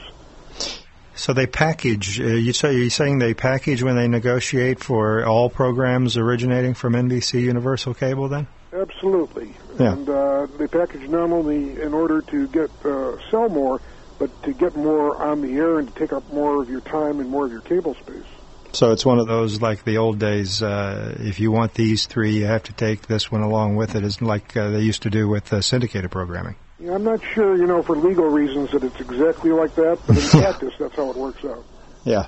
So 1.15 1.33
they 1.33 1.45
package. 1.45 2.19
Uh, 2.19 2.25
you 2.25 2.53
say 2.53 2.75
you're 2.75 2.89
saying 2.89 3.19
they 3.19 3.33
package 3.33 3.83
when 3.83 3.95
they 3.95 4.07
negotiate 4.07 4.79
for 4.79 5.25
all 5.25 5.49
programs 5.49 6.17
originating 6.17 6.73
from 6.73 6.93
NBC 6.93 7.41
Universal 7.41 7.93
Cable, 7.95 8.29
then? 8.29 8.47
Absolutely. 8.73 9.53
Yeah. 9.79 9.93
And 9.93 10.09
uh, 10.09 10.47
they 10.57 10.67
package 10.67 11.07
not 11.07 11.31
only 11.31 11.79
in 11.81 11.93
order 11.93 12.21
to 12.21 12.47
get 12.47 12.69
uh, 12.83 13.17
sell 13.29 13.49
more, 13.49 13.79
but 14.17 14.43
to 14.43 14.53
get 14.53 14.75
more 14.75 15.21
on 15.21 15.41
the 15.41 15.53
air 15.57 15.79
and 15.79 15.87
to 15.87 15.93
take 15.93 16.13
up 16.13 16.27
more 16.33 16.61
of 16.61 16.69
your 16.69 16.81
time 16.81 17.19
and 17.19 17.29
more 17.29 17.45
of 17.45 17.51
your 17.51 17.61
cable 17.61 17.93
space. 17.95 18.25
So 18.71 18.91
it's 18.91 19.05
one 19.05 19.19
of 19.19 19.27
those 19.27 19.61
like 19.61 19.83
the 19.83 19.97
old 19.97 20.17
days. 20.17 20.63
Uh, 20.63 21.15
if 21.19 21.39
you 21.39 21.51
want 21.51 21.75
these 21.75 22.07
three, 22.07 22.37
you 22.37 22.45
have 22.45 22.63
to 22.63 22.73
take 22.73 23.05
this 23.05 23.31
one 23.31 23.41
along 23.41 23.75
with 23.75 23.95
it. 23.95 24.03
Is 24.03 24.19
like 24.19 24.57
uh, 24.57 24.71
they 24.71 24.81
used 24.81 25.03
to 25.03 25.11
do 25.11 25.27
with 25.27 25.53
uh, 25.53 25.61
syndicated 25.61 26.09
programming. 26.09 26.55
Yeah, 26.83 26.95
I'm 26.95 27.03
not 27.05 27.21
sure, 27.33 27.55
you 27.55 27.65
know, 27.65 27.81
for 27.81 27.95
legal 27.95 28.25
reasons 28.25 28.71
that 28.71 28.83
it's 28.83 28.99
exactly 28.99 29.51
like 29.51 29.73
that, 29.75 29.99
but 30.05 30.17
in 30.17 30.23
practice, 30.41 30.73
that's 30.77 30.93
how 30.93 31.09
it 31.11 31.15
works 31.15 31.45
out. 31.45 31.63
Yeah. 32.03 32.25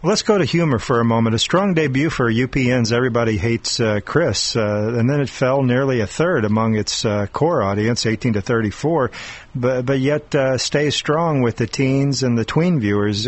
Let's 0.00 0.22
go 0.22 0.38
to 0.38 0.44
humor 0.44 0.78
for 0.78 1.00
a 1.00 1.04
moment. 1.04 1.34
A 1.34 1.40
strong 1.40 1.74
debut 1.74 2.08
for 2.08 2.30
UPN's 2.30 2.92
Everybody 2.92 3.36
Hates 3.36 3.80
uh, 3.80 3.98
Chris, 4.04 4.54
uh, 4.54 4.94
and 4.96 5.10
then 5.10 5.20
it 5.20 5.28
fell 5.28 5.62
nearly 5.64 6.02
a 6.02 6.06
third 6.06 6.44
among 6.44 6.76
its 6.76 7.04
uh, 7.04 7.26
core 7.32 7.64
audience, 7.64 8.06
18 8.06 8.34
to 8.34 8.42
34, 8.42 9.10
but 9.56 9.84
but 9.84 9.98
yet 9.98 10.32
uh, 10.36 10.56
stays 10.56 10.94
strong 10.94 11.42
with 11.42 11.56
the 11.56 11.66
teens 11.66 12.22
and 12.22 12.38
the 12.38 12.44
tween 12.44 12.78
viewers. 12.78 13.26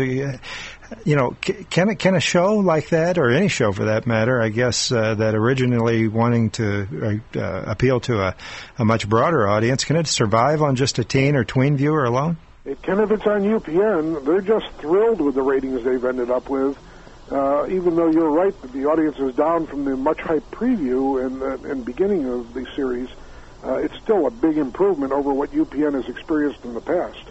Uh, 0.91 0.95
You 1.03 1.15
know, 1.15 1.35
can 1.41 1.95
can 1.95 2.15
a 2.15 2.19
show 2.19 2.55
like 2.57 2.89
that, 2.89 3.17
or 3.17 3.29
any 3.29 3.47
show 3.47 3.71
for 3.71 3.85
that 3.85 4.07
matter, 4.07 4.41
I 4.41 4.49
guess 4.49 4.91
uh, 4.91 5.15
that 5.15 5.35
originally 5.35 6.07
wanting 6.07 6.49
to 6.51 7.21
uh, 7.35 7.63
appeal 7.65 7.99
to 8.01 8.21
a, 8.21 8.35
a 8.77 8.85
much 8.85 9.07
broader 9.07 9.47
audience, 9.47 9.83
can 9.83 9.95
it 9.95 10.07
survive 10.07 10.61
on 10.61 10.75
just 10.75 10.99
a 10.99 11.03
teen 11.03 11.35
or 11.35 11.43
tween 11.43 11.77
viewer 11.77 12.05
alone? 12.05 12.37
It 12.65 12.81
can 12.81 12.99
if 12.99 13.11
it's 13.11 13.25
on 13.25 13.43
UPN. 13.43 14.25
They're 14.25 14.41
just 14.41 14.71
thrilled 14.73 15.21
with 15.21 15.35
the 15.35 15.41
ratings 15.41 15.83
they've 15.83 16.03
ended 16.03 16.29
up 16.29 16.49
with. 16.49 16.77
Uh, 17.31 17.67
even 17.69 17.95
though 17.95 18.09
you're 18.09 18.31
right 18.31 18.59
that 18.61 18.71
the 18.73 18.85
audience 18.85 19.17
is 19.19 19.35
down 19.35 19.67
from 19.67 19.85
the 19.85 19.95
much 19.95 20.17
hyped 20.17 20.49
preview 20.51 21.23
and, 21.23 21.41
uh, 21.41 21.69
and 21.69 21.85
beginning 21.85 22.27
of 22.27 22.53
the 22.53 22.65
series, 22.75 23.07
uh, 23.63 23.75
it's 23.75 23.95
still 23.97 24.25
a 24.25 24.31
big 24.31 24.57
improvement 24.57 25.11
over 25.11 25.31
what 25.31 25.51
UPN 25.51 25.93
has 25.93 26.09
experienced 26.09 26.63
in 26.65 26.73
the 26.73 26.81
past. 26.81 27.23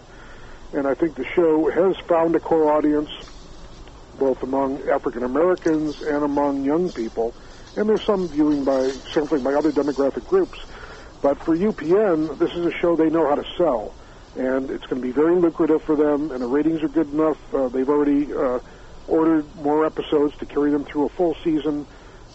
And 0.73 0.87
I 0.87 0.93
think 0.93 1.15
the 1.15 1.25
show 1.25 1.69
has 1.69 1.97
found 2.07 2.35
a 2.35 2.39
core 2.39 2.71
audience, 2.71 3.09
both 4.19 4.43
among 4.43 4.87
African 4.89 5.23
Americans 5.23 5.95
and 6.01 6.23
among 6.23 6.65
young 6.65 6.91
people. 6.91 7.33
And 7.75 7.87
there's 7.87 8.05
some 8.05 8.27
viewing 8.27 8.65
by 8.65 8.91
sampling 9.13 9.43
by 9.43 9.53
other 9.53 9.71
demographic 9.71 10.27
groups. 10.27 10.59
But 11.21 11.39
for 11.43 11.55
UPN, 11.55 12.37
this 12.37 12.51
is 12.51 12.65
a 12.65 12.71
show 12.71 12.95
they 12.95 13.09
know 13.09 13.27
how 13.27 13.35
to 13.35 13.45
sell 13.57 13.93
and 14.35 14.69
it's 14.69 14.85
going 14.85 15.01
to 15.01 15.07
be 15.07 15.11
very 15.11 15.35
lucrative 15.35 15.81
for 15.83 15.95
them. 15.95 16.31
And 16.31 16.41
the 16.41 16.47
ratings 16.47 16.83
are 16.83 16.87
good 16.87 17.11
enough. 17.11 17.37
Uh, 17.53 17.67
they've 17.69 17.89
already 17.89 18.33
uh, 18.33 18.59
ordered 19.07 19.55
more 19.57 19.85
episodes 19.85 20.37
to 20.37 20.45
carry 20.45 20.71
them 20.71 20.85
through 20.85 21.05
a 21.05 21.09
full 21.09 21.35
season. 21.43 21.85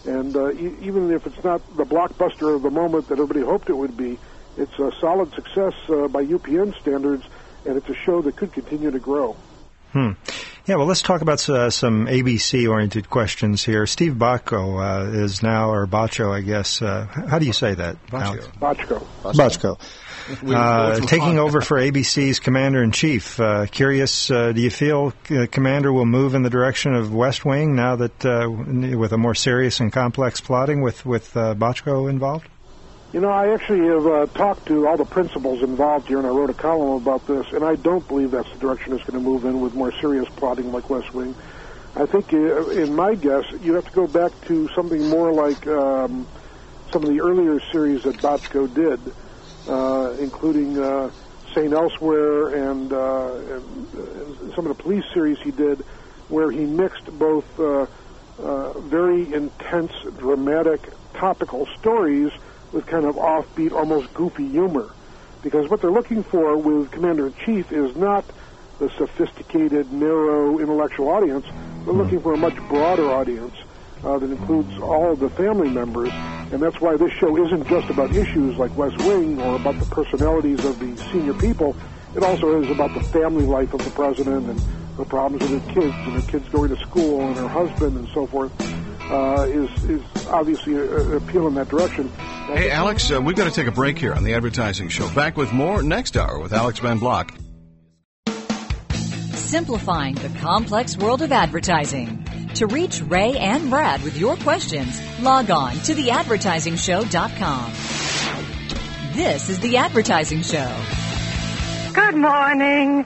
And 0.05 0.35
uh, 0.35 0.51
e- 0.51 0.75
even 0.81 1.11
if 1.11 1.25
it's 1.25 1.43
not 1.43 1.61
the 1.77 1.85
blockbuster 1.85 2.55
of 2.55 2.61
the 2.61 2.69
moment 2.69 3.07
that 3.09 3.13
everybody 3.13 3.41
hoped 3.41 3.69
it 3.69 3.77
would 3.77 3.97
be, 3.97 4.19
it's 4.57 4.77
a 4.79 4.91
solid 4.99 5.33
success 5.33 5.73
uh, 5.89 6.07
by 6.07 6.23
UPN 6.23 6.79
standards, 6.79 7.25
and 7.65 7.75
it's 7.75 7.89
a 7.89 7.95
show 7.95 8.21
that 8.21 8.35
could 8.35 8.53
continue 8.53 8.91
to 8.91 8.99
grow. 8.99 9.35
Hmm. 9.95 10.11
Yeah, 10.65 10.75
well, 10.75 10.87
let's 10.87 11.01
talk 11.01 11.21
about 11.21 11.47
uh, 11.47 11.69
some 11.69 12.07
ABC-oriented 12.07 13.09
questions 13.09 13.63
here. 13.63 13.85
Steve 13.85 14.15
Bochco 14.15 14.81
uh, 14.81 15.23
is 15.23 15.41
now, 15.41 15.69
or 15.69 15.87
Bacho, 15.87 16.35
I 16.35 16.41
guess. 16.41 16.81
Uh, 16.81 17.05
how 17.05 17.39
do 17.39 17.45
you 17.45 17.53
say 17.53 17.75
that? 17.75 17.95
Alex? 18.11 18.45
Bochco. 18.59 19.05
Bochco. 19.23 19.79
We 20.43 20.53
Uh, 20.53 20.99
taking 20.99 21.39
over 21.39 21.61
for 21.61 21.77
ABC's 21.77 22.39
Commander 22.41 22.83
in 22.83 22.91
Chief. 22.91 23.39
Uh, 23.39 23.67
curious, 23.67 24.29
uh, 24.29 24.51
do 24.51 24.59
you 24.59 24.69
feel 24.69 25.13
uh, 25.31 25.45
Commander 25.49 25.93
will 25.93 26.05
move 26.05 26.35
in 26.35 26.41
the 26.41 26.49
direction 26.49 26.93
of 26.93 27.13
West 27.13 27.45
Wing 27.45 27.77
now 27.77 27.95
that 27.95 28.25
uh, 28.25 28.49
with 28.49 29.13
a 29.13 29.17
more 29.17 29.35
serious 29.35 29.79
and 29.79 29.93
complex 29.93 30.41
plotting 30.41 30.81
with 30.81 31.05
with 31.05 31.37
uh, 31.37 31.55
Bochco 31.55 32.09
involved? 32.09 32.49
You 33.15 33.21
know, 33.21 33.29
I 33.29 33.53
actually 33.53 33.87
have 33.87 34.05
uh, 34.05 34.25
talked 34.25 34.65
to 34.65 34.89
all 34.89 34.97
the 34.97 35.05
principals 35.05 35.63
involved 35.63 36.09
here, 36.09 36.17
and 36.17 36.27
I 36.27 36.31
wrote 36.31 36.49
a 36.49 36.53
column 36.53 37.01
about 37.01 37.25
this, 37.25 37.45
and 37.53 37.63
I 37.63 37.75
don't 37.75 38.05
believe 38.09 38.31
that's 38.31 38.51
the 38.51 38.59
direction 38.59 38.91
it's 38.91 39.05
going 39.05 39.23
to 39.23 39.25
move 39.25 39.45
in 39.45 39.61
with 39.61 39.73
more 39.73 39.93
serious 40.01 40.27
plotting 40.35 40.73
like 40.73 40.89
West 40.89 41.13
Wing. 41.13 41.33
I 41.95 42.07
think, 42.07 42.33
uh, 42.33 42.67
in 42.71 42.93
my 42.93 43.15
guess, 43.15 43.45
you 43.61 43.75
have 43.75 43.85
to 43.85 43.91
go 43.93 44.05
back 44.05 44.33
to 44.47 44.67
something 44.75 45.07
more 45.07 45.31
like 45.31 45.65
um, 45.65 46.27
some 46.91 47.03
of 47.03 47.09
the 47.09 47.21
earlier 47.21 47.61
series 47.71 48.03
that 48.03 48.17
Bochco 48.17 48.67
did, 48.73 48.99
uh, 49.69 50.17
including 50.19 50.77
uh, 50.77 51.09
St. 51.53 51.71
Elsewhere 51.71 52.69
and, 52.69 52.91
uh, 52.91 53.33
and, 53.33 54.53
some 54.55 54.67
of 54.67 54.75
the 54.75 54.83
police 54.83 55.05
series 55.13 55.39
he 55.39 55.51
did, 55.51 55.79
where 56.27 56.51
he 56.51 56.65
mixed 56.65 57.05
both 57.17 57.45
uh, 57.61 57.85
uh, 58.39 58.77
very 58.79 59.33
intense, 59.33 59.93
dramatic, 60.17 60.91
topical 61.13 61.65
stories 61.79 62.33
with 62.71 62.85
kind 62.85 63.05
of 63.05 63.15
offbeat, 63.15 63.71
almost 63.71 64.13
goofy 64.13 64.47
humor. 64.47 64.91
Because 65.41 65.69
what 65.69 65.81
they're 65.81 65.91
looking 65.91 66.23
for 66.23 66.57
with 66.57 66.91
Commander 66.91 67.27
in 67.27 67.33
Chief 67.45 67.71
is 67.71 67.95
not 67.95 68.25
the 68.79 68.89
sophisticated, 68.97 69.91
narrow 69.91 70.59
intellectual 70.59 71.09
audience. 71.09 71.45
They're 71.85 71.93
looking 71.93 72.19
for 72.19 72.33
a 72.33 72.37
much 72.37 72.55
broader 72.67 73.11
audience 73.11 73.55
uh, 74.03 74.17
that 74.17 74.29
includes 74.29 74.77
all 74.79 75.11
of 75.11 75.19
the 75.19 75.29
family 75.29 75.69
members, 75.69 76.11
and 76.11 76.61
that's 76.61 76.79
why 76.81 76.97
this 76.97 77.11
show 77.13 77.37
isn't 77.45 77.67
just 77.67 77.89
about 77.89 78.11
issues 78.11 78.57
like 78.57 78.75
West 78.77 78.97
Wing 78.99 79.41
or 79.41 79.55
about 79.55 79.79
the 79.79 79.85
personalities 79.85 80.63
of 80.63 80.79
the 80.79 80.95
senior 81.11 81.33
people. 81.33 81.75
It 82.15 82.23
also 82.23 82.61
is 82.61 82.69
about 82.69 82.93
the 82.93 83.01
family 83.11 83.45
life 83.45 83.73
of 83.73 83.83
the 83.83 83.89
president 83.91 84.49
and 84.49 84.97
the 84.97 85.05
problems 85.05 85.41
with 85.41 85.61
her 85.61 85.73
kids 85.73 85.93
and 85.93 86.13
her 86.13 86.21
kids 86.21 86.47
going 86.49 86.69
to 86.69 86.77
school 86.77 87.21
and 87.21 87.35
her 87.35 87.47
husband 87.47 87.97
and 87.97 88.07
so 88.13 88.25
forth. 88.27 88.51
Uh, 89.09 89.45
is 89.47 89.83
is 89.83 90.01
obviously 90.27 90.75
a, 90.75 90.83
a 90.83 91.17
appeal 91.17 91.47
in 91.47 91.53
that 91.53 91.69
direction. 91.69 92.09
Hey, 92.47 92.71
Alex, 92.71 93.11
uh, 93.11 93.21
we've 93.21 93.35
got 93.35 93.45
to 93.45 93.51
take 93.51 93.67
a 93.67 93.71
break 93.71 93.97
here 93.97 94.13
on 94.13 94.23
the 94.23 94.33
advertising 94.33 94.89
show. 94.89 95.09
Back 95.09 95.37
with 95.37 95.51
more 95.51 95.83
next 95.83 96.17
hour 96.17 96.39
with 96.39 96.53
Alex 96.53 96.79
Ben 96.79 96.97
Block. 96.99 97.33
Simplifying 99.33 100.15
the 100.15 100.29
complex 100.39 100.97
world 100.97 101.21
of 101.21 101.31
advertising. 101.31 102.25
To 102.55 102.67
reach 102.67 103.01
Ray 103.01 103.37
and 103.37 103.69
Brad 103.69 104.01
with 104.03 104.17
your 104.17 104.37
questions, 104.37 105.01
log 105.21 105.51
on 105.51 105.73
to 105.73 105.93
theadvertisingshow.com. 105.93 107.71
This 109.13 109.49
is 109.49 109.59
The 109.59 109.77
Advertising 109.77 110.41
Show. 110.41 110.75
Good 111.93 112.15
morning. 112.15 113.05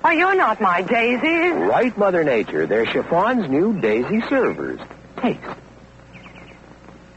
Why, 0.00 0.12
you're 0.12 0.34
not 0.36 0.60
my 0.60 0.82
daisies. 0.82 1.52
Right, 1.52 1.96
Mother 1.98 2.22
Nature. 2.24 2.66
They're 2.66 2.86
Chiffon's 2.86 3.48
new 3.50 3.80
daisy 3.80 4.20
servers. 4.28 4.80
Taste. 5.20 5.40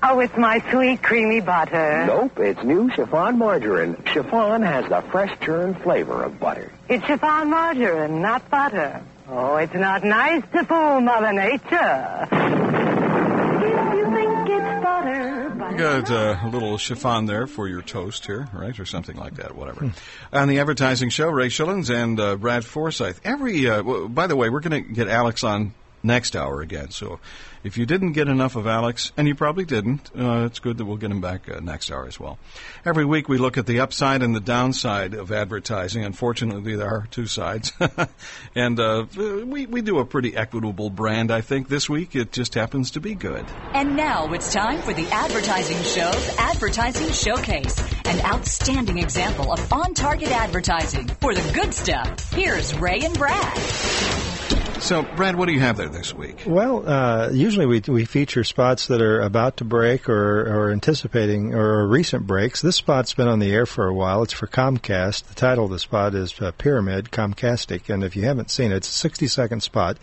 Oh, 0.01 0.19
it's 0.21 0.35
my 0.37 0.63
sweet 0.71 1.03
creamy 1.03 1.41
butter. 1.41 2.05
Nope, 2.07 2.39
it's 2.39 2.63
new 2.63 2.89
chiffon 2.91 3.37
margarine. 3.37 4.01
Chiffon 4.05 4.61
has 4.61 4.87
the 4.87 5.01
fresh 5.11 5.37
churned 5.41 5.81
flavor 5.81 6.23
of 6.23 6.39
butter. 6.39 6.71
It's 6.87 7.05
chiffon 7.05 7.49
margarine, 7.49 8.21
not 8.21 8.49
butter. 8.49 9.01
Oh, 9.27 9.57
it's 9.57 9.73
not 9.73 10.03
nice 10.05 10.41
to 10.53 10.63
fool 10.63 11.01
Mother 11.01 11.33
Nature. 11.33 12.27
If 12.31 13.95
you 13.95 14.05
think 14.15 14.49
it's 14.49 14.83
butter, 14.83 15.49
We 15.71 15.77
got 15.77 16.09
uh, 16.09 16.37
a 16.43 16.47
little 16.49 16.77
chiffon 16.77 17.25
there 17.25 17.45
for 17.45 17.67
your 17.67 17.81
toast 17.81 18.25
here, 18.25 18.47
right, 18.53 18.79
or 18.79 18.85
something 18.85 19.17
like 19.17 19.35
that, 19.35 19.53
whatever. 19.55 19.91
On 20.31 20.47
the 20.47 20.59
advertising 20.59 21.09
show, 21.09 21.27
Ray 21.29 21.49
Schillens 21.49 21.93
and 21.93 22.19
uh, 22.19 22.37
Brad 22.37 22.63
Forsythe. 22.63 23.17
Every, 23.25 23.69
uh, 23.69 23.77
w- 23.77 24.07
by 24.07 24.27
the 24.27 24.35
way, 24.37 24.49
we're 24.49 24.61
going 24.61 24.83
to 24.83 24.93
get 24.93 25.09
Alex 25.09 25.43
on 25.43 25.73
next 26.03 26.35
hour 26.35 26.61
again. 26.61 26.91
So 26.91 27.19
if 27.63 27.77
you 27.77 27.85
didn't 27.85 28.13
get 28.13 28.27
enough 28.27 28.55
of 28.55 28.67
Alex, 28.67 29.11
and 29.17 29.27
you 29.27 29.35
probably 29.35 29.65
didn't, 29.65 30.09
uh, 30.17 30.45
it's 30.45 30.59
good 30.59 30.77
that 30.77 30.85
we'll 30.85 30.97
get 30.97 31.11
him 31.11 31.19
back 31.21 31.49
uh, 31.49 31.59
next 31.59 31.91
hour 31.91 32.07
as 32.07 32.19
well. 32.19 32.37
Every 32.85 33.03
week 33.03 33.27
we 33.27 33.37
look 33.37 33.57
at 33.57 33.65
the 33.65 33.81
upside 33.81 34.23
and 34.23 34.33
the 34.33 34.39
downside 34.39 35.13
of 35.13 35.31
advertising. 35.31 36.05
Unfortunately, 36.05 36.75
there 36.75 36.87
are 36.87 37.07
two 37.11 37.27
sides, 37.27 37.73
and 38.55 38.79
uh, 38.79 39.05
we 39.17 39.65
we 39.65 39.81
do 39.81 39.99
a 39.99 40.05
pretty 40.05 40.35
equitable 40.35 40.89
brand. 40.89 41.31
I 41.31 41.41
think 41.41 41.67
this 41.67 41.89
week 41.89 42.15
it 42.15 42.31
just 42.31 42.53
happens 42.53 42.91
to 42.91 43.01
be 43.01 43.13
good. 43.15 43.45
And 43.73 43.95
now 43.95 44.31
it's 44.33 44.53
time 44.53 44.81
for 44.81 44.93
the 44.93 45.07
Advertising 45.09 45.81
Show's 45.83 46.37
Advertising 46.37 47.11
Showcase, 47.11 47.79
an 48.05 48.21
outstanding 48.25 48.99
example 48.99 49.51
of 49.51 49.73
on 49.73 49.93
target 49.93 50.31
advertising 50.31 51.07
for 51.19 51.33
the 51.33 51.51
good 51.53 51.73
stuff. 51.73 52.31
Here's 52.31 52.77
Ray 52.77 52.99
and 53.01 53.17
Brad. 53.17 54.68
So, 54.79 55.03
Brad, 55.03 55.35
what 55.35 55.47
do 55.47 55.53
you 55.53 55.59
have 55.59 55.77
there 55.77 55.89
this 55.89 56.13
week? 56.13 56.43
Well, 56.45 56.87
uh, 56.87 57.29
usually 57.31 57.65
we 57.65 57.81
we 57.87 58.05
feature 58.05 58.43
spots 58.43 58.87
that 58.87 59.01
are 59.01 59.19
about 59.19 59.57
to 59.57 59.65
break 59.65 60.07
or, 60.07 60.41
or 60.41 60.71
anticipating 60.71 61.53
or 61.53 61.85
recent 61.87 62.25
breaks. 62.25 62.61
This 62.61 62.77
spot's 62.77 63.13
been 63.13 63.27
on 63.27 63.39
the 63.39 63.51
air 63.51 63.65
for 63.65 63.87
a 63.87 63.93
while. 63.93 64.23
It's 64.23 64.33
for 64.33 64.47
Comcast. 64.47 65.25
The 65.25 65.35
title 65.35 65.65
of 65.65 65.71
the 65.71 65.79
spot 65.79 66.15
is 66.15 66.39
uh, 66.39 66.51
Pyramid 66.57 67.11
Comcastic, 67.11 67.93
and 67.93 68.03
if 68.03 68.15
you 68.15 68.23
haven't 68.23 68.51
seen 68.51 68.71
it, 68.71 68.77
it's 68.77 68.89
a 68.89 68.93
60 68.93 69.27
second 69.27 69.61
spot 69.61 69.97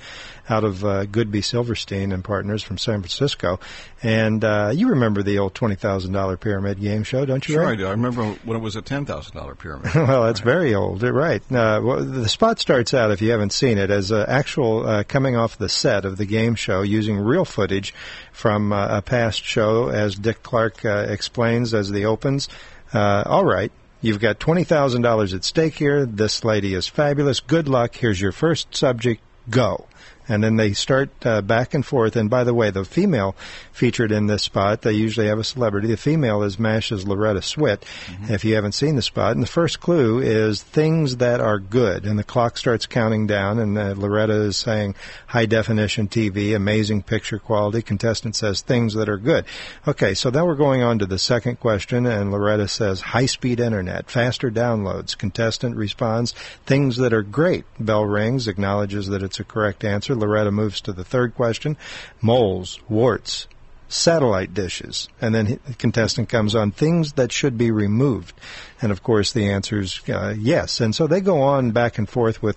out 0.49 0.65
of 0.65 0.85
uh, 0.85 1.07
Goodby 1.07 1.43
Silverstein 1.43 2.13
and 2.13 2.23
partners 2.23 2.63
from 2.63 2.79
San 2.79 3.01
Francisco. 3.01 3.59
And 4.03 4.45
uh, 4.45 4.73
you 4.75 4.89
remember 4.91 5.23
the 5.23 5.39
old 5.39 5.55
twenty 5.55 5.75
thousand 5.75 6.13
dollar 6.13 6.37
pyramid 6.37 6.81
game 6.81 7.03
show, 7.03 7.25
don't 7.25 7.47
you? 7.49 7.55
Sure? 7.55 7.67
I 7.67 7.75
do. 7.75 7.87
I 7.87 7.93
remember 7.93 8.25
when 8.45 8.57
it 8.57 8.61
was 8.61 8.77
a 8.77 8.83
ten 8.83 9.07
thousand 9.07 9.35
dollar 9.35 9.55
pyramid. 9.55 9.93
well, 9.95 10.25
that's 10.25 10.41
very 10.41 10.75
old, 10.75 11.03
right? 11.03 11.43
Uh, 11.51 11.81
well, 11.83 12.05
the 12.05 12.29
spot 12.29 12.59
starts 12.61 12.95
out, 12.95 13.11
if 13.11 13.23
you 13.23 13.31
haven't 13.31 13.53
seen 13.53 13.79
it, 13.79 13.91
as 13.91 14.13
uh, 14.13 14.25
actual 14.29 14.66
uh, 14.67 15.03
coming 15.05 15.37
off 15.37 15.59
the 15.59 15.69
set 15.69 16.05
of 16.05 16.17
the 16.17 16.27
game 16.27 16.55
show 16.55 16.83
using 16.83 17.19
real 17.19 17.45
footage 17.45 17.95
from 18.33 18.73
uh, 18.73 18.99
a 18.99 19.03
past 19.03 19.43
show, 19.43 19.89
as 19.89 20.15
Dick 20.15 20.43
Clark 20.43 20.85
uh, 20.85 21.07
explains 21.09 21.75
as 21.75 21.91
the 21.91 22.05
opens. 22.05 22.49
Uh, 22.93 23.23
all 23.27 23.45
right. 23.45 23.73
You've 24.01 24.21
got 24.21 24.39
$20,000 24.39 25.35
at 25.35 25.45
stake 25.45 25.75
here. 25.75 26.07
This 26.07 26.45
lady 26.45 26.75
is 26.75 26.87
fabulous. 26.87 27.41
Good 27.41 27.69
luck. 27.69 27.95
Here's 27.97 28.21
your 28.21 28.33
first 28.33 28.75
subject. 28.75 29.23
Go. 29.49 29.87
And 30.29 30.43
then 30.43 30.57
they 30.57 30.73
start 30.73 31.11
uh, 31.25 31.43
back 31.43 31.75
and 31.75 31.85
forth. 31.85 32.17
And 32.17 32.29
by 32.29 32.45
the 32.45 32.55
way, 32.55 32.71
the 32.71 32.85
female 32.85 33.37
featured 33.73 34.13
in 34.13 34.27
this 34.27 34.43
spot, 34.43 34.83
they 34.83 34.93
usually 34.93 35.29
have 35.29 35.39
a 35.39 35.45
celebrity. 35.45 35.89
The 35.89 35.97
female 35.97 36.43
is 36.43 36.59
MASH's 36.59 37.07
Loretta 37.07 37.41
Swit, 37.41 37.79
mm-hmm. 37.81 38.33
if 38.33 38.45
you 38.45 38.55
haven't 38.55 38.73
seen 38.73 38.97
the 38.97 39.03
spot. 39.03 39.33
And 39.33 39.43
the 39.43 39.47
first 39.47 39.81
clue 39.81 40.21
is 40.21 40.63
things 40.63 41.19
that 41.19 41.41
are 41.41 41.59
good. 41.59 42.05
And 42.07 42.19
the 42.19 42.25
clock 42.25 42.59
starts 42.59 42.87
counting 42.87 43.27
down, 43.27 43.59
and 43.59 43.79
uh, 43.79 43.95
Loretta 43.97 44.35
is 44.35 44.57
saying 44.57 44.95
high 45.27 45.47
definition 45.47 46.09
TV, 46.09 46.55
amazing 46.55 47.03
picture 47.03 47.39
quality. 47.39 47.83
Contestant 47.83 48.35
says 48.35 48.63
things 48.63 48.95
that 48.95 49.09
are 49.09 49.17
good. 49.17 49.45
Okay, 49.87 50.15
so 50.15 50.31
then 50.31 50.45
we're 50.45 50.55
going 50.55 50.83
on 50.83 50.99
to 50.99 51.07
the 51.07 51.19
second 51.19 51.61
question, 51.61 52.07
and 52.07 52.33
Loretta 52.33 52.69
says 52.69 53.01
high 53.01 53.27
speed 53.27 53.61
internet, 53.61 54.11
faster 54.11 54.51
downloads. 54.51 55.17
Contestant 55.17 55.77
responds 55.77 56.33
things 56.65 56.97
that 56.97 57.13
are 57.13 57.23
great. 57.23 57.65
Bell 57.79 58.05
rings, 58.05 58.49
acknowledges 58.49 59.07
that 59.09 59.23
it's 59.23 59.41
a 59.41 59.45
correct 59.45 59.85
answer. 59.85 60.16
Loretta 60.17 60.51
moves 60.51 60.81
to 60.83 60.93
the 60.93 61.05
third 61.05 61.35
question 61.35 61.77
moles, 62.21 62.81
warts, 62.89 63.47
satellite 63.89 64.53
dishes. 64.53 65.09
And 65.21 65.35
then 65.35 65.61
the 65.67 65.75
contestant 65.75 66.29
comes 66.29 66.55
on 66.55 66.71
things 66.71 67.13
that 67.13 67.33
should 67.33 67.57
be 67.57 67.71
removed. 67.71 68.35
And 68.83 68.93
of 68.93 69.03
course, 69.03 69.33
the 69.33 69.49
answer 69.49 69.81
is 69.81 70.01
uh, 70.09 70.35
yes. 70.37 70.81
And 70.81 70.95
so 70.95 71.07
they 71.07 71.21
go 71.21 71.43
on 71.43 71.71
back 71.71 71.99
and 71.99 72.09
forth 72.09 72.43
with 72.43 72.57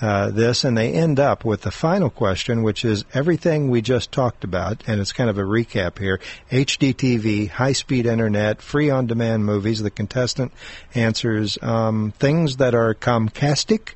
uh, 0.00 0.30
this, 0.30 0.64
and 0.64 0.76
they 0.76 0.92
end 0.92 1.20
up 1.20 1.44
with 1.44 1.62
the 1.62 1.70
final 1.70 2.10
question, 2.10 2.62
which 2.62 2.84
is 2.84 3.04
everything 3.12 3.68
we 3.68 3.82
just 3.82 4.10
talked 4.10 4.42
about. 4.42 4.82
And 4.86 5.00
it's 5.00 5.12
kind 5.12 5.30
of 5.30 5.38
a 5.38 5.42
recap 5.42 5.98
here 5.98 6.20
HDTV, 6.50 7.50
high 7.50 7.72
speed 7.72 8.06
internet, 8.06 8.62
free 8.62 8.90
on 8.90 9.06
demand 9.06 9.44
movies. 9.44 9.82
The 9.82 9.90
contestant 9.90 10.52
answers 10.94 11.58
um, 11.62 12.12
things 12.18 12.56
that 12.56 12.74
are 12.74 12.94
Comcastic 12.94 13.94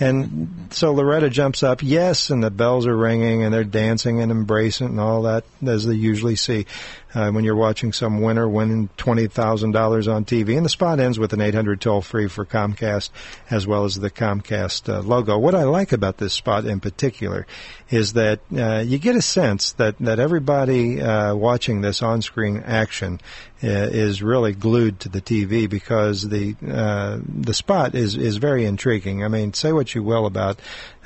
and 0.00 0.68
so 0.70 0.92
Loretta 0.92 1.28
jumps 1.28 1.62
up, 1.62 1.82
yes, 1.82 2.30
and 2.30 2.42
the 2.42 2.50
bells 2.50 2.86
are 2.86 2.96
ringing 2.96 3.42
and 3.42 3.52
they're 3.52 3.64
dancing 3.64 4.20
and 4.20 4.32
embracing 4.32 4.88
and 4.88 5.00
all 5.00 5.22
that, 5.22 5.44
as 5.66 5.84
they 5.84 5.94
usually 5.94 6.36
see 6.36 6.66
uh, 7.14 7.30
when 7.30 7.44
you're 7.44 7.56
watching 7.56 7.92
some 7.92 8.20
winner 8.20 8.48
winning 8.48 8.88
$20,000 8.98 10.12
on 10.12 10.24
TV. 10.24 10.56
And 10.56 10.64
the 10.64 10.70
spot 10.70 11.00
ends 11.00 11.18
with 11.18 11.32
an 11.32 11.40
800 11.40 11.80
toll 11.80 12.02
free 12.02 12.28
for 12.28 12.44
Comcast 12.44 13.10
as 13.50 13.66
well 13.66 13.84
as 13.84 13.96
the 13.96 14.10
Comcast 14.10 14.92
uh, 14.92 15.00
logo. 15.00 15.38
What 15.38 15.54
I 15.54 15.64
like 15.64 15.92
about 15.92 16.18
this 16.18 16.32
spot 16.32 16.64
in 16.64 16.80
particular 16.80 17.46
is 17.90 18.12
that 18.14 18.40
uh, 18.56 18.82
you 18.86 18.98
get 18.98 19.16
a 19.16 19.22
sense 19.22 19.72
that, 19.72 19.98
that 19.98 20.18
everybody 20.18 21.00
uh, 21.00 21.34
watching 21.34 21.80
this 21.80 22.02
on 22.02 22.22
screen 22.22 22.58
action 22.58 23.20
uh, 23.62 23.66
is 23.66 24.22
really 24.22 24.52
glued 24.52 25.00
to 25.00 25.08
the 25.10 25.20
TV 25.20 25.68
because 25.68 26.26
the 26.26 26.56
uh, 26.66 27.18
the 27.26 27.52
spot 27.52 27.94
is, 27.94 28.16
is 28.16 28.38
very 28.38 28.64
intriguing. 28.64 29.22
I 29.22 29.28
mean, 29.28 29.52
say 29.52 29.72
what 29.72 29.94
you 29.94 30.02
will 30.02 30.24
about 30.24 30.58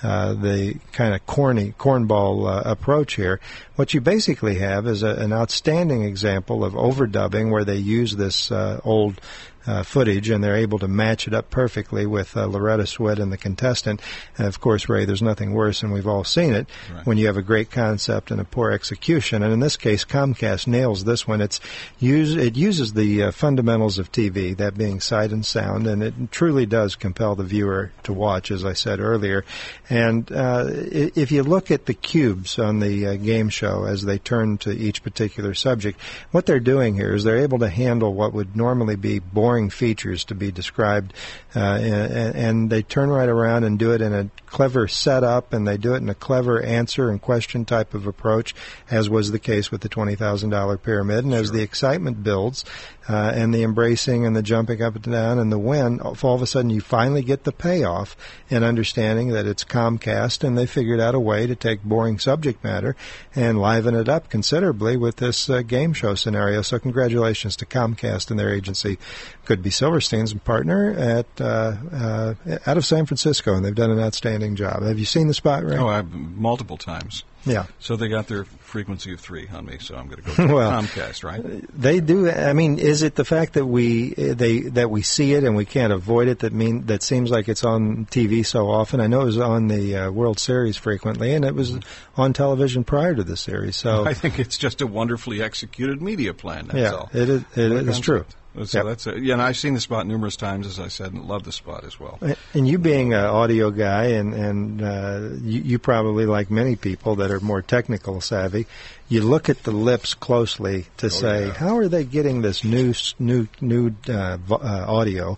uh, 0.02 0.34
the 0.34 0.76
kind 0.92 1.14
of 1.14 1.24
corny 1.26 1.72
cornball 1.78 2.48
uh, 2.48 2.68
approach 2.68 3.14
here. 3.14 3.40
What 3.76 3.94
you 3.94 4.00
basically 4.00 4.56
have 4.58 4.86
is 4.86 5.02
a, 5.02 5.08
an 5.08 5.32
outstanding 5.32 6.04
example 6.04 6.64
of 6.64 6.74
overdubbing 6.74 7.50
where 7.50 7.64
they 7.64 7.76
use 7.76 8.16
this 8.16 8.50
uh, 8.50 8.80
old 8.84 9.20
uh, 9.66 9.82
footage, 9.82 10.30
and 10.30 10.42
they're 10.42 10.56
able 10.56 10.78
to 10.78 10.88
match 10.88 11.26
it 11.26 11.34
up 11.34 11.50
perfectly 11.50 12.06
with 12.06 12.36
uh, 12.36 12.46
Loretta 12.46 12.84
Swit 12.84 13.18
and 13.18 13.32
the 13.32 13.36
contestant. 13.36 14.00
And 14.36 14.46
of 14.46 14.60
course, 14.60 14.88
Ray, 14.88 15.04
there's 15.04 15.22
nothing 15.22 15.52
worse, 15.52 15.82
and 15.82 15.92
we've 15.92 16.06
all 16.06 16.24
seen 16.24 16.54
it 16.54 16.68
right. 16.92 17.06
when 17.06 17.18
you 17.18 17.26
have 17.26 17.36
a 17.36 17.42
great 17.42 17.70
concept 17.70 18.30
and 18.30 18.40
a 18.40 18.44
poor 18.44 18.70
execution. 18.70 19.42
And 19.42 19.52
in 19.52 19.60
this 19.60 19.76
case, 19.76 20.04
Comcast 20.04 20.66
nails 20.66 21.04
this 21.04 21.26
one. 21.26 21.40
It's 21.40 21.60
use 21.98 22.34
it 22.34 22.56
uses 22.56 22.92
the 22.92 23.24
uh, 23.24 23.30
fundamentals 23.30 23.98
of 23.98 24.12
TV, 24.12 24.56
that 24.56 24.76
being 24.76 25.00
sight 25.00 25.32
and 25.32 25.44
sound, 25.44 25.86
and 25.86 26.02
it 26.02 26.14
truly 26.30 26.66
does 26.66 26.94
compel 26.94 27.34
the 27.34 27.44
viewer 27.44 27.92
to 28.02 28.12
watch, 28.12 28.50
as 28.50 28.64
I 28.64 28.74
said 28.74 29.00
earlier. 29.00 29.44
And 29.88 30.30
uh, 30.30 30.66
if 30.68 31.32
you 31.32 31.42
look 31.42 31.70
at 31.70 31.86
the 31.86 31.94
cubes 31.94 32.58
on 32.58 32.80
the 32.80 33.06
uh, 33.06 33.14
game 33.16 33.48
show 33.48 33.84
as 33.84 34.02
they 34.02 34.18
turn 34.18 34.58
to 34.58 34.70
each 34.70 35.02
particular 35.02 35.54
subject, 35.54 36.00
what 36.30 36.46
they're 36.46 36.60
doing 36.60 36.94
here 36.94 37.14
is 37.14 37.24
they're 37.24 37.38
able 37.38 37.60
to 37.60 37.68
handle 37.68 38.14
what 38.14 38.32
would 38.32 38.56
normally 38.56 38.96
be 38.96 39.18
boring 39.18 39.53
boring 39.54 39.70
features 39.70 40.24
to 40.24 40.34
be 40.34 40.50
described, 40.50 41.14
uh, 41.54 41.60
and, 41.60 42.34
and, 42.34 42.70
they 42.70 42.82
turn 42.82 43.08
right 43.08 43.28
around 43.28 43.62
and 43.62 43.78
do 43.78 43.92
it 43.92 44.00
in 44.00 44.12
a 44.12 44.28
clever 44.54 44.86
setup, 44.86 45.52
and 45.52 45.66
they 45.66 45.76
do 45.76 45.94
it 45.94 45.98
in 45.98 46.08
a 46.08 46.14
clever 46.14 46.62
answer 46.62 47.10
and 47.10 47.20
question 47.20 47.64
type 47.64 47.92
of 47.92 48.06
approach, 48.06 48.54
as 48.88 49.10
was 49.10 49.32
the 49.32 49.38
case 49.40 49.72
with 49.72 49.80
the 49.80 49.88
twenty 49.88 50.14
thousand 50.14 50.50
dollar 50.50 50.78
pyramid. 50.78 51.24
And 51.24 51.32
sure. 51.32 51.42
as 51.42 51.50
the 51.50 51.62
excitement 51.62 52.22
builds, 52.22 52.64
uh, 53.08 53.32
and 53.34 53.52
the 53.52 53.62
embracing 53.62 54.24
and 54.24 54.34
the 54.34 54.42
jumping 54.42 54.80
up 54.80 54.94
and 54.94 55.04
down 55.04 55.38
and 55.38 55.52
the 55.52 55.58
win, 55.58 56.00
all 56.00 56.34
of 56.34 56.42
a 56.42 56.46
sudden 56.46 56.70
you 56.70 56.80
finally 56.80 57.22
get 57.22 57.44
the 57.44 57.52
payoff 57.52 58.16
in 58.48 58.64
understanding 58.64 59.28
that 59.28 59.46
it's 59.46 59.64
Comcast 59.64 60.42
and 60.42 60.56
they 60.56 60.66
figured 60.66 61.00
out 61.00 61.14
a 61.14 61.20
way 61.20 61.46
to 61.46 61.54
take 61.54 61.82
boring 61.82 62.18
subject 62.18 62.64
matter 62.64 62.96
and 63.34 63.60
liven 63.60 63.94
it 63.94 64.08
up 64.08 64.30
considerably 64.30 64.96
with 64.96 65.16
this 65.16 65.50
uh, 65.50 65.62
game 65.62 65.92
show 65.92 66.14
scenario. 66.14 66.62
So 66.62 66.78
congratulations 66.78 67.56
to 67.56 67.66
Comcast 67.66 68.30
and 68.30 68.38
their 68.38 68.54
agency, 68.54 68.98
Goodby 69.44 69.72
Silverstein's 69.72 70.32
partner 70.34 70.92
at 70.92 71.26
uh, 71.40 71.74
uh, 71.92 72.34
out 72.66 72.76
of 72.76 72.86
San 72.86 73.04
Francisco, 73.06 73.54
and 73.54 73.64
they've 73.64 73.74
done 73.74 73.90
an 73.90 74.00
outstanding 74.00 74.43
job. 74.52 74.82
Have 74.82 74.98
you 74.98 75.04
seen 75.04 75.26
the 75.28 75.34
spot, 75.34 75.64
Ray? 75.64 75.76
Oh, 75.76 75.88
I've, 75.88 76.12
multiple 76.12 76.76
times. 76.76 77.24
Yeah. 77.46 77.66
So 77.78 77.96
they 77.96 78.08
got 78.08 78.26
their 78.26 78.44
frequency 78.44 79.12
of 79.12 79.20
three 79.20 79.48
on 79.48 79.66
me, 79.66 79.78
so 79.78 79.96
I'm 79.96 80.08
going 80.08 80.22
to 80.22 80.36
go 80.36 80.54
well, 80.54 80.82
Comcast, 80.82 81.24
right? 81.24 81.42
They 81.78 82.00
do. 82.00 82.30
I 82.30 82.52
mean, 82.52 82.78
is 82.78 83.02
it 83.02 83.14
the 83.14 83.24
fact 83.24 83.54
that 83.54 83.66
we 83.66 84.14
they 84.14 84.60
that 84.60 84.90
we 84.90 85.02
see 85.02 85.34
it 85.34 85.44
and 85.44 85.54
we 85.54 85.64
can't 85.64 85.92
avoid 85.92 86.28
it 86.28 86.40
that 86.40 86.52
mean 86.52 86.86
that 86.86 87.02
seems 87.02 87.30
like 87.30 87.48
it's 87.48 87.64
on 87.64 88.06
TV 88.06 88.44
so 88.46 88.70
often? 88.70 89.00
I 89.00 89.06
know 89.06 89.22
it 89.22 89.26
was 89.26 89.38
on 89.38 89.68
the 89.68 89.96
uh, 89.96 90.10
World 90.10 90.38
Series 90.38 90.76
frequently, 90.76 91.34
and 91.34 91.44
it 91.44 91.54
was 91.54 91.78
on 92.16 92.32
television 92.32 92.84
prior 92.84 93.14
to 93.14 93.24
the 93.24 93.36
series. 93.36 93.76
So 93.76 94.04
I 94.06 94.14
think 94.14 94.38
it's 94.38 94.56
just 94.56 94.80
a 94.80 94.86
wonderfully 94.86 95.42
executed 95.42 96.00
media 96.00 96.32
plan. 96.32 96.68
That's 96.68 96.78
yeah, 96.78 96.92
all. 96.92 97.10
it 97.12 97.28
is. 97.28 97.44
It 97.56 97.88
is 97.88 98.00
true. 98.00 98.24
So 98.62 98.78
yep. 98.78 98.86
that's 98.86 99.06
a, 99.08 99.20
yeah, 99.20 99.32
and 99.32 99.42
I've 99.42 99.56
seen 99.56 99.74
the 99.74 99.80
spot 99.80 100.06
numerous 100.06 100.36
times, 100.36 100.68
as 100.68 100.78
I 100.78 100.86
said, 100.86 101.12
and 101.12 101.24
love 101.24 101.42
the 101.42 101.50
spot 101.50 101.82
as 101.82 101.98
well. 101.98 102.20
And 102.52 102.68
you 102.68 102.78
being 102.78 103.12
an 103.12 103.24
audio 103.24 103.70
guy, 103.72 104.04
and 104.04 104.32
and 104.32 104.82
uh, 104.82 105.28
you, 105.42 105.60
you 105.62 105.78
probably 105.80 106.24
like 106.24 106.52
many 106.52 106.76
people 106.76 107.16
that 107.16 107.32
are 107.32 107.40
more 107.40 107.62
technical 107.62 108.20
savvy, 108.20 108.66
you 109.08 109.22
look 109.22 109.48
at 109.48 109.64
the 109.64 109.72
lips 109.72 110.14
closely 110.14 110.86
to 110.98 111.06
oh, 111.06 111.08
say, 111.08 111.46
yeah. 111.46 111.54
how 111.54 111.78
are 111.78 111.88
they 111.88 112.04
getting 112.04 112.42
this 112.42 112.62
new 112.62 112.94
new 113.18 113.48
new 113.60 113.92
uh, 114.08 114.38
uh, 114.48 114.84
audio? 114.86 115.36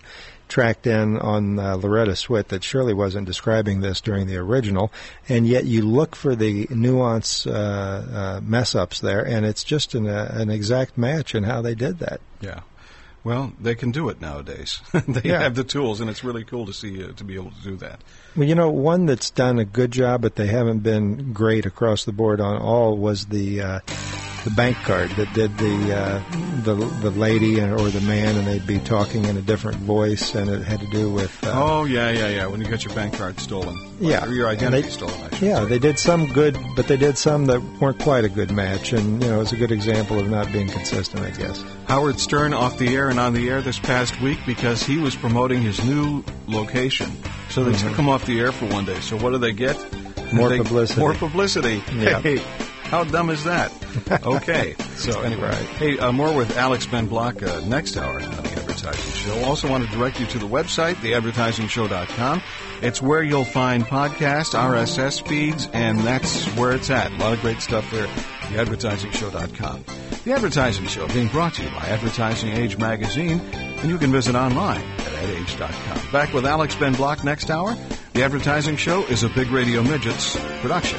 tracked 0.48 0.86
in 0.86 1.18
on 1.18 1.58
uh, 1.58 1.76
Loretta 1.76 2.12
Swit 2.12 2.48
that 2.48 2.62
surely 2.62 2.94
wasn't 2.94 3.26
describing 3.26 3.80
this 3.80 4.00
during 4.00 4.26
the 4.26 4.36
original, 4.36 4.92
and 5.28 5.46
yet 5.46 5.64
you 5.64 5.82
look 5.82 6.14
for 6.14 6.36
the 6.36 6.68
nuance 6.70 7.48
uh, 7.48 7.50
uh, 7.52 8.40
mess 8.44 8.76
ups 8.76 9.00
there, 9.00 9.26
and 9.26 9.44
it's 9.44 9.64
just 9.64 9.94
an, 9.94 10.06
uh, 10.06 10.30
an 10.34 10.50
exact 10.50 10.96
match 10.96 11.34
in 11.34 11.42
how 11.42 11.62
they 11.62 11.74
did 11.74 11.98
that. 11.98 12.20
Yeah. 12.40 12.60
Well, 13.26 13.52
they 13.60 13.74
can 13.74 13.90
do 13.90 14.08
it 14.08 14.20
nowadays. 14.20 14.80
they 15.08 15.30
yeah. 15.30 15.40
have 15.40 15.56
the 15.56 15.64
tools, 15.64 16.00
and 16.00 16.08
it's 16.08 16.22
really 16.22 16.44
cool 16.44 16.64
to 16.66 16.72
see 16.72 17.02
uh, 17.02 17.10
to 17.14 17.24
be 17.24 17.34
able 17.34 17.50
to 17.50 17.60
do 17.60 17.76
that. 17.78 18.00
Well, 18.36 18.46
you 18.46 18.54
know, 18.54 18.70
one 18.70 19.06
that's 19.06 19.30
done 19.30 19.58
a 19.58 19.64
good 19.64 19.90
job, 19.90 20.22
but 20.22 20.36
they 20.36 20.46
haven't 20.46 20.84
been 20.84 21.32
great 21.32 21.66
across 21.66 22.04
the 22.04 22.12
board 22.12 22.40
on 22.40 22.56
all 22.56 22.96
was 22.96 23.26
the 23.26 23.62
uh, 23.62 23.80
the 24.46 24.54
bank 24.54 24.76
card 24.84 25.10
that 25.10 25.32
did 25.34 25.58
the 25.58 25.92
uh, 25.92 26.22
the 26.62 26.76
the 27.02 27.10
lady 27.10 27.60
or 27.60 27.90
the 27.90 28.00
man, 28.02 28.36
and 28.36 28.46
they'd 28.46 28.64
be 28.64 28.78
talking 28.78 29.24
in 29.24 29.36
a 29.36 29.42
different 29.42 29.76
voice, 29.78 30.36
and 30.36 30.48
it 30.48 30.62
had 30.62 30.78
to 30.78 30.86
do 30.86 31.10
with. 31.10 31.44
Uh, 31.44 31.50
oh 31.52 31.84
yeah, 31.84 32.10
yeah, 32.10 32.28
yeah. 32.28 32.46
When 32.46 32.60
you 32.60 32.68
get 32.68 32.84
your 32.84 32.94
bank 32.94 33.14
card 33.14 33.40
stolen, 33.40 33.76
yeah, 33.98 34.24
or 34.24 34.32
your 34.32 34.46
identity 34.46 34.82
they, 34.82 34.88
stolen. 34.88 35.30
yeah, 35.40 35.64
they 35.64 35.80
did 35.80 35.98
some 35.98 36.32
good, 36.32 36.56
but 36.76 36.86
they 36.86 36.96
did 36.96 37.18
some 37.18 37.46
that 37.46 37.60
weren't 37.80 37.98
quite 37.98 38.24
a 38.24 38.28
good 38.28 38.52
match, 38.52 38.92
and 38.92 39.20
you 39.20 39.28
know, 39.28 39.40
it's 39.40 39.50
a 39.50 39.56
good 39.56 39.72
example 39.72 40.20
of 40.20 40.30
not 40.30 40.52
being 40.52 40.68
consistent, 40.68 41.24
I 41.24 41.30
guess. 41.30 41.64
Howard 41.88 42.20
Stern 42.20 42.54
off 42.54 42.78
the 42.78 42.94
air 42.94 43.10
and 43.10 43.18
on 43.18 43.32
the 43.32 43.50
air 43.50 43.60
this 43.62 43.80
past 43.80 44.20
week 44.20 44.38
because 44.46 44.80
he 44.80 44.98
was 44.98 45.16
promoting 45.16 45.60
his 45.60 45.84
new 45.84 46.22
location. 46.46 47.10
So 47.48 47.64
they 47.64 47.72
mm-hmm. 47.72 47.88
took 47.88 47.98
him 47.98 48.08
off 48.08 48.24
the 48.26 48.38
air 48.38 48.52
for 48.52 48.66
one 48.66 48.84
day. 48.84 49.00
So 49.00 49.16
what 49.16 49.30
do 49.30 49.38
they 49.38 49.52
get? 49.52 49.76
More 50.32 50.50
they, 50.50 50.58
publicity. 50.58 51.00
More 51.00 51.14
publicity. 51.14 51.82
Yeah. 51.94 52.20
Hey, 52.20 52.38
how 52.86 53.04
dumb 53.04 53.30
is 53.30 53.44
that? 53.44 53.72
Okay. 54.22 54.74
so 54.96 55.22
anyway, 55.22 55.48
right. 55.48 55.54
hey, 55.78 55.98
uh, 55.98 56.12
more 56.12 56.34
with 56.36 56.56
Alex 56.58 56.86
Ben 56.86 57.06
Block 57.06 57.42
uh, 57.42 57.60
next 57.60 57.96
hour 57.96 58.20
on 58.20 58.20
the 58.20 58.52
Advertising 58.52 59.12
Show. 59.12 59.44
Also 59.44 59.70
want 59.70 59.84
to 59.84 59.90
direct 59.90 60.20
you 60.20 60.26
to 60.26 60.38
the 60.38 60.46
website, 60.46 60.94
theadvertisingshow.com. 60.96 62.42
It's 62.82 63.00
where 63.00 63.22
you'll 63.22 63.44
find 63.46 63.84
podcasts, 63.84 64.54
RSS 64.54 65.26
feeds, 65.26 65.68
and 65.72 66.00
that's 66.00 66.44
where 66.56 66.72
it's 66.72 66.90
at. 66.90 67.10
A 67.10 67.16
lot 67.16 67.32
of 67.32 67.40
great 67.40 67.62
stuff 67.62 67.90
there. 67.90 68.06
Theadvertisingshow.com. 68.06 69.84
The 70.24 70.32
Advertising 70.32 70.86
Show 70.88 71.08
being 71.08 71.28
brought 71.28 71.54
to 71.54 71.62
you 71.62 71.70
by 71.70 71.86
Advertising 71.86 72.50
Age 72.50 72.76
Magazine, 72.78 73.40
and 73.52 73.88
you 73.88 73.96
can 73.96 74.12
visit 74.12 74.34
online 74.34 74.82
at 74.82 75.12
adage.com. 75.14 76.12
Back 76.12 76.34
with 76.34 76.44
Alex 76.44 76.74
Ben 76.76 76.92
Block 76.94 77.24
next 77.24 77.50
hour. 77.50 77.74
The 78.12 78.24
Advertising 78.24 78.76
Show 78.76 79.04
is 79.06 79.22
a 79.22 79.28
Big 79.30 79.50
Radio 79.50 79.82
Midgets 79.82 80.36
production. 80.60 80.98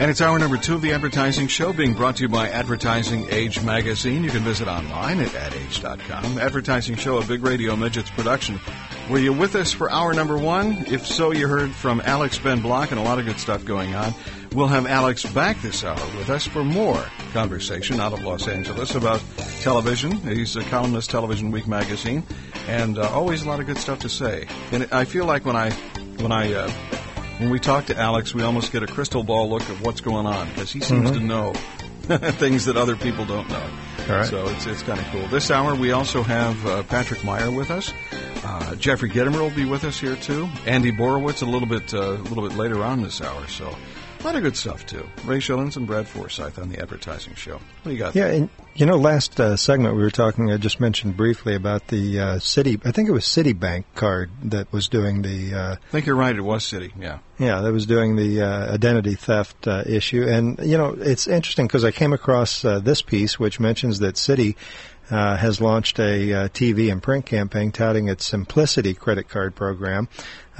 And 0.00 0.10
it's 0.10 0.22
hour 0.22 0.38
number 0.38 0.56
two 0.56 0.74
of 0.74 0.80
the 0.80 0.92
Advertising 0.92 1.46
Show 1.48 1.74
being 1.74 1.92
brought 1.92 2.16
to 2.16 2.22
you 2.22 2.30
by 2.30 2.48
Advertising 2.48 3.26
Age 3.28 3.62
Magazine. 3.62 4.24
You 4.24 4.30
can 4.30 4.42
visit 4.42 4.66
online 4.66 5.20
at 5.20 5.34
adage.com. 5.34 6.38
Advertising 6.38 6.96
Show, 6.96 7.18
a 7.18 7.24
big 7.26 7.42
radio 7.42 7.76
midgets 7.76 8.08
production. 8.08 8.58
Were 9.10 9.18
you 9.18 9.34
with 9.34 9.54
us 9.56 9.74
for 9.74 9.90
hour 9.90 10.14
number 10.14 10.38
one? 10.38 10.86
If 10.86 11.06
so, 11.06 11.32
you 11.32 11.46
heard 11.46 11.70
from 11.72 12.00
Alex 12.00 12.38
Ben 12.38 12.62
Block 12.62 12.92
and 12.92 12.98
a 12.98 13.02
lot 13.02 13.18
of 13.18 13.26
good 13.26 13.38
stuff 13.38 13.66
going 13.66 13.94
on. 13.94 14.14
We'll 14.54 14.68
have 14.68 14.86
Alex 14.86 15.26
back 15.34 15.60
this 15.60 15.84
hour 15.84 16.00
with 16.16 16.30
us 16.30 16.46
for 16.46 16.64
more 16.64 17.04
conversation 17.34 18.00
out 18.00 18.14
of 18.14 18.22
Los 18.22 18.48
Angeles 18.48 18.94
about 18.94 19.22
television. 19.60 20.12
He's 20.12 20.56
a 20.56 20.64
columnist, 20.64 21.10
Television 21.10 21.50
Week 21.50 21.66
magazine, 21.66 22.24
and 22.68 22.96
uh, 22.96 23.06
always 23.10 23.42
a 23.42 23.48
lot 23.48 23.60
of 23.60 23.66
good 23.66 23.76
stuff 23.76 23.98
to 23.98 24.08
say. 24.08 24.46
And 24.72 24.88
I 24.92 25.04
feel 25.04 25.26
like 25.26 25.44
when 25.44 25.56
I 25.56 25.72
when 26.22 26.32
I 26.32 26.54
uh, 26.54 26.72
when 27.40 27.50
we 27.50 27.58
talk 27.58 27.86
to 27.86 27.96
Alex, 27.98 28.34
we 28.34 28.42
almost 28.42 28.70
get 28.72 28.82
a 28.82 28.86
crystal 28.86 29.22
ball 29.24 29.48
look 29.50 29.62
of 29.68 29.80
what's 29.82 30.00
going 30.00 30.26
on 30.26 30.48
because 30.50 30.70
he 30.70 30.80
seems 30.80 31.10
Mhm. 31.10 31.14
to 31.14 31.20
know 31.20 31.52
things 32.32 32.64
that 32.66 32.76
other 32.76 32.96
people 32.96 33.24
don't 33.24 33.48
know. 33.48 33.62
All 34.08 34.16
right. 34.16 34.26
So 34.26 34.46
it's 34.48 34.66
it's 34.66 34.82
kind 34.82 34.98
of 35.00 35.06
cool. 35.06 35.26
This 35.28 35.50
hour 35.50 35.74
we 35.74 35.92
also 35.92 36.22
have 36.22 36.66
uh, 36.66 36.82
Patrick 36.84 37.22
Meyer 37.24 37.50
with 37.50 37.70
us. 37.70 37.92
Uh, 38.44 38.74
Jeffrey 38.76 39.10
Gitomer 39.10 39.40
will 39.40 39.50
be 39.50 39.64
with 39.64 39.84
us 39.84 39.98
here 40.00 40.16
too. 40.16 40.48
Andy 40.66 40.90
Borowitz 40.92 41.42
a 41.42 41.46
little 41.46 41.68
bit 41.68 41.92
uh, 41.94 42.12
a 42.12 42.24
little 42.30 42.46
bit 42.46 42.56
later 42.56 42.82
on 42.82 43.02
this 43.02 43.20
hour. 43.20 43.46
So 43.48 43.74
a 44.20 44.24
lot 44.24 44.36
of 44.36 44.42
good 44.42 44.56
stuff 44.56 44.86
too. 44.86 45.06
Ray 45.24 45.38
Schillens 45.38 45.76
and 45.76 45.86
Brad 45.86 46.06
Forsythe 46.06 46.58
on 46.58 46.68
the 46.68 46.78
Advertising 46.80 47.34
Show. 47.34 47.54
What 47.54 47.84
do 47.84 47.90
you 47.92 47.98
got? 47.98 48.14
Yeah, 48.14 48.26
and 48.26 48.50
you 48.74 48.86
know, 48.86 48.96
last 48.96 49.40
uh, 49.40 49.56
segment 49.56 49.96
we 49.96 50.02
were 50.02 50.10
talking. 50.10 50.50
I 50.50 50.56
just 50.56 50.78
mentioned 50.80 51.16
briefly 51.16 51.54
about 51.54 51.88
the 51.88 52.20
uh, 52.20 52.38
city. 52.38 52.78
I 52.84 52.92
think 52.92 53.08
it 53.08 53.12
was 53.12 53.24
Citibank 53.24 53.84
card 53.94 54.30
that 54.44 54.72
was 54.72 54.88
doing 54.88 55.22
the. 55.22 55.54
Uh, 55.54 55.72
I 55.72 55.90
think 55.90 56.06
you're 56.06 56.16
right. 56.16 56.36
It 56.36 56.42
was 56.42 56.64
Citi. 56.64 56.92
Yeah. 57.00 57.18
Yeah, 57.38 57.60
that 57.62 57.72
was 57.72 57.86
doing 57.86 58.16
the 58.16 58.42
uh, 58.42 58.74
identity 58.74 59.14
theft 59.14 59.66
uh, 59.66 59.84
issue. 59.86 60.26
And, 60.28 60.58
you 60.62 60.76
know, 60.76 60.90
it's 60.98 61.26
interesting 61.26 61.66
because 61.66 61.84
I 61.84 61.90
came 61.90 62.12
across 62.12 62.64
uh, 62.64 62.80
this 62.80 63.00
piece 63.00 63.38
which 63.38 63.58
mentions 63.58 64.00
that 64.00 64.16
Citi. 64.16 64.56
uh, 65.10 65.36
has 65.36 65.60
launched 65.60 65.98
a 65.98 66.32
uh, 66.32 66.48
TV 66.48 66.92
and 66.92 67.02
print 67.02 67.26
campaign 67.26 67.72
touting 67.72 68.08
its 68.08 68.24
Simplicity 68.26 68.94
credit 68.94 69.28
card 69.28 69.56
program, 69.56 70.08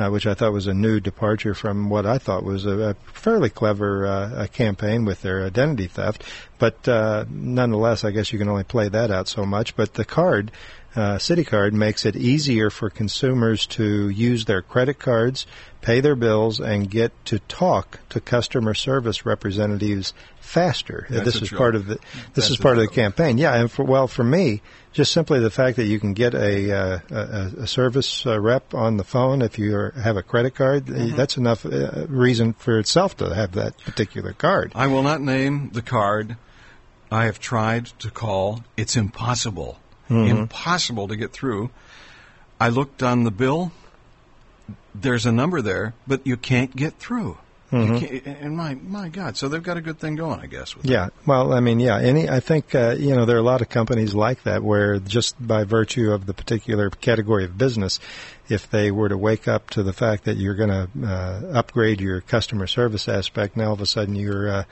uh, 0.01 0.11
which 0.11 0.27
I 0.27 0.35
thought 0.35 0.53
was 0.53 0.67
a 0.67 0.75
new 0.75 1.01
departure 1.01 1.55
from 1.55 1.91
what 1.91 2.07
I 2.07 2.19
thought 2.19 2.45
was 2.45 2.67
a, 2.67 2.91
a 2.91 2.95
fairly 3.13 3.51
clever 3.51 4.07
uh, 4.07 4.47
campaign 4.53 5.05
with 5.05 5.23
their 5.23 5.45
identity 5.45 5.87
theft. 5.87 6.25
But 6.59 6.89
uh, 6.89 7.25
nonetheless, 7.29 8.05
I 8.05 8.11
guess 8.11 8.33
you 8.33 8.39
can 8.39 8.49
only 8.49 8.65
play 8.65 8.89
that 8.89 9.11
out 9.11 9.29
so 9.29 9.45
much. 9.45 9.77
But 9.77 9.95
the 9.95 10.05
card 10.05 10.53
uh, 10.97 11.17
CityCard 11.19 11.73
makes 11.73 12.05
it 12.05 12.17
easier 12.17 12.69
for 12.71 12.91
consumers 12.91 13.67
to 13.67 14.09
use 14.09 14.45
their 14.47 14.61
credit 14.63 14.99
cards, 14.99 15.47
pay 15.83 16.01
their 16.01 16.17
bills, 16.17 16.59
and 16.61 16.91
get 16.91 17.13
to 17.27 17.39
talk 17.41 18.01
to 18.09 18.21
customer 18.21 18.75
service 18.75 19.25
representatives 19.25 20.13
faster. 20.41 21.07
That's 21.09 21.25
this 21.27 21.41
a 21.41 21.43
is 21.45 21.51
joke. 21.51 21.59
part 21.59 21.75
of 21.77 21.87
the 21.87 21.95
this 21.95 22.03
That's 22.35 22.51
is 22.51 22.57
part 22.57 22.77
of 22.79 22.83
the 22.83 22.89
campaign. 22.89 23.39
Yeah, 23.39 23.55
and 23.55 23.71
for 23.71 23.85
well 23.85 24.09
for 24.09 24.25
me, 24.25 24.63
just 24.93 25.13
simply 25.13 25.39
the 25.39 25.51
fact 25.51 25.77
that 25.77 25.85
you 25.85 26.01
can 26.01 26.13
get 26.13 26.35
a 26.35 26.73
uh, 26.73 26.99
a, 27.11 27.63
a 27.63 27.67
service 27.69 28.27
uh, 28.27 28.41
rep 28.41 28.75
on 28.75 28.97
the 28.97 29.05
phone 29.05 29.43
if 29.43 29.59
you 29.59 29.77
are, 29.77 29.91
have 29.93 30.17
a 30.17 30.23
credit 30.25 30.57
card, 30.57 30.87
Mhm. 30.87 31.15
that's 31.17 31.37
enough 31.37 31.65
uh, 31.65 32.07
reason 32.09 32.53
for 32.55 32.79
itself 32.81 33.17
to 33.19 33.33
have 33.33 33.53
that 33.53 33.79
particular 33.79 34.33
card. 34.33 34.73
I 34.75 34.89
will 34.89 35.03
not 35.05 35.21
name 35.21 35.71
the 35.73 35.83
card. 35.83 36.37
I 37.13 37.27
have 37.27 37.39
tried 37.39 37.87
to 38.01 38.11
call. 38.11 38.65
It's 38.77 38.97
impossible. 38.97 39.79
Mhm. 40.11 40.29
Impossible 40.29 41.09
to 41.09 41.17
get 41.17 41.33
through. 41.33 41.71
I 42.61 42.69
looked 42.69 43.03
on 43.03 43.25
the 43.25 43.31
bill. 43.31 43.73
There's 44.95 45.25
a 45.25 45.33
number 45.33 45.63
there, 45.63 45.95
but 46.07 46.27
you 46.27 46.37
can't 46.37 46.75
get 46.75 46.99
through. 46.99 47.39
You 47.73 47.79
Mhm. 47.79 48.01
can't, 48.01 48.39
and 48.43 48.57
my 48.57 48.75
my 48.75 49.09
God, 49.09 49.37
so 49.37 49.49
they've 49.49 49.63
got 49.63 49.77
a 49.77 49.81
good 49.81 50.01
thing 50.01 50.17
going, 50.17 50.41
I 50.41 50.47
guess. 50.47 50.75
With 50.75 50.87
Yeah, 50.87 51.11
well, 51.25 51.53
I 51.53 51.61
mean, 51.61 51.79
yeah, 51.79 51.99
any. 51.99 52.29
I 52.29 52.41
think 52.41 52.75
uh, 52.75 52.97
you 52.99 53.15
know 53.15 53.27
there 53.27 53.37
are 53.37 53.41
a 53.41 53.45
lot 53.45 53.61
of 53.63 53.69
companies 53.69 54.13
like 54.13 54.43
that 54.43 54.65
where 54.65 54.99
just 54.99 55.37
by 55.45 55.63
virtue 55.63 56.11
of 56.11 56.27
the 56.27 56.35
particular 56.35 56.91
category 56.91 57.45
of 57.45 57.57
business, 57.57 58.01
if 58.49 58.69
they 58.71 58.91
were 58.91 59.09
to 59.09 59.17
wake 59.17 59.47
up 59.47 59.71
to 59.71 59.85
the 59.85 59.93
fact 59.93 60.25
that 60.25 60.37
you're 60.37 60.57
going 60.57 60.71
to 60.71 60.89
uh, 61.07 61.41
upgrade 61.59 62.01
your 62.01 62.21
customer 62.21 62.67
service 62.67 63.09
aspect, 63.09 63.57
now 63.57 63.69
all 63.69 63.75
of 63.75 63.81
a 63.81 63.87
sudden 63.87 64.17
you're 64.17 64.49
uh, 64.49 64.65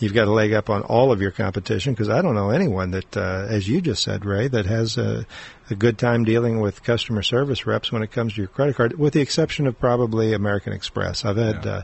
you've 0.00 0.14
got 0.14 0.26
a 0.26 0.32
leg 0.32 0.52
up 0.52 0.70
on 0.70 0.82
all 0.82 1.12
of 1.12 1.20
your 1.20 1.30
competition. 1.30 1.92
Because 1.92 2.08
I 2.08 2.20
don't 2.20 2.34
know 2.34 2.50
anyone 2.50 2.90
that, 2.90 3.16
uh, 3.16 3.46
as 3.48 3.68
you 3.68 3.80
just 3.80 4.02
said, 4.02 4.24
Ray, 4.24 4.48
that 4.48 4.66
has 4.66 4.98
a, 4.98 5.24
a 5.70 5.76
good 5.76 5.98
time 5.98 6.24
dealing 6.24 6.58
with 6.58 6.82
customer 6.82 7.22
service 7.22 7.64
reps 7.64 7.92
when 7.92 8.02
it 8.02 8.10
comes 8.10 8.32
to 8.34 8.38
your 8.40 8.48
credit 8.48 8.74
card, 8.74 8.98
with 8.98 9.12
the 9.12 9.20
exception 9.20 9.68
of 9.68 9.78
probably 9.78 10.32
American 10.32 10.72
Express. 10.72 11.24
I've 11.24 11.36
had. 11.36 11.64
Uh, 11.64 11.82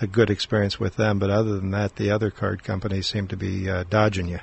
a 0.00 0.06
good 0.06 0.30
experience 0.30 0.78
with 0.78 0.96
them, 0.96 1.18
but 1.18 1.30
other 1.30 1.58
than 1.58 1.70
that, 1.70 1.96
the 1.96 2.10
other 2.10 2.30
card 2.30 2.62
companies 2.62 3.06
seem 3.06 3.26
to 3.28 3.36
be 3.36 3.68
uh, 3.68 3.84
dodging 3.88 4.28
you. 4.28 4.40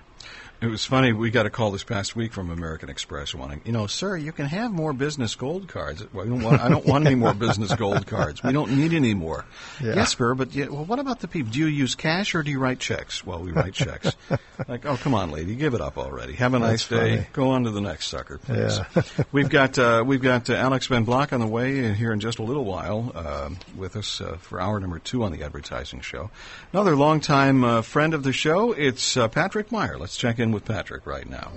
It 0.63 0.69
was 0.69 0.85
funny. 0.85 1.11
We 1.11 1.29
got 1.29 1.45
a 1.45 1.49
call 1.49 1.71
this 1.71 1.83
past 1.83 2.15
week 2.15 2.31
from 2.31 2.49
American 2.49 2.87
Express 2.87 3.35
wanting, 3.35 3.59
you 3.65 3.73
know, 3.73 3.85
sir, 3.85 4.15
you 4.15 4.31
can 4.31 4.45
have 4.45 4.71
more 4.71 4.93
business 4.93 5.35
gold 5.35 5.67
cards. 5.67 6.01
I 6.01 6.05
don't 6.15 6.41
want, 6.41 6.61
I 6.61 6.69
don't 6.69 6.85
want 6.85 7.05
any 7.05 7.15
more 7.15 7.33
business 7.33 7.75
gold 7.75 8.07
cards. 8.07 8.41
We 8.41 8.53
don't 8.53 8.71
need 8.71 8.93
any 8.93 9.13
more. 9.13 9.43
Yeah. 9.81 9.95
Yes, 9.95 10.17
sir, 10.17 10.33
but 10.35 10.55
yeah, 10.55 10.67
well, 10.67 10.85
what 10.85 10.99
about 10.99 11.19
the 11.19 11.27
people? 11.27 11.51
Do 11.51 11.59
you 11.59 11.65
use 11.65 11.95
cash 11.95 12.33
or 12.33 12.43
do 12.43 12.49
you 12.51 12.59
write 12.59 12.79
checks? 12.79 13.25
Well, 13.25 13.39
we 13.39 13.51
write 13.51 13.73
checks. 13.73 14.15
like, 14.69 14.85
oh, 14.85 14.95
come 14.95 15.13
on, 15.13 15.31
lady, 15.31 15.53
give 15.55 15.73
it 15.73 15.81
up 15.81 15.97
already. 15.97 16.31
Have 16.35 16.53
a 16.53 16.59
nice 16.59 16.87
That's 16.87 17.01
day. 17.01 17.15
funny. 17.17 17.27
Go 17.33 17.49
on 17.49 17.65
to 17.65 17.71
the 17.71 17.81
next 17.81 18.07
sucker, 18.07 18.37
please. 18.37 18.79
Yeah. 18.95 19.01
we've 19.33 19.49
got 19.49 19.77
uh, 19.77 20.05
we've 20.07 20.21
got 20.21 20.49
uh, 20.49 20.53
Alex 20.53 20.87
Ben 20.87 21.03
Block 21.03 21.33
on 21.33 21.41
the 21.41 21.47
way 21.47 21.91
here 21.93 22.13
in 22.13 22.21
just 22.21 22.39
a 22.39 22.43
little 22.43 22.63
while 22.63 23.11
uh, 23.13 23.49
with 23.75 23.97
us 23.97 24.21
uh, 24.21 24.37
for 24.39 24.61
hour 24.61 24.79
number 24.79 24.99
two 24.99 25.23
on 25.23 25.33
the 25.33 25.43
advertising 25.43 25.99
show. 25.99 26.31
Another 26.71 26.95
longtime 26.95 27.65
uh, 27.65 27.81
friend 27.81 28.13
of 28.13 28.23
the 28.23 28.31
show. 28.31 28.71
It's 28.71 29.17
uh, 29.17 29.27
Patrick 29.27 29.69
Meyer. 29.69 29.97
Let's 29.97 30.15
check 30.15 30.39
in 30.39 30.52
with 30.53 30.65
Patrick 30.65 31.05
right 31.05 31.27
now. 31.27 31.51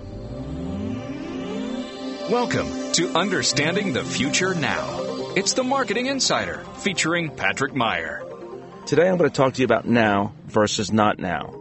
Welcome 2.29 2.91
to 2.93 3.15
Understanding 3.15 3.93
the 3.93 4.03
Future 4.03 4.53
Now. 4.53 5.33
It's 5.35 5.53
the 5.53 5.63
Marketing 5.63 6.07
Insider 6.07 6.65
featuring 6.79 7.29
Patrick 7.29 7.73
Meyer. 7.73 8.23
Today 8.85 9.07
I'm 9.07 9.17
going 9.17 9.29
to 9.29 9.35
talk 9.35 9.53
to 9.53 9.61
you 9.61 9.65
about 9.65 9.85
now 9.85 10.33
versus 10.45 10.91
not 10.91 11.19
now. 11.19 11.53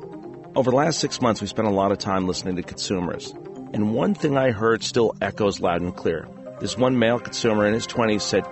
Over 0.54 0.70
the 0.70 0.76
last 0.76 0.98
six 0.98 1.20
months, 1.20 1.40
we 1.40 1.46
spent 1.46 1.68
a 1.68 1.70
lot 1.70 1.92
of 1.92 1.98
time 1.98 2.26
listening 2.26 2.56
to 2.56 2.62
consumers. 2.62 3.32
And 3.74 3.94
one 3.94 4.14
thing 4.14 4.38
I 4.38 4.52
heard 4.52 4.82
still 4.82 5.14
echoes 5.20 5.60
loud 5.60 5.82
and 5.82 5.94
clear. 5.94 6.26
This 6.60 6.78
one 6.78 6.98
male 6.98 7.18
consumer 7.18 7.66
in 7.66 7.74
his 7.74 7.86
20s 7.86 8.22
said, 8.22 8.46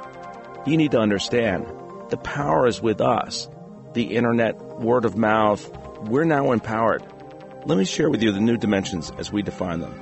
You 0.67 0.77
need 0.77 0.91
to 0.91 0.99
understand, 0.99 1.67
the 2.11 2.19
power 2.19 2.67
is 2.67 2.83
with 2.83 3.01
us. 3.01 3.49
The 3.95 4.17
internet, 4.17 4.61
word 4.79 5.05
of 5.05 5.17
mouth, 5.17 5.69
we're 6.03 6.25
now 6.25 6.53
empowered. 6.53 7.03
Let 7.67 7.79
me 7.79 7.87
share 7.87 8.11
with 8.11 8.23
you 8.23 8.31
the 8.31 8.41
new 8.41 8.59
dimensions 8.59 9.11
as 9.17 9.33
we 9.33 9.41
define 9.41 9.81
them. 9.81 9.95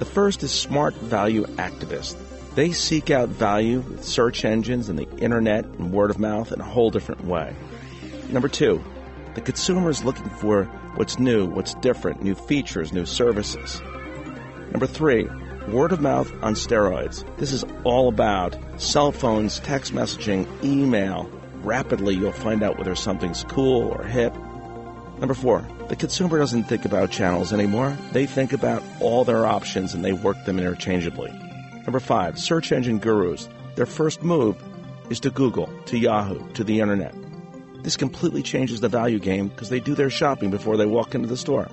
The 0.00 0.04
first 0.04 0.42
is 0.42 0.50
smart 0.50 0.94
value 0.94 1.44
activists. 1.44 2.16
They 2.56 2.72
seek 2.72 3.08
out 3.08 3.28
value 3.28 3.80
with 3.80 4.04
search 4.04 4.44
engines 4.44 4.88
and 4.88 4.98
the 4.98 5.08
internet 5.18 5.64
and 5.64 5.92
word 5.92 6.10
of 6.10 6.18
mouth 6.18 6.50
in 6.50 6.60
a 6.60 6.64
whole 6.64 6.90
different 6.90 7.24
way. 7.24 7.54
Number 8.30 8.48
two, 8.48 8.82
the 9.34 9.40
consumer 9.40 9.90
is 9.90 10.02
looking 10.02 10.28
for 10.28 10.64
what's 10.96 11.20
new, 11.20 11.46
what's 11.46 11.74
different, 11.74 12.20
new 12.20 12.34
features, 12.34 12.92
new 12.92 13.06
services. 13.06 13.80
Number 14.72 14.88
three, 14.88 15.28
word 15.68 15.92
of 15.92 16.00
mouth 16.00 16.32
on 16.42 16.54
steroids. 16.54 17.24
This 17.36 17.52
is 17.52 17.64
all 17.84 18.08
about 18.08 18.56
cell 18.80 19.12
phones, 19.12 19.60
text 19.60 19.92
messaging, 19.92 20.48
email. 20.64 21.30
Rapidly, 21.62 22.16
you'll 22.16 22.32
find 22.32 22.64
out 22.64 22.76
whether 22.76 22.96
something's 22.96 23.44
cool 23.44 23.82
or 23.82 24.02
hip. 24.02 24.34
Number 25.20 25.34
four, 25.34 25.64
the 25.88 25.96
consumer 25.96 26.38
doesn't 26.38 26.64
think 26.64 26.84
about 26.84 27.10
channels 27.10 27.52
anymore. 27.52 27.96
They 28.12 28.26
think 28.26 28.52
about 28.52 28.82
all 29.00 29.24
their 29.24 29.46
options 29.46 29.94
and 29.94 30.04
they 30.04 30.12
work 30.12 30.42
them 30.44 30.58
interchangeably. 30.58 31.30
Number 31.84 32.00
five, 32.00 32.38
search 32.38 32.72
engine 32.72 32.98
gurus. 32.98 33.48
Their 33.74 33.86
first 33.86 34.22
move 34.22 34.56
is 35.10 35.20
to 35.20 35.30
Google, 35.30 35.68
to 35.86 35.98
Yahoo, 35.98 36.48
to 36.54 36.64
the 36.64 36.80
internet. 36.80 37.14
This 37.82 37.96
completely 37.96 38.42
changes 38.42 38.80
the 38.80 38.88
value 38.88 39.18
game 39.18 39.48
because 39.48 39.68
they 39.68 39.80
do 39.80 39.94
their 39.94 40.08
shopping 40.08 40.50
before 40.50 40.78
they 40.78 40.86
walk 40.86 41.14
into 41.14 41.28
the 41.28 41.36
store. 41.36 41.68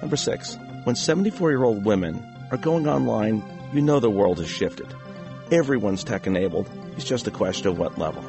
Number 0.00 0.16
six, 0.16 0.56
when 0.84 0.96
74 0.96 1.50
year 1.50 1.64
old 1.64 1.84
women 1.84 2.24
are 2.50 2.56
going 2.56 2.88
online, 2.88 3.42
you 3.74 3.82
know 3.82 4.00
the 4.00 4.08
world 4.08 4.38
has 4.38 4.48
shifted. 4.48 4.86
Everyone's 5.50 6.02
tech 6.02 6.26
enabled. 6.26 6.70
It's 6.96 7.04
just 7.04 7.26
a 7.26 7.30
question 7.30 7.68
of 7.68 7.78
what 7.78 7.98
level. 7.98 8.24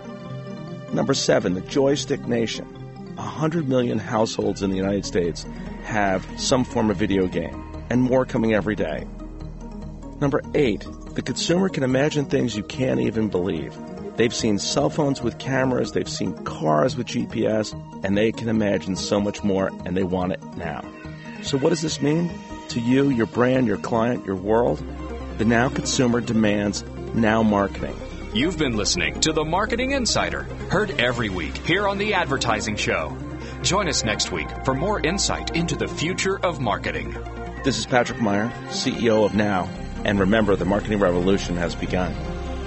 Number 0.91 1.13
seven, 1.13 1.53
the 1.53 1.61
joystick 1.61 2.27
nation. 2.27 2.76
100 3.17 3.67
million 3.67 3.99
households 3.99 4.61
in 4.61 4.69
the 4.69 4.77
United 4.77 5.05
States 5.05 5.45
have 5.83 6.25
some 6.39 6.63
form 6.63 6.89
of 6.89 6.97
video 6.97 7.27
game, 7.27 7.63
and 7.89 8.01
more 8.01 8.25
coming 8.25 8.53
every 8.53 8.75
day. 8.75 9.05
Number 10.19 10.41
eight, 10.55 10.85
the 11.13 11.21
consumer 11.21 11.69
can 11.69 11.83
imagine 11.83 12.25
things 12.25 12.55
you 12.55 12.63
can't 12.63 12.99
even 12.99 13.29
believe. 13.29 13.75
They've 14.17 14.33
seen 14.33 14.57
cell 14.57 14.89
phones 14.89 15.21
with 15.21 15.37
cameras, 15.37 15.91
they've 15.91 16.09
seen 16.09 16.33
cars 16.43 16.95
with 16.95 17.07
GPS, 17.07 17.73
and 18.03 18.17
they 18.17 18.31
can 18.31 18.49
imagine 18.49 18.95
so 18.95 19.19
much 19.19 19.43
more, 19.43 19.67
and 19.85 19.95
they 19.95 20.03
want 20.03 20.33
it 20.33 20.43
now. 20.55 20.83
So, 21.43 21.57
what 21.59 21.69
does 21.69 21.81
this 21.81 22.01
mean 22.01 22.31
to 22.69 22.79
you, 22.79 23.09
your 23.09 23.27
brand, 23.27 23.67
your 23.67 23.77
client, 23.77 24.25
your 24.25 24.35
world? 24.35 24.83
The 25.37 25.45
now 25.45 25.69
consumer 25.69 26.19
demands 26.19 26.83
now 27.13 27.43
marketing. 27.43 27.95
You've 28.33 28.57
been 28.57 28.75
listening 28.75 29.19
to 29.21 29.31
The 29.31 29.45
Marketing 29.45 29.91
Insider, 29.91 30.43
heard 30.69 30.91
every 30.99 31.29
week 31.29 31.57
here 31.57 31.87
on 31.87 31.97
The 31.97 32.13
Advertising 32.13 32.75
Show. 32.75 33.17
Join 33.63 33.87
us 33.87 34.03
next 34.03 34.31
week 34.31 34.49
for 34.65 34.73
more 34.73 34.99
insight 34.99 35.55
into 35.55 35.75
the 35.75 35.87
future 35.87 36.37
of 36.39 36.59
marketing. 36.59 37.11
This 37.63 37.79
is 37.79 37.85
Patrick 37.85 38.19
Meyer, 38.19 38.51
CEO 38.67 39.25
of 39.25 39.33
Now, 39.33 39.69
and 40.03 40.19
remember 40.19 40.55
the 40.55 40.65
marketing 40.65 40.99
revolution 40.99 41.55
has 41.55 41.73
begun. 41.73 42.13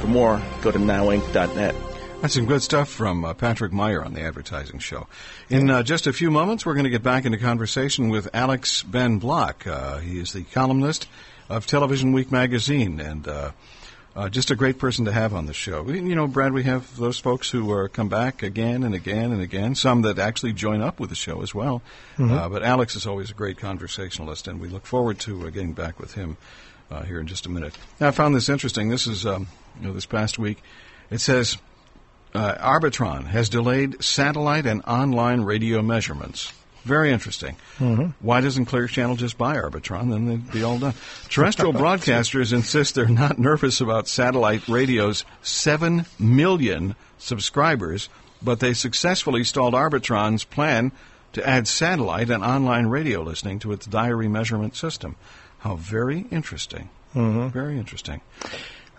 For 0.00 0.06
more, 0.06 0.42
go 0.62 0.70
to 0.72 0.78
nowinc.net. 0.78 1.74
That's 2.22 2.34
some 2.34 2.46
good 2.46 2.62
stuff 2.62 2.88
from 2.88 3.24
uh, 3.24 3.34
Patrick 3.34 3.72
Meyer 3.72 4.02
on 4.02 4.14
the 4.14 4.22
Advertising 4.22 4.78
Show. 4.78 5.08
In 5.50 5.70
uh, 5.70 5.82
just 5.82 6.06
a 6.06 6.12
few 6.12 6.30
moments, 6.30 6.64
we're 6.64 6.74
going 6.74 6.84
to 6.84 6.90
get 6.90 7.02
back 7.02 7.26
into 7.26 7.38
conversation 7.38 8.08
with 8.08 8.28
Alex 8.34 8.82
Ben 8.82 9.18
Block. 9.18 9.66
Uh, 9.66 9.98
he 9.98 10.18
is 10.18 10.32
the 10.32 10.42
columnist 10.42 11.06
of 11.50 11.66
Television 11.66 12.12
Week 12.12 12.32
magazine, 12.32 12.98
and 12.98 13.28
uh, 14.16 14.20
uh, 14.20 14.28
just 14.28 14.50
a 14.50 14.56
great 14.56 14.78
person 14.78 15.04
to 15.04 15.12
have 15.12 15.34
on 15.34 15.46
the 15.46 15.52
show. 15.54 15.88
You 15.88 16.14
know, 16.14 16.26
Brad, 16.26 16.52
we 16.52 16.64
have 16.64 16.96
those 16.96 17.18
folks 17.18 17.50
who 17.50 17.72
uh, 17.78 17.88
come 17.88 18.08
back 18.08 18.42
again 18.42 18.82
and 18.82 18.94
again 18.94 19.32
and 19.32 19.40
again. 19.40 19.74
Some 19.74 20.02
that 20.02 20.18
actually 20.18 20.52
join 20.52 20.80
up 20.82 21.00
with 21.00 21.10
the 21.10 21.16
show 21.16 21.42
as 21.42 21.54
well. 21.54 21.82
Mhm. 22.18 22.50
but 22.50 22.62
Alex 22.62 22.96
is 22.96 23.06
always 23.06 23.30
a 23.30 23.34
great 23.34 23.58
conversationalist, 23.58 24.48
and 24.48 24.60
we 24.60 24.68
look 24.68 24.86
forward 24.86 25.18
to 25.20 25.46
uh, 25.46 25.50
getting 25.50 25.72
back 25.72 25.98
with 26.00 26.14
him 26.14 26.36
uh, 26.90 27.02
here 27.02 27.20
in 27.20 27.26
just 27.26 27.46
a 27.46 27.48
minute. 27.48 27.76
Now, 28.00 28.08
I 28.08 28.10
found 28.10 28.34
this 28.34 28.48
interesting. 28.48 28.88
This 28.88 29.06
is 29.06 29.24
um, 29.26 29.46
you 29.80 29.86
know 29.86 29.92
this 29.92 30.06
past 30.06 30.38
week. 30.38 30.62
It 31.10 31.20
says 31.20 31.56
uh, 32.34 32.54
Arbitron 32.54 33.26
has 33.26 33.48
delayed 33.48 34.02
satellite 34.02 34.66
and 34.66 34.82
online 34.86 35.42
radio 35.42 35.82
measurements. 35.82 36.52
Very 36.84 37.10
interesting. 37.12 37.56
Mhm. 37.78 38.14
Why 38.20 38.40
doesn't 38.40 38.64
Clear 38.66 38.86
Channel 38.86 39.16
just 39.16 39.36
buy 39.36 39.56
Arbitron? 39.56 40.10
Then 40.10 40.26
they'd 40.26 40.50
be 40.50 40.62
all 40.62 40.78
done. 40.78 40.94
Terrestrial 41.28 41.72
broadcasters 41.84 42.52
insist 42.52 42.94
they're 42.94 43.06
not 43.06 43.38
nervous 43.38 43.80
about 43.80 44.08
satellite 44.08 44.66
radio's 44.68 45.24
7 45.42 46.06
million 46.18 46.94
subscribers, 47.18 48.08
but 48.42 48.60
they 48.60 48.72
successfully 48.72 49.44
stalled 49.44 49.74
Arbitron's 49.74 50.44
plan 50.44 50.92
to 51.34 51.46
add 51.46 51.68
satellite 51.68 52.30
and 52.30 52.42
online 52.42 52.86
radio 52.86 53.22
listening 53.22 53.58
to 53.60 53.72
its 53.72 53.86
diary 53.86 54.26
measurement 54.28 54.74
system. 54.74 55.16
How 55.58 55.76
very 55.76 56.26
interesting. 56.30 56.88
Mhm. 57.14 57.52
Very 57.52 57.76
interesting. 57.78 58.20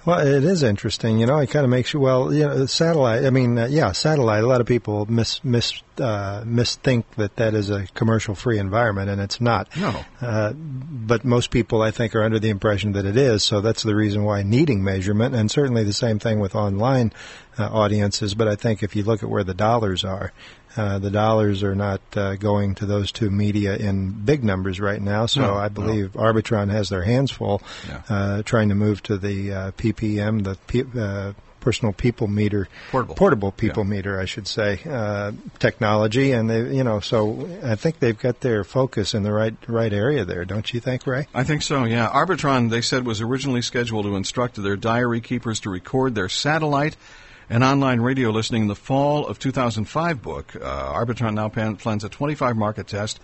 Well, 0.03 0.25
it 0.25 0.43
is 0.43 0.63
interesting. 0.63 1.19
You 1.19 1.27
know, 1.27 1.37
it 1.37 1.51
kind 1.51 1.63
of 1.63 1.69
makes 1.69 1.93
you 1.93 1.99
well. 1.99 2.33
You 2.33 2.47
know, 2.47 2.65
satellite. 2.65 3.23
I 3.23 3.29
mean, 3.29 3.57
uh, 3.57 3.67
yeah, 3.67 3.91
satellite. 3.91 4.43
A 4.43 4.47
lot 4.47 4.59
of 4.59 4.67
people 4.67 5.05
mis 5.05 5.43
mis 5.43 5.83
uh, 5.99 6.41
misthink 6.43 7.03
that 7.17 7.35
that 7.35 7.53
is 7.53 7.69
a 7.69 7.85
commercial 7.93 8.33
free 8.33 8.57
environment, 8.57 9.09
and 9.09 9.21
it's 9.21 9.39
not. 9.39 9.75
No. 9.77 10.03
Uh, 10.19 10.53
but 10.53 11.23
most 11.23 11.51
people, 11.51 11.83
I 11.83 11.91
think, 11.91 12.15
are 12.15 12.23
under 12.23 12.39
the 12.39 12.49
impression 12.49 12.93
that 12.93 13.05
it 13.05 13.15
is. 13.15 13.43
So 13.43 13.61
that's 13.61 13.83
the 13.83 13.95
reason 13.95 14.23
why 14.23 14.41
needing 14.41 14.83
measurement, 14.83 15.35
and 15.35 15.51
certainly 15.51 15.83
the 15.83 15.93
same 15.93 16.17
thing 16.17 16.39
with 16.39 16.55
online 16.55 17.13
uh, 17.59 17.65
audiences. 17.65 18.33
But 18.33 18.47
I 18.47 18.55
think 18.55 18.81
if 18.81 18.95
you 18.95 19.03
look 19.03 19.21
at 19.21 19.29
where 19.29 19.43
the 19.43 19.53
dollars 19.53 20.03
are. 20.03 20.33
Uh, 20.77 20.99
the 20.99 21.11
dollars 21.11 21.63
are 21.63 21.75
not 21.75 22.01
uh, 22.15 22.35
going 22.35 22.75
to 22.75 22.85
those 22.85 23.11
two 23.11 23.29
media 23.29 23.75
in 23.75 24.11
big 24.11 24.43
numbers 24.43 24.79
right 24.79 25.01
now, 25.01 25.25
so 25.25 25.41
No, 25.41 25.53
I 25.55 25.63
no. 25.63 25.69
believe 25.69 26.11
Arbitron 26.13 26.69
has 26.71 26.89
their 26.89 27.03
hands 27.03 27.29
full 27.31 27.61
uh, 28.09 28.41
trying 28.43 28.69
to 28.69 28.75
move 28.75 29.03
to 29.03 29.17
the 29.17 29.51
uh, 29.53 29.71
PPM, 29.71 30.43
the 30.43 30.57
P- 30.67 30.83
uh, 30.97 31.33
personal 31.59 31.93
people 31.93 32.27
meter, 32.27 32.67
portable, 32.91 33.51
people 33.51 33.83
meter, 33.83 34.19
I 34.19 34.25
should 34.25 34.47
say, 34.47 34.79
uh, 34.89 35.31
technology, 35.59 36.31
and 36.31 36.49
they, 36.49 36.75
you 36.75 36.83
know, 36.83 36.99
so 37.01 37.47
I 37.63 37.75
think 37.75 37.99
they've 37.99 38.17
got 38.17 38.39
their 38.39 38.63
focus 38.63 39.13
in 39.13 39.21
the 39.23 39.31
right 39.31 39.53
right 39.67 39.93
area 39.93 40.25
there, 40.25 40.43
don't 40.43 40.73
you 40.73 40.79
think, 40.79 41.05
Ray? 41.05 41.27
I 41.35 41.43
think 41.43 41.61
so, 41.61 41.83
yeah. 41.83 42.09
Arbitron, 42.09 42.71
they 42.71 42.81
said, 42.81 43.05
was 43.05 43.21
originally 43.21 43.61
scheduled 43.61 44.05
to 44.05 44.15
instruct 44.15 44.55
their 44.55 44.75
diary 44.75 45.21
keepers 45.21 45.59
to 45.59 45.69
record 45.69 46.15
their 46.15 46.29
satellite 46.29 46.95
and 47.51 47.65
online 47.65 47.99
radio 47.99 48.29
listening 48.29 48.61
in 48.61 48.67
the 48.69 48.75
fall 48.75 49.27
of 49.27 49.37
2005 49.37 50.21
book. 50.21 50.55
Uh, 50.55 50.93
Arbitron 50.93 51.33
now 51.33 51.49
plans 51.49 52.03
a 52.05 52.09
25 52.09 52.55
market 52.55 52.87
test 52.87 53.19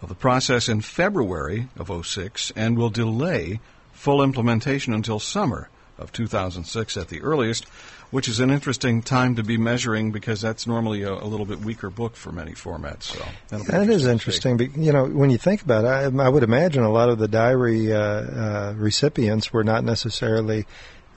of 0.00 0.08
the 0.08 0.14
process 0.14 0.68
in 0.68 0.80
February 0.80 1.68
of 1.76 2.06
06 2.06 2.52
and 2.54 2.78
will 2.78 2.90
delay 2.90 3.58
full 3.92 4.22
implementation 4.22 4.94
until 4.94 5.18
summer 5.18 5.68
of 5.98 6.12
2006 6.12 6.96
at 6.96 7.08
the 7.08 7.22
earliest, 7.22 7.64
which 8.12 8.28
is 8.28 8.38
an 8.38 8.50
interesting 8.50 9.02
time 9.02 9.34
to 9.34 9.42
be 9.42 9.56
measuring 9.56 10.12
because 10.12 10.40
that's 10.40 10.64
normally 10.64 11.02
a, 11.02 11.12
a 11.12 11.26
little 11.26 11.46
bit 11.46 11.58
weaker 11.58 11.90
book 11.90 12.14
for 12.14 12.30
many 12.30 12.52
formats. 12.52 13.02
So 13.02 13.24
That 13.50 13.88
is 13.88 14.06
interesting. 14.06 14.52
interesting. 14.52 14.56
But, 14.58 14.76
you 14.76 14.92
know, 14.92 15.06
when 15.06 15.30
you 15.30 15.38
think 15.38 15.60
about 15.60 15.84
it, 15.84 16.16
I, 16.16 16.24
I 16.24 16.28
would 16.28 16.44
imagine 16.44 16.84
a 16.84 16.90
lot 16.90 17.08
of 17.08 17.18
the 17.18 17.28
diary 17.28 17.92
uh, 17.92 17.98
uh, 17.98 18.74
recipients 18.76 19.52
were 19.52 19.64
not 19.64 19.82
necessarily 19.82 20.66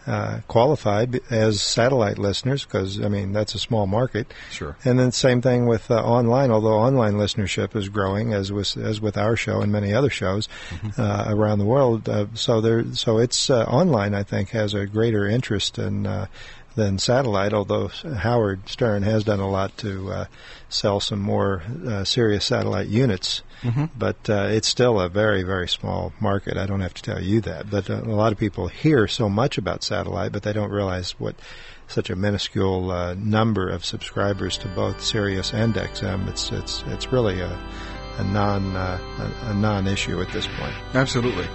uh, 0.08 0.40
qualified 0.48 1.20
as 1.30 1.62
satellite 1.62 2.18
listeners 2.18 2.64
because, 2.64 3.02
I 3.02 3.10
mean, 3.10 3.34
that's 3.34 3.56
a 3.56 3.60
small 3.60 3.88
market. 3.88 4.34
Sure. 4.52 4.76
And 4.86 5.00
then 5.00 5.12
same 5.12 5.42
thing 5.42 5.68
with 5.68 5.90
uh, 5.90 6.04
online, 6.04 6.52
although 6.52 6.76
online 6.76 7.14
listenership 7.14 7.76
is 7.76 7.90
growing 7.90 8.34
as 8.34 8.52
with, 8.52 8.78
as 8.78 9.02
with 9.02 9.18
our 9.18 9.36
show 9.36 9.62
and 9.62 9.72
many 9.72 9.94
other 9.94 10.10
shows 10.10 10.48
uh, 10.98 11.26
around 11.28 11.60
the 11.60 11.66
world. 11.66 12.08
Uh, 12.08 12.28
so 12.34 12.62
there, 12.62 12.86
so 12.94 13.18
it's 13.18 13.50
uh, 13.50 13.64
online. 13.64 14.14
I 14.14 14.24
think 14.24 14.50
has 14.50 14.74
a 14.74 14.86
greater 14.86 15.28
interest 15.28 15.78
in. 15.78 16.08
Than 16.76 17.00
satellite, 17.00 17.54
although 17.54 17.88
Howard 17.88 18.68
Stern 18.68 19.04
has 19.04 19.24
done 19.24 19.40
a 19.40 19.50
lot 19.50 19.78
to 19.78 20.12
uh, 20.12 20.26
sell 20.68 21.00
some 21.00 21.22
more 21.22 21.64
uh, 21.88 22.04
Sirius 22.04 22.44
satellite 22.44 22.88
units. 22.88 23.44
Mhm. 23.62 23.90
But 23.98 24.30
uh, 24.30 24.48
it's 24.50 24.68
still 24.68 25.00
a 25.00 25.08
very, 25.08 25.44
very 25.44 25.70
small 25.70 26.12
market. 26.20 26.58
I 26.58 26.66
don't 26.66 26.82
have 26.82 26.94
to 26.96 27.02
tell 27.02 27.22
you 27.22 27.40
that. 27.42 27.70
But 27.70 27.90
uh, 27.90 28.02
a 28.04 28.12
lot 28.12 28.34
of 28.34 28.38
people 28.38 28.68
hear 28.68 29.08
so 29.08 29.30
much 29.30 29.58
about 29.58 29.84
satellite, 29.84 30.34
but 30.34 30.44
they 30.44 30.52
don't 30.52 30.70
realize 30.70 31.12
what 31.18 31.36
such 31.88 32.10
a 32.10 32.16
minuscule 32.16 32.92
uh, 32.92 33.14
number 33.14 33.70
of 33.70 33.86
subscribers 33.86 34.58
to 34.58 34.68
both 34.68 35.02
Sirius 35.02 35.54
and 35.54 35.74
XM. 35.76 36.28
It's 36.28 36.52
it's 36.52 36.84
it's 36.88 37.12
really 37.12 37.40
a 37.40 37.58
a 38.18 38.24
non 38.26 38.76
uh, 38.76 39.00
a, 39.48 39.52
a 39.52 39.54
non 39.54 39.88
issue 39.88 40.22
at 40.22 40.30
this 40.34 40.48
point. 40.60 40.76
Absolutely. 40.94 41.48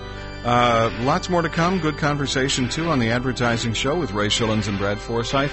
Uh, 0.44 0.90
lots 1.00 1.28
more 1.28 1.42
to 1.42 1.48
come. 1.48 1.80
Good 1.80 1.98
conversation, 1.98 2.68
too, 2.68 2.88
on 2.88 2.98
the 2.98 3.10
Advertising 3.10 3.74
Show 3.74 3.96
with 3.96 4.12
Ray 4.12 4.28
Schillens 4.28 4.68
and 4.68 4.78
Brad 4.78 4.98
Forsythe. 4.98 5.52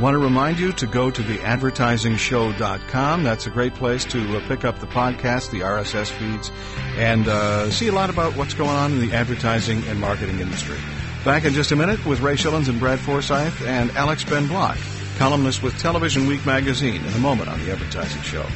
Want 0.00 0.14
to 0.14 0.18
remind 0.18 0.60
you 0.60 0.70
to 0.72 0.86
go 0.86 1.10
to 1.10 1.22
theadvertisingshow.com. 1.22 3.24
That's 3.24 3.48
a 3.48 3.50
great 3.50 3.74
place 3.74 4.04
to 4.04 4.36
uh, 4.36 4.46
pick 4.46 4.64
up 4.64 4.78
the 4.78 4.86
podcast, 4.86 5.50
the 5.50 5.60
RSS 5.60 6.12
feeds, 6.12 6.52
and 6.96 7.26
uh, 7.26 7.68
see 7.70 7.88
a 7.88 7.92
lot 7.92 8.10
about 8.10 8.36
what's 8.36 8.54
going 8.54 8.70
on 8.70 8.92
in 8.92 9.00
the 9.00 9.12
advertising 9.12 9.82
and 9.88 10.00
marketing 10.00 10.38
industry. 10.38 10.78
Back 11.24 11.44
in 11.44 11.52
just 11.52 11.72
a 11.72 11.76
minute 11.76 12.06
with 12.06 12.20
Ray 12.20 12.36
Schillens 12.36 12.68
and 12.68 12.78
Brad 12.78 13.00
Forsythe 13.00 13.66
and 13.66 13.90
Alex 13.96 14.22
Ben 14.22 14.46
Block, 14.46 14.78
columnist 15.16 15.64
with 15.64 15.76
Television 15.80 16.28
Week 16.28 16.46
magazine, 16.46 17.04
in 17.04 17.12
a 17.14 17.18
moment 17.18 17.48
on 17.48 17.58
the 17.64 17.72
Advertising 17.72 18.22
Show. 18.22 18.46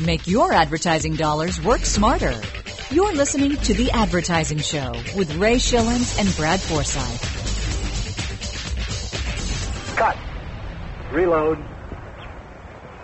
Make 0.00 0.26
your 0.26 0.52
advertising 0.52 1.14
dollars 1.14 1.62
work 1.62 1.84
smarter. 1.84 2.34
You're 2.90 3.12
listening 3.12 3.54
to 3.56 3.74
The 3.74 3.92
Advertising 3.92 4.58
Show 4.58 4.92
with 5.16 5.36
Ray 5.36 5.54
Schillens 5.54 6.18
and 6.18 6.36
Brad 6.36 6.60
Forsythe. 6.60 7.20
Cut. 9.96 10.18
Reload. 11.12 11.58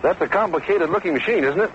That's 0.03 0.21
a 0.21 0.27
complicated 0.27 0.91
looking 0.91 1.15
machine, 1.15 1.45
isn't 1.45 1.61
it? 1.61 1.71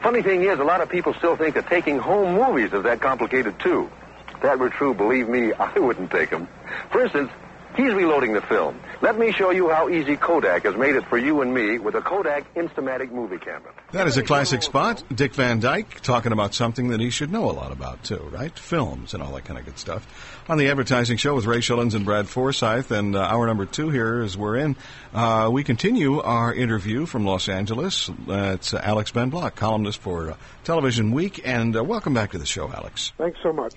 Funny 0.00 0.22
thing 0.22 0.44
is, 0.44 0.58
a 0.58 0.64
lot 0.64 0.80
of 0.80 0.88
people 0.88 1.12
still 1.14 1.36
think 1.36 1.54
that 1.54 1.66
taking 1.66 1.98
home 1.98 2.36
movies 2.36 2.72
is 2.72 2.84
that 2.84 3.02
complicated, 3.02 3.60
too. 3.60 3.90
If 4.34 4.40
that 4.40 4.58
were 4.58 4.70
true, 4.70 4.94
believe 4.94 5.28
me, 5.28 5.52
I 5.58 5.78
wouldn't 5.78 6.10
take 6.10 6.30
them. 6.30 6.48
For 6.90 7.02
instance, 7.02 7.30
he's 7.76 7.92
reloading 7.92 8.32
the 8.32 8.40
film. 8.42 8.80
Let 9.02 9.18
me 9.18 9.32
show 9.32 9.50
you 9.50 9.68
how 9.70 9.88
easy 9.88 10.16
Kodak 10.16 10.64
has 10.64 10.74
made 10.74 10.96
it 10.96 11.06
for 11.06 11.18
you 11.18 11.42
and 11.42 11.52
me 11.52 11.78
with 11.78 11.94
a 11.94 12.00
Kodak 12.00 12.54
Instamatic 12.54 13.10
movie 13.10 13.38
camera. 13.38 13.72
That 13.92 14.06
is 14.06 14.16
a 14.16 14.22
classic 14.22 14.62
spot. 14.62 15.02
Dick 15.14 15.34
Van 15.34 15.60
Dyke 15.60 16.00
talking 16.00 16.32
about 16.32 16.54
something 16.54 16.88
that 16.88 17.00
he 17.00 17.10
should 17.10 17.30
know 17.30 17.50
a 17.50 17.52
lot 17.52 17.72
about, 17.72 18.02
too, 18.02 18.28
right? 18.32 18.56
Films 18.58 19.14
and 19.14 19.22
all 19.22 19.32
that 19.34 19.44
kind 19.44 19.58
of 19.58 19.64
good 19.64 19.78
stuff. 19.78 20.06
On 20.48 20.58
the 20.58 20.68
advertising 20.68 21.18
show 21.18 21.34
with 21.34 21.44
Ray 21.44 21.58
Schillens 21.58 21.94
and 21.94 22.04
Brad 22.04 22.28
Forsythe, 22.28 22.90
and 22.90 23.14
uh, 23.14 23.20
hour 23.20 23.46
number 23.46 23.66
two 23.66 23.90
here 23.90 24.22
as 24.22 24.36
we're 24.36 24.56
in, 24.56 24.76
uh, 25.12 25.48
we 25.52 25.62
continue 25.62 26.20
our 26.20 26.54
interview 26.54 27.04
from 27.04 27.24
Los 27.24 27.48
Angeles. 27.48 28.08
Uh, 28.08 28.52
it's 28.54 28.72
uh, 28.72 28.80
Alex 28.82 29.10
Ben 29.10 29.30
Block, 29.30 29.54
columnist 29.54 30.00
for 30.00 30.30
uh, 30.30 30.36
Television 30.64 31.12
Week, 31.12 31.40
and 31.44 31.76
uh, 31.76 31.84
welcome 31.84 32.14
back 32.14 32.32
to 32.32 32.38
the 32.38 32.46
show, 32.46 32.70
Alex. 32.72 33.12
Thanks 33.18 33.38
so 33.42 33.52
much. 33.52 33.74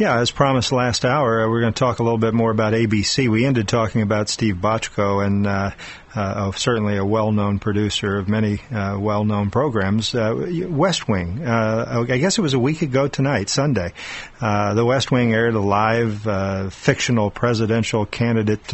Yeah, 0.00 0.18
as 0.18 0.30
promised 0.30 0.72
last 0.72 1.04
hour, 1.04 1.42
uh, 1.42 1.50
we're 1.50 1.60
going 1.60 1.74
to 1.74 1.78
talk 1.78 1.98
a 1.98 2.02
little 2.02 2.16
bit 2.16 2.32
more 2.32 2.50
about 2.50 2.72
ABC. 2.72 3.28
We 3.28 3.44
ended 3.44 3.68
talking 3.68 4.00
about 4.00 4.30
Steve 4.30 4.54
Bochco 4.54 5.22
and 5.22 5.46
uh, 5.46 5.72
uh, 6.14 6.52
certainly 6.52 6.96
a 6.96 7.04
well-known 7.04 7.58
producer 7.58 8.16
of 8.16 8.26
many 8.26 8.62
uh, 8.72 8.96
well-known 8.98 9.50
programs. 9.50 10.14
Uh, 10.14 10.66
West 10.70 11.06
Wing. 11.06 11.44
Uh, 11.46 12.06
I 12.08 12.16
guess 12.16 12.38
it 12.38 12.40
was 12.40 12.54
a 12.54 12.58
week 12.58 12.80
ago 12.80 13.08
tonight, 13.08 13.50
Sunday. 13.50 13.92
the 14.40 14.84
West 14.86 15.12
Wing 15.12 15.34
aired 15.34 15.54
a 15.54 15.60
live 15.60 16.72
fictional 16.72 17.30
presidential 17.30 18.06
candidate 18.06 18.72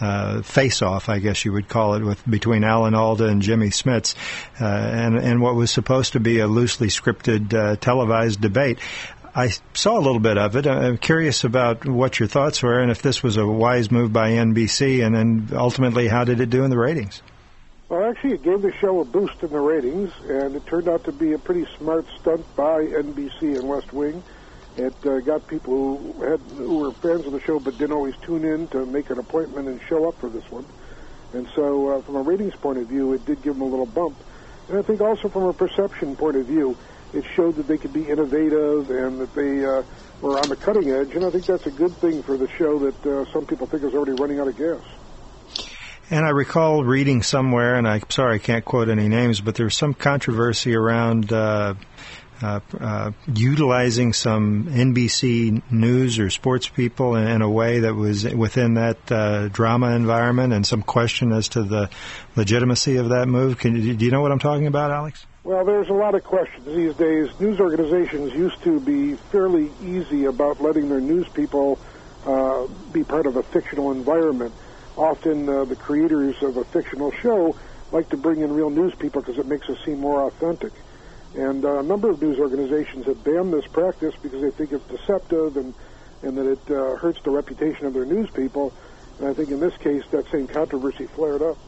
uh, 0.00 0.42
face-off, 0.42 1.08
I 1.08 1.20
guess 1.20 1.44
you 1.44 1.52
would 1.52 1.68
call 1.68 1.94
it, 1.94 2.02
with 2.02 2.28
between 2.28 2.64
Alan 2.64 2.94
Alda 2.94 3.26
and 3.26 3.40
Jimmy 3.40 3.68
Smits, 3.68 4.14
uh, 4.60 4.64
and 4.66 5.16
and 5.16 5.40
what 5.40 5.54
was 5.54 5.70
supposed 5.70 6.12
to 6.12 6.20
be 6.20 6.40
a 6.40 6.46
loosely 6.46 6.88
scripted 6.88 7.54
uh, 7.54 7.76
televised 7.76 8.40
debate. 8.40 8.78
I 9.34 9.48
saw 9.72 9.98
a 9.98 10.00
little 10.00 10.20
bit 10.20 10.38
of 10.38 10.54
it. 10.54 10.66
I'm 10.66 10.96
curious 10.96 11.42
about 11.42 11.86
what 11.86 12.20
your 12.20 12.28
thoughts 12.28 12.62
were 12.62 12.78
and 12.78 12.90
if 12.90 13.02
this 13.02 13.20
was 13.20 13.36
a 13.36 13.44
wise 13.44 13.90
move 13.90 14.12
by 14.12 14.30
NBC, 14.30 15.04
and 15.04 15.14
then 15.14 15.48
ultimately 15.52 16.06
how 16.06 16.22
did 16.22 16.40
it 16.40 16.50
do 16.50 16.62
in 16.62 16.70
the 16.70 16.78
ratings? 16.78 17.20
Well, 17.88 18.08
actually, 18.08 18.34
it 18.34 18.42
gave 18.42 18.62
the 18.62 18.72
show 18.80 19.00
a 19.00 19.04
boost 19.04 19.42
in 19.42 19.50
the 19.50 19.58
ratings, 19.58 20.10
and 20.28 20.54
it 20.54 20.64
turned 20.66 20.88
out 20.88 21.04
to 21.04 21.12
be 21.12 21.32
a 21.32 21.38
pretty 21.38 21.66
smart 21.76 22.06
stunt 22.20 22.44
by 22.54 22.84
NBC 22.84 23.58
and 23.58 23.68
West 23.68 23.92
Wing. 23.92 24.22
It 24.76 24.94
uh, 25.04 25.20
got 25.20 25.46
people 25.48 25.98
who 25.98 26.22
had 26.22 26.40
who 26.56 26.78
were 26.78 26.92
fans 26.92 27.26
of 27.26 27.32
the 27.32 27.40
show 27.40 27.58
but 27.60 27.76
didn't 27.76 27.94
always 27.94 28.16
tune 28.22 28.44
in 28.44 28.68
to 28.68 28.86
make 28.86 29.10
an 29.10 29.18
appointment 29.18 29.68
and 29.68 29.80
show 29.88 30.08
up 30.08 30.18
for 30.18 30.28
this 30.28 30.48
one. 30.50 30.64
And 31.32 31.48
so, 31.54 31.88
uh, 31.88 32.02
from 32.02 32.16
a 32.16 32.22
ratings 32.22 32.54
point 32.54 32.78
of 32.78 32.86
view, 32.86 33.12
it 33.12 33.24
did 33.26 33.42
give 33.42 33.54
them 33.54 33.62
a 33.62 33.66
little 33.66 33.86
bump. 33.86 34.16
And 34.68 34.78
I 34.78 34.82
think 34.82 35.00
also 35.00 35.28
from 35.28 35.44
a 35.44 35.52
perception 35.52 36.16
point 36.16 36.36
of 36.36 36.46
view, 36.46 36.76
it 37.14 37.24
showed 37.34 37.56
that 37.56 37.66
they 37.66 37.78
could 37.78 37.92
be 37.92 38.08
innovative 38.08 38.90
and 38.90 39.20
that 39.20 39.34
they 39.34 39.64
uh, 39.64 39.82
were 40.20 40.38
on 40.38 40.48
the 40.48 40.56
cutting 40.56 40.90
edge. 40.90 41.14
And 41.14 41.24
I 41.24 41.30
think 41.30 41.46
that's 41.46 41.66
a 41.66 41.70
good 41.70 41.94
thing 41.96 42.22
for 42.22 42.36
the 42.36 42.48
show 42.58 42.78
that 42.78 43.06
uh, 43.06 43.24
some 43.32 43.46
people 43.46 43.66
think 43.66 43.82
is 43.84 43.94
already 43.94 44.12
running 44.12 44.40
out 44.40 44.48
of 44.48 44.56
gas. 44.56 44.82
And 46.10 46.26
I 46.26 46.30
recall 46.30 46.84
reading 46.84 47.22
somewhere, 47.22 47.76
and 47.76 47.88
I'm 47.88 48.02
sorry 48.10 48.34
I 48.36 48.38
can't 48.38 48.64
quote 48.64 48.88
any 48.90 49.08
names, 49.08 49.40
but 49.40 49.54
there 49.54 49.64
was 49.64 49.76
some 49.76 49.94
controversy 49.94 50.74
around 50.74 51.32
uh, 51.32 51.74
uh, 52.42 52.60
uh, 52.78 53.12
utilizing 53.32 54.12
some 54.12 54.66
NBC 54.66 55.62
news 55.70 56.18
or 56.18 56.28
sports 56.28 56.68
people 56.68 57.16
in, 57.16 57.26
in 57.26 57.42
a 57.42 57.48
way 57.48 57.80
that 57.80 57.94
was 57.94 58.24
within 58.34 58.74
that 58.74 59.10
uh, 59.10 59.48
drama 59.48 59.92
environment, 59.92 60.52
and 60.52 60.66
some 60.66 60.82
question 60.82 61.32
as 61.32 61.48
to 61.50 61.62
the 61.62 61.88
legitimacy 62.36 62.96
of 62.96 63.08
that 63.08 63.26
move. 63.26 63.58
Can, 63.58 63.96
do 63.96 64.04
you 64.04 64.10
know 64.10 64.20
what 64.20 64.30
I'm 64.30 64.38
talking 64.38 64.66
about, 64.66 64.90
Alex? 64.90 65.24
Well, 65.44 65.62
there's 65.66 65.90
a 65.90 65.92
lot 65.92 66.14
of 66.14 66.24
questions 66.24 66.64
these 66.64 66.94
days. 66.94 67.28
News 67.38 67.60
organizations 67.60 68.32
used 68.32 68.62
to 68.62 68.80
be 68.80 69.16
fairly 69.30 69.70
easy 69.82 70.24
about 70.24 70.62
letting 70.62 70.88
their 70.88 71.02
news 71.02 71.28
people 71.28 71.78
uh, 72.24 72.66
be 72.94 73.04
part 73.04 73.26
of 73.26 73.36
a 73.36 73.42
fictional 73.42 73.92
environment. 73.92 74.54
Often, 74.96 75.46
uh, 75.46 75.66
the 75.66 75.76
creators 75.76 76.42
of 76.42 76.56
a 76.56 76.64
fictional 76.64 77.12
show 77.12 77.54
like 77.92 78.08
to 78.08 78.16
bring 78.16 78.40
in 78.40 78.54
real 78.54 78.70
news 78.70 78.94
people 78.94 79.20
because 79.20 79.36
it 79.36 79.44
makes 79.44 79.68
us 79.68 79.76
seem 79.84 80.00
more 80.00 80.22
authentic. 80.22 80.72
And 81.34 81.62
uh, 81.62 81.80
a 81.80 81.82
number 81.82 82.08
of 82.08 82.22
news 82.22 82.38
organizations 82.38 83.04
have 83.04 83.22
banned 83.22 83.52
this 83.52 83.66
practice 83.66 84.14
because 84.22 84.40
they 84.40 84.50
think 84.50 84.72
it's 84.72 84.86
deceptive 84.86 85.58
and, 85.58 85.74
and 86.22 86.38
that 86.38 86.52
it 86.52 86.70
uh, 86.70 86.96
hurts 86.96 87.20
the 87.22 87.30
reputation 87.30 87.84
of 87.84 87.92
their 87.92 88.06
news 88.06 88.30
people. 88.30 88.72
And 89.18 89.28
I 89.28 89.34
think 89.34 89.50
in 89.50 89.60
this 89.60 89.76
case, 89.76 90.04
that 90.10 90.26
same 90.30 90.46
controversy 90.46 91.06
flared 91.06 91.42
up. 91.42 91.58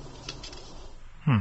Hmm. 1.27 1.39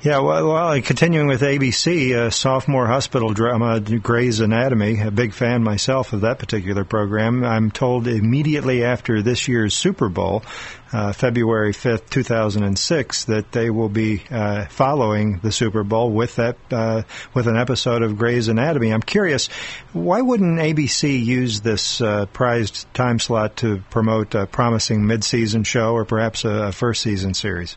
Yeah, 0.00 0.20
well, 0.20 0.48
well, 0.48 0.80
continuing 0.80 1.26
with 1.26 1.42
ABC, 1.42 2.14
uh, 2.14 2.30
sophomore 2.30 2.86
hospital 2.86 3.34
drama, 3.34 3.78
Grey's 3.78 4.40
Anatomy. 4.40 5.02
A 5.02 5.10
big 5.10 5.34
fan 5.34 5.62
myself 5.62 6.14
of 6.14 6.22
that 6.22 6.38
particular 6.38 6.86
program. 6.86 7.44
I'm 7.44 7.70
told 7.70 8.08
immediately 8.08 8.82
after 8.82 9.20
this 9.20 9.46
year's 9.46 9.76
Super 9.76 10.08
Bowl, 10.08 10.42
uh, 10.90 11.12
February 11.12 11.74
5th, 11.74 12.08
2006, 12.08 13.24
that 13.26 13.52
they 13.52 13.68
will 13.68 13.90
be 13.90 14.22
uh, 14.30 14.64
following 14.68 15.40
the 15.40 15.52
Super 15.52 15.84
Bowl 15.84 16.10
with 16.10 16.36
that 16.36 16.56
uh, 16.70 17.02
with 17.34 17.46
an 17.46 17.58
episode 17.58 18.00
of 18.00 18.16
Grey's 18.16 18.48
Anatomy. 18.48 18.90
I'm 18.90 19.02
curious, 19.02 19.48
why 19.92 20.22
wouldn't 20.22 20.58
ABC 20.58 21.22
use 21.22 21.60
this 21.60 22.00
uh, 22.00 22.24
prized 22.24 22.86
time 22.94 23.18
slot 23.18 23.56
to 23.56 23.82
promote 23.90 24.34
a 24.34 24.46
promising 24.46 25.06
mid-season 25.06 25.64
show 25.64 25.92
or 25.92 26.06
perhaps 26.06 26.46
a, 26.46 26.68
a 26.68 26.72
first 26.72 27.02
season 27.02 27.34
series? 27.34 27.76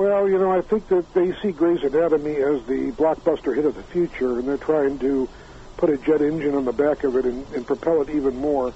Well, 0.00 0.30
you 0.30 0.38
know, 0.38 0.50
I 0.50 0.62
think 0.62 0.88
that 0.88 1.12
they 1.12 1.34
see 1.42 1.52
Grey's 1.52 1.82
Anatomy 1.82 2.36
as 2.36 2.64
the 2.64 2.90
blockbuster 2.96 3.54
hit 3.54 3.66
of 3.66 3.74
the 3.74 3.82
future, 3.82 4.38
and 4.38 4.48
they're 4.48 4.56
trying 4.56 4.98
to 5.00 5.28
put 5.76 5.90
a 5.90 5.98
jet 5.98 6.22
engine 6.22 6.54
on 6.54 6.64
the 6.64 6.72
back 6.72 7.04
of 7.04 7.16
it 7.16 7.26
and, 7.26 7.46
and 7.52 7.66
propel 7.66 8.00
it 8.00 8.08
even 8.08 8.34
more. 8.34 8.72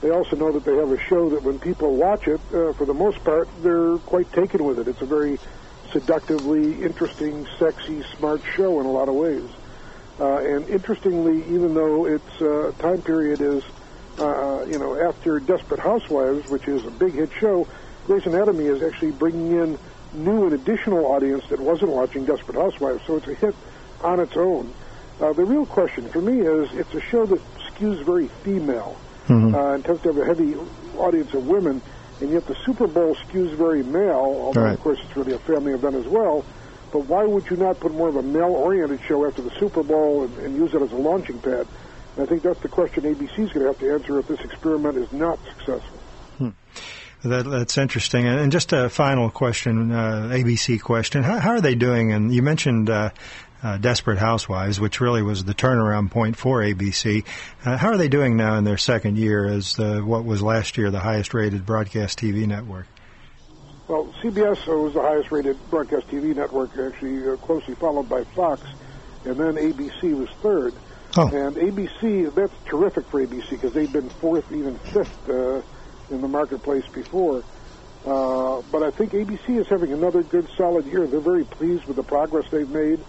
They 0.00 0.08
also 0.08 0.36
know 0.36 0.52
that 0.52 0.64
they 0.64 0.74
have 0.76 0.90
a 0.90 0.98
show 0.98 1.28
that 1.28 1.42
when 1.42 1.58
people 1.58 1.94
watch 1.96 2.26
it, 2.28 2.40
uh, 2.54 2.72
for 2.72 2.86
the 2.86 2.94
most 2.94 3.22
part, 3.24 3.46
they're 3.62 3.98
quite 3.98 4.32
taken 4.32 4.64
with 4.64 4.78
it. 4.78 4.88
It's 4.88 5.02
a 5.02 5.04
very 5.04 5.38
seductively 5.92 6.82
interesting, 6.82 7.46
sexy, 7.58 8.02
smart 8.16 8.40
show 8.56 8.80
in 8.80 8.86
a 8.86 8.90
lot 8.90 9.10
of 9.10 9.16
ways. 9.16 9.50
Uh, 10.18 10.38
and 10.38 10.66
interestingly, 10.70 11.44
even 11.54 11.74
though 11.74 12.06
its 12.06 12.40
uh, 12.40 12.72
time 12.78 13.02
period 13.02 13.42
is, 13.42 13.62
uh, 14.18 14.64
you 14.64 14.78
know, 14.78 14.98
after 14.98 15.40
Desperate 15.40 15.80
Housewives, 15.80 16.48
which 16.48 16.66
is 16.68 16.86
a 16.86 16.90
big 16.90 17.12
hit 17.12 17.32
show, 17.38 17.68
Grey's 18.06 18.24
Anatomy 18.24 18.64
is 18.64 18.82
actually 18.82 19.10
bringing 19.12 19.60
in 19.60 19.78
new 20.14 20.44
and 20.44 20.54
additional 20.54 21.06
audience 21.06 21.44
that 21.48 21.60
wasn't 21.60 21.90
watching 21.90 22.24
Desperate 22.24 22.56
Housewives, 22.56 23.02
so 23.06 23.16
it's 23.16 23.26
a 23.26 23.34
hit 23.34 23.54
on 24.02 24.20
its 24.20 24.36
own. 24.36 24.72
Uh, 25.20 25.32
the 25.32 25.44
real 25.44 25.66
question 25.66 26.08
for 26.08 26.20
me 26.20 26.40
is 26.40 26.72
it's 26.72 26.94
a 26.94 27.00
show 27.00 27.24
that 27.26 27.40
skews 27.70 28.04
very 28.04 28.28
female 28.42 28.96
mm-hmm. 29.26 29.54
uh, 29.54 29.74
and 29.74 29.84
tends 29.84 30.02
to 30.02 30.12
have 30.12 30.18
a 30.18 30.24
heavy 30.24 30.56
audience 30.96 31.32
of 31.34 31.46
women, 31.46 31.80
and 32.20 32.30
yet 32.30 32.46
the 32.46 32.56
Super 32.64 32.86
Bowl 32.86 33.14
skews 33.16 33.54
very 33.54 33.82
male, 33.82 34.10
although, 34.12 34.62
right. 34.62 34.74
of 34.74 34.80
course, 34.80 35.00
it's 35.02 35.16
really 35.16 35.32
a 35.32 35.38
family 35.38 35.72
event 35.72 35.94
as 35.94 36.06
well. 36.06 36.44
But 36.92 37.06
why 37.06 37.24
would 37.24 37.50
you 37.50 37.56
not 37.56 37.80
put 37.80 37.92
more 37.92 38.08
of 38.08 38.16
a 38.16 38.22
male-oriented 38.22 39.00
show 39.08 39.26
after 39.26 39.42
the 39.42 39.50
Super 39.58 39.82
Bowl 39.82 40.24
and, 40.24 40.38
and 40.38 40.56
use 40.56 40.74
it 40.74 40.82
as 40.82 40.92
a 40.92 40.96
launching 40.96 41.40
pad? 41.40 41.66
And 42.16 42.24
I 42.24 42.26
think 42.26 42.42
that's 42.42 42.60
the 42.60 42.68
question 42.68 43.02
ABC 43.02 43.38
is 43.40 43.52
going 43.52 43.60
to 43.60 43.66
have 43.66 43.78
to 43.80 43.92
answer 43.92 44.18
if 44.20 44.28
this 44.28 44.40
experiment 44.40 44.96
is 44.96 45.12
not 45.12 45.40
successful. 45.44 45.98
Hmm. 46.38 46.50
That, 47.24 47.48
that's 47.48 47.78
interesting. 47.78 48.26
And 48.26 48.52
just 48.52 48.74
a 48.74 48.90
final 48.90 49.30
question, 49.30 49.90
uh, 49.90 50.28
ABC 50.30 50.80
question: 50.80 51.22
how, 51.22 51.38
how, 51.38 51.50
are 51.52 51.60
they 51.62 51.74
doing? 51.74 52.12
And 52.12 52.32
you 52.34 52.42
mentioned 52.42 52.90
uh, 52.90 53.10
uh, 53.62 53.78
Desperate 53.78 54.18
Housewives, 54.18 54.78
which 54.78 55.00
really 55.00 55.22
was 55.22 55.42
the 55.44 55.54
turnaround 55.54 56.10
point 56.10 56.36
for 56.36 56.60
ABC. 56.60 57.24
Uh, 57.64 57.78
how 57.78 57.88
are 57.88 57.96
they 57.96 58.08
doing 58.08 58.36
now 58.36 58.58
in 58.58 58.64
their 58.64 58.76
second 58.76 59.16
year 59.16 59.46
as 59.46 59.74
the, 59.76 60.00
what 60.00 60.26
was 60.26 60.42
last 60.42 60.76
year 60.76 60.90
the 60.90 61.00
highest-rated 61.00 61.64
broadcast 61.64 62.18
TV 62.18 62.46
network? 62.46 62.86
Well, 63.88 64.12
CBS 64.22 64.66
was 64.66 64.92
the 64.92 65.00
highest-rated 65.00 65.56
broadcast 65.70 66.08
TV 66.08 66.36
network, 66.36 66.76
actually 66.76 67.26
uh, 67.26 67.36
closely 67.36 67.74
followed 67.74 68.08
by 68.08 68.24
Fox, 68.24 68.60
and 69.24 69.36
then 69.36 69.54
ABC 69.54 70.14
was 70.14 70.28
third. 70.42 70.74
Oh. 71.16 71.28
And 71.28 71.56
ABC, 71.56 72.34
that's 72.34 72.52
terrific 72.66 73.06
for 73.06 73.24
ABC 73.24 73.50
because 73.50 73.72
they've 73.72 73.92
been 73.92 74.10
fourth, 74.10 74.50
even 74.52 74.76
fifth 74.78 75.30
uh, 75.30 75.62
in 76.10 76.20
the 76.20 76.28
marketplace 76.28 76.84
before. 76.94 77.44
Uh, 78.04 78.60
but 78.68 78.84
I 78.84 78.92
think 79.00 79.12
ABC 79.16 79.60
is 79.60 79.66
having 79.70 79.92
another 79.92 80.22
good, 80.22 80.44
solid 80.58 80.84
year. 80.84 81.08
They're 81.08 81.24
very 81.24 81.44
pleased 81.56 81.88
with 81.88 81.96
the 81.96 82.04
progress 82.04 82.44
they've 82.52 82.68
made. 82.68 83.00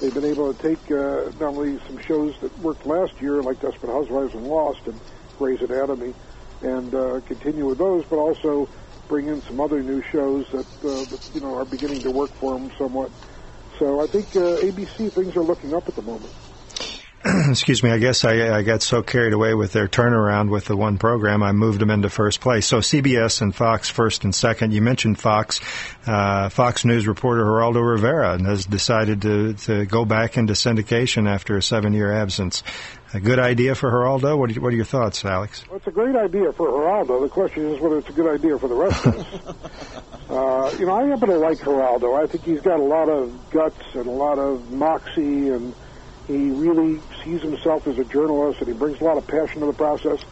They've 0.00 0.14
been 0.14 0.30
able 0.30 0.54
to 0.54 0.58
take 0.62 0.80
uh, 0.88 1.36
not 1.36 1.52
only 1.52 1.76
some 1.84 1.98
shows 2.08 2.32
that 2.40 2.56
worked 2.56 2.86
last 2.86 3.12
year, 3.20 3.42
like 3.42 3.60
Desperate 3.60 3.92
Housewives 3.92 4.32
and 4.32 4.46
Lost 4.46 4.82
and 4.86 5.02
Grey's 5.36 5.60
Anatomy, 5.60 6.14
and 6.62 6.94
uh, 6.94 7.20
continue 7.26 7.66
with 7.68 7.78
those, 7.78 8.04
but 8.08 8.16
also 8.16 8.70
bring 9.08 9.28
in 9.28 9.42
some 9.48 9.60
other 9.60 9.82
new 9.82 10.00
shows 10.12 10.44
that, 10.52 10.70
uh, 10.86 11.04
that 11.10 11.20
you 11.34 11.40
know 11.40 11.52
are 11.52 11.66
beginning 11.66 12.02
to 12.04 12.10
work 12.10 12.30
for 12.40 12.56
them 12.56 12.70
somewhat. 12.78 13.10
So 13.78 13.84
I 14.00 14.06
think 14.12 14.32
uh, 14.36 14.64
ABC 14.64 15.12
things 15.12 15.34
are 15.36 15.44
looking 15.44 15.74
up 15.74 15.84
at 15.88 15.96
the 15.96 16.02
moment. 16.02 16.32
excuse 17.48 17.82
me, 17.82 17.90
I 17.90 17.98
guess 17.98 18.24
I, 18.24 18.56
I 18.56 18.62
got 18.62 18.80
so 18.80 19.02
carried 19.02 19.32
away 19.32 19.52
with 19.52 19.72
their 19.72 19.88
turnaround 19.88 20.50
with 20.50 20.66
the 20.66 20.76
one 20.76 20.98
program, 20.98 21.42
I 21.42 21.50
moved 21.50 21.80
them 21.80 21.90
into 21.90 22.08
first 22.08 22.40
place. 22.40 22.66
So 22.66 22.78
CBS 22.78 23.42
and 23.42 23.54
Fox 23.54 23.90
first 23.90 24.22
and 24.22 24.32
second. 24.32 24.72
You 24.72 24.82
mentioned 24.82 25.18
Fox. 25.18 25.60
Uh, 26.06 26.48
Fox 26.48 26.84
News 26.84 27.08
reporter 27.08 27.44
Geraldo 27.44 27.82
Rivera 27.82 28.40
has 28.42 28.66
decided 28.66 29.22
to, 29.22 29.54
to 29.54 29.84
go 29.86 30.04
back 30.04 30.36
into 30.36 30.52
syndication 30.52 31.28
after 31.28 31.56
a 31.56 31.62
seven-year 31.62 32.12
absence. 32.12 32.62
A 33.12 33.20
good 33.20 33.40
idea 33.40 33.74
for 33.74 33.90
Geraldo? 33.90 34.38
What 34.38 34.56
are, 34.56 34.60
what 34.60 34.72
are 34.72 34.76
your 34.76 34.84
thoughts, 34.84 35.24
Alex? 35.24 35.66
Well, 35.66 35.78
it's 35.78 35.86
a 35.88 35.90
great 35.90 36.14
idea 36.14 36.52
for 36.52 36.68
Geraldo. 36.68 37.22
The 37.22 37.28
question 37.28 37.66
is 37.70 37.80
whether 37.80 37.98
it's 37.98 38.10
a 38.10 38.12
good 38.12 38.32
idea 38.32 38.58
for 38.58 38.68
the 38.68 38.76
rest 38.76 39.06
of 39.06 39.16
us. 39.16 40.30
uh, 40.30 40.76
you 40.78 40.86
know, 40.86 40.94
I 40.94 41.06
happen 41.08 41.30
to 41.30 41.38
like 41.38 41.58
Geraldo. 41.58 42.22
I 42.22 42.26
think 42.28 42.44
he's 42.44 42.60
got 42.60 42.78
a 42.78 42.82
lot 42.82 43.08
of 43.08 43.50
guts 43.50 43.82
and 43.94 44.06
a 44.06 44.10
lot 44.10 44.38
of 44.38 44.70
moxie 44.70 45.48
and– 45.48 45.74
he 46.28 46.50
really 46.50 47.00
sees 47.24 47.40
himself 47.42 47.86
as 47.86 47.98
a 47.98 48.04
journalist, 48.04 48.60
and 48.60 48.68
he 48.68 48.74
brings 48.74 49.00
a 49.00 49.04
lot 49.04 49.16
of 49.16 49.26
passion 49.26 49.60
to 49.60 49.66
the 49.66 49.72
process. 49.72 50.22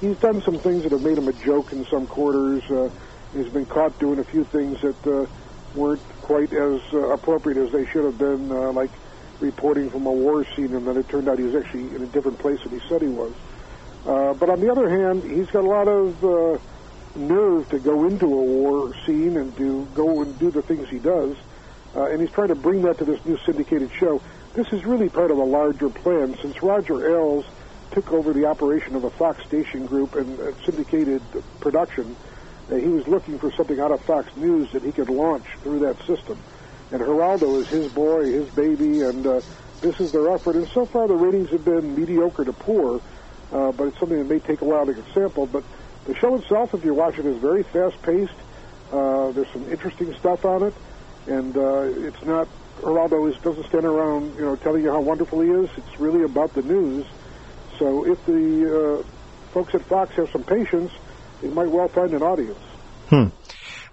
He's 0.00 0.18
done 0.18 0.42
some 0.42 0.58
things 0.58 0.82
that 0.82 0.92
have 0.92 1.02
made 1.02 1.16
him 1.16 1.26
a 1.26 1.32
joke 1.32 1.72
in 1.72 1.86
some 1.86 2.06
quarters. 2.06 2.62
Uh, 2.70 2.90
he's 3.32 3.48
been 3.48 3.64
caught 3.64 3.98
doing 3.98 4.18
a 4.18 4.24
few 4.24 4.44
things 4.44 4.82
that 4.82 5.06
uh, 5.06 5.26
weren't 5.74 6.02
quite 6.20 6.52
as 6.52 6.80
uh, 6.92 7.08
appropriate 7.08 7.56
as 7.56 7.72
they 7.72 7.86
should 7.86 8.04
have 8.04 8.18
been, 8.18 8.52
uh, 8.52 8.70
like 8.72 8.90
reporting 9.40 9.88
from 9.88 10.04
a 10.06 10.12
war 10.12 10.44
scene, 10.54 10.74
and 10.74 10.86
then 10.86 10.98
it 10.98 11.08
turned 11.08 11.28
out 11.28 11.38
he 11.38 11.44
was 11.44 11.54
actually 11.54 11.94
in 11.94 12.02
a 12.02 12.06
different 12.06 12.38
place 12.38 12.62
than 12.62 12.78
he 12.78 12.88
said 12.88 13.00
he 13.00 13.08
was. 13.08 13.32
Uh, 14.06 14.34
but 14.34 14.50
on 14.50 14.60
the 14.60 14.70
other 14.70 14.90
hand, 14.90 15.22
he's 15.24 15.50
got 15.50 15.64
a 15.64 15.68
lot 15.68 15.88
of 15.88 16.22
uh, 16.22 16.58
nerve 17.16 17.68
to 17.70 17.78
go 17.78 18.06
into 18.06 18.26
a 18.26 18.42
war 18.42 18.94
scene 19.06 19.38
and 19.38 19.56
to 19.56 19.88
go 19.94 20.20
and 20.20 20.38
do 20.38 20.50
the 20.50 20.62
things 20.62 20.88
he 20.90 20.98
does. 20.98 21.34
Uh, 21.94 22.04
and 22.10 22.20
he's 22.20 22.30
trying 22.30 22.48
to 22.48 22.54
bring 22.54 22.82
that 22.82 22.98
to 22.98 23.04
this 23.06 23.24
new 23.24 23.38
syndicated 23.38 23.90
show. 23.98 24.20
This 24.56 24.72
is 24.72 24.86
really 24.86 25.10
part 25.10 25.30
of 25.30 25.36
a 25.36 25.44
larger 25.44 25.90
plan. 25.90 26.34
Since 26.40 26.62
Roger 26.62 27.10
Ailes 27.10 27.44
took 27.90 28.10
over 28.10 28.32
the 28.32 28.46
operation 28.46 28.96
of 28.96 29.04
a 29.04 29.10
Fox 29.10 29.44
station 29.44 29.84
group 29.84 30.14
and 30.14 30.40
uh, 30.40 30.52
syndicated 30.64 31.20
production, 31.60 32.16
uh, 32.72 32.76
he 32.76 32.88
was 32.88 33.06
looking 33.06 33.38
for 33.38 33.52
something 33.52 33.78
out 33.78 33.90
of 33.90 34.00
Fox 34.00 34.34
News 34.34 34.72
that 34.72 34.82
he 34.82 34.92
could 34.92 35.10
launch 35.10 35.44
through 35.62 35.80
that 35.80 35.98
system. 36.06 36.38
And 36.90 37.02
Geraldo 37.02 37.60
is 37.60 37.68
his 37.68 37.92
boy, 37.92 38.32
his 38.32 38.48
baby, 38.48 39.02
and 39.02 39.26
uh, 39.26 39.40
this 39.82 40.00
is 40.00 40.10
their 40.10 40.30
effort. 40.30 40.56
And 40.56 40.66
so 40.68 40.86
far, 40.86 41.06
the 41.06 41.16
ratings 41.16 41.50
have 41.50 41.66
been 41.66 41.94
mediocre 41.94 42.46
to 42.46 42.54
poor, 42.54 43.02
uh, 43.52 43.72
but 43.72 43.88
it's 43.88 43.98
something 43.98 44.16
that 44.16 44.24
may 44.26 44.38
take 44.38 44.62
a 44.62 44.64
while 44.64 44.86
to 44.86 44.94
get 44.94 45.04
sampled. 45.12 45.52
But 45.52 45.64
the 46.06 46.14
show 46.14 46.34
itself, 46.34 46.72
if 46.72 46.82
you 46.82 46.94
watch 46.94 47.18
it, 47.18 47.26
is 47.26 47.36
very 47.36 47.62
fast-paced. 47.62 48.32
Uh, 48.90 49.32
there's 49.32 49.50
some 49.52 49.70
interesting 49.70 50.14
stuff 50.14 50.46
on 50.46 50.62
it, 50.62 50.74
and 51.26 51.54
uh, 51.58 51.80
it's 51.82 52.24
not 52.24 52.48
Geraldo 52.80 53.30
is, 53.30 53.36
doesn't 53.42 53.66
stand 53.66 53.84
around, 53.84 54.34
you 54.36 54.42
know, 54.42 54.56
telling 54.56 54.82
you 54.82 54.90
how 54.90 55.00
wonderful 55.00 55.40
he 55.40 55.50
is. 55.50 55.70
It's 55.76 56.00
really 56.00 56.22
about 56.22 56.52
the 56.54 56.62
news. 56.62 57.06
So 57.78 58.06
if 58.06 58.24
the 58.26 59.00
uh, 59.00 59.02
folks 59.52 59.74
at 59.74 59.82
Fox 59.82 60.14
have 60.16 60.30
some 60.30 60.44
patience, 60.44 60.92
they 61.40 61.48
might 61.48 61.68
well 61.68 61.88
find 61.88 62.12
an 62.12 62.22
audience. 62.22 62.58
Hmm. 63.08 63.28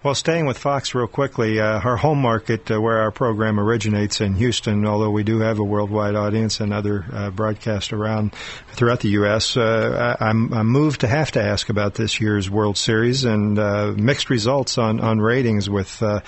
Well, 0.04 0.16
staying 0.16 0.48
with 0.48 0.58
Fox 0.58 0.94
real 0.94 1.08
quickly, 1.08 1.62
uh, 1.62 1.80
our 1.80 1.96
home 1.96 2.22
market 2.22 2.70
uh, 2.70 2.82
where 2.82 3.00
our 3.00 3.12
program 3.12 3.58
originates 3.58 4.20
in 4.20 4.34
Houston, 4.34 4.86
although 4.86 5.12
we 5.12 5.24
do 5.24 5.40
have 5.40 5.60
a 5.60 5.64
worldwide 5.64 6.16
audience 6.16 6.60
and 6.60 6.74
other 6.74 7.06
uh, 7.10 7.30
broadcasts 7.30 7.94
around 7.94 8.34
throughout 8.74 9.00
the 9.00 9.12
U.S., 9.12 9.56
uh, 9.56 10.18
I'm, 10.20 10.54
I'm, 10.54 10.68
moved 10.68 11.02
to 11.02 11.08
have 11.08 11.32
to 11.32 11.42
ask 11.42 11.70
about 11.70 11.94
this 11.94 12.20
year's 12.20 12.50
World 12.50 12.76
Series 12.76 13.24
and 13.24 13.58
uh, 13.58 13.94
mixed 13.96 14.30
results 14.30 14.78
on, 14.78 15.00
on 15.00 15.20
ratings 15.20 15.70
with 15.70 16.04
uh, 16.04 16.20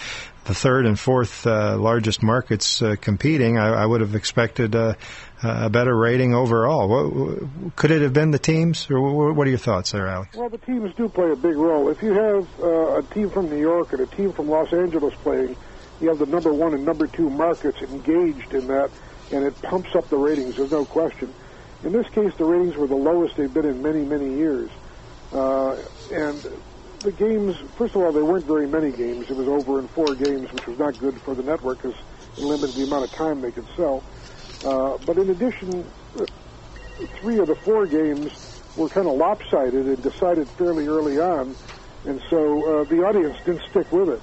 the 0.46 0.54
third 0.54 0.86
and 0.86 0.98
fourth 1.00 1.46
uh, 1.46 1.76
largest 1.78 2.22
markets 2.22 2.82
uh, 2.82 2.96
competing, 3.02 3.58
I, 3.58 3.84
I, 3.84 3.86
would 3.86 4.02
have 4.02 4.14
expected 4.14 4.76
a, 4.76 4.96
a 5.43 5.70
better 5.70 5.96
rating 5.96 6.36
overall. 6.36 6.88
What, 6.88 7.76
could 7.76 7.91
it 7.91 8.04
have 8.04 8.14
been 8.14 8.32
the 8.32 8.39
teams, 8.39 8.89
or 8.89 9.34
what 9.34 9.48
are 9.48 9.50
your 9.50 9.60
thoughts 9.60 9.91
there, 9.91 10.08
Alex? 10.08 10.38
Well, 10.38 10.50
the 10.50 10.60
teams 10.60 10.93
do 10.96 11.10
play 11.10 11.32
a 11.32 11.36
big 11.36 11.56
role. 11.56 11.89
If 11.89 12.02
you 12.04 12.14
have 12.14 12.48
uh, 12.62 13.00
a 13.00 13.04
team 13.04 13.32
from 13.32 13.50
New 13.50 13.60
York 13.60 13.91
and 13.93 14.02
a 14.02 14.06
team 14.06 14.32
from 14.34 14.48
Los 14.48 14.72
Angeles 14.72 15.16
playing, 15.16 15.56
you 16.00 16.10
have 16.10 16.20
the 16.20 16.28
number 16.28 16.54
one 16.54 16.74
and 16.76 16.86
number 16.86 17.08
two 17.08 17.30
markets 17.30 17.82
engaged 17.82 18.54
in 18.54 18.68
that, 18.68 18.91
and 19.32 19.43
it 19.43 19.60
pumps 19.64 19.96
up 19.96 20.10
the 20.10 20.18
ratings. 20.18 20.58
There's 20.58 20.72
no 20.72 20.86
question. 20.86 21.34
In 21.84 21.91
this 21.91 22.08
case, 22.10 22.34
the 22.36 22.46
ratings 22.46 22.76
were 22.76 22.88
the 22.88 22.96
lowest 22.96 23.36
they've 23.36 23.54
been 23.54 23.66
in 23.66 23.82
many, 23.82 24.06
many 24.06 24.36
years, 24.36 24.70
uh, 25.34 25.76
and 26.12 26.48
the 27.04 27.12
games, 27.12 27.56
first 27.78 27.96
of 27.96 28.02
all, 28.02 28.12
there 28.12 28.26
weren't 28.26 28.46
very 28.46 28.68
many 28.68 28.91
games. 28.91 29.30
It 29.30 29.36
was 29.36 29.48
over 29.48 29.80
in 29.80 29.88
four 29.89 30.16
games, 30.16 30.52
which 30.52 30.68
was 30.68 30.78
not 30.78 30.98
good 31.00 31.20
for 31.22 31.36
the 31.36 31.43
network 31.43 31.82
because 31.82 31.98
it 32.38 32.43
limited 32.43 32.76
the 32.76 32.84
amount 32.84 33.06
of 33.06 33.12
time 33.12 33.41
they 33.41 33.52
could 33.52 33.68
sell. 33.76 34.04
Uh, 34.64 34.98
but 35.06 35.18
in 35.18 35.30
addition, 35.30 35.86
three 37.20 37.39
of 37.39 37.48
the 37.48 37.56
four 37.56 37.86
games 37.86 38.32
were 38.76 38.89
kind 38.89 39.08
of 39.08 39.16
lopsided 39.16 39.86
and 39.86 40.04
decided 40.04 40.48
fairly 40.52 40.88
early 40.88 41.20
on, 41.20 41.56
and 42.06 42.22
so 42.30 42.82
uh, 42.82 42.84
the 42.86 43.04
audience 43.04 43.38
didn't 43.46 43.64
stick 43.70 43.91
with 43.91 44.10
it. 44.10 44.22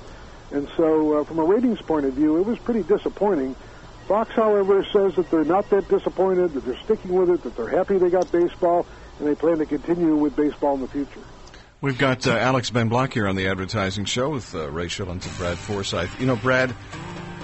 And 0.50 0.68
so, 0.76 1.20
uh, 1.20 1.24
from 1.24 1.38
a 1.38 1.44
ratings 1.44 1.80
point 1.80 2.04
of 2.04 2.12
view, 2.12 2.36
it 2.36 2.44
was 2.44 2.58
pretty 2.58 2.82
disappointing. 2.82 3.54
Fox, 4.06 4.30
however, 4.34 4.84
says 4.92 5.14
that 5.14 5.30
they're 5.30 5.44
not 5.44 5.70
that 5.70 5.88
disappointed, 5.88 6.52
that 6.52 6.64
they're 6.64 6.82
sticking 6.84 7.14
with 7.14 7.30
it, 7.30 7.42
that 7.44 7.56
they're 7.56 7.70
happy 7.70 7.96
they 7.96 8.10
got 8.10 8.30
baseball, 8.30 8.86
and 9.18 9.28
they 9.28 9.34
plan 9.34 9.58
to 9.58 9.66
continue 9.66 10.14
with 10.16 10.36
baseball 10.36 10.74
in 10.74 10.82
the 10.82 10.88
future. 10.88 11.22
We've 11.82 11.98
got 11.98 12.28
uh, 12.28 12.36
Alex 12.36 12.70
Ben 12.70 12.88
Block 12.88 13.12
here 13.12 13.26
on 13.26 13.34
the 13.34 13.48
Advertising 13.48 14.04
Show 14.04 14.30
with 14.30 14.54
uh, 14.54 14.70
Ray 14.70 14.86
Schillens 14.86 15.26
and 15.26 15.36
Brad 15.36 15.58
Forsythe. 15.58 16.10
You 16.20 16.26
know, 16.26 16.36
Brad, 16.36 16.72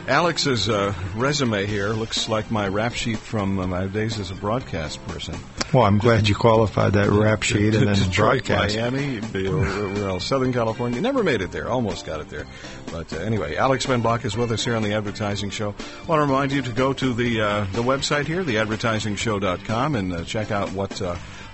Alex's 0.07 0.69
uh, 0.69 0.95
resume 1.17 1.67
here 1.67 1.89
looks 1.89 2.29
like 2.29 2.49
my 2.49 2.69
rap 2.69 2.95
sheet 2.95 3.19
from 3.19 3.59
uh, 3.59 3.67
my 3.67 3.89
days 3.89 4.21
as 4.21 4.31
a 4.31 4.37
broadcast 4.37 5.05
person. 5.09 5.35
Well, 5.75 5.83
I'm 5.83 5.99
glad 5.99 6.29
you 6.29 6.37
qualified 6.37 6.93
that 6.93 7.11
rap 7.11 7.43
sheet 7.43 7.75
and 7.75 7.89
then 7.89 7.97
Detroit, 7.97 8.47
broadcast. 8.47 8.77
Miami, 8.77 9.21
well, 9.51 10.21
Southern 10.21 10.53
California. 10.53 11.01
Never 11.01 11.25
made 11.25 11.43
it 11.43 11.51
there. 11.51 11.69
Almost 11.69 12.07
got 12.07 12.21
it 12.21 12.29
there. 12.29 12.47
But 12.93 13.13
uh, 13.13 13.17
anyway, 13.17 13.57
Alex 13.57 13.87
Ben 13.87 14.03
Block 14.03 14.25
is 14.25 14.37
with 14.37 14.53
us 14.53 14.65
here 14.65 14.77
on 14.77 14.85
the 14.85 14.95
Advertising 14.95 15.51
Show. 15.51 15.71
I 15.71 16.07
want 16.07 16.21
to 16.21 16.27
remind 16.27 16.53
you 16.53 16.63
to 16.63 16.71
go 16.71 16.93
to 16.93 17.13
the 17.13 17.41
uh, 17.41 17.65
the 17.73 17.83
website 17.83 18.27
here, 18.27 18.45
theadvertisingshow.com, 18.45 19.97
and 19.97 20.13
uh, 20.13 20.23
check 20.23 20.53
out 20.53 20.71
what 20.71 21.03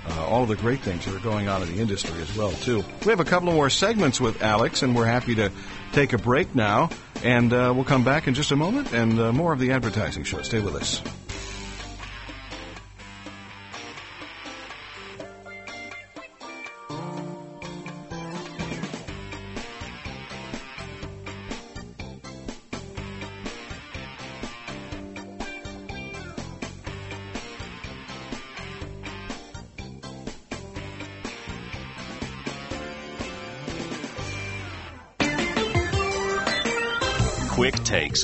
uh, 0.09 0.26
all 0.26 0.42
of 0.42 0.48
the 0.48 0.57
great 0.57 0.80
things 0.80 1.05
that 1.05 1.14
are 1.14 1.20
going 1.20 1.48
on 1.48 1.62
in 1.62 1.74
the 1.74 1.80
industry 1.80 2.20
as 2.20 2.36
well 2.36 2.52
too. 2.52 2.84
We 3.05 3.11
have 3.11 3.20
a 3.20 3.24
couple 3.24 3.48
of 3.48 3.55
more 3.55 3.70
segments 3.70 4.20
with 4.20 4.42
Alex, 4.42 4.82
and 4.82 4.94
we're 4.94 5.07
happy 5.07 5.34
to 5.36 5.50
take 5.92 6.12
a 6.12 6.18
break 6.18 6.55
now, 6.55 6.90
and 7.22 7.52
uh, 7.52 7.72
we'll 7.74 7.84
come 7.84 8.05
back 8.05 8.26
in 8.26 8.34
just 8.34 8.50
a 8.50 8.57
moment 8.57 8.92
and 8.92 9.18
uh, 9.18 9.32
more 9.32 9.52
of 9.52 9.61
the 9.61 9.72
advertising 9.72 10.24
show. 10.24 10.42
Stay 10.42 10.61
with 10.61 10.74
us. 10.74 11.02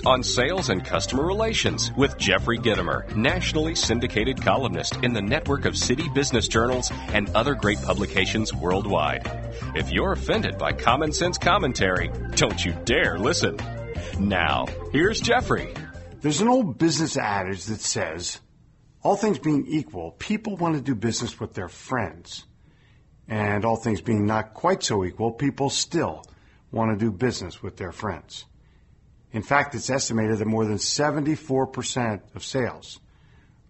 On 0.06 0.22
Sales 0.22 0.70
and 0.70 0.82
Customer 0.82 1.26
Relations 1.26 1.92
with 1.92 2.16
Jeffrey 2.16 2.56
Gitomer, 2.56 3.14
nationally 3.14 3.74
syndicated 3.74 4.40
columnist 4.40 4.96
in 5.02 5.12
the 5.12 5.20
network 5.20 5.66
of 5.66 5.76
city 5.76 6.08
business 6.14 6.48
journals 6.48 6.90
and 7.08 7.28
other 7.36 7.54
great 7.54 7.80
publications 7.82 8.54
worldwide. 8.54 9.30
If 9.74 9.90
you're 9.90 10.12
offended 10.12 10.56
by 10.56 10.72
common 10.72 11.12
sense 11.12 11.36
commentary, 11.36 12.10
don't 12.34 12.64
you 12.64 12.72
dare 12.84 13.18
listen. 13.18 13.58
Now, 14.18 14.66
here's 14.90 15.20
Jeffrey. 15.20 15.74
There's 16.22 16.40
an 16.40 16.48
old 16.48 16.78
business 16.78 17.18
adage 17.18 17.64
that 17.66 17.80
says, 17.80 18.40
all 19.02 19.16
things 19.16 19.38
being 19.38 19.66
equal, 19.66 20.12
people 20.12 20.56
want 20.56 20.76
to 20.76 20.80
do 20.80 20.94
business 20.94 21.38
with 21.38 21.52
their 21.52 21.68
friends. 21.68 22.46
And 23.28 23.66
all 23.66 23.76
things 23.76 24.00
being 24.00 24.24
not 24.24 24.54
quite 24.54 24.82
so 24.82 25.04
equal, 25.04 25.32
people 25.32 25.68
still 25.68 26.24
want 26.72 26.98
to 26.98 27.04
do 27.04 27.12
business 27.12 27.62
with 27.62 27.76
their 27.76 27.92
friends. 27.92 28.46
In 29.32 29.42
fact, 29.42 29.74
it's 29.74 29.90
estimated 29.90 30.38
that 30.38 30.46
more 30.46 30.64
than 30.64 30.76
74% 30.76 32.20
of 32.34 32.44
sales 32.44 33.00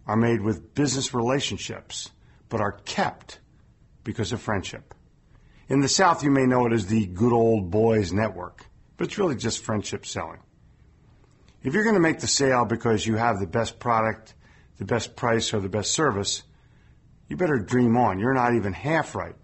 are 0.07 0.17
made 0.17 0.41
with 0.41 0.75
business 0.75 1.13
relationships, 1.15 2.11
but 2.49 2.61
are 2.61 2.73
kept 2.73 3.41
because 4.05 4.33
of 4.33 4.41
friendship. 4.41 4.95
In 5.69 5.81
the 5.81 5.89
South, 5.89 6.25
you 6.25 6.31
may 6.31 6.47
know 6.47 6.67
it 6.67 6.73
as 6.73 6.87
the 6.87 7.07
good 7.07 7.33
old 7.33 7.71
boys 7.71 8.13
network, 8.13 8.67
but 8.97 9.07
it's 9.07 9.19
really 9.19 9.37
just 9.37 9.63
friendship 9.63 10.05
selling. 10.07 10.41
If 11.63 11.75
you're 11.75 11.85
going 11.85 11.95
to 11.95 12.01
make 12.01 12.21
the 12.21 12.27
sale 12.27 12.65
because 12.65 13.07
you 13.07 13.17
have 13.17 13.39
the 13.39 13.47
best 13.47 13.79
product, 13.79 14.35
the 14.79 14.87
best 14.87 15.15
price, 15.15 15.53
or 15.53 15.61
the 15.61 15.69
best 15.69 15.93
service, 15.93 16.43
you 17.29 17.37
better 17.37 17.59
dream 17.59 17.97
on. 17.97 18.19
You're 18.19 18.35
not 18.35 18.55
even 18.55 18.73
half 18.73 19.15
right. 19.15 19.37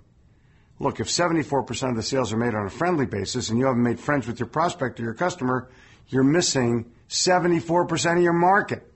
Look, 0.79 0.99
if 0.99 1.09
74% 1.09 1.91
of 1.91 1.97
the 1.97 2.03
sales 2.03 2.33
are 2.33 2.37
made 2.37 2.55
on 2.55 2.67
a 2.67 2.71
friendly 2.71 3.07
basis 3.07 3.49
and 3.49 3.59
you 3.59 3.67
haven't 3.67 3.83
made 3.83 4.01
friends 4.01 4.27
with 4.27 4.41
your 4.41 4.49
prospect 4.49 4.99
or 4.99 5.05
your 5.05 5.15
customer, 5.15 5.69
you're 6.09 6.25
missing 6.25 6.93
74% 7.09 8.17
of 8.17 8.23
your 8.23 8.33
market. 8.33 8.93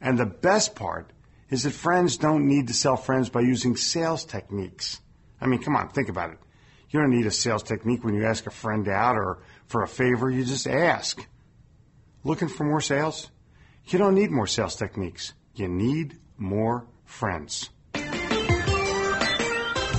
And 0.00 0.18
the 0.18 0.26
best 0.26 0.74
part 0.74 1.12
is 1.50 1.62
that 1.62 1.72
friends 1.72 2.16
don't 2.16 2.46
need 2.46 2.68
to 2.68 2.74
sell 2.74 2.96
friends 2.96 3.28
by 3.28 3.40
using 3.40 3.76
sales 3.76 4.24
techniques. 4.24 5.00
I 5.40 5.46
mean, 5.46 5.62
come 5.62 5.76
on, 5.76 5.88
think 5.90 6.08
about 6.08 6.30
it. 6.30 6.38
You 6.90 7.00
don't 7.00 7.10
need 7.10 7.26
a 7.26 7.30
sales 7.30 7.62
technique 7.62 8.04
when 8.04 8.14
you 8.14 8.24
ask 8.24 8.46
a 8.46 8.50
friend 8.50 8.88
out 8.88 9.16
or 9.16 9.42
for 9.66 9.82
a 9.82 9.88
favor, 9.88 10.30
you 10.30 10.44
just 10.44 10.66
ask. 10.66 11.26
Looking 12.24 12.48
for 12.48 12.64
more 12.64 12.80
sales? 12.80 13.30
You 13.86 13.98
don't 13.98 14.14
need 14.14 14.30
more 14.30 14.46
sales 14.46 14.76
techniques. 14.76 15.34
You 15.54 15.68
need 15.68 16.18
more 16.36 16.86
friends. 17.04 17.70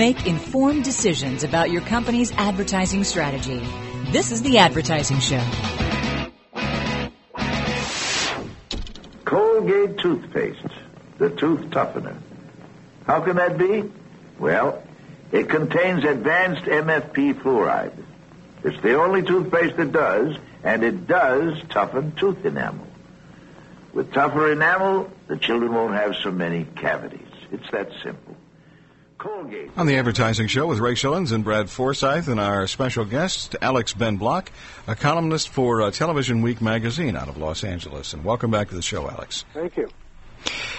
Make 0.00 0.26
informed 0.26 0.82
decisions 0.82 1.44
about 1.44 1.70
your 1.70 1.82
company's 1.82 2.32
advertising 2.32 3.04
strategy. 3.04 3.62
This 4.12 4.32
is 4.32 4.40
The 4.40 4.56
Advertising 4.56 5.20
Show. 5.20 5.44
Colgate 9.26 9.98
toothpaste, 9.98 10.72
the 11.18 11.28
tooth 11.28 11.60
toughener. 11.68 12.16
How 13.06 13.20
can 13.20 13.36
that 13.36 13.58
be? 13.58 13.92
Well, 14.38 14.82
it 15.32 15.50
contains 15.50 16.02
advanced 16.02 16.62
MFP 16.62 17.34
fluoride. 17.42 18.02
It's 18.64 18.80
the 18.80 18.94
only 18.98 19.22
toothpaste 19.22 19.76
that 19.76 19.92
does, 19.92 20.34
and 20.64 20.82
it 20.82 21.08
does 21.08 21.62
toughen 21.68 22.12
tooth 22.12 22.42
enamel. 22.46 22.86
With 23.92 24.14
tougher 24.14 24.50
enamel, 24.50 25.10
the 25.26 25.36
children 25.36 25.74
won't 25.74 25.92
have 25.92 26.16
so 26.16 26.30
many 26.30 26.64
cavities. 26.64 27.28
It's 27.52 27.70
that 27.72 27.90
simple. 28.02 28.39
Colgate. 29.20 29.70
On 29.76 29.86
the 29.86 29.96
Advertising 29.96 30.46
Show 30.46 30.66
with 30.66 30.78
Ray 30.78 30.94
Schillens 30.94 31.30
and 31.30 31.44
Brad 31.44 31.68
Forsythe, 31.68 32.28
and 32.28 32.40
our 32.40 32.66
special 32.66 33.04
guest, 33.04 33.54
Alex 33.60 33.92
Ben 33.92 34.16
Block, 34.16 34.50
a 34.86 34.96
columnist 34.96 35.50
for 35.50 35.82
uh, 35.82 35.90
Television 35.90 36.40
Week 36.40 36.62
magazine 36.62 37.16
out 37.16 37.28
of 37.28 37.36
Los 37.36 37.62
Angeles. 37.62 38.14
And 38.14 38.24
welcome 38.24 38.50
back 38.50 38.70
to 38.70 38.74
the 38.74 38.82
show, 38.82 39.08
Alex. 39.08 39.44
Thank 39.52 39.76
you. 39.76 39.90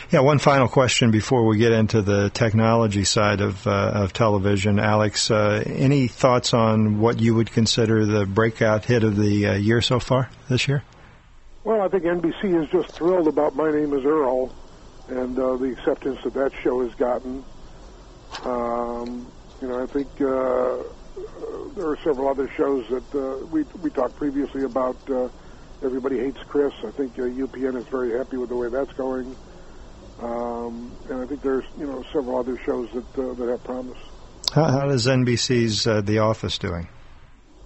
Yeah, 0.10 0.22
one 0.22 0.40
final 0.40 0.68
question 0.68 1.12
before 1.12 1.46
we 1.46 1.58
get 1.58 1.72
into 1.72 2.02
the 2.02 2.32
technology 2.32 3.04
side 3.04 3.42
of 3.42 3.66
uh, 3.68 3.92
of 3.94 4.12
television, 4.12 4.80
Alex. 4.80 5.30
Uh, 5.30 5.64
any 5.68 6.08
thoughts 6.08 6.54
on 6.54 7.00
what 7.00 7.20
you 7.22 7.36
would 7.36 7.52
consider 7.52 8.08
the 8.08 8.26
breakout 8.26 8.86
hit 8.86 9.04
of 9.04 9.18
the 9.18 9.48
uh, 9.48 9.54
year 9.54 9.82
so 9.82 10.00
far 10.00 10.32
this 10.50 10.68
year? 10.68 10.84
Well, 11.64 11.82
I 11.82 11.88
think 11.90 12.06
NBC 12.06 12.60
is 12.60 12.68
just 12.72 12.92
thrilled 12.92 13.28
about 13.28 13.56
My 13.56 13.70
Name 13.70 13.94
Is 13.94 14.04
Earl 14.04 14.52
and 15.10 15.38
uh, 15.38 15.58
the 15.58 15.66
acceptance 15.66 16.20
that 16.24 16.34
that 16.34 16.52
show 16.64 16.84
has 16.84 16.96
gotten. 16.96 17.44
Um, 18.44 19.28
you 19.62 19.68
know, 19.68 19.84
I 19.84 19.86
think 19.86 20.08
uh, 20.16 20.84
there 21.76 21.88
are 21.88 21.98
several 22.04 22.28
other 22.28 22.50
shows 22.56 22.88
that 22.90 23.16
uh, 23.16 23.46
we 23.48 23.64
we 23.82 23.90
talked 23.90 24.16
previously 24.16 24.64
about. 24.64 24.98
Uh, 25.10 25.30
Everybody 25.84 26.20
hates 26.20 26.38
Chris. 26.44 26.74
I 26.86 26.92
think 26.92 27.18
uh, 27.18 27.24
UPN 27.24 27.76
is 27.76 27.88
very 27.88 28.16
happy 28.16 28.38
with 28.38 28.50
the 28.50 28.56
way 28.56 28.70
that's 28.70 28.94
going. 28.94 29.36
Um, 30.20 30.92
and 31.10 31.22
I 31.22 31.26
think 31.26 31.42
there's 31.42 31.66
you 31.80 31.88
know 31.88 32.04
several 32.14 32.38
other 32.38 32.56
shows 32.64 32.88
that 32.94 33.18
uh, 33.18 33.34
that 33.34 33.50
have 33.50 33.64
promise. 33.64 33.98
How, 34.54 34.66
how 34.66 34.86
does 34.88 35.08
NBC's 35.08 35.88
uh, 35.88 36.02
The 36.02 36.20
Office 36.20 36.60
doing? 36.60 36.88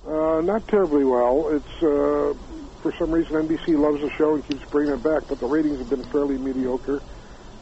Uh, 0.07 0.39
not 0.41 0.65
terribly 0.69 1.03
well. 1.03 1.49
It's 1.49 1.83
uh, 1.83 2.33
for 2.81 2.93
some 2.97 3.11
reason 3.11 3.33
NBC 3.35 3.77
loves 3.77 3.99
the 3.99 4.09
show 4.11 4.35
and 4.35 4.47
keeps 4.47 4.63
bringing 4.69 4.93
it 4.93 5.03
back, 5.03 5.23
but 5.27 5.39
the 5.39 5.47
ratings 5.47 5.79
have 5.79 5.89
been 5.89 6.03
fairly 6.05 6.37
mediocre, 6.37 7.01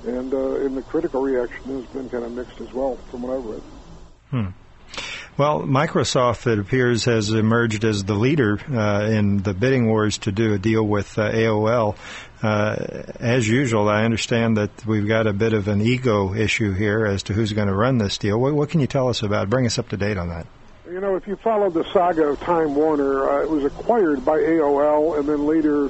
and 0.06 0.34
uh, 0.34 0.56
and 0.56 0.78
the 0.78 0.82
critical 0.84 1.22
reaction 1.22 1.82
has 1.82 1.86
been 1.88 2.10
kind 2.10 2.24
of 2.24 2.32
mixed 2.32 2.60
as 2.62 2.72
well, 2.74 2.98
from 3.10 3.24
what 3.24 3.38
I've 3.38 3.46
read. 3.46 3.62
Hmm. 4.30 4.48
Well, 5.36 5.62
Microsoft, 5.62 6.46
it 6.46 6.60
appears, 6.60 7.06
has 7.06 7.32
emerged 7.32 7.84
as 7.86 8.04
the 8.04 8.14
leader 8.14 8.60
uh, 8.72 9.10
in 9.10 9.38
the 9.38 9.56
bidding 9.56 9.88
wars 9.88 10.20
to 10.20 10.32
do 10.32 10.54
a 10.54 10.60
deal 10.60 10.84
with 10.84 11.18
uh, 11.18 11.32
AOL. 11.32 11.96
Uh, 12.44 12.76
as 13.20 13.48
usual, 13.48 13.90
I 13.90 14.04
understand 14.04 14.58
that 14.58 14.86
we've 14.86 15.08
got 15.08 15.26
a 15.26 15.34
bit 15.34 15.54
of 15.54 15.68
an 15.68 15.82
ego 15.82 16.36
issue 16.36 16.74
here 16.74 17.08
as 17.08 17.24
to 17.24 17.34
who's 17.34 17.52
going 17.52 17.68
to 17.68 17.74
run 17.74 17.98
this 17.98 18.20
deal. 18.20 18.40
What, 18.40 18.54
what 18.54 18.70
can 18.70 18.80
you 18.80 18.86
tell 18.86 19.10
us 19.10 19.24
about? 19.24 19.50
Bring 19.50 19.66
us 19.66 19.80
up 19.80 19.90
to 19.90 19.98
date 19.98 20.18
on 20.18 20.30
that. 20.30 20.46
You 20.86 21.00
know, 21.00 21.16
if 21.16 21.26
you 21.26 21.36
follow 21.38 21.72
the 21.72 21.84
saga 21.92 22.28
of 22.28 22.40
Time 22.42 22.76
Warner, 22.76 23.28
uh, 23.28 23.42
it 23.42 23.50
was 23.50 23.64
acquired 23.64 24.24
by 24.24 24.38
AOL 24.38 25.18
and 25.18 25.28
then 25.28 25.48
later 25.48 25.90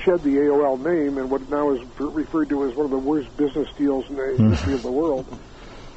shed 0.00 0.22
the 0.22 0.36
AOL 0.36 0.78
name 0.78 1.18
and 1.18 1.30
what 1.30 1.48
now 1.50 1.70
is 1.70 1.80
referred 1.98 2.48
to 2.50 2.64
as 2.64 2.74
one 2.74 2.84
of 2.84 2.90
the 2.90 2.98
worst 2.98 3.34
business 3.36 3.68
deals 3.76 4.08
in 4.08 4.16
the 4.16 4.50
history 4.50 4.74
of 4.74 4.82
the 4.82 4.90
world. 4.90 5.26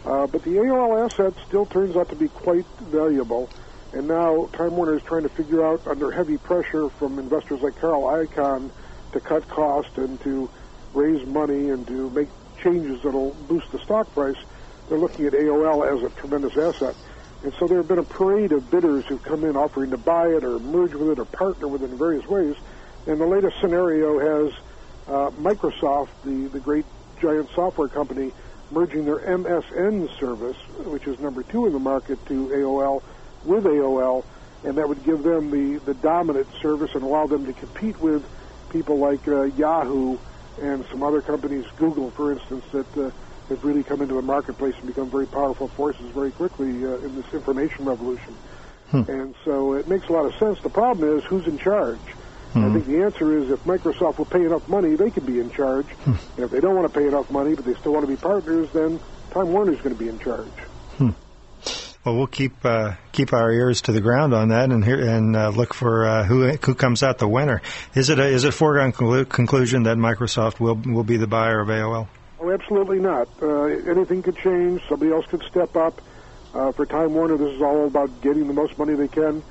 Uh, 0.06 0.28
but 0.28 0.44
the 0.44 0.52
AOL 0.52 1.06
asset 1.06 1.34
still 1.48 1.66
turns 1.66 1.96
out 1.96 2.10
to 2.10 2.16
be 2.16 2.28
quite 2.28 2.66
valuable. 2.82 3.50
And 3.94 4.08
now 4.08 4.50
Time 4.54 4.76
Warner 4.76 4.96
is 4.96 5.04
trying 5.04 5.24
to 5.24 5.30
figure 5.30 5.66
out, 5.66 5.86
under 5.88 6.12
heavy 6.12 6.38
pressure 6.38 6.90
from 6.90 7.20
investors 7.20 7.62
like 7.62 7.80
Carl 7.80 8.04
Icahn, 8.04 8.70
to 9.14 9.20
cut 9.20 9.48
costs 9.48 9.98
and 9.98 10.20
to 10.22 10.50
raise 10.94 11.26
money 11.28 11.70
and 11.70 11.88
to 11.88 12.10
make 12.10 12.28
changes 12.62 13.02
that'll 13.04 13.32
boost 13.48 13.72
the 13.72 13.80
stock 13.80 14.12
price. 14.14 14.36
They're 14.90 14.98
looking 14.98 15.26
at 15.26 15.34
AOL 15.34 15.96
as 15.96 16.04
a 16.04 16.10
tremendous 16.16 16.58
asset. 16.58 16.96
And 17.44 17.54
so 17.60 17.68
there 17.68 17.78
have 17.78 17.88
been 17.88 18.00
a 18.00 18.04
parade 18.04 18.52
of 18.52 18.70
bidders 18.72 19.06
who've 19.06 19.22
come 19.22 19.44
in 19.44 19.56
offering 19.56 19.92
to 19.92 19.98
buy 19.98 20.30
it 20.30 20.44
or 20.44 20.60
merge 20.60 20.94
with 20.94 21.10
it 21.10 21.20
or 21.20 21.26
partner 21.26 21.68
with 21.68 21.84
it 21.84 21.92
in 21.92 21.98
various 21.98 22.26
ways. 22.26 22.56
And 23.06 23.20
the 23.20 23.26
latest 23.26 23.60
scenario 23.60 24.20
has 24.20 24.54
uh, 25.08 25.30
Microsoft, 25.32 26.10
the, 26.24 26.48
the 26.48 26.60
great 26.60 26.86
giant 27.22 27.50
software 27.54 27.88
company, 27.88 28.32
merging 28.72 29.06
their 29.06 29.20
MSN 29.20 30.10
service, 30.20 30.58
which 30.86 31.08
is 31.08 31.20
number 31.20 31.44
two 31.44 31.68
in 31.68 31.74
the 31.74 31.80
market, 31.80 32.24
to 32.28 32.48
AOL 32.48 33.04
with 33.46 33.66
AOL, 33.66 34.24
and 34.64 34.78
that 34.78 34.88
would 34.88 35.04
give 35.04 35.24
them 35.24 35.52
the, 35.52 35.80
the 35.86 35.94
dominant 35.96 36.48
service 36.62 36.92
and 36.96 37.04
allow 37.04 37.28
them 37.28 37.46
to 37.46 37.54
compete 37.54 38.00
with 38.00 38.26
people 38.70 38.98
like 38.98 39.28
uh, 39.28 39.44
Yahoo 39.44 40.18
and 40.62 40.86
some 40.90 41.04
other 41.04 41.22
companies, 41.22 41.66
Google, 41.78 42.10
for 42.12 42.32
instance, 42.32 42.64
that 42.72 42.98
uh, 42.98 43.12
have 43.50 43.64
really 43.64 43.84
come 43.84 44.02
into 44.02 44.16
the 44.16 44.22
marketplace 44.22 44.76
and 44.78 44.88
become 44.88 45.10
very 45.10 45.28
powerful 45.28 45.68
forces 45.68 46.10
very 46.12 46.32
quickly 46.32 46.86
uh, 46.86 46.96
in 46.98 47.16
this 47.16 47.34
information 47.34 47.86
revolution. 47.86 48.34
Hmm. 48.90 49.04
And 49.08 49.36
so 49.44 49.74
it 49.74 49.88
makes 49.88 50.08
a 50.08 50.14
lot 50.14 50.26
of 50.26 50.34
sense. 50.36 50.62
The 50.62 50.70
problem 50.70 51.18
is 51.18 51.24
who's 51.26 51.48
in 51.48 51.58
charge. 51.58 52.00
I 52.56 52.60
Mhm. 52.60 52.74
think 52.74 52.86
the 52.88 53.04
answer 53.04 53.38
is 53.38 53.50
if 53.50 53.64
Microsoft 53.64 54.20
will 54.20 54.26
pay 54.26 54.46
enough 54.46 54.68
money, 54.70 54.96
they 54.96 55.10
can 55.10 55.26
be 55.26 55.40
in 55.40 55.50
charge. 55.50 55.88
And 56.06 56.18
if 56.38 56.52
they 56.52 56.60
don't 56.60 56.76
want 56.76 56.92
to 56.92 57.00
pay 57.00 57.08
enough 57.08 57.30
money, 57.32 57.56
but 57.56 57.66
they 57.66 57.74
still 57.76 57.94
want 57.94 58.06
to 58.06 58.12
be 58.12 58.18
partners, 58.18 58.70
then 58.74 59.00
Time 59.32 59.52
Warner's 59.52 59.78
going 59.82 59.96
to 59.96 60.00
be 60.00 60.08
in 60.10 60.20
charge. 60.20 60.52
Well, 62.06 62.18
we'll 62.18 62.28
keep 62.28 62.66
uh, 62.66 62.92
keep 63.14 63.32
our 63.32 63.50
ears 63.50 63.82
to 63.84 63.94
the 63.94 64.02
ground 64.02 64.34
on 64.34 64.50
that 64.50 64.72
and 64.72 64.84
hear, 64.84 65.00
and 65.00 65.38
uh, 65.38 65.50
look 65.50 65.74
for 65.74 66.06
uh, 66.06 66.26
who 66.26 66.50
who 66.50 66.76
comes 66.76 67.02
out 67.02 67.18
the 67.18 67.30
winner. 67.30 67.62
Is 67.96 68.10
it 68.10 68.20
a, 68.20 68.26
is 68.26 68.44
it 68.44 68.50
a 68.50 68.52
foregone 68.52 68.92
conclu- 68.92 69.28
conclusion 69.30 69.84
that 69.84 69.96
Microsoft 69.96 70.60
will 70.60 70.76
will 70.76 71.06
be 71.06 71.16
the 71.16 71.28
buyer 71.28 71.62
of 71.62 71.70
AOL? 71.70 72.08
Oh, 72.42 72.52
absolutely 72.52 73.00
not. 73.00 73.30
Uh, 73.42 73.64
anything 73.90 74.22
could 74.22 74.36
change. 74.36 74.82
Somebody 74.90 75.14
else 75.14 75.26
could 75.28 75.44
step 75.50 75.78
up. 75.78 76.02
Uh, 76.54 76.74
for 76.74 76.86
Time 76.86 77.14
Warner, 77.14 77.38
this 77.38 77.56
is 77.56 77.62
all 77.62 77.88
about 77.88 78.22
getting 78.22 78.48
the 78.48 78.54
most 78.54 78.78
money 78.78 78.96
they 78.96 79.08
can. 79.08 79.42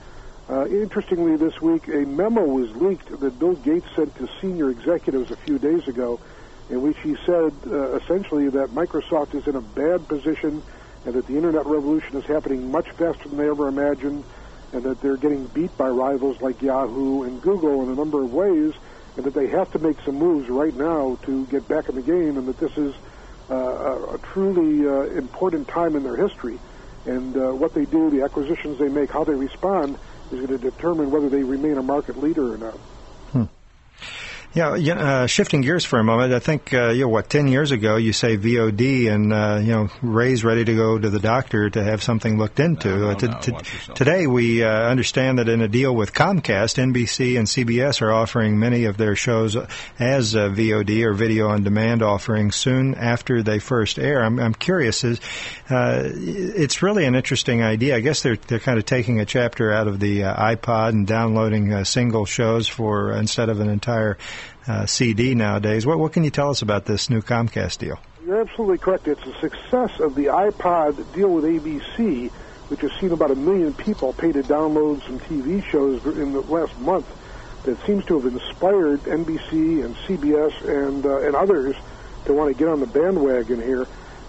Uh, 0.48 0.66
interestingly, 0.66 1.36
this 1.36 1.60
week, 1.60 1.86
a 1.88 2.04
memo 2.04 2.44
was 2.44 2.74
leaked 2.76 3.08
that 3.20 3.38
Bill 3.38 3.54
Gates 3.54 3.86
sent 3.94 4.14
to 4.16 4.28
senior 4.40 4.70
executives 4.70 5.30
a 5.30 5.36
few 5.36 5.58
days 5.58 5.86
ago, 5.86 6.18
in 6.68 6.82
which 6.82 6.98
he 6.98 7.16
said 7.24 7.52
uh, 7.66 7.96
essentially 7.96 8.48
that 8.48 8.70
Microsoft 8.70 9.34
is 9.34 9.46
in 9.46 9.56
a 9.56 9.60
bad 9.60 10.06
position 10.08 10.62
and 11.04 11.14
that 11.14 11.26
the 11.26 11.36
internet 11.36 11.66
revolution 11.66 12.16
is 12.16 12.24
happening 12.24 12.70
much 12.70 12.88
faster 12.92 13.28
than 13.28 13.38
they 13.38 13.48
ever 13.48 13.68
imagined, 13.68 14.24
and 14.72 14.82
that 14.84 15.00
they're 15.00 15.16
getting 15.16 15.46
beat 15.46 15.76
by 15.76 15.88
rivals 15.88 16.40
like 16.40 16.62
Yahoo 16.62 17.24
and 17.24 17.42
Google 17.42 17.82
in 17.82 17.90
a 17.90 17.94
number 17.94 18.22
of 18.22 18.32
ways, 18.32 18.72
and 19.16 19.24
that 19.24 19.34
they 19.34 19.48
have 19.48 19.70
to 19.72 19.78
make 19.78 20.00
some 20.04 20.16
moves 20.16 20.48
right 20.48 20.74
now 20.74 21.18
to 21.24 21.46
get 21.46 21.66
back 21.68 21.88
in 21.88 21.94
the 21.94 22.02
game, 22.02 22.38
and 22.38 22.46
that 22.48 22.58
this 22.58 22.76
is 22.78 22.94
uh, 23.50 24.14
a, 24.14 24.18
truly 24.32 24.86
uh, 24.86 25.02
important 25.18 25.68
time 25.68 25.96
in 25.96 26.02
their 26.02 26.16
history. 26.16 26.58
And 27.04 27.36
uh, 27.36 27.52
what 27.52 27.74
they 27.74 27.84
do, 27.84 28.10
the 28.10 28.22
acquisitions 28.22 28.78
they 28.78 28.88
make, 28.88 29.10
how 29.10 29.24
they 29.24 29.34
respond, 29.34 29.98
is 30.32 30.46
going 30.46 30.58
to 30.58 30.70
determine 30.70 31.10
whether 31.10 31.28
they 31.28 31.42
remain 31.44 31.76
a 31.78 31.82
market 31.82 32.16
leader 32.16 32.54
or 32.54 32.58
not. 32.58 32.80
Yeah, 34.54 34.74
you 34.76 34.92
uh, 34.92 35.26
shifting 35.26 35.62
gears 35.62 35.86
for 35.86 35.98
a 35.98 36.04
moment, 36.04 36.34
I 36.34 36.38
think, 36.38 36.74
uh, 36.74 36.88
you 36.90 37.02
know, 37.02 37.08
what, 37.08 37.30
10 37.30 37.48
years 37.48 37.70
ago, 37.70 37.96
you 37.96 38.12
say 38.12 38.36
VOD 38.36 39.08
and, 39.10 39.32
uh, 39.32 39.58
you 39.62 39.72
know, 39.72 39.88
Ray's 40.02 40.44
ready 40.44 40.62
to 40.62 40.74
go 40.76 40.98
to 40.98 41.08
the 41.08 41.20
doctor 41.20 41.70
to 41.70 41.82
have 41.82 42.02
something 42.02 42.36
looked 42.36 42.60
into. 42.60 43.08
Uh, 43.08 43.14
to- 43.14 43.28
to- 43.28 43.52
today, 43.94 44.26
we 44.26 44.62
uh, 44.62 44.68
understand 44.68 45.38
that 45.38 45.48
in 45.48 45.62
a 45.62 45.68
deal 45.68 45.96
with 45.96 46.12
Comcast, 46.12 46.76
NBC 46.76 47.38
and 47.38 47.48
CBS 47.48 48.02
are 48.02 48.12
offering 48.12 48.58
many 48.58 48.84
of 48.84 48.98
their 48.98 49.16
shows 49.16 49.56
as 49.98 50.36
uh, 50.36 50.50
VOD 50.50 51.02
or 51.02 51.14
video 51.14 51.48
on 51.48 51.62
demand 51.62 52.02
offerings 52.02 52.54
soon 52.54 52.94
after 52.94 53.42
they 53.42 53.58
first 53.58 53.98
air. 53.98 54.22
I'm, 54.22 54.38
I'm 54.38 54.52
curious, 54.54 55.02
is, 55.02 55.18
uh, 55.70 56.02
it's 56.04 56.82
really 56.82 57.06
an 57.06 57.14
interesting 57.14 57.62
idea. 57.62 57.96
I 57.96 58.00
guess 58.00 58.22
they're, 58.22 58.36
they're 58.36 58.58
kind 58.60 58.78
of 58.78 58.84
taking 58.84 59.18
a 59.18 59.24
chapter 59.24 59.72
out 59.72 59.88
of 59.88 59.98
the 59.98 60.24
uh, 60.24 60.54
iPod 60.54 60.90
and 60.90 61.06
downloading 61.06 61.72
uh, 61.72 61.84
single 61.84 62.26
shows 62.26 62.68
for, 62.68 63.12
instead 63.12 63.48
of 63.48 63.58
an 63.58 63.70
entire 63.70 64.18
uh, 64.66 64.86
CD 64.86 65.34
nowadays. 65.34 65.86
What, 65.86 65.98
what 65.98 66.12
can 66.12 66.24
you 66.24 66.30
tell 66.30 66.50
us 66.50 66.62
about 66.62 66.84
this 66.84 67.10
new 67.10 67.22
Comcast 67.22 67.78
deal? 67.78 67.98
You're 68.26 68.40
absolutely 68.40 68.78
correct. 68.78 69.08
It's 69.08 69.24
the 69.24 69.34
success 69.40 69.98
of 70.00 70.14
the 70.14 70.26
iPod 70.26 71.12
deal 71.14 71.28
with 71.30 71.44
ABC, 71.44 72.30
which 72.68 72.80
has 72.80 72.92
seen 73.00 73.12
about 73.12 73.30
a 73.30 73.34
million 73.34 73.74
people 73.74 74.12
pay 74.12 74.32
to 74.32 74.42
download 74.42 75.04
some 75.04 75.18
TV 75.20 75.64
shows 75.64 76.04
in 76.06 76.32
the 76.32 76.40
last 76.42 76.78
month. 76.78 77.06
That 77.64 77.78
seems 77.86 78.04
to 78.06 78.18
have 78.18 78.32
inspired 78.32 79.00
NBC 79.02 79.84
and 79.84 79.94
CBS 79.94 80.60
and 80.62 81.06
uh, 81.06 81.20
and 81.20 81.36
others 81.36 81.76
to 82.24 82.32
want 82.32 82.52
to 82.52 82.58
get 82.58 82.68
on 82.68 82.80
the 82.80 82.86
bandwagon 82.86 83.62
here. 83.62 83.86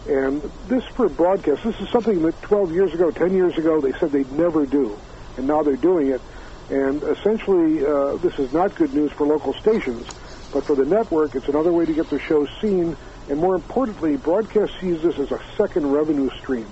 And 0.08 0.42
this 0.68 0.84
for 0.96 1.10
broadcast, 1.10 1.64
this 1.64 1.80
is 1.80 1.90
something 1.90 2.22
that 2.24 2.40
12 2.42 2.74
years 2.74 2.94
ago, 2.94 3.10
10 3.10 3.34
years 3.34 3.58
ago, 3.58 3.80
they 3.80 3.94
said 3.94 4.12
they'd 4.12 4.32
never 4.34 4.66
do, 4.66 5.00
and 5.38 5.48
now 5.48 5.64
they're 5.64 5.78
doing 5.78 6.10
it. 6.10 6.22
And 6.70 7.02
essentially, 7.04 7.86
uh, 7.86 8.18
this 8.18 8.38
is 8.38 8.52
not 8.54 8.76
good 8.76 8.94
news 8.94 9.12
for 9.12 9.26
local 9.26 9.54
stations, 9.54 10.08
but 10.54 10.64
for 10.64 10.76
the 10.76 10.86
network, 10.86 11.34
it's 11.34 11.48
another 11.48 11.72
way 11.72 11.86
to 11.86 11.94
get 11.94 12.10
their 12.10 12.20
show 12.20 12.46
seen. 12.62 12.96
And 13.28 13.40
more 13.40 13.56
importantly, 13.56 14.18
broadcast 14.18 14.74
sees 14.80 15.02
this 15.02 15.18
as 15.18 15.32
a 15.32 15.42
second 15.58 15.92
revenue 15.92 16.30
stream. 16.42 16.68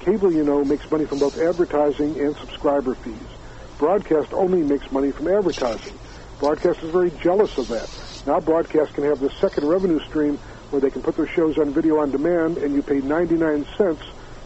Cable, 0.00 0.32
you 0.32 0.44
know, 0.44 0.64
makes 0.64 0.90
money 0.90 1.04
from 1.04 1.18
both 1.18 1.38
advertising 1.38 2.18
and 2.18 2.34
subscriber 2.36 2.94
fees. 2.94 3.14
Broadcast 3.78 4.32
only 4.32 4.62
makes 4.62 4.90
money 4.90 5.10
from 5.10 5.28
advertising. 5.28 5.92
Broadcast 6.38 6.82
is 6.82 6.90
very 6.90 7.10
jealous 7.20 7.58
of 7.58 7.68
that. 7.68 7.90
Now 8.26 8.40
broadcast 8.40 8.94
can 8.94 9.04
have 9.04 9.20
the 9.20 9.30
second 9.40 9.68
revenue 9.68 10.00
stream 10.00 10.38
where 10.70 10.80
they 10.80 10.90
can 10.90 11.02
put 11.02 11.16
their 11.16 11.26
shows 11.26 11.58
on 11.58 11.70
video 11.70 11.98
on 11.98 12.10
demand 12.10 12.58
and 12.58 12.74
you 12.74 12.82
pay 12.82 13.00
99 13.00 13.66
cents 13.76 14.02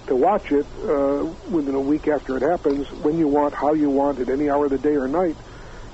to 0.07 0.17
watch 0.17 0.51
it 0.51 0.67
uh, 0.85 1.25
within 1.51 1.75
a 1.75 1.81
week 1.81 2.09
after 2.09 2.37
it 2.37 2.43
happens, 2.43 2.91
when 3.03 3.19
you 3.19 3.29
want, 3.29 3.55
how 3.55 3.73
you 3.73 3.89
want, 3.91 4.19
at 4.19 4.29
any 4.29 4.51
hour 4.51 4.65
of 4.65 4.71
the 4.71 4.79
day 4.79 4.95
or 4.95 5.07
night, 5.07 5.37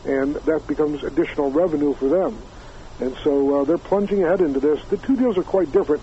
and 0.06 0.34
that 0.34 0.66
becomes 0.66 1.04
additional 1.04 1.50
revenue 1.50 1.94
for 1.94 2.08
them. 2.08 2.38
And 3.00 3.16
so 3.22 3.60
uh, 3.60 3.64
they're 3.64 3.78
plunging 3.78 4.24
ahead 4.24 4.40
into 4.40 4.60
this. 4.60 4.82
The 4.86 4.96
two 4.96 5.16
deals 5.16 5.38
are 5.38 5.42
quite 5.42 5.70
different. 5.72 6.02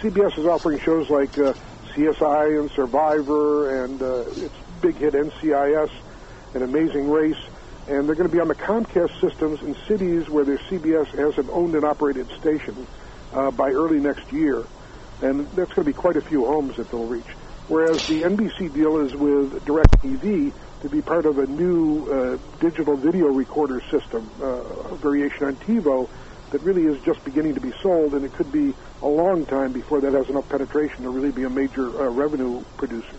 CBS 0.00 0.38
is 0.38 0.46
offering 0.46 0.78
shows 0.78 1.10
like 1.10 1.36
uh, 1.38 1.54
CSI 1.94 2.60
and 2.60 2.70
Survivor 2.70 3.84
and 3.84 4.00
uh, 4.00 4.24
its 4.28 4.54
big 4.80 4.96
hit 4.96 5.14
NCIS, 5.14 5.90
An 6.54 6.62
Amazing 6.62 7.10
Race, 7.10 7.38
and 7.88 8.06
they're 8.06 8.14
going 8.14 8.28
to 8.28 8.34
be 8.34 8.40
on 8.40 8.48
the 8.48 8.54
Comcast 8.54 9.20
systems 9.20 9.62
in 9.62 9.74
cities 9.86 10.28
where 10.28 10.44
their 10.44 10.58
CBS 10.58 11.06
has 11.08 11.38
an 11.38 11.48
owned 11.50 11.74
and 11.74 11.84
operated 11.84 12.28
station 12.38 12.86
uh, 13.32 13.50
by 13.50 13.70
early 13.70 14.00
next 14.00 14.32
year. 14.32 14.64
And 15.22 15.48
that's 15.50 15.72
going 15.72 15.84
to 15.86 15.92
be 15.92 15.92
quite 15.92 16.16
a 16.16 16.20
few 16.20 16.44
homes 16.44 16.76
that 16.76 16.90
they'll 16.90 17.06
reach. 17.06 17.24
Whereas 17.68 18.06
the 18.06 18.22
NBC 18.22 18.72
deal 18.72 18.98
is 18.98 19.14
with 19.14 19.64
DirecTV 19.64 20.52
to 20.82 20.88
be 20.88 21.02
part 21.02 21.26
of 21.26 21.38
a 21.38 21.46
new 21.46 22.06
uh, 22.12 22.38
digital 22.60 22.96
video 22.96 23.28
recorder 23.28 23.80
system, 23.90 24.28
uh, 24.40 24.60
variation 24.96 25.46
on 25.46 25.56
TiVo, 25.56 26.08
that 26.50 26.62
really 26.62 26.84
is 26.84 27.02
just 27.02 27.24
beginning 27.24 27.54
to 27.54 27.60
be 27.60 27.72
sold, 27.82 28.14
and 28.14 28.24
it 28.24 28.32
could 28.34 28.50
be 28.52 28.74
a 29.02 29.06
long 29.06 29.46
time 29.46 29.72
before 29.72 30.00
that 30.00 30.12
has 30.12 30.28
enough 30.28 30.48
penetration 30.48 31.02
to 31.02 31.10
really 31.10 31.32
be 31.32 31.44
a 31.44 31.50
major 31.50 31.86
uh, 32.00 32.08
revenue 32.10 32.62
producer. 32.76 33.16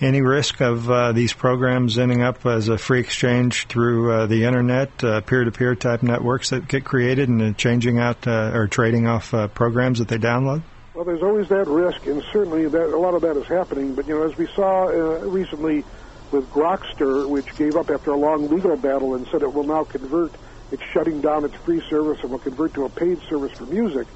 Any 0.00 0.22
risk 0.22 0.60
of 0.60 0.88
uh, 0.88 1.10
these 1.10 1.32
programs 1.32 1.98
ending 1.98 2.22
up 2.22 2.46
as 2.46 2.68
a 2.68 2.78
free 2.78 3.00
exchange 3.00 3.66
through 3.66 4.12
uh, 4.12 4.26
the 4.26 4.44
internet, 4.44 5.02
uh, 5.02 5.20
peer-to-peer 5.22 5.74
type 5.74 6.04
networks 6.04 6.50
that 6.50 6.68
get 6.68 6.84
created, 6.84 7.28
and 7.28 7.56
changing 7.58 7.98
out 7.98 8.26
uh, 8.26 8.52
or 8.54 8.68
trading 8.68 9.08
off 9.08 9.34
uh, 9.34 9.48
programs 9.48 9.98
that 9.98 10.06
they 10.06 10.18
download? 10.18 10.62
Well, 10.94 11.04
there's 11.04 11.22
always 11.22 11.48
that 11.48 11.66
risk, 11.66 12.06
and 12.06 12.22
certainly 12.32 12.66
that 12.68 12.94
a 12.94 12.98
lot 12.98 13.14
of 13.14 13.22
that 13.22 13.36
is 13.36 13.46
happening. 13.46 13.94
But 13.94 14.06
you 14.06 14.14
know, 14.14 14.22
as 14.22 14.36
we 14.36 14.46
saw 14.48 14.86
uh, 14.86 15.18
recently 15.26 15.84
with 16.30 16.48
Grokster, 16.50 17.28
which 17.28 17.56
gave 17.56 17.76
up 17.76 17.90
after 17.90 18.12
a 18.12 18.16
long 18.16 18.48
legal 18.48 18.76
battle 18.76 19.14
and 19.14 19.26
said 19.28 19.42
it 19.42 19.52
will 19.52 19.64
now 19.64 19.84
convert, 19.84 20.32
it's 20.70 20.82
shutting 20.92 21.20
down 21.20 21.44
its 21.44 21.54
free 21.56 21.80
service 21.88 22.18
and 22.22 22.30
will 22.30 22.38
convert 22.38 22.74
to 22.74 22.84
a 22.84 22.88
paid 22.88 23.20
service 23.22 23.52
for 23.52 23.66
music. 23.66 24.06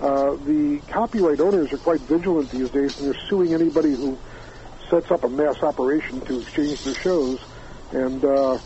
Uh, 0.00 0.34
the 0.44 0.80
copyright 0.88 1.40
owners 1.40 1.72
are 1.72 1.78
quite 1.78 2.00
vigilant 2.02 2.50
these 2.50 2.70
days, 2.70 2.98
and 2.98 3.06
they're 3.06 3.20
suing 3.28 3.54
anybody 3.54 3.94
who 3.94 4.18
sets 4.90 5.10
up 5.10 5.24
a 5.24 5.28
mass 5.28 5.62
operation 5.62 6.20
to 6.22 6.40
exchange 6.40 6.84
their 6.84 6.94
shows. 6.94 7.40
And 7.92 8.22
uh, 8.24 8.58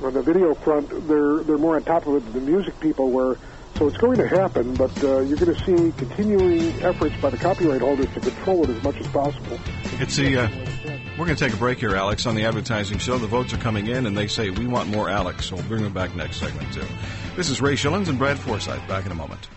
on 0.00 0.14
the 0.14 0.22
video 0.22 0.54
front, 0.54 0.88
they're 1.08 1.42
they're 1.42 1.58
more 1.58 1.76
on 1.76 1.82
top 1.82 2.06
of 2.06 2.14
it 2.16 2.32
than 2.32 2.44
the 2.44 2.50
music 2.52 2.78
people 2.78 3.10
were. 3.10 3.36
So 3.76 3.86
it's 3.86 3.96
going 3.96 4.18
to 4.18 4.26
happen, 4.26 4.74
but 4.74 4.92
uh, 5.04 5.20
you're 5.20 5.36
going 5.36 5.54
to 5.54 5.64
see 5.64 5.92
continuing 5.96 6.82
efforts 6.82 7.14
by 7.20 7.30
the 7.30 7.36
copyright 7.36 7.80
holders 7.80 8.12
to 8.14 8.20
control 8.20 8.64
it 8.64 8.70
as 8.70 8.82
much 8.82 8.96
as 8.96 9.06
possible. 9.08 9.58
It's 10.00 10.16
the. 10.16 10.77
We're 11.18 11.26
going 11.26 11.36
to 11.36 11.44
take 11.44 11.52
a 11.52 11.56
break 11.56 11.80
here, 11.80 11.96
Alex, 11.96 12.26
on 12.26 12.36
the 12.36 12.44
advertising 12.44 12.98
show. 12.98 13.18
The 13.18 13.26
votes 13.26 13.52
are 13.52 13.56
coming 13.56 13.88
in, 13.88 14.06
and 14.06 14.16
they 14.16 14.28
say 14.28 14.50
we 14.50 14.68
want 14.68 14.88
more 14.88 15.10
Alex, 15.10 15.46
so 15.46 15.56
we'll 15.56 15.64
bring 15.64 15.82
them 15.82 15.92
back 15.92 16.14
next 16.14 16.36
segment, 16.36 16.72
too. 16.72 16.86
This 17.34 17.50
is 17.50 17.60
Ray 17.60 17.74
Schillens 17.74 18.06
and 18.06 18.16
Brad 18.16 18.38
Forsythe. 18.38 18.86
Back 18.86 19.04
in 19.04 19.10
a 19.10 19.16
moment. 19.16 19.48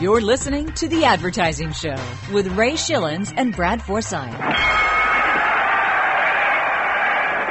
You're 0.00 0.20
listening 0.20 0.72
to 0.74 0.86
The 0.86 1.04
Advertising 1.06 1.72
Show 1.72 1.96
with 2.32 2.46
Ray 2.56 2.74
Schillens 2.74 3.34
and 3.36 3.52
Brad 3.54 3.82
Forsythe. 3.82 4.32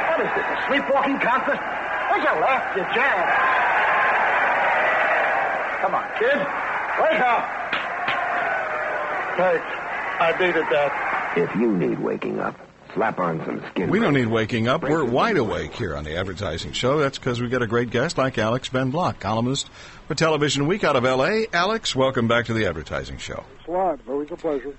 What 0.08 0.22
is 0.22 0.32
this, 0.34 0.46
a 0.48 0.64
sleepwalking 0.70 1.20
contest? 1.20 1.62
Where's 2.10 2.24
your 2.24 2.40
left, 2.40 2.78
you 2.78 2.84
jam? 2.96 3.28
Come 5.82 5.96
on, 5.96 6.06
kid. 6.18 6.59
Wake 7.02 7.20
up. 7.20 7.50
Thanks. 9.38 9.66
I 10.22 10.36
needed 10.40 10.66
that. 10.70 11.34
If 11.38 11.56
you 11.56 11.72
need 11.72 12.00
waking 12.00 12.40
up, 12.40 12.60
slap 12.94 13.20
on 13.20 13.44
some 13.46 13.64
skin. 13.72 13.90
We 13.90 14.00
don't 14.00 14.14
need 14.14 14.28
waking 14.28 14.68
up. 14.68 14.84
We're 14.84 15.06
wide 15.06 15.38
awake 15.38 15.74
here 15.74 15.96
on 15.96 16.04
the 16.04 16.18
advertising 16.18 16.74
show. 16.74 17.00
That's 17.00 17.18
because 17.18 17.40
we've 17.40 17.52
got 17.52 17.62
a 17.62 17.68
great 17.68 17.90
guest 17.90 18.18
like 18.18 18.38
Alex 18.38 18.68
Ben 18.70 18.92
Block, 18.92 19.20
columnist 19.20 19.70
for 20.08 20.16
Television 20.16 20.68
Week 20.68 20.84
out 20.84 20.96
of 20.96 21.06
L.A. 21.06 21.48
Alex, 21.54 21.96
welcome 21.96 22.28
back 22.28 22.48
to 22.48 22.54
the 22.54 22.66
advertising 22.66 23.18
show. 23.18 23.44
Thanks 23.58 23.68
a 23.68 23.72
lot. 23.72 24.00
Always 24.10 24.32
a 24.32 24.36
pleasure. 24.36 24.76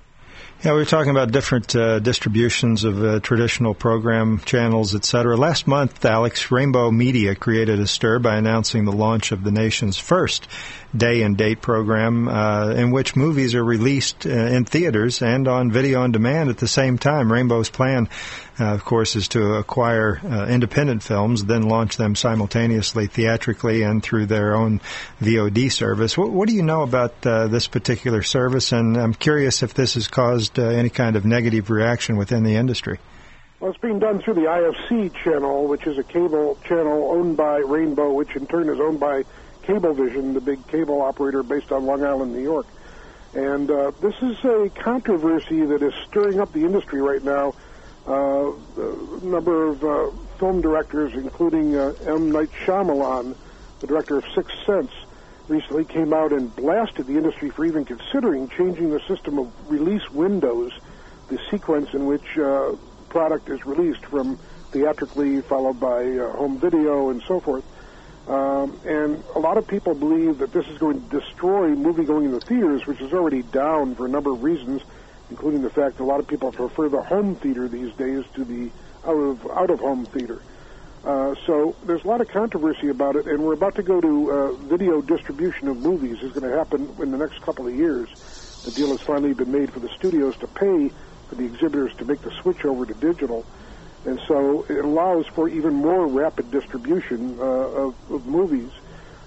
Yeah, 0.62 0.72
we 0.72 0.80
were 0.80 0.84
talking 0.84 1.10
about 1.10 1.32
different 1.32 1.74
uh, 1.74 2.00
distributions 2.00 2.84
of 2.84 3.02
uh, 3.02 3.20
traditional 3.20 3.72
program 3.72 4.40
channels, 4.40 4.94
et 4.94 5.06
cetera. 5.06 5.34
Last 5.34 5.66
month, 5.66 6.04
Alex, 6.04 6.50
Rainbow 6.50 6.90
Media 6.90 7.34
created 7.34 7.80
a 7.80 7.86
stir 7.86 8.18
by 8.18 8.36
announcing 8.36 8.84
the 8.84 8.92
launch 8.92 9.32
of 9.32 9.42
the 9.42 9.52
nation's 9.52 9.96
first 9.96 10.46
day 10.94 11.22
and 11.22 11.38
date 11.38 11.62
program 11.62 12.28
uh, 12.28 12.70
in 12.70 12.90
which 12.90 13.16
movies 13.16 13.54
are 13.54 13.64
released 13.64 14.26
uh, 14.26 14.28
in 14.28 14.66
theaters 14.66 15.22
and 15.22 15.48
on 15.48 15.70
video 15.70 16.02
on 16.02 16.12
demand 16.12 16.50
at 16.50 16.58
the 16.58 16.68
same 16.68 16.98
time. 16.98 17.32
Rainbow's 17.32 17.70
plan, 17.70 18.08
uh, 18.58 18.74
of 18.74 18.84
course, 18.84 19.16
is 19.16 19.28
to 19.28 19.54
acquire 19.54 20.20
uh, 20.22 20.46
independent 20.46 21.02
films, 21.02 21.44
then 21.44 21.62
launch 21.62 21.96
them 21.96 22.14
simultaneously 22.14 23.06
theatrically 23.06 23.82
and 23.82 24.02
through 24.02 24.26
their 24.26 24.54
own 24.54 24.80
VOD 25.22 25.72
service. 25.72 26.18
What, 26.18 26.32
what 26.32 26.48
do 26.48 26.54
you 26.54 26.64
know 26.64 26.82
about 26.82 27.22
this 27.22 27.66
particular 27.66 28.22
service? 28.22 28.72
And 28.72 28.98
I'm 28.98 29.14
curious 29.14 29.62
if 29.62 29.72
this 29.72 29.94
has 29.94 30.08
caused 30.08 30.49
uh, 30.58 30.62
any 30.62 30.90
kind 30.90 31.16
of 31.16 31.24
negative 31.24 31.70
reaction 31.70 32.16
within 32.16 32.42
the 32.42 32.56
industry. 32.56 32.98
Well, 33.60 33.70
it's 33.70 33.80
being 33.80 33.98
done 33.98 34.22
through 34.22 34.34
the 34.34 34.46
IFC 34.46 35.14
channel, 35.22 35.66
which 35.66 35.86
is 35.86 35.98
a 35.98 36.02
cable 36.02 36.58
channel 36.64 37.10
owned 37.10 37.36
by 37.36 37.58
Rainbow, 37.58 38.12
which 38.12 38.34
in 38.34 38.46
turn 38.46 38.70
is 38.70 38.80
owned 38.80 39.00
by 39.00 39.24
Cablevision, 39.64 40.32
the 40.32 40.40
big 40.40 40.66
cable 40.68 41.02
operator 41.02 41.42
based 41.42 41.70
on 41.70 41.84
Long 41.84 42.02
Island, 42.02 42.32
New 42.32 42.42
York. 42.42 42.66
And 43.34 43.70
uh, 43.70 43.92
this 44.00 44.14
is 44.22 44.42
a 44.44 44.70
controversy 44.74 45.64
that 45.66 45.82
is 45.82 45.92
stirring 46.08 46.40
up 46.40 46.52
the 46.52 46.64
industry 46.64 47.00
right 47.00 47.22
now. 47.22 47.54
Uh, 48.08 48.52
a 48.78 49.24
number 49.24 49.68
of 49.68 49.84
uh, 49.84 50.10
film 50.38 50.60
directors, 50.62 51.12
including 51.12 51.76
uh, 51.76 51.92
M. 52.06 52.32
Night 52.32 52.50
Shyamalan, 52.64 53.36
the 53.80 53.86
director 53.86 54.16
of 54.16 54.24
Sixth 54.34 54.56
Sense, 54.64 54.90
recently 55.50 55.84
came 55.84 56.14
out 56.14 56.32
and 56.32 56.54
blasted 56.54 57.06
the 57.06 57.16
industry 57.16 57.50
for 57.50 57.64
even 57.64 57.84
considering 57.84 58.48
changing 58.48 58.90
the 58.90 59.00
system 59.00 59.38
of 59.38 59.52
release 59.70 60.08
windows, 60.10 60.72
the 61.28 61.38
sequence 61.50 61.92
in 61.92 62.06
which 62.06 62.38
uh, 62.38 62.72
product 63.08 63.50
is 63.50 63.66
released 63.66 64.06
from 64.06 64.38
theatrically 64.70 65.42
followed 65.42 65.80
by 65.80 66.04
uh, 66.04 66.32
home 66.36 66.58
video 66.58 67.10
and 67.10 67.20
so 67.26 67.40
forth. 67.40 67.64
Um, 68.28 68.78
and 68.86 69.22
a 69.34 69.40
lot 69.40 69.58
of 69.58 69.66
people 69.66 69.94
believe 69.94 70.38
that 70.38 70.52
this 70.52 70.66
is 70.68 70.78
going 70.78 71.02
to 71.02 71.20
destroy 71.20 71.70
movie 71.70 72.04
going 72.04 72.26
in 72.26 72.30
the 72.30 72.40
theaters, 72.40 72.86
which 72.86 73.00
is 73.00 73.12
already 73.12 73.42
down 73.42 73.96
for 73.96 74.06
a 74.06 74.08
number 74.08 74.30
of 74.30 74.44
reasons, 74.44 74.82
including 75.30 75.62
the 75.62 75.70
fact 75.70 75.96
that 75.96 76.04
a 76.04 76.06
lot 76.06 76.20
of 76.20 76.28
people 76.28 76.52
prefer 76.52 76.88
the 76.88 77.02
home 77.02 77.34
theater 77.34 77.66
these 77.66 77.92
days 77.94 78.24
to 78.34 78.44
the 78.44 78.70
out 79.04 79.16
of 79.16 79.50
out 79.50 79.70
of 79.70 79.80
home 79.80 80.04
theater. 80.04 80.40
Uh, 81.04 81.34
so 81.46 81.74
there's 81.84 82.04
a 82.04 82.06
lot 82.06 82.20
of 82.20 82.28
controversy 82.28 82.88
about 82.88 83.16
it, 83.16 83.26
and 83.26 83.42
we're 83.42 83.54
about 83.54 83.74
to 83.74 83.82
go 83.82 84.00
to 84.00 84.30
uh, 84.30 84.52
video 84.52 85.00
distribution 85.00 85.68
of 85.68 85.78
movies. 85.78 86.22
is 86.22 86.32
going 86.32 86.50
to 86.50 86.56
happen 86.56 86.94
in 87.00 87.10
the 87.10 87.16
next 87.16 87.40
couple 87.40 87.66
of 87.66 87.74
years. 87.74 88.08
The 88.64 88.70
deal 88.72 88.88
has 88.88 89.00
finally 89.00 89.32
been 89.32 89.50
made 89.50 89.72
for 89.72 89.80
the 89.80 89.88
studios 89.88 90.36
to 90.38 90.46
pay 90.46 90.90
for 91.28 91.36
the 91.36 91.44
exhibitors 91.44 91.94
to 91.96 92.04
make 92.04 92.20
the 92.20 92.30
switch 92.42 92.64
over 92.66 92.84
to 92.84 92.92
digital. 92.94 93.46
And 94.04 94.20
so 94.28 94.66
it 94.68 94.84
allows 94.84 95.26
for 95.28 95.48
even 95.48 95.74
more 95.74 96.06
rapid 96.06 96.50
distribution 96.50 97.38
uh, 97.38 97.42
of, 97.42 97.94
of 98.10 98.26
movies. 98.26 98.70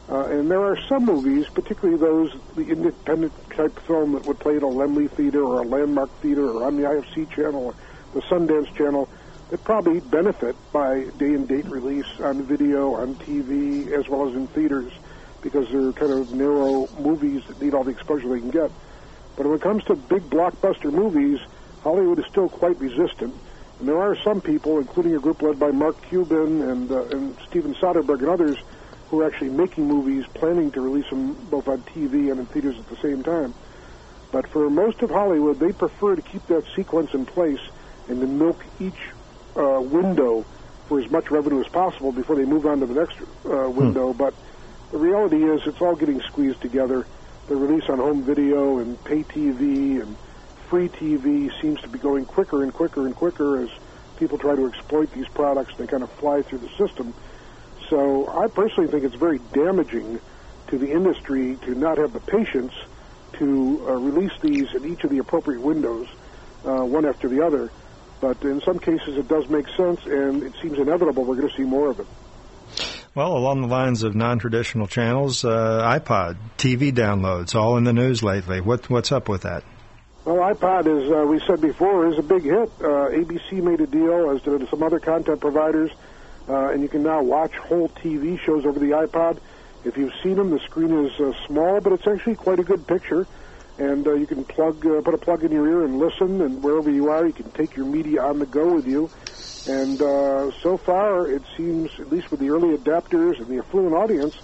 Uh, 0.09 0.25
and 0.25 0.51
there 0.51 0.61
are 0.61 0.77
some 0.87 1.05
movies, 1.05 1.47
particularly 1.53 1.97
those, 1.97 2.31
the 2.55 2.67
independent 2.67 3.33
type 3.51 3.79
film 3.87 4.13
that 4.13 4.25
would 4.25 4.37
play 4.39 4.57
at 4.57 4.63
a 4.63 4.67
Laemmle 4.67 5.09
Theater 5.11 5.43
or 5.43 5.61
a 5.61 5.65
Landmark 5.65 6.11
Theater 6.21 6.51
or 6.51 6.65
on 6.65 6.75
the 6.75 6.83
IFC 6.83 7.29
channel 7.31 7.65
or 7.67 7.75
the 8.13 8.21
Sundance 8.21 8.75
channel, 8.75 9.07
that 9.53 9.63
probably 9.63 9.99
benefit 9.99 10.55
by 10.71 11.03
day 11.19 11.35
and 11.35 11.47
date 11.47 11.65
release 11.65 12.07
on 12.21 12.41
video, 12.41 12.95
on 12.95 13.13
TV, 13.13 13.91
as 13.91 14.09
well 14.09 14.27
as 14.27 14.33
in 14.33 14.47
theaters, 14.47 14.91
because 15.43 15.69
they're 15.69 15.91
kind 15.91 16.11
of 16.11 16.33
narrow 16.33 16.89
movies 16.97 17.43
that 17.47 17.61
need 17.61 17.75
all 17.75 17.83
the 17.83 17.91
exposure 17.91 18.29
they 18.29 18.39
can 18.39 18.49
get. 18.49 18.71
But 19.35 19.45
when 19.45 19.53
it 19.57 19.61
comes 19.61 19.83
to 19.83 19.95
big 19.95 20.23
blockbuster 20.23 20.91
movies, 20.91 21.39
Hollywood 21.83 22.17
is 22.17 22.25
still 22.31 22.49
quite 22.49 22.79
resistant. 22.79 23.35
And 23.77 23.87
there 23.87 24.01
are 24.01 24.15
some 24.23 24.41
people, 24.41 24.79
including 24.79 25.15
a 25.15 25.19
group 25.19 25.43
led 25.43 25.59
by 25.59 25.69
Mark 25.69 26.01
Cuban 26.09 26.63
and, 26.63 26.91
uh, 26.91 27.03
and 27.09 27.37
Steven 27.47 27.75
Soderbergh 27.75 28.21
and 28.21 28.29
others, 28.29 28.57
who 29.11 29.21
are 29.21 29.27
actually 29.27 29.51
making 29.51 29.87
movies, 29.87 30.25
planning 30.33 30.71
to 30.71 30.81
release 30.81 31.07
them 31.11 31.33
both 31.51 31.67
on 31.67 31.83
TV 31.83 32.31
and 32.31 32.39
in 32.39 32.47
theaters 32.47 32.79
at 32.79 32.89
the 32.89 32.97
same 33.03 33.21
time. 33.21 33.53
But 34.31 34.47
for 34.47 34.67
most 34.71 35.03
of 35.03 35.11
Hollywood, 35.11 35.59
they 35.59 35.73
prefer 35.73 36.15
to 36.15 36.23
keep 36.23 36.47
that 36.47 36.63
sequence 36.75 37.13
in 37.13 37.27
place 37.27 37.61
and 38.07 38.19
to 38.19 38.25
milk 38.25 38.63
each 38.79 39.12
uh, 39.55 39.81
window 39.81 40.45
for 40.87 40.99
as 40.99 41.09
much 41.09 41.31
revenue 41.31 41.61
as 41.61 41.67
possible 41.67 42.11
before 42.11 42.35
they 42.35 42.45
move 42.45 42.65
on 42.65 42.79
to 42.79 42.85
the 42.85 42.93
next 42.93 43.17
uh, 43.45 43.69
window. 43.69 44.11
Hmm. 44.11 44.17
But 44.17 44.33
the 44.91 44.97
reality 44.97 45.43
is 45.43 45.61
it's 45.65 45.81
all 45.81 45.95
getting 45.95 46.21
squeezed 46.21 46.61
together. 46.61 47.05
The 47.47 47.55
release 47.55 47.89
on 47.89 47.97
home 47.97 48.23
video 48.23 48.79
and 48.79 49.01
pay 49.03 49.23
TV 49.23 50.01
and 50.01 50.15
free 50.69 50.89
TV 50.89 51.51
seems 51.61 51.81
to 51.81 51.87
be 51.87 51.99
going 51.99 52.25
quicker 52.25 52.63
and 52.63 52.73
quicker 52.73 53.05
and 53.05 53.15
quicker 53.15 53.61
as 53.61 53.69
people 54.17 54.37
try 54.37 54.55
to 54.55 54.67
exploit 54.67 55.11
these 55.13 55.27
products. 55.29 55.75
They 55.77 55.87
kind 55.87 56.03
of 56.03 56.11
fly 56.13 56.41
through 56.41 56.59
the 56.59 56.69
system. 56.69 57.13
So 57.89 58.27
I 58.27 58.47
personally 58.47 58.89
think 58.89 59.03
it's 59.03 59.15
very 59.15 59.39
damaging 59.51 60.19
to 60.67 60.77
the 60.77 60.91
industry 60.91 61.57
to 61.63 61.75
not 61.75 61.97
have 61.97 62.13
the 62.13 62.19
patience 62.19 62.73
to 63.33 63.85
uh, 63.87 63.93
release 63.93 64.31
these 64.41 64.73
in 64.73 64.85
each 64.85 65.03
of 65.03 65.09
the 65.09 65.17
appropriate 65.17 65.61
windows, 65.61 66.07
uh, 66.65 66.83
one 66.85 67.05
after 67.05 67.27
the 67.27 67.45
other. 67.45 67.71
But 68.23 68.41
in 68.43 68.61
some 68.61 68.79
cases, 68.79 69.17
it 69.17 69.27
does 69.27 69.49
make 69.49 69.67
sense, 69.75 69.99
and 70.05 70.43
it 70.43 70.53
seems 70.61 70.79
inevitable 70.79 71.25
we're 71.25 71.35
going 71.35 71.49
to 71.49 71.57
see 71.57 71.63
more 71.63 71.89
of 71.89 71.99
it. 71.99 72.07
Well, 73.13 73.35
along 73.35 73.59
the 73.59 73.67
lines 73.67 74.03
of 74.03 74.15
non-traditional 74.15 74.87
channels, 74.87 75.43
uh, 75.43 75.81
iPod, 75.83 76.37
TV 76.57 76.93
downloads, 76.93 77.53
all 77.53 77.75
in 77.75 77.83
the 77.83 77.91
news 77.91 78.23
lately. 78.23 78.61
What, 78.61 78.89
what's 78.89 79.11
up 79.11 79.27
with 79.27 79.41
that? 79.41 79.65
Well, 80.23 80.37
iPod, 80.37 80.87
as 80.87 81.11
uh, 81.11 81.25
we 81.27 81.41
said 81.45 81.59
before, 81.59 82.07
is 82.07 82.17
a 82.17 82.23
big 82.23 82.43
hit. 82.43 82.71
Uh, 82.79 83.09
ABC 83.11 83.61
made 83.61 83.81
a 83.81 83.87
deal, 83.87 84.31
as 84.31 84.41
did 84.41 84.69
some 84.69 84.83
other 84.83 85.01
content 85.01 85.41
providers, 85.41 85.91
uh, 86.47 86.69
and 86.69 86.81
you 86.81 86.87
can 86.87 87.03
now 87.03 87.21
watch 87.21 87.51
whole 87.57 87.89
TV 87.89 88.39
shows 88.39 88.65
over 88.65 88.79
the 88.79 88.91
iPod. 88.91 89.39
If 89.83 89.97
you've 89.97 90.13
seen 90.23 90.35
them, 90.35 90.49
the 90.49 90.59
screen 90.59 91.07
is 91.07 91.11
uh, 91.19 91.33
small, 91.45 91.81
but 91.81 91.91
it's 91.91 92.07
actually 92.07 92.35
quite 92.35 92.59
a 92.59 92.63
good 92.63 92.87
picture. 92.87 93.27
And 93.77 94.07
uh, 94.07 94.13
you 94.13 94.27
can 94.27 94.43
plug, 94.43 94.85
uh, 94.85 95.01
put 95.01 95.13
a 95.13 95.17
plug 95.17 95.43
in 95.43 95.51
your 95.51 95.67
ear 95.67 95.83
and 95.83 95.97
listen, 95.97 96.41
and 96.41 96.61
wherever 96.61 96.91
you 96.91 97.09
are, 97.09 97.25
you 97.25 97.33
can 97.33 97.49
take 97.51 97.75
your 97.75 97.85
media 97.85 98.23
on 98.23 98.39
the 98.39 98.45
go 98.45 98.73
with 98.73 98.87
you. 98.87 99.09
And 99.67 100.01
uh, 100.01 100.51
so 100.61 100.77
far, 100.77 101.27
it 101.27 101.41
seems, 101.57 101.89
at 101.99 102.11
least 102.11 102.29
with 102.29 102.39
the 102.39 102.49
early 102.49 102.77
adapters 102.77 103.39
and 103.39 103.47
the 103.47 103.59
affluent 103.59 103.95
audience, 103.95 104.35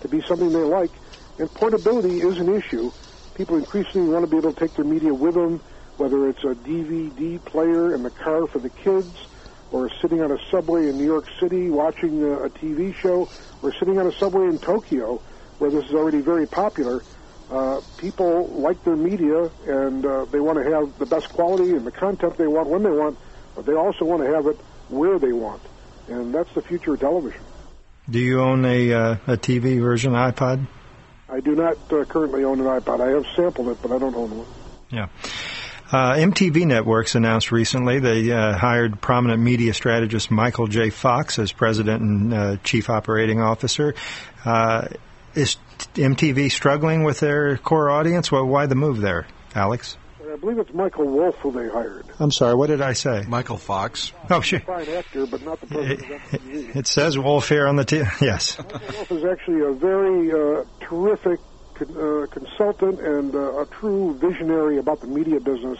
to 0.00 0.08
be 0.08 0.22
something 0.22 0.52
they 0.52 0.60
like. 0.60 0.90
And 1.38 1.52
portability 1.52 2.20
is 2.20 2.38
an 2.38 2.54
issue. 2.54 2.90
People 3.34 3.56
increasingly 3.56 4.12
want 4.12 4.24
to 4.24 4.30
be 4.30 4.38
able 4.38 4.52
to 4.52 4.58
take 4.58 4.74
their 4.74 4.84
media 4.84 5.12
with 5.12 5.34
them, 5.34 5.60
whether 5.96 6.28
it's 6.28 6.44
a 6.44 6.54
DVD 6.54 7.44
player 7.44 7.94
in 7.94 8.02
the 8.02 8.10
car 8.10 8.46
for 8.46 8.58
the 8.58 8.70
kids, 8.70 9.26
or 9.70 9.90
sitting 10.00 10.22
on 10.22 10.30
a 10.30 10.38
subway 10.50 10.88
in 10.88 10.96
New 10.96 11.04
York 11.04 11.26
City 11.38 11.70
watching 11.70 12.22
a, 12.22 12.44
a 12.44 12.50
TV 12.50 12.94
show, 12.94 13.28
or 13.62 13.72
sitting 13.74 13.98
on 13.98 14.06
a 14.06 14.12
subway 14.12 14.46
in 14.46 14.58
Tokyo, 14.58 15.20
where 15.58 15.70
this 15.70 15.84
is 15.84 15.94
already 15.94 16.20
very 16.20 16.46
popular. 16.46 17.02
Uh, 17.50 17.80
people 17.96 18.46
like 18.48 18.82
their 18.84 18.96
media, 18.96 19.50
and 19.66 20.04
uh, 20.04 20.26
they 20.26 20.38
want 20.38 20.62
to 20.62 20.70
have 20.70 20.98
the 20.98 21.06
best 21.06 21.30
quality 21.30 21.70
and 21.70 21.86
the 21.86 21.90
content 21.90 22.36
they 22.36 22.46
want 22.46 22.68
when 22.68 22.82
they 22.82 22.90
want, 22.90 23.16
but 23.54 23.64
they 23.64 23.72
also 23.72 24.04
want 24.04 24.22
to 24.22 24.30
have 24.30 24.46
it 24.46 24.56
where 24.90 25.18
they 25.18 25.32
want, 25.32 25.62
and 26.08 26.34
that's 26.34 26.52
the 26.54 26.60
future 26.60 26.92
of 26.92 27.00
television. 27.00 27.40
Do 28.10 28.18
you 28.18 28.40
own 28.40 28.64
a 28.66 28.92
uh, 28.92 29.16
a 29.26 29.36
TV 29.36 29.80
version 29.80 30.12
iPod? 30.12 30.66
I 31.30 31.40
do 31.40 31.54
not 31.54 31.76
uh, 31.90 32.04
currently 32.04 32.44
own 32.44 32.60
an 32.60 32.66
iPod. 32.66 33.00
I 33.00 33.10
have 33.10 33.26
sampled 33.34 33.68
it, 33.68 33.78
but 33.80 33.92
I 33.92 33.98
don't 33.98 34.14
own 34.14 34.38
one. 34.38 34.46
Yeah. 34.90 35.08
Uh, 35.90 36.14
MTV 36.16 36.66
Networks 36.66 37.14
announced 37.14 37.50
recently 37.50 37.98
they 37.98 38.30
uh, 38.30 38.56
hired 38.56 39.00
prominent 39.00 39.40
media 39.42 39.72
strategist 39.72 40.30
Michael 40.30 40.66
J. 40.66 40.90
Fox 40.90 41.38
as 41.38 41.50
president 41.50 42.02
and 42.02 42.34
uh, 42.34 42.56
chief 42.62 42.90
operating 42.90 43.40
officer. 43.40 43.94
Is 45.38 45.56
MTV 45.94 46.50
struggling 46.50 47.04
with 47.04 47.20
their 47.20 47.58
core 47.58 47.90
audience? 47.90 48.32
Well, 48.32 48.44
why 48.44 48.66
the 48.66 48.74
move 48.74 49.00
there, 49.00 49.28
Alex? 49.54 49.96
I 50.20 50.34
believe 50.34 50.58
it's 50.58 50.74
Michael 50.74 51.06
Wolff 51.06 51.36
who 51.36 51.52
they 51.52 51.68
hired. 51.68 52.06
I'm 52.18 52.32
sorry, 52.32 52.56
what 52.56 52.66
did 52.66 52.80
I 52.80 52.92
say? 52.94 53.22
Michael 53.28 53.56
Fox. 53.56 54.12
Oh, 54.30 54.40
sure. 54.40 54.58
Fine 54.58 54.88
actor, 54.88 55.26
but 55.26 55.44
not 55.44 55.60
the 55.60 55.68
president 55.68 56.00
of 56.00 56.08
MTV. 56.08 56.76
It 56.76 56.86
says 56.88 57.16
Wolff 57.16 57.48
here 57.48 57.68
on 57.68 57.76
the 57.76 57.84
t- 57.84 57.98
yes. 58.20 58.58
Michael 58.58 58.80
Wolff 58.96 59.12
is 59.12 59.24
actually 59.24 59.60
a 59.60 59.70
very 59.70 60.32
uh, 60.32 60.64
terrific 60.80 61.38
uh, 61.82 62.26
consultant 62.32 62.98
and 62.98 63.32
uh, 63.32 63.60
a 63.60 63.66
true 63.66 64.18
visionary 64.18 64.78
about 64.78 65.00
the 65.00 65.06
media 65.06 65.38
business. 65.38 65.78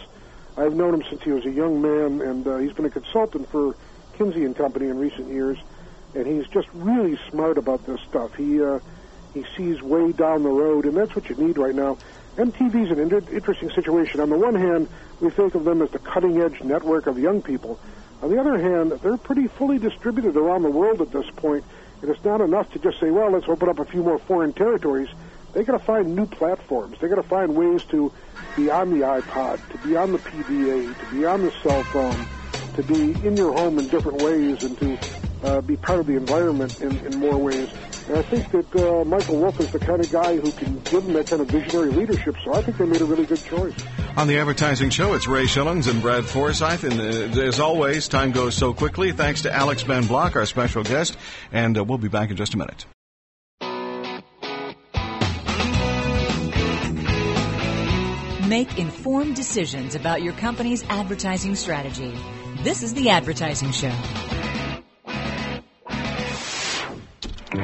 I've 0.55 0.73
known 0.73 0.93
him 0.93 1.03
since 1.09 1.21
he 1.21 1.31
was 1.33 1.45
a 1.45 1.51
young 1.51 1.81
man, 1.81 2.21
and 2.21 2.47
uh, 2.47 2.57
he's 2.59 2.71
been 2.71 2.85
a 2.85 2.89
consultant 2.89 3.51
for 3.51 3.75
Kinsey 4.17 4.45
and 4.45 4.55
Company 4.55 4.85
in 4.87 4.97
recent 4.97 5.27
years. 5.27 5.57
And 6.15 6.25
he's 6.25 6.47
just 6.47 6.69
really 6.73 7.19
smart 7.29 7.57
about 7.57 7.85
this 7.85 7.99
stuff. 8.07 8.33
He 8.35 8.63
uh, 8.63 8.79
he 9.33 9.45
sees 9.55 9.81
way 9.81 10.11
down 10.11 10.43
the 10.43 10.49
road, 10.49 10.85
and 10.85 10.95
that's 10.95 11.15
what 11.15 11.29
you 11.29 11.35
need 11.35 11.57
right 11.57 11.75
now. 11.75 11.97
MTV 12.37 12.85
is 12.85 12.91
an 12.91 12.99
inter- 12.99 13.23
interesting 13.31 13.69
situation. 13.71 14.21
On 14.21 14.29
the 14.29 14.37
one 14.37 14.55
hand, 14.55 14.87
we 15.19 15.29
think 15.29 15.55
of 15.55 15.65
them 15.65 15.81
as 15.81 15.91
the 15.91 15.99
cutting 15.99 16.41
edge 16.41 16.61
network 16.61 17.07
of 17.07 17.19
young 17.19 17.41
people. 17.41 17.79
On 18.21 18.29
the 18.29 18.39
other 18.39 18.57
hand, 18.57 18.91
they're 19.01 19.17
pretty 19.17 19.47
fully 19.47 19.77
distributed 19.77 20.35
around 20.35 20.63
the 20.63 20.71
world 20.71 21.01
at 21.01 21.11
this 21.11 21.29
point, 21.35 21.63
and 22.01 22.09
it's 22.09 22.23
not 22.23 22.41
enough 22.41 22.69
to 22.71 22.79
just 22.79 22.99
say, 22.99 23.11
well, 23.11 23.31
let's 23.31 23.47
open 23.47 23.69
up 23.69 23.79
a 23.79 23.85
few 23.85 24.03
more 24.03 24.19
foreign 24.19 24.53
territories. 24.53 25.09
They 25.53 25.63
got 25.63 25.77
to 25.77 25.85
find 25.85 26.15
new 26.15 26.25
platforms. 26.25 26.97
They 26.99 27.07
got 27.07 27.15
to 27.15 27.23
find 27.23 27.55
ways 27.55 27.81
to 27.91 28.11
be 28.55 28.69
on 28.69 28.89
the 28.89 29.05
iPod, 29.05 29.69
to 29.69 29.77
be 29.77 29.95
on 29.95 30.11
the 30.11 30.19
PDA, 30.19 30.97
to 30.97 31.05
be 31.15 31.25
on 31.25 31.41
the 31.41 31.51
cell 31.63 31.83
phone, 31.83 32.27
to 32.75 32.83
be 32.83 33.25
in 33.25 33.35
your 33.35 33.53
home 33.53 33.79
in 33.79 33.87
different 33.87 34.19
ways, 34.19 34.57
and 34.61 34.77
to 34.79 34.97
uh, 35.43 35.61
be 35.61 35.75
part 35.77 35.99
of 35.99 36.07
the 36.07 36.15
environment 36.15 36.77
in, 36.81 37.05
in 37.05 37.15
more 37.15 37.37
ways. 37.37 37.69
And 38.09 38.17
I 38.17 38.21
think 38.23 38.49
that 38.49 38.75
uh, 38.75 39.05
Michael 39.05 39.37
Wolff 39.37 39.59
is 39.59 39.71
the 39.71 39.77
kind 39.77 40.03
of 40.03 40.11
guy 40.11 40.37
who 40.37 40.51
can 40.51 40.79
give 40.79 41.03
them 41.03 41.13
that 41.13 41.27
kind 41.27 41.43
of 41.43 41.47
visionary 41.47 41.91
leadership. 41.91 42.35
So 42.43 42.55
I 42.55 42.63
think 42.63 42.77
they 42.77 42.85
made 42.85 43.01
a 43.01 43.05
really 43.05 43.27
good 43.27 43.43
choice. 43.43 43.75
On 44.17 44.27
the 44.27 44.39
advertising 44.39 44.89
show, 44.89 45.13
it's 45.13 45.27
Ray 45.27 45.43
Schillens 45.43 45.87
and 45.87 46.01
Brad 46.01 46.25
Forsythe. 46.25 46.85
And 46.85 46.99
uh, 46.99 47.41
as 47.41 47.59
always, 47.59 48.07
time 48.07 48.31
goes 48.31 48.55
so 48.55 48.73
quickly. 48.73 49.11
Thanks 49.11 49.43
to 49.43 49.53
Alex 49.53 49.83
Ben 49.83 50.07
Block, 50.07 50.35
our 50.35 50.47
special 50.47 50.81
guest. 50.81 51.17
And 51.51 51.77
uh, 51.77 51.83
we'll 51.83 51.99
be 51.99 52.07
back 52.07 52.31
in 52.31 52.35
just 52.35 52.55
a 52.55 52.57
minute. 52.57 52.87
Make 58.49 58.79
informed 58.79 59.35
decisions 59.35 59.93
about 59.93 60.23
your 60.23 60.33
company's 60.33 60.83
advertising 60.85 61.53
strategy. 61.53 62.17
This 62.63 62.81
is 62.81 62.95
The 62.95 63.11
Advertising 63.11 63.71
Show. 63.71 63.93
Here 67.51 67.63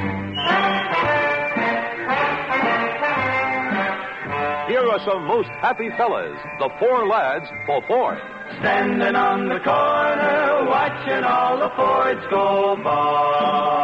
are 4.82 4.98
some 5.06 5.26
most 5.28 5.48
happy 5.60 5.90
fellas, 5.96 6.36
the 6.58 6.68
four 6.80 7.06
lads 7.06 7.46
for 7.66 7.80
Ford. 7.86 8.18
Standing 8.58 9.14
on 9.14 9.48
the 9.48 9.60
corner, 9.60 10.68
watching 10.68 11.22
all 11.22 11.58
the 11.58 11.70
Fords 11.76 12.26
go 12.30 12.76
by. 12.82 13.76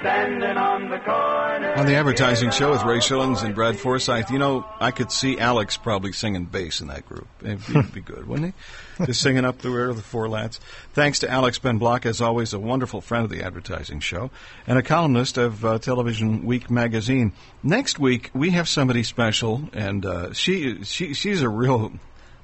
Standing 0.00 0.56
on 0.56 0.90
the 0.90 0.98
corner. 0.98 1.74
On 1.74 1.86
the 1.86 1.96
advertising 1.96 2.50
show 2.50 2.70
with 2.70 2.84
Ray 2.84 2.98
Schillens 2.98 3.42
and 3.42 3.54
Brad 3.54 3.76
Forsythe, 3.76 4.30
you 4.30 4.38
know, 4.38 4.64
I 4.78 4.92
could 4.92 5.10
see 5.10 5.38
Alex 5.38 5.76
probably 5.76 6.12
singing 6.12 6.44
bass 6.44 6.80
in 6.80 6.86
that 6.86 7.04
group. 7.04 7.26
It'd 7.42 7.92
be 7.92 8.00
good, 8.00 8.28
wouldn't 8.28 8.54
he? 8.98 9.06
Just 9.06 9.20
singing 9.20 9.44
up 9.44 9.58
the 9.58 9.70
rear 9.70 9.88
of 9.88 9.96
the 9.96 10.02
four 10.02 10.28
lads. 10.28 10.60
Thanks 10.92 11.18
to 11.20 11.30
Alex 11.30 11.58
Ben 11.58 11.78
Block, 11.78 12.06
as 12.06 12.20
always, 12.20 12.52
a 12.52 12.60
wonderful 12.60 13.00
friend 13.00 13.24
of 13.24 13.30
the 13.30 13.42
advertising 13.42 13.98
show 13.98 14.30
and 14.68 14.78
a 14.78 14.82
columnist 14.82 15.36
of 15.36 15.64
uh, 15.64 15.78
Television 15.78 16.44
Week 16.44 16.70
magazine. 16.70 17.32
Next 17.64 17.98
week, 17.98 18.30
we 18.34 18.50
have 18.50 18.68
somebody 18.68 19.02
special, 19.02 19.68
and 19.72 20.06
uh, 20.06 20.32
she, 20.32 20.84
she 20.84 21.12
she's 21.14 21.42
a 21.42 21.48
real 21.48 21.92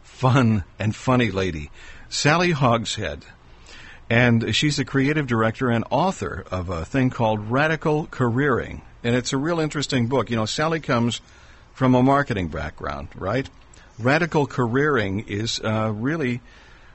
fun 0.03 0.65
and 0.79 0.95
funny 0.95 1.31
lady, 1.31 1.71
Sally 2.09 2.51
Hogshead. 2.51 3.25
And 4.11 4.55
she's 4.55 4.77
the 4.77 4.85
creative 4.85 5.27
director 5.27 5.71
and 5.71 5.85
author 5.91 6.45
of 6.51 6.69
a 6.69 6.85
thing 6.85 7.11
called 7.11 7.51
Radical 7.51 8.07
Careering. 8.07 8.83
And 9.03 9.15
it's 9.15 9.33
a 9.33 9.39
real 9.39 9.61
interesting 9.61 10.09
book. 10.09 10.31
You 10.31 10.37
know, 10.37 10.47
Sally 10.47 10.81
comes 10.81 11.21
from 11.73 11.95
a 11.95 12.03
marketing 12.03 12.49
background, 12.49 13.09
right? 13.17 13.49
Radical 13.99 14.47
careering 14.47 15.27
is 15.29 15.61
uh, 15.61 15.93
really 15.95 16.41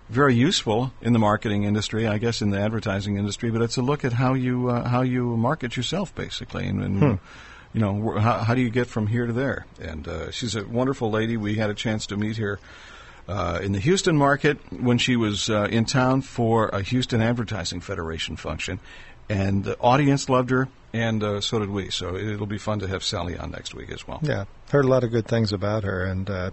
very 0.10 0.36
useful 0.36 0.92
in 1.02 1.14
the 1.14 1.20
marketing 1.20 1.64
industry, 1.64 2.08
I 2.08 2.18
guess, 2.18 2.42
in 2.42 2.50
the 2.50 2.60
advertising 2.60 3.18
industry. 3.18 3.52
But 3.52 3.62
it's 3.62 3.78
a 3.78 3.82
look 3.82 4.04
at 4.04 4.14
how 4.14 4.34
you 4.34 4.70
uh, 4.70 4.88
how 4.88 5.02
you 5.02 5.38
market 5.38 5.78
yourself, 5.78 6.14
basically, 6.16 6.68
and, 6.68 6.82
and 6.84 7.00
Hmm. 7.00 7.16
you 7.74 7.82
know 7.82 8.18
how, 8.20 8.40
how 8.40 8.54
do 8.56 8.62
you 8.62 8.70
get 8.70 8.88
from 8.88 9.08
here 9.08 9.28
to 9.28 9.34
there. 9.34 9.66
And 9.80 10.08
uh, 10.08 10.32
she's 10.32 10.56
a 10.56 10.66
wonderful 10.66 11.10
lady. 11.12 11.38
We 11.38 11.56
had 11.56 11.70
a 11.70 11.76
chance 11.76 12.08
to 12.08 12.18
meet 12.18 12.38
her. 12.38 12.60
Uh, 13.30 13.60
in 13.62 13.74
the 13.74 13.80
Houston 13.80 14.18
market, 14.18 14.58
when 14.72 14.98
she 14.98 15.16
was 15.16 15.52
uh, 15.52 15.68
in 15.70 15.86
town 15.86 16.22
for 16.22 16.70
a 16.70 16.82
Houston 16.82 17.22
Advertising 17.22 17.80
Federation 17.80 18.36
function, 18.36 18.80
and 19.30 19.64
the 19.64 19.78
audience 19.78 20.30
loved 20.30 20.50
her, 20.50 20.68
and 20.94 21.24
uh, 21.24 21.40
so 21.40 21.60
did 21.60 21.70
we. 21.70 21.92
So 21.92 22.16
it'll 22.16 22.48
be 22.48 22.58
fun 22.58 22.80
to 22.80 22.88
have 22.88 23.04
Sally 23.04 23.38
on 23.38 23.52
next 23.52 23.76
week 23.76 23.92
as 23.92 24.08
well. 24.08 24.20
Yeah, 24.24 24.46
heard 24.72 24.86
a 24.86 24.88
lot 24.88 25.04
of 25.04 25.12
good 25.12 25.28
things 25.28 25.54
about 25.54 25.84
her, 25.84 26.06
and 26.06 26.28
uh, 26.28 26.50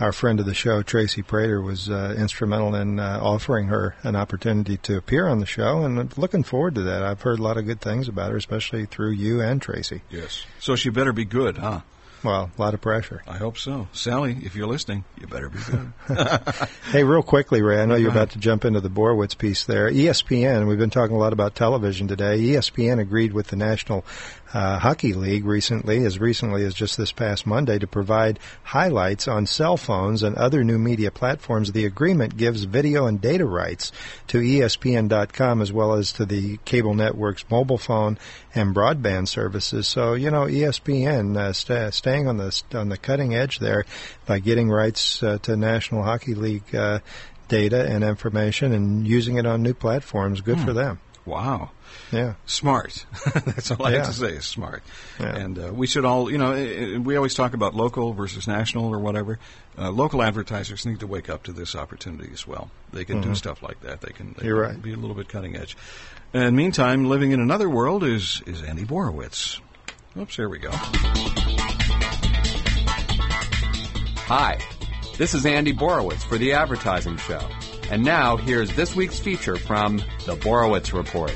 our 0.00 0.12
friend 0.12 0.38
of 0.38 0.44
the 0.44 0.52
show, 0.52 0.82
Tracy 0.82 1.22
Prater, 1.22 1.62
was 1.62 1.88
uh, 1.88 2.14
instrumental 2.18 2.74
in 2.74 3.00
uh, 3.00 3.20
offering 3.22 3.68
her 3.68 3.96
an 4.02 4.14
opportunity 4.14 4.76
to 4.76 4.98
appear 4.98 5.26
on 5.26 5.40
the 5.40 5.46
show, 5.46 5.82
and 5.82 5.98
I'm 5.98 6.10
looking 6.18 6.42
forward 6.42 6.74
to 6.74 6.82
that. 6.82 7.02
I've 7.02 7.22
heard 7.22 7.38
a 7.38 7.42
lot 7.42 7.56
of 7.56 7.64
good 7.64 7.80
things 7.80 8.06
about 8.06 8.32
her, 8.32 8.36
especially 8.36 8.84
through 8.84 9.12
you 9.12 9.40
and 9.40 9.62
Tracy. 9.62 10.02
Yes. 10.10 10.44
So 10.60 10.76
she 10.76 10.90
better 10.90 11.14
be 11.14 11.24
good, 11.24 11.56
huh? 11.56 11.80
Well, 12.24 12.50
a 12.56 12.60
lot 12.60 12.74
of 12.74 12.80
pressure. 12.80 13.22
I 13.28 13.36
hope 13.36 13.58
so. 13.58 13.88
Sally, 13.92 14.36
if 14.42 14.56
you're 14.56 14.66
listening, 14.66 15.04
you 15.20 15.26
better 15.28 15.48
be 15.48 15.60
good. 15.60 15.92
hey, 16.90 17.04
real 17.04 17.22
quickly, 17.22 17.62
Ray, 17.62 17.80
I 17.80 17.86
know 17.86 17.94
you're 17.94 18.10
about 18.10 18.30
to 18.30 18.38
jump 18.38 18.64
into 18.64 18.80
the 18.80 18.90
Borowitz 18.90 19.38
piece 19.38 19.64
there. 19.64 19.90
ESPN, 19.90 20.66
we've 20.66 20.78
been 20.78 20.90
talking 20.90 21.14
a 21.14 21.18
lot 21.18 21.32
about 21.32 21.54
television 21.54 22.08
today. 22.08 22.38
ESPN 22.38 22.98
agreed 22.98 23.32
with 23.32 23.48
the 23.48 23.56
National 23.56 24.04
uh, 24.52 24.78
Hockey 24.78 25.12
League 25.12 25.44
recently, 25.44 26.04
as 26.04 26.18
recently 26.18 26.64
as 26.64 26.74
just 26.74 26.96
this 26.96 27.12
past 27.12 27.46
Monday, 27.46 27.78
to 27.78 27.86
provide 27.86 28.38
highlights 28.62 29.28
on 29.28 29.46
cell 29.46 29.76
phones 29.76 30.22
and 30.22 30.36
other 30.36 30.64
new 30.64 30.78
media 30.78 31.10
platforms. 31.10 31.72
The 31.72 31.84
agreement 31.84 32.36
gives 32.36 32.64
video 32.64 33.06
and 33.06 33.20
data 33.20 33.44
rights 33.44 33.92
to 34.28 34.38
ESPN.com 34.38 35.60
as 35.62 35.72
well 35.72 35.94
as 35.94 36.12
to 36.12 36.24
the 36.24 36.56
cable 36.64 36.94
network's 36.94 37.44
mobile 37.50 37.78
phone 37.78 38.18
and 38.54 38.74
broadband 38.74 39.28
services. 39.28 39.86
So, 39.86 40.14
you 40.14 40.30
know, 40.30 40.44
ESPN 40.44 41.36
uh, 41.36 41.52
st- 41.52 41.94
staying 42.08 42.26
on 42.26 42.38
the 42.38 42.62
on 42.74 42.88
the 42.88 42.96
cutting 42.96 43.34
edge 43.34 43.58
there 43.58 43.84
by 44.24 44.38
getting 44.38 44.70
rights 44.70 45.22
uh, 45.22 45.36
to 45.42 45.56
National 45.56 46.02
Hockey 46.02 46.34
League 46.34 46.74
uh, 46.74 47.00
data 47.48 47.86
and 47.86 48.02
information 48.02 48.72
and 48.72 49.06
using 49.06 49.36
it 49.36 49.44
on 49.44 49.62
new 49.62 49.74
platforms. 49.74 50.40
Good 50.40 50.58
Hmm. 50.58 50.64
for 50.64 50.72
them. 50.72 51.00
Wow. 51.26 51.70
Yeah. 52.10 52.34
Smart. 52.46 53.04
That's 53.34 53.70
all 53.70 53.84
I 53.84 53.90
Yeah. 53.90 53.96
have 53.98 54.06
to 54.06 54.12
say 54.14 54.28
is 54.32 54.46
smart. 54.46 54.82
Yeah. 55.20 55.36
And 55.36 55.58
uh, 55.58 55.72
we 55.74 55.86
should 55.86 56.06
all, 56.06 56.30
you 56.30 56.38
know, 56.38 56.52
eh, 56.52 56.94
eh, 56.94 56.96
we 56.98 57.16
always 57.16 57.34
talk 57.34 57.52
about 57.52 57.74
local 57.74 58.14
versus 58.14 58.48
national 58.48 58.86
or 58.88 58.98
whatever. 58.98 59.38
Uh, 59.76 59.90
local 59.90 60.22
advertisers 60.22 60.86
need 60.86 61.00
to 61.00 61.06
wake 61.06 61.28
up 61.28 61.42
to 61.42 61.52
this 61.52 61.74
opportunity 61.76 62.30
as 62.32 62.46
well. 62.46 62.70
They 62.94 63.04
can 63.04 63.20
do 63.20 63.28
Mhm. 63.30 63.36
stuff 63.36 63.62
like 63.62 63.80
that. 63.82 64.00
They 64.00 64.12
can, 64.12 64.34
they 64.38 64.46
You're 64.46 64.64
can 64.64 64.74
right. 64.76 64.82
be 64.82 64.94
a 64.94 64.96
little 64.96 65.14
bit 65.16 65.28
cutting 65.28 65.54
edge. 65.56 65.76
And 66.32 66.56
meantime, 66.56 67.04
living 67.04 67.32
in 67.32 67.40
another 67.40 67.68
world 67.68 68.02
is, 68.04 68.42
is 68.46 68.62
Andy 68.62 68.84
Borowitz. 68.86 69.60
Oops, 70.18 70.34
here 70.34 70.48
we 70.48 70.58
go. 70.58 70.70
Hi, 74.28 74.58
this 75.16 75.32
is 75.32 75.46
Andy 75.46 75.72
Borowitz 75.72 76.22
for 76.22 76.36
The 76.36 76.52
Advertising 76.52 77.16
Show. 77.16 77.40
And 77.90 78.04
now 78.04 78.36
here's 78.36 78.70
this 78.76 78.94
week's 78.94 79.18
feature 79.18 79.56
from 79.56 80.02
The 80.26 80.36
Borowitz 80.36 80.92
Report. 80.92 81.32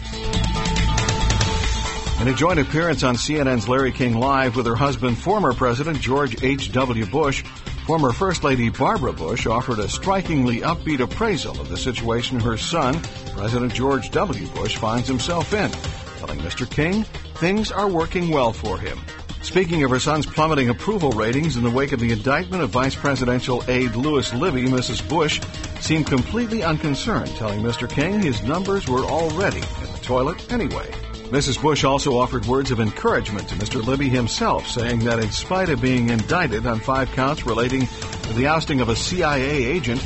In 2.20 2.28
a 2.28 2.36
joint 2.36 2.60
appearance 2.60 3.02
on 3.02 3.14
CNN's 3.14 3.66
Larry 3.66 3.92
King 3.92 4.18
Live 4.18 4.56
with 4.56 4.66
her 4.66 4.74
husband, 4.74 5.16
former 5.16 5.54
President 5.54 6.02
George 6.02 6.42
H.W. 6.42 7.06
Bush, 7.06 7.42
former 7.86 8.12
First 8.12 8.44
Lady 8.44 8.68
Barbara 8.68 9.14
Bush 9.14 9.46
offered 9.46 9.78
a 9.78 9.88
strikingly 9.88 10.58
upbeat 10.60 11.00
appraisal 11.00 11.58
of 11.58 11.70
the 11.70 11.78
situation 11.78 12.40
her 12.40 12.58
son, 12.58 13.00
President 13.34 13.72
George 13.72 14.10
W. 14.10 14.46
Bush, 14.48 14.76
finds 14.76 15.08
himself 15.08 15.54
in, 15.54 15.70
telling 16.18 16.40
Mr. 16.40 16.70
King 16.70 17.04
things 17.36 17.72
are 17.72 17.88
working 17.88 18.28
well 18.28 18.52
for 18.52 18.78
him. 18.78 18.98
Speaking 19.42 19.82
of 19.82 19.90
her 19.90 19.98
son's 19.98 20.24
plummeting 20.24 20.68
approval 20.68 21.10
ratings 21.10 21.56
in 21.56 21.64
the 21.64 21.70
wake 21.70 21.90
of 21.90 21.98
the 21.98 22.12
indictment 22.12 22.62
of 22.62 22.70
Vice 22.70 22.94
Presidential 22.94 23.64
aide 23.68 23.96
Lewis 23.96 24.32
Libby, 24.32 24.66
Mrs. 24.66 25.06
Bush 25.08 25.40
seemed 25.80 26.06
completely 26.06 26.62
unconcerned, 26.62 27.34
telling 27.36 27.60
Mr. 27.60 27.90
King 27.90 28.22
his 28.22 28.40
numbers 28.44 28.86
were 28.86 29.04
already 29.04 29.58
in 29.58 29.92
the 29.92 29.98
toilet 30.00 30.50
anyway. 30.52 30.88
Mrs. 31.30 31.60
Bush 31.60 31.82
also 31.82 32.16
offered 32.18 32.46
words 32.46 32.70
of 32.70 32.78
encouragement 32.78 33.48
to 33.48 33.56
Mr. 33.56 33.84
Libby 33.84 34.08
himself, 34.08 34.68
saying 34.68 35.00
that 35.00 35.18
in 35.18 35.32
spite 35.32 35.70
of 35.70 35.82
being 35.82 36.10
indicted 36.10 36.64
on 36.64 36.78
five 36.78 37.10
counts 37.10 37.44
relating 37.44 37.88
to 37.88 38.32
the 38.34 38.46
ousting 38.46 38.80
of 38.80 38.90
a 38.90 38.96
CIA 38.96 39.64
agent, 39.64 40.00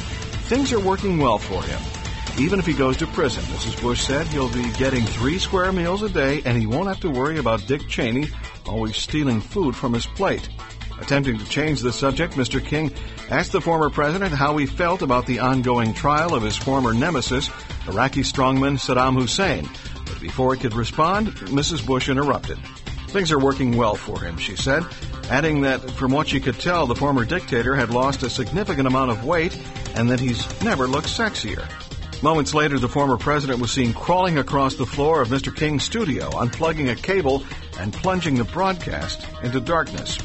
things 0.49 0.73
are 0.73 0.81
working 0.81 1.19
well 1.19 1.39
for 1.39 1.63
him. 1.63 1.81
Even 2.39 2.59
if 2.59 2.67
he 2.67 2.75
goes 2.75 2.97
to 2.99 3.07
prison, 3.09 3.43
Mrs. 3.45 3.81
Bush 3.83 4.03
said 4.03 4.27
he'll 4.29 4.53
be 4.53 4.71
getting 4.73 5.05
three 5.05 5.39
square 5.39 5.73
meals 5.73 6.03
a 6.03 6.09
day 6.09 6.43
and 6.45 6.59
he 6.59 6.67
won't 6.67 6.89
have 6.89 7.01
to 7.01 7.11
worry 7.11 7.39
about 7.39 7.67
Dick 7.67 7.87
Cheney 7.89 8.29
always 8.69 8.97
stealing 8.97 9.41
food 9.41 9.75
from 9.75 9.93
his 9.93 10.07
plate. 10.07 10.49
Attempting 11.01 11.39
to 11.39 11.45
change 11.49 11.81
the 11.81 11.93
subject, 11.93 12.35
Mr. 12.35 12.65
King 12.65 12.93
asked 13.31 13.53
the 13.53 13.61
former 13.61 13.91
president 13.91 14.33
how 14.33 14.57
he 14.57 14.67
felt 14.67 15.03
about 15.03 15.27
the 15.27 15.41
ongoing 15.41 15.93
trial 15.93 16.35
of 16.35 16.43
his 16.43 16.57
former 16.57 16.95
nemesis, 16.95 17.51
Iraqi 17.87 18.23
strongman 18.23 18.79
Saddam 18.79 19.15
Hussein. 19.15 19.69
But 20.07 20.21
before 20.21 20.55
he 20.55 20.61
could 20.61 20.75
respond, 20.75 21.29
Mrs. 21.37 21.85
Bush 21.85 22.09
interrupted. 22.09 22.59
Things 23.09 23.31
are 23.31 23.39
working 23.39 23.77
well 23.77 23.95
for 23.95 24.21
him, 24.21 24.39
she 24.39 24.57
said, 24.57 24.85
adding 25.31 25.63
that 25.63 25.91
from 25.93 26.13
what 26.13 26.29
she 26.29 26.41
could 26.41 26.59
tell, 26.59 26.87
the 26.87 26.95
former 26.95 27.25
dictator 27.25 27.77
had 27.77 27.91
lost 27.91 28.23
a 28.23 28.31
significant 28.31 28.87
amount 28.87 29.11
of 29.11 29.25
weight 29.25 29.59
and 29.95 30.11
that 30.11 30.21
he's 30.21 30.63
never 30.63 30.87
looked 30.87 31.09
sexier. 31.09 31.67
Moments 32.23 32.55
later, 32.55 32.79
the 32.79 32.89
former 32.89 33.19
president 33.19 33.61
was 33.61 33.71
seen 33.71 33.93
crawling 33.93 34.39
across 34.39 34.75
the 34.75 34.87
floor 34.87 35.21
of 35.21 35.29
Mr. 35.29 35.55
King's 35.55 35.85
studio, 35.85 36.31
unplugging 36.31 36.91
a 36.91 36.97
cable 36.97 37.45
and 37.79 37.93
plunging 37.93 38.37
the 38.37 38.45
broadcast 38.45 39.27
into 39.43 39.61
darkness. 39.61 40.19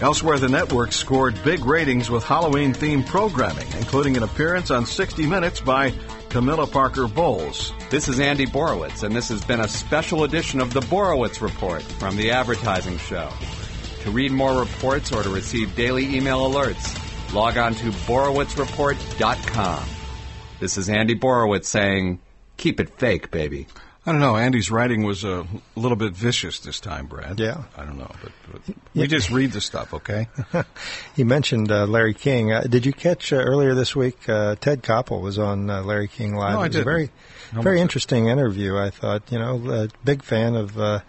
Elsewhere, 0.00 0.38
the 0.38 0.48
network 0.48 0.92
scored 0.92 1.42
big 1.42 1.64
ratings 1.64 2.08
with 2.08 2.22
Halloween 2.22 2.72
themed 2.72 3.06
programming, 3.06 3.66
including 3.78 4.16
an 4.16 4.22
appearance 4.22 4.70
on 4.70 4.86
60 4.86 5.26
Minutes 5.26 5.60
by 5.60 5.92
Camilla 6.28 6.66
Parker 6.66 7.08
Bowles. 7.08 7.72
This 7.90 8.06
is 8.06 8.20
Andy 8.20 8.46
Borowitz, 8.46 9.02
and 9.02 9.16
this 9.16 9.28
has 9.30 9.44
been 9.44 9.60
a 9.60 9.66
special 9.66 10.22
edition 10.24 10.60
of 10.60 10.72
The 10.72 10.80
Borowitz 10.80 11.40
Report 11.40 11.82
from 11.82 12.16
The 12.16 12.30
Advertising 12.30 12.98
Show. 12.98 13.28
To 14.02 14.10
read 14.10 14.30
more 14.30 14.60
reports 14.60 15.10
or 15.10 15.22
to 15.22 15.30
receive 15.30 15.74
daily 15.74 16.14
email 16.16 16.48
alerts, 16.48 16.94
log 17.34 17.56
on 17.56 17.74
to 17.74 17.90
borowitzreport.com. 17.90 19.88
This 20.60 20.76
is 20.78 20.88
Andy 20.88 21.16
Borowitz 21.16 21.64
saying, 21.64 22.20
keep 22.56 22.78
it 22.78 22.90
fake, 22.98 23.30
baby. 23.30 23.66
I 24.08 24.12
don't 24.12 24.22
know. 24.22 24.36
Andy's 24.36 24.70
writing 24.70 25.02
was 25.02 25.22
a 25.22 25.46
little 25.76 25.94
bit 25.96 26.14
vicious 26.14 26.60
this 26.60 26.80
time, 26.80 27.08
Brad. 27.08 27.38
Yeah. 27.38 27.64
I 27.76 27.84
don't 27.84 27.98
know, 27.98 28.10
but, 28.22 28.32
but 28.50 28.76
we 28.94 29.06
just 29.06 29.30
read 29.30 29.52
the 29.52 29.60
stuff, 29.60 29.92
okay? 29.92 30.28
he 31.14 31.24
mentioned 31.24 31.70
uh, 31.70 31.84
Larry 31.84 32.14
King. 32.14 32.50
Uh, 32.50 32.62
did 32.62 32.86
you 32.86 32.94
catch 32.94 33.34
uh, 33.34 33.36
earlier 33.36 33.74
this 33.74 33.94
week? 33.94 34.26
Uh, 34.26 34.54
Ted 34.54 34.82
Koppel 34.82 35.20
was 35.20 35.38
on 35.38 35.68
uh, 35.68 35.82
Larry 35.82 36.08
King 36.08 36.34
Live. 36.34 36.54
No, 36.54 36.60
I 36.60 36.64
it 36.64 36.68
was 36.68 36.76
a 36.76 36.78
didn't. 36.78 36.84
very, 36.86 37.10
very 37.52 37.80
interesting 37.82 38.28
interview. 38.28 38.78
I 38.78 38.88
thought. 38.88 39.30
You 39.30 39.40
know, 39.40 39.70
a 39.70 39.88
big 40.06 40.22
fan 40.22 40.56
of 40.56 40.78
uh, 40.78 41.00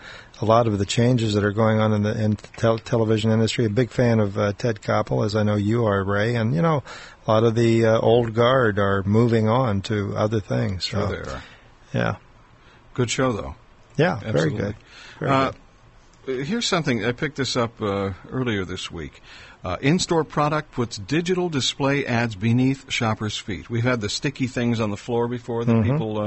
a 0.42 0.46
lot 0.46 0.68
of 0.68 0.78
the 0.78 0.86
changes 0.86 1.36
that 1.36 1.46
are 1.46 1.54
going 1.54 1.80
on 1.80 1.94
in 1.94 2.04
the 2.04 2.22
in 2.22 2.36
tel- 2.36 2.80
television 2.80 3.32
industry. 3.32 3.64
A 3.64 3.70
big 3.70 3.92
fan 3.92 4.20
of 4.20 4.38
uh, 4.38 4.52
Ted 4.52 4.82
Koppel, 4.82 5.26
as 5.26 5.38
I 5.38 5.44
know 5.44 5.56
you 5.56 5.86
are, 5.86 6.04
Ray. 6.04 6.36
And 6.36 6.54
you 6.54 6.62
know, 6.62 6.84
a 7.26 7.32
lot 7.32 7.46
of 7.46 7.56
the 7.56 7.86
uh, 7.86 8.00
old 8.00 8.34
guard 8.34 8.78
are 8.78 9.04
moving 9.04 9.48
on 9.48 9.84
to 9.84 10.18
other 10.18 10.42
things. 10.42 10.84
Sure 10.84 11.08
they 11.08 11.32
are. 11.32 11.44
Yeah. 11.94 12.16
Good 13.00 13.10
show, 13.10 13.32
though. 13.32 13.56
Yeah, 13.96 14.20
very 14.20 14.50
good. 14.52 14.76
Very 15.22 15.32
Uh, 15.32 15.52
Here's 16.26 16.68
something 16.68 17.06
I 17.06 17.14
picked 17.14 17.38
this 17.38 17.56
up 17.56 17.82
uh, 17.82 18.12
earlier 18.30 18.66
this 18.66 18.92
week. 18.92 19.22
Uh, 19.64 19.78
in-store 19.80 20.26
product 20.26 20.74
puts 20.74 20.98
digital 20.98 21.48
display 21.48 22.06
ads 22.06 22.36
beneath 22.36 22.92
shoppers' 22.92 23.38
feet. 23.38 23.70
We've 23.70 23.86
had 23.86 24.02
the 24.02 24.10
sticky 24.10 24.48
things 24.48 24.82
on 24.82 24.92
the 24.92 24.98
floor 24.98 25.30
before 25.30 25.64
that 25.64 25.72
Mhm. 25.72 25.84
people, 25.84 26.20
uh, 26.20 26.24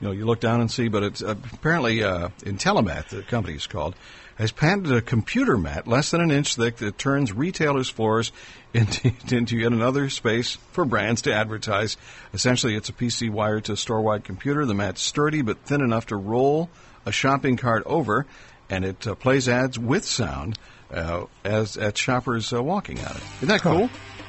you 0.00 0.06
know, 0.06 0.12
you 0.12 0.24
look 0.24 0.40
down 0.40 0.62
and 0.62 0.70
see. 0.70 0.88
But 0.88 1.02
it's 1.02 1.22
uh, 1.22 1.34
apparently 1.52 2.02
uh, 2.02 2.30
Intellimat, 2.40 3.08
the 3.10 3.20
company 3.22 3.56
is 3.56 3.66
called, 3.66 3.94
has 4.36 4.52
patented 4.52 4.92
a 4.94 5.00
computer 5.00 5.56
mat 5.56 5.86
less 5.86 6.10
than 6.10 6.20
an 6.20 6.30
inch 6.30 6.56
thick 6.56 6.76
that 6.76 6.98
turns 6.98 7.32
retailers' 7.32 7.88
floors 7.88 8.32
into, 8.74 9.12
into 9.30 9.56
yet 9.56 9.72
another 9.72 10.10
space 10.10 10.58
for 10.72 10.84
brands 10.84 11.22
to 11.22 11.32
advertise. 11.32 11.96
Essentially, 12.32 12.74
it's 12.74 12.88
a 12.88 12.92
PC 12.92 13.30
wired 13.30 13.64
to 13.66 13.72
a 13.72 13.76
store-wide 13.76 14.24
computer. 14.24 14.66
The 14.66 14.74
mat's 14.74 15.00
sturdy 15.00 15.42
but 15.42 15.58
thin 15.64 15.80
enough 15.80 16.06
to 16.06 16.16
roll 16.16 16.70
a 17.06 17.12
shopping 17.12 17.56
cart 17.56 17.82
over, 17.86 18.26
and 18.68 18.84
it 18.84 19.06
uh, 19.06 19.14
plays 19.14 19.48
ads 19.48 19.78
with 19.78 20.04
sound 20.04 20.58
uh, 20.92 21.26
as 21.44 21.76
at 21.76 21.96
shoppers 21.96 22.52
uh, 22.52 22.62
walking 22.62 22.98
on 22.98 23.16
it. 23.16 23.22
Isn't 23.36 23.48
that 23.48 23.60
cool? 23.60 23.88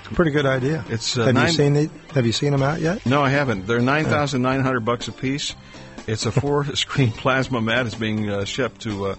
A 0.10 0.14
pretty 0.14 0.32
good 0.32 0.46
idea. 0.46 0.86
It's 0.90 1.18
uh, 1.18 1.26
have 1.26 1.34
nine- 1.34 1.48
you 1.48 1.54
seen 1.54 1.74
the, 1.74 1.90
Have 2.14 2.28
you 2.28 2.32
seen 2.32 2.52
them 2.52 2.62
out 2.62 2.80
yet? 2.80 3.04
No, 3.08 3.24
I 3.24 3.30
haven't. 3.30 3.66
They're 3.66 3.80
nine 3.82 4.06
thousand 4.06 4.44
nine 4.44 4.62
hundred 4.62 4.82
bucks 4.82 5.08
a 5.08 5.12
piece. 5.12 5.56
It's 6.06 6.28
a 6.28 6.32
four-screen 6.42 7.12
plasma 7.12 7.60
mat. 7.62 7.88
It's 7.88 7.96
being 7.96 8.30
uh, 8.30 8.46
shipped 8.46 8.82
to 8.82 9.08
uh, 9.08 9.16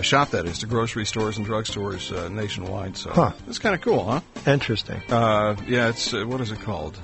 a 0.00 0.02
shop 0.02 0.30
that 0.30 0.46
is 0.46 0.58
to 0.58 0.66
grocery 0.66 1.06
stores 1.06 1.38
and 1.38 1.46
drugstores 1.46 2.10
uh, 2.16 2.28
nationwide. 2.28 2.96
So 2.96 3.10
Huh. 3.10 3.32
it's 3.46 3.58
kind 3.58 3.74
of 3.74 3.80
cool, 3.80 4.04
huh? 4.04 4.20
Interesting. 4.46 5.00
Uh, 5.08 5.54
yeah, 5.68 5.88
it's 5.88 6.12
uh, 6.12 6.24
what 6.26 6.40
is 6.40 6.50
it 6.50 6.60
called? 6.60 6.98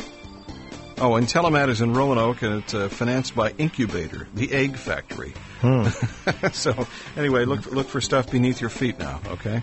Oh, 0.98 1.10
Intellimat 1.10 1.68
is 1.68 1.82
in 1.82 1.92
Roanoke, 1.92 2.40
and 2.40 2.62
it's 2.62 2.72
uh, 2.72 2.88
financed 2.88 3.34
by 3.34 3.50
Incubator, 3.58 4.26
the 4.34 4.50
egg 4.52 4.76
factory. 4.76 5.34
Hmm. 5.60 5.88
so 6.52 6.86
anyway, 7.16 7.44
look 7.44 7.66
look 7.66 7.88
for 7.88 8.00
stuff 8.00 8.30
beneath 8.30 8.60
your 8.60 8.70
feet 8.70 8.98
now, 8.98 9.20
okay? 9.28 9.62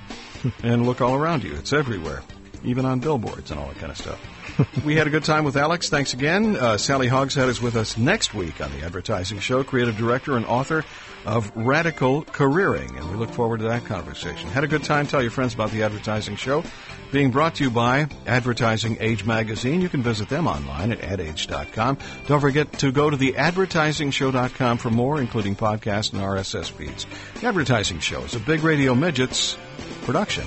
and 0.64 0.86
look 0.86 1.02
all 1.02 1.16
around 1.16 1.44
you. 1.44 1.54
It's 1.56 1.74
everywhere, 1.74 2.22
even 2.64 2.86
on 2.86 3.00
billboards 3.00 3.50
and 3.52 3.60
all 3.60 3.68
that 3.68 3.78
kind 3.78 3.92
of 3.92 3.98
stuff. 3.98 4.20
we 4.86 4.96
had 4.96 5.08
a 5.08 5.10
good 5.10 5.24
time 5.24 5.44
with 5.44 5.58
Alex. 5.58 5.90
Thanks 5.90 6.14
again. 6.14 6.56
Uh, 6.56 6.78
Sally 6.78 7.08
Hogshead 7.08 7.50
is 7.50 7.62
with 7.62 7.76
us 7.76 7.98
next 7.98 8.34
week 8.34 8.62
on 8.62 8.72
the 8.72 8.86
Advertising 8.86 9.40
Show, 9.40 9.64
creative 9.64 9.98
director 9.98 10.36
and 10.36 10.46
author 10.46 10.84
of 11.26 11.56
Radical 11.56 12.24
Careering, 12.26 12.98
and 12.98 13.10
we 13.10 13.16
look 13.16 13.30
forward 13.30 13.60
to 13.60 13.66
that 13.66 13.86
conversation. 13.86 14.50
Had 14.50 14.64
a 14.64 14.68
good 14.68 14.84
time. 14.84 15.08
Tell 15.08 15.22
your 15.22 15.32
friends 15.32 15.54
about 15.54 15.72
the 15.72 15.84
Advertising 15.84 16.36
Show. 16.36 16.64
Being 17.12 17.32
brought 17.32 17.56
to 17.56 17.64
you 17.64 17.70
by 17.70 18.08
Advertising 18.26 18.98
Age 19.00 19.24
Magazine. 19.24 19.82
You 19.82 19.90
can 19.90 20.02
visit 20.02 20.30
them 20.30 20.48
online 20.48 20.92
at 20.92 21.02
adage.com. 21.02 22.00
Don't 22.26 22.42
forget 22.42 22.80
to 22.80 22.92
go 22.92 23.10
to 23.10 23.16
the 23.16 23.34
advertisingshow.com 23.34 24.80
for 24.80 24.90
more, 24.90 25.22
including 25.22 25.56
podcasts 25.56 26.12
and 26.12 26.22
RSS 26.22 26.72
feeds. 26.72 27.06
The 27.40 27.48
Advertising 27.48 28.00
Show 28.00 28.22
is 28.24 28.36
a 28.36 28.40
Big 28.40 28.64
Radio 28.64 28.96
Midgets 28.96 29.58
production. 30.02 30.46